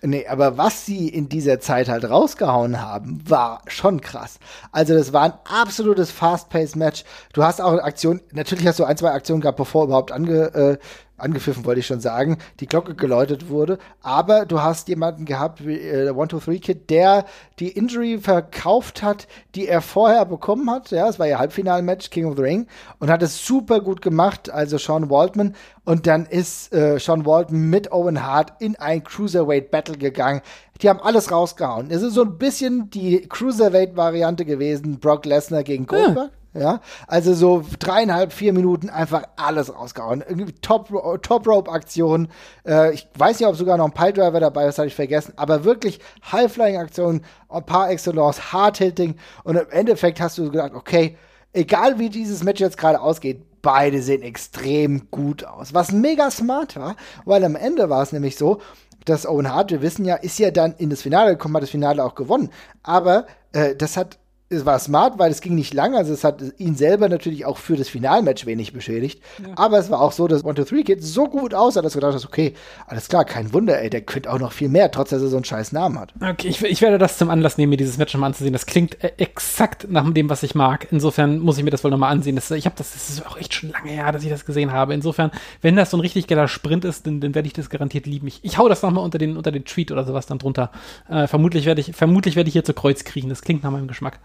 Nee, 0.06 0.28
aber 0.28 0.58
was 0.58 0.86
sie 0.86 1.08
in 1.08 1.30
dieser 1.30 1.62
Zeit 1.62 1.88
halt 1.88 2.04
rausgehauen 2.04 2.82
haben, 2.82 3.22
war 3.26 3.62
schon 3.68 4.02
krass. 4.02 4.38
Also 4.74 4.94
das 4.96 5.14
war 5.14 5.22
ein 5.24 5.34
absolutes 5.46 6.12
Fast-Paced-Match. 6.12 7.06
Du 7.32 7.42
hast 7.42 7.62
auch 7.62 7.80
Aktionen, 7.82 8.20
natürlich 8.34 8.68
hast 8.68 8.80
du 8.80 8.84
ein, 8.84 8.98
zwei 8.98 9.12
Aktionen 9.12 9.40
gehabt, 9.40 9.58
bevor 9.58 9.86
überhaupt 9.86 10.12
ange, 10.12 10.54
äh, 10.54 10.78
angepfiffen, 11.18 11.66
wollte 11.66 11.80
ich 11.80 11.88
schon 11.88 12.00
sagen, 12.00 12.38
die 12.60 12.68
Glocke 12.68 12.96
geläutet 12.96 13.50
wurde. 13.50 13.78
Aber 14.02 14.46
du 14.46 14.62
hast 14.62 14.88
jemanden 14.90 15.26
gehabt, 15.26 15.66
wie 15.66 15.80
äh, 15.80 16.06
der 16.06 16.18
One-Two-Three-Kid, 16.18 16.90
der 16.90 17.26
die 17.60 17.70
Injury 17.70 18.18
verkauft 18.18 19.04
hat, 19.04 19.28
die 19.56 19.68
er 19.68 19.82
vorher 19.82 20.26
bekommen 20.26 20.70
hat. 20.70 20.92
Ja, 20.92 21.08
es 21.08 21.20
war 21.20 21.28
ja 21.28 21.40
Halbfinalmatch, 21.40 22.10
King 22.10 22.26
of 22.26 22.36
the 22.36 22.42
Ring. 22.42 22.68
Und 23.00 23.10
hat 23.10 23.22
es 23.22 23.46
super 23.46 23.80
gut 23.82 24.02
gemacht, 24.02 24.50
also 24.50 24.78
Sean 24.78 25.10
Waldman. 25.10 25.56
Und 25.86 26.08
dann 26.08 26.26
ist 26.26 26.74
äh, 26.74 27.00
Sean 27.00 27.26
Waldman 27.26 27.70
mit 27.70 27.92
Owen 27.92 28.26
Hart 28.26 28.54
in 28.60 28.76
ein 28.76 29.04
Cruiserweight-Battle 29.04 29.98
gegangen. 29.98 30.42
Die 30.82 30.90
haben 30.90 31.00
alles 31.00 31.32
rausgehauen. 31.32 31.92
Es 31.92 32.02
ist 32.02 32.14
so 32.16 32.24
ein 32.24 32.38
bisschen 32.38 32.90
die 32.90 33.28
Cruiserweight-Variante 33.28 34.46
gewesen, 34.46 35.00
Brock 35.00 35.26
Lesnar 35.26 35.64
gegen 35.64 35.86
Goldberg. 35.86 36.32
Ja. 36.32 36.43
Ja, 36.56 36.82
also 37.08 37.34
so 37.34 37.64
dreieinhalb, 37.80 38.32
vier 38.32 38.54
Minuten 38.54 38.90
einfach 38.90 39.24
alles 39.38 39.74
rausgehauen. 39.74 40.24
Top, 40.62 40.90
Top 41.24 41.48
Rope 41.48 41.72
Aktionen. 41.72 42.28
Äh, 42.68 42.94
ich 42.94 43.08
weiß 43.18 43.40
nicht, 43.40 43.50
ob 43.50 43.56
sogar 43.56 43.78
noch 43.78 43.86
ein 43.86 43.94
Piledriver 43.94 44.40
dabei 44.40 44.68
ist, 44.68 44.78
habe 44.78 44.88
ich 44.88 44.94
vergessen. 44.94 45.34
Aber 45.36 45.64
wirklich 45.64 46.00
High-Flying 46.32 46.78
Aktionen, 46.78 47.26
ein 47.50 47.66
paar 47.66 47.90
Excellence, 47.90 48.54
Hard 48.54 48.78
Hitting. 48.78 49.16
Und 49.44 49.56
im 49.56 49.70
Endeffekt 49.72 50.22
hast 50.22 50.38
du 50.38 50.52
gedacht, 50.52 50.74
okay, 50.76 51.18
egal 51.54 51.98
wie 51.98 52.10
dieses 52.10 52.44
Match 52.44 52.62
jetzt 52.62 52.78
gerade 52.78 53.02
ausgeht, 53.02 53.42
beide 53.64 54.04
sehen 54.04 54.22
extrem 54.22 55.10
gut 55.10 55.44
aus. 55.46 55.74
Was 55.74 55.92
mega 55.92 56.30
smart 56.30 56.76
war, 56.76 56.96
weil 57.26 57.44
am 57.44 57.56
Ende 57.56 57.90
war 57.90 58.04
es 58.04 58.12
nämlich 58.12 58.38
so, 58.38 58.62
dass 59.06 59.26
Owen 59.26 59.52
Hart, 59.52 59.72
wir 59.72 59.82
wissen 59.82 60.06
ja, 60.06 60.16
ist 60.16 60.38
ja 60.38 60.52
dann 60.52 60.76
in 60.78 60.90
das 60.92 61.02
Finale 61.02 61.32
gekommen, 61.32 61.56
hat 61.56 61.64
das 61.64 61.72
Finale 61.72 62.04
auch 62.04 62.14
gewonnen. 62.14 62.52
Aber 62.84 63.26
äh, 63.54 63.76
das 63.76 63.98
hat 63.98 64.20
es 64.54 64.66
war 64.66 64.80
smart, 64.80 65.20
weil 65.20 65.32
es 65.32 65.42
ging 65.42 65.56
nicht 65.56 65.74
lang, 65.74 65.96
also 65.96 66.14
es 66.14 66.24
hat 66.24 66.42
ihn 66.58 66.76
selber 66.76 67.10
natürlich 67.10 67.46
auch 67.46 67.58
für 67.58 67.76
das 67.76 67.90
Finalmatch 67.90 68.46
wenig 68.46 68.74
beschädigt. 68.74 69.22
Ja. 69.42 69.54
Aber 69.56 69.78
es 69.80 69.90
war 69.90 70.02
auch 70.02 70.12
so, 70.12 70.28
dass 70.28 70.44
One 70.44 70.56
to 70.56 70.64
Three 70.64 70.84
Kid 70.84 71.04
so 71.04 71.26
gut 71.26 71.54
aussah, 71.54 71.82
dass 71.82 71.94
du 71.94 72.00
gedacht 72.00 72.16
hast, 72.16 72.26
okay, 72.26 72.54
alles 72.88 73.08
klar, 73.08 73.26
kein 73.26 73.54
Wunder, 73.54 73.82
ey, 73.82 73.90
der 73.90 74.02
könnte 74.02 74.32
auch 74.32 74.40
noch 74.40 74.52
viel 74.52 74.70
mehr, 74.70 74.92
trotz 74.92 75.14
dass 75.14 75.22
er 75.22 75.28
so 75.28 75.36
einen 75.36 75.46
scheiß 75.46 75.72
Namen 75.72 76.00
hat. 76.00 76.14
Okay, 76.22 76.48
ich, 76.48 76.64
ich 76.64 76.82
werde 76.82 76.98
das 76.98 77.18
zum 77.18 77.30
Anlass 77.30 77.58
nehmen, 77.58 77.72
mir 77.72 77.78
dieses 77.78 77.98
Match 77.98 78.14
nochmal 78.14 78.30
anzusehen. 78.30 78.54
Das 78.54 78.66
klingt 78.66 79.04
äh, 79.04 79.12
exakt 79.18 79.88
nach 79.90 80.10
dem, 80.12 80.30
was 80.30 80.44
ich 80.44 80.56
mag. 80.56 80.88
Insofern 80.92 81.40
muss 81.40 81.58
ich 81.58 81.64
mir 81.64 81.70
das 81.70 81.84
wohl 81.84 81.92
nochmal 81.92 82.12
ansehen. 82.12 82.36
Das, 82.36 82.50
ich 82.52 82.66
habe 82.66 82.76
das, 82.78 82.94
das 82.94 83.10
ist 83.10 83.26
auch 83.26 83.38
echt 83.38 83.54
schon 83.54 83.72
lange 83.72 83.92
her, 83.92 84.12
dass 84.12 84.24
ich 84.24 84.30
das 84.30 84.46
gesehen 84.46 84.72
habe. 84.72 84.94
Insofern, 84.94 85.32
wenn 85.62 85.76
das 85.76 85.92
so 85.92 85.98
ein 85.98 86.02
richtig 86.02 86.28
geiler 86.28 86.48
Sprint 86.48 86.86
ist, 86.86 87.06
dann, 87.08 87.22
dann 87.22 87.36
werde 87.36 87.48
ich 87.48 87.54
das 87.54 87.70
garantiert 87.70 88.06
lieben. 88.06 88.28
Ich, 88.28 88.40
ich 88.44 88.58
hau 88.58 88.68
das 88.70 88.82
nochmal 88.82 89.04
unter 89.04 89.18
den, 89.18 89.38
unter 89.38 89.52
den 89.52 89.66
Tweet 89.66 89.92
oder 89.92 90.04
sowas 90.04 90.26
dann 90.26 90.40
drunter. 90.40 90.72
Äh, 91.10 91.28
vermutlich 91.28 91.66
werde 91.66 91.82
ich, 91.82 91.96
vermutlich 91.96 92.36
werde 92.36 92.48
ich 92.48 92.54
hier 92.54 92.64
zu 92.64 92.74
Kreuz 92.74 93.04
kriechen. 93.04 93.30
Das 93.30 93.42
klingt 93.42 93.64
nach 93.64 93.72
meinem 93.72 93.88
Geschmack. 93.88 94.20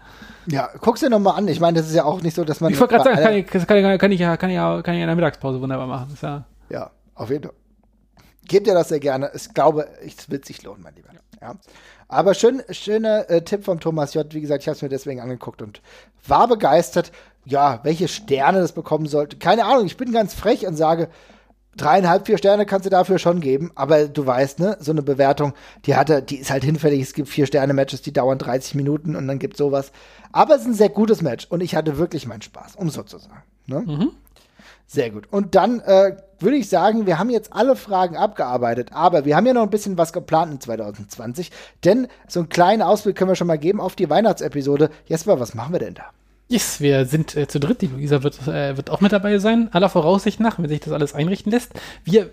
Ja, 0.47 0.69
guck's 0.79 1.01
dir 1.01 1.09
nochmal 1.09 1.37
an. 1.37 1.47
Ich 1.47 1.59
meine, 1.59 1.79
das 1.79 1.89
ist 1.89 1.95
ja 1.95 2.05
auch 2.05 2.21
nicht 2.21 2.35
so, 2.35 2.43
dass 2.43 2.59
man. 2.59 2.71
Ich 2.71 2.79
wollte 2.79 2.95
gerade 2.95 3.09
sagen, 3.09 3.21
kann 3.21 3.33
ich, 3.33 3.45
kann, 3.47 3.77
ich, 3.77 3.99
kann, 3.99 4.11
ich, 4.11 4.19
ja, 4.19 4.37
kann, 4.37 4.49
ich 4.49 4.55
ja, 4.55 4.81
kann 4.81 4.95
ich 4.95 5.01
in 5.01 5.07
der 5.07 5.15
Mittagspause 5.15 5.61
wunderbar 5.61 5.87
machen. 5.87 6.17
ja, 6.21 6.45
ja, 6.69 6.91
auf 7.15 7.29
jeden 7.29 7.43
Fall. 7.43 7.53
Gebt 8.47 8.65
dir 8.65 8.73
das 8.73 8.89
sehr 8.89 8.99
gerne. 8.99 9.31
Ich 9.35 9.53
glaube, 9.53 9.87
es 10.03 10.29
wird 10.29 10.45
sich 10.45 10.63
lohnen, 10.63 10.81
mein 10.81 10.95
Lieber. 10.95 11.09
Ja. 11.39 11.55
Aber 12.07 12.33
schön, 12.33 12.63
schöner 12.71 13.29
äh, 13.29 13.43
Tipp 13.43 13.63
vom 13.63 13.79
Thomas 13.79 14.15
J. 14.15 14.33
Wie 14.33 14.41
gesagt, 14.41 14.63
ich 14.63 14.67
habe 14.67 14.75
es 14.75 14.81
mir 14.81 14.89
deswegen 14.89 15.21
angeguckt 15.21 15.61
und 15.61 15.81
war 16.27 16.47
begeistert. 16.47 17.11
Ja, 17.45 17.79
welche 17.83 18.07
Sterne 18.07 18.59
das 18.59 18.71
bekommen 18.71 19.05
sollte. 19.05 19.37
Keine 19.37 19.65
Ahnung, 19.65 19.85
ich 19.85 19.97
bin 19.97 20.11
ganz 20.11 20.33
frech 20.33 20.65
und 20.65 20.75
sage, 20.75 21.09
dreieinhalb, 21.77 22.25
vier 22.25 22.37
Sterne 22.37 22.65
kannst 22.65 22.85
du 22.85 22.89
dafür 22.89 23.19
schon 23.19 23.41
geben, 23.41 23.71
aber 23.75 24.07
du 24.07 24.25
weißt, 24.25 24.59
ne, 24.59 24.77
so 24.79 24.91
eine 24.91 25.01
Bewertung, 25.01 25.53
die 25.85 25.95
hatte, 25.95 26.21
die 26.21 26.37
ist 26.37 26.51
halt 26.51 26.63
hinfällig. 26.63 27.01
Es 27.01 27.13
gibt 27.13 27.29
vier 27.29 27.45
Sterne-Matches, 27.45 28.01
die 28.01 28.13
dauern 28.13 28.37
30 28.37 28.75
Minuten 28.75 29.15
und 29.15 29.27
dann 29.27 29.39
gibt 29.39 29.57
sowas. 29.57 29.91
Aber 30.31 30.55
es 30.55 30.61
ist 30.61 30.67
ein 30.67 30.73
sehr 30.73 30.89
gutes 30.89 31.21
Match 31.21 31.47
und 31.49 31.61
ich 31.61 31.75
hatte 31.75 31.97
wirklich 31.97 32.27
meinen 32.27 32.41
Spaß, 32.41 32.75
um 32.75 32.89
so 32.89 33.03
zu 33.03 33.17
sagen. 33.17 33.43
Ne? 33.67 33.81
Mhm. 33.81 34.11
Sehr 34.87 35.11
gut. 35.11 35.27
Und 35.29 35.53
dann 35.53 35.81
äh, 35.81 36.17
würde 36.39 36.57
ich 36.57 36.67
sagen, 36.67 37.05
wir 37.05 37.19
haben 37.19 37.29
jetzt 37.29 37.53
alle 37.53 37.75
Fragen 37.75 38.17
abgearbeitet, 38.17 38.89
aber 38.91 39.23
wir 39.23 39.35
haben 39.35 39.45
ja 39.45 39.53
noch 39.53 39.61
ein 39.61 39.69
bisschen 39.69 39.99
was 39.99 40.13
geplant 40.13 40.51
in 40.51 40.59
2020, 40.59 41.51
denn 41.85 42.07
so 42.27 42.39
einen 42.39 42.49
kleinen 42.49 42.81
Ausblick 42.81 43.15
können 43.15 43.29
wir 43.29 43.35
schon 43.35 43.47
mal 43.47 43.59
geben 43.59 43.81
auf 43.81 43.95
die 43.95 44.09
Weihnachtsepisode. 44.09 44.89
Jesper, 45.05 45.39
was 45.39 45.53
machen 45.53 45.73
wir 45.73 45.79
denn 45.79 45.93
da? 45.93 46.05
Yes, 46.51 46.81
wir 46.81 47.05
sind 47.05 47.37
äh, 47.37 47.47
zu 47.47 47.59
dritt. 47.59 47.83
Die 47.83 47.87
Luisa 47.87 48.23
wird, 48.23 48.47
äh, 48.47 48.75
wird 48.75 48.89
auch 48.89 49.01
mit 49.01 49.11
dabei 49.11 49.37
sein, 49.37 49.69
aller 49.71 49.87
Voraussicht 49.87 50.39
nach, 50.39 50.57
wenn 50.57 50.67
sich 50.67 50.79
das 50.79 50.91
alles 50.91 51.13
einrichten 51.13 51.51
lässt. 51.51 51.73
Wir 52.03 52.31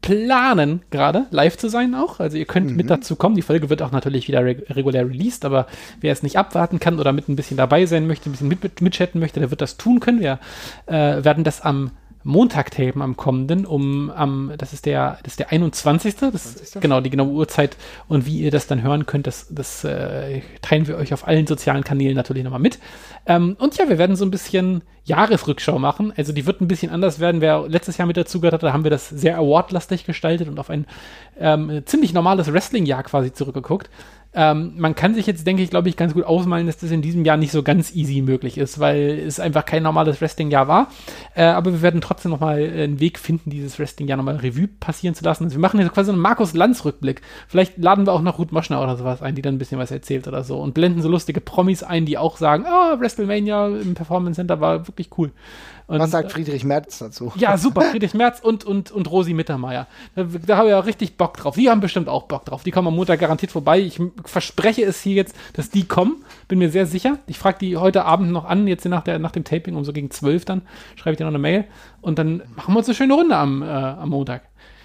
planen 0.00 0.82
gerade 0.90 1.26
live 1.30 1.58
zu 1.58 1.68
sein 1.68 1.96
auch. 1.96 2.20
Also 2.20 2.36
ihr 2.36 2.44
könnt 2.44 2.70
mhm. 2.70 2.76
mit 2.76 2.88
dazu 2.88 3.16
kommen. 3.16 3.34
Die 3.34 3.42
Folge 3.42 3.68
wird 3.68 3.82
auch 3.82 3.90
natürlich 3.90 4.28
wieder 4.28 4.44
reg 4.44 4.64
regulär 4.70 5.08
released, 5.08 5.44
aber 5.44 5.66
wer 6.00 6.12
es 6.12 6.22
nicht 6.22 6.38
abwarten 6.38 6.78
kann 6.78 7.00
oder 7.00 7.12
mit 7.12 7.28
ein 7.28 7.34
bisschen 7.34 7.56
dabei 7.56 7.84
sein 7.86 8.06
möchte, 8.06 8.30
ein 8.30 8.32
bisschen 8.32 8.46
mit, 8.46 8.62
mit, 8.62 8.80
mitchatten 8.80 9.20
möchte, 9.20 9.40
der 9.40 9.50
wird 9.50 9.60
das 9.60 9.76
tun 9.76 9.98
können. 9.98 10.20
Wir 10.20 10.38
äh, 10.86 11.24
werden 11.24 11.42
das 11.42 11.60
am 11.60 11.90
Montag 12.24 12.70
tapen 12.70 13.02
am 13.02 13.16
kommenden, 13.16 13.64
um 13.64 14.10
am, 14.10 14.52
das 14.58 14.72
ist 14.72 14.86
der, 14.86 15.18
das 15.22 15.34
ist 15.34 15.38
der 15.38 15.52
21. 15.52 16.16
Das 16.16 16.54
ist 16.54 16.80
genau 16.80 17.00
die 17.00 17.10
genaue 17.10 17.30
Uhrzeit 17.30 17.76
und 18.08 18.26
wie 18.26 18.40
ihr 18.40 18.50
das 18.50 18.66
dann 18.66 18.82
hören 18.82 19.06
könnt, 19.06 19.26
das, 19.26 19.46
das 19.50 19.84
äh, 19.84 20.42
teilen 20.60 20.86
wir 20.86 20.96
euch 20.96 21.14
auf 21.14 21.26
allen 21.26 21.46
sozialen 21.46 21.84
Kanälen 21.84 22.16
natürlich 22.16 22.44
nochmal 22.44 22.60
mit. 22.60 22.78
Ähm, 23.26 23.56
und 23.58 23.76
ja, 23.78 23.88
wir 23.88 23.98
werden 23.98 24.16
so 24.16 24.24
ein 24.24 24.30
bisschen 24.30 24.82
Jahresrückschau 25.04 25.78
machen. 25.78 26.12
Also 26.16 26.32
die 26.32 26.46
wird 26.46 26.60
ein 26.60 26.68
bisschen 26.68 26.90
anders 26.90 27.18
werden. 27.18 27.40
Wer 27.40 27.66
letztes 27.68 27.96
Jahr 27.96 28.06
mit 28.06 28.16
dazu 28.16 28.40
gehört 28.40 28.54
hat, 28.54 28.62
da 28.62 28.72
haben 28.72 28.84
wir 28.84 28.90
das 28.90 29.08
sehr 29.08 29.38
awardlastig 29.38 30.04
gestaltet 30.04 30.48
und 30.48 30.60
auf 30.60 30.70
ein 30.70 30.86
ähm, 31.38 31.82
ziemlich 31.86 32.12
normales 32.12 32.52
Wrestling-Jahr 32.52 33.02
quasi 33.04 33.32
zurückgeguckt. 33.32 33.90
Ähm, 34.34 34.74
man 34.76 34.94
kann 34.94 35.14
sich 35.14 35.26
jetzt, 35.26 35.46
denke 35.46 35.62
ich, 35.62 35.70
glaube 35.70 35.88
ich, 35.88 35.96
ganz 35.96 36.12
gut 36.12 36.24
ausmalen, 36.24 36.66
dass 36.66 36.76
das 36.76 36.90
in 36.90 37.00
diesem 37.00 37.24
Jahr 37.24 37.36
nicht 37.36 37.50
so 37.50 37.62
ganz 37.62 37.94
easy 37.94 38.20
möglich 38.20 38.58
ist, 38.58 38.78
weil 38.78 39.18
es 39.26 39.40
einfach 39.40 39.64
kein 39.64 39.82
normales 39.82 40.20
Wrestling-Jahr 40.20 40.68
war. 40.68 40.88
Äh, 41.34 41.44
aber 41.44 41.72
wir 41.72 41.82
werden 41.82 42.00
trotzdem 42.00 42.30
nochmal 42.30 42.58
einen 42.58 43.00
Weg 43.00 43.18
finden, 43.18 43.50
dieses 43.50 43.78
Wrestling-Jahr 43.78 44.18
nochmal 44.18 44.36
Revue 44.36 44.68
passieren 44.68 45.14
zu 45.14 45.24
lassen. 45.24 45.44
Also 45.44 45.56
wir 45.56 45.60
machen 45.60 45.80
jetzt 45.80 45.92
quasi 45.92 46.10
einen 46.10 46.20
Markus 46.20 46.54
Lanz-Rückblick. 46.54 47.22
Vielleicht 47.48 47.78
laden 47.78 48.06
wir 48.06 48.12
auch 48.12 48.22
noch 48.22 48.38
Ruth 48.38 48.52
Moschner 48.52 48.82
oder 48.82 48.96
sowas 48.96 49.22
ein, 49.22 49.34
die 49.34 49.42
dann 49.42 49.54
ein 49.54 49.58
bisschen 49.58 49.78
was 49.78 49.90
erzählt 49.90 50.28
oder 50.28 50.44
so 50.44 50.58
und 50.60 50.74
blenden 50.74 51.00
so 51.00 51.08
lustige 51.08 51.40
Promis 51.40 51.82
ein, 51.82 52.04
die 52.04 52.18
auch 52.18 52.36
sagen, 52.36 52.64
ah, 52.66 52.94
oh, 52.94 53.00
WrestleMania 53.00 53.68
im 53.68 53.94
Performance 53.94 54.36
Center 54.36 54.60
war 54.60 54.86
wirklich 54.86 55.08
cool. 55.16 55.32
Und, 55.88 56.00
Was 56.00 56.10
sagt 56.10 56.32
Friedrich 56.32 56.64
Merz 56.64 56.98
dazu? 56.98 57.32
Ja, 57.36 57.56
super. 57.58 57.80
Friedrich 57.80 58.12
Merz 58.12 58.40
und, 58.40 58.62
und, 58.62 58.90
und 58.90 59.10
Rosi 59.10 59.32
Mittermeier. 59.32 59.86
Da, 60.14 60.24
da 60.24 60.56
habe 60.58 60.68
ich 60.68 60.72
ja 60.72 60.80
richtig 60.80 61.16
Bock 61.16 61.38
drauf. 61.38 61.54
Die 61.54 61.70
haben 61.70 61.80
bestimmt 61.80 62.10
auch 62.10 62.24
Bock 62.24 62.44
drauf. 62.44 62.62
Die 62.62 62.70
kommen 62.70 62.88
am 62.88 62.94
Montag 62.94 63.20
garantiert 63.20 63.52
vorbei. 63.52 63.80
Ich 63.80 63.98
verspreche 64.26 64.84
es 64.84 65.00
hier 65.00 65.14
jetzt, 65.14 65.34
dass 65.54 65.70
die 65.70 65.88
kommen. 65.88 66.22
Bin 66.46 66.58
mir 66.58 66.70
sehr 66.70 66.84
sicher. 66.84 67.18
Ich 67.26 67.38
frage 67.38 67.56
die 67.60 67.78
heute 67.78 68.04
Abend 68.04 68.30
noch 68.30 68.44
an, 68.44 68.68
jetzt 68.68 68.84
nach, 68.84 69.02
der, 69.02 69.18
nach 69.18 69.32
dem 69.32 69.44
Taping, 69.44 69.76
um 69.76 69.84
so 69.84 69.94
gegen 69.94 70.10
zwölf 70.10 70.44
dann, 70.44 70.60
schreibe 70.96 71.12
ich 71.12 71.16
dir 71.16 71.24
noch 71.24 71.30
eine 71.30 71.38
Mail. 71.38 71.64
Und 72.02 72.18
dann 72.18 72.42
machen 72.54 72.74
wir 72.74 72.78
uns 72.78 72.88
eine 72.88 72.94
schöne 72.94 73.14
Runde 73.14 73.34
am, 73.34 73.62
äh, 73.62 73.66
am 73.66 74.10
Montag. 74.10 74.42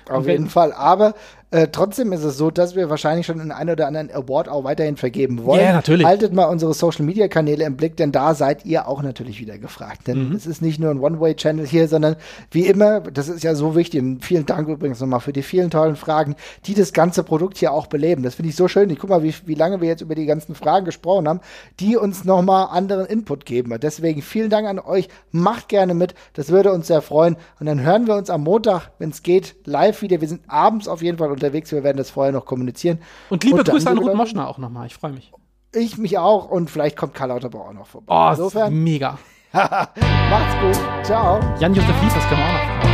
Auf 0.09 0.27
jeden 0.27 0.49
Fall. 0.49 0.71
Aber 0.73 1.15
äh, 1.53 1.67
trotzdem 1.71 2.11
ist 2.13 2.23
es 2.23 2.35
so, 2.35 2.49
dass 2.49 2.75
wir 2.75 2.89
wahrscheinlich 2.89 3.27
schon 3.27 3.39
einen 3.39 3.51
ein 3.51 3.69
oder 3.69 3.85
anderen 3.85 4.09
Award 4.09 4.49
auch 4.49 4.63
weiterhin 4.63 4.97
vergeben 4.97 5.45
wollen. 5.45 5.61
Ja, 5.61 5.73
natürlich. 5.73 6.03
Haltet 6.03 6.34
mal 6.34 6.45
unsere 6.45 6.73
Social 6.73 7.05
Media 7.05 7.27
Kanäle 7.27 7.63
im 7.63 7.77
Blick, 7.77 7.95
denn 7.95 8.11
da 8.11 8.34
seid 8.34 8.65
ihr 8.65 8.88
auch 8.88 9.03
natürlich 9.03 9.39
wieder 9.39 9.59
gefragt. 9.59 10.07
Denn 10.07 10.30
mhm. 10.30 10.35
es 10.35 10.47
ist 10.47 10.63
nicht 10.63 10.80
nur 10.80 10.89
ein 10.89 10.99
One-Way-Channel 10.99 11.67
hier, 11.67 11.88
sondern 11.88 12.15
wie 12.49 12.65
immer, 12.65 13.01
das 13.01 13.30
ist 13.30 13.43
ja 13.43 13.53
so 13.53 13.75
wichtig. 13.75 14.01
Und 14.01 14.25
vielen 14.25 14.47
Dank 14.47 14.67
übrigens 14.67 14.99
nochmal 14.99 15.19
für 15.19 15.31
die 15.31 15.43
vielen 15.43 15.69
tollen 15.69 15.95
Fragen, 15.95 16.35
die 16.65 16.73
das 16.73 16.91
ganze 16.91 17.21
Produkt 17.21 17.59
hier 17.59 17.71
auch 17.71 17.85
beleben. 17.85 18.23
Das 18.23 18.34
finde 18.34 18.49
ich 18.49 18.55
so 18.55 18.67
schön. 18.67 18.89
Ich 18.89 18.97
guck 18.97 19.11
mal, 19.11 19.21
wie, 19.21 19.35
wie 19.45 19.53
lange 19.53 19.80
wir 19.80 19.88
jetzt 19.88 20.01
über 20.01 20.15
die 20.15 20.25
ganzen 20.25 20.55
Fragen 20.55 20.85
gesprochen 20.85 21.27
haben, 21.27 21.39
die 21.80 21.97
uns 21.97 22.25
nochmal 22.25 22.69
anderen 22.71 23.05
Input 23.05 23.45
geben. 23.45 23.77
Deswegen 23.80 24.23
vielen 24.23 24.49
Dank 24.49 24.67
an 24.67 24.80
euch. 24.80 25.07
Macht 25.31 25.69
gerne 25.69 25.93
mit. 25.93 26.15
Das 26.34 26.49
würde 26.49 26.71
uns 26.73 26.88
sehr 26.88 27.03
freuen. 27.03 27.35
Und 27.59 27.67
dann 27.67 27.81
hören 27.81 28.07
wir 28.07 28.15
uns 28.15 28.31
am 28.31 28.41
Montag, 28.41 28.89
wenn 28.97 29.11
es 29.11 29.21
geht, 29.21 29.53
live 29.65 30.01
wieder. 30.01 30.19
Wir 30.19 30.27
sind 30.27 30.41
abends 30.47 30.88
auf 30.88 31.03
jeden 31.03 31.19
Fall 31.19 31.30
unterwegs. 31.43 31.71
Wir 31.71 31.83
werden 31.83 31.97
das 31.97 32.09
vorher 32.09 32.31
noch 32.31 32.45
kommunizieren. 32.45 32.99
Und 33.29 33.43
liebe 33.43 33.57
und 33.59 33.67
Grüße 33.67 33.89
an 33.89 33.97
Ruth 33.97 34.15
Moschner 34.15 34.47
auch 34.47 34.57
nochmal. 34.57 34.87
Ich 34.87 34.95
freue 34.95 35.11
mich. 35.11 35.31
Ich 35.75 35.97
mich 35.97 36.17
auch 36.17 36.49
und 36.49 36.69
vielleicht 36.69 36.95
kommt 36.95 37.13
Karl 37.13 37.29
Lauterbach 37.29 37.61
auch 37.61 37.73
noch 37.73 37.87
vorbei. 37.87 38.13
Oh, 38.13 38.29
Insofern, 38.29 38.73
mega. 38.73 39.17
Macht's 39.53 40.55
gut. 40.61 41.05
Ciao. 41.05 41.39
Jan-Josef 41.59 42.01
Liefers 42.01 42.23
kann 42.29 42.39
man 42.39 42.47
auch 42.47 42.53
noch 42.53 42.81
fragen. 42.81 42.92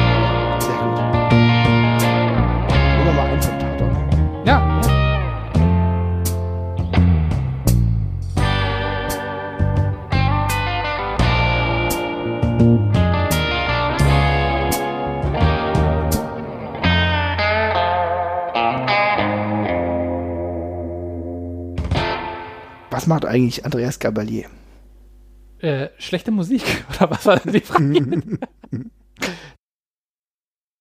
Was 22.99 23.07
macht 23.07 23.23
eigentlich 23.23 23.63
Andreas 23.63 23.97
Gabalier? 23.99 24.47
Äh, 25.59 25.87
schlechte 25.99 26.31
Musik, 26.31 26.63
oder 26.89 27.09
was 27.09 27.25
war 27.25 27.37
denn 27.39 27.53
die 27.53 27.61
Frage? 27.61 28.37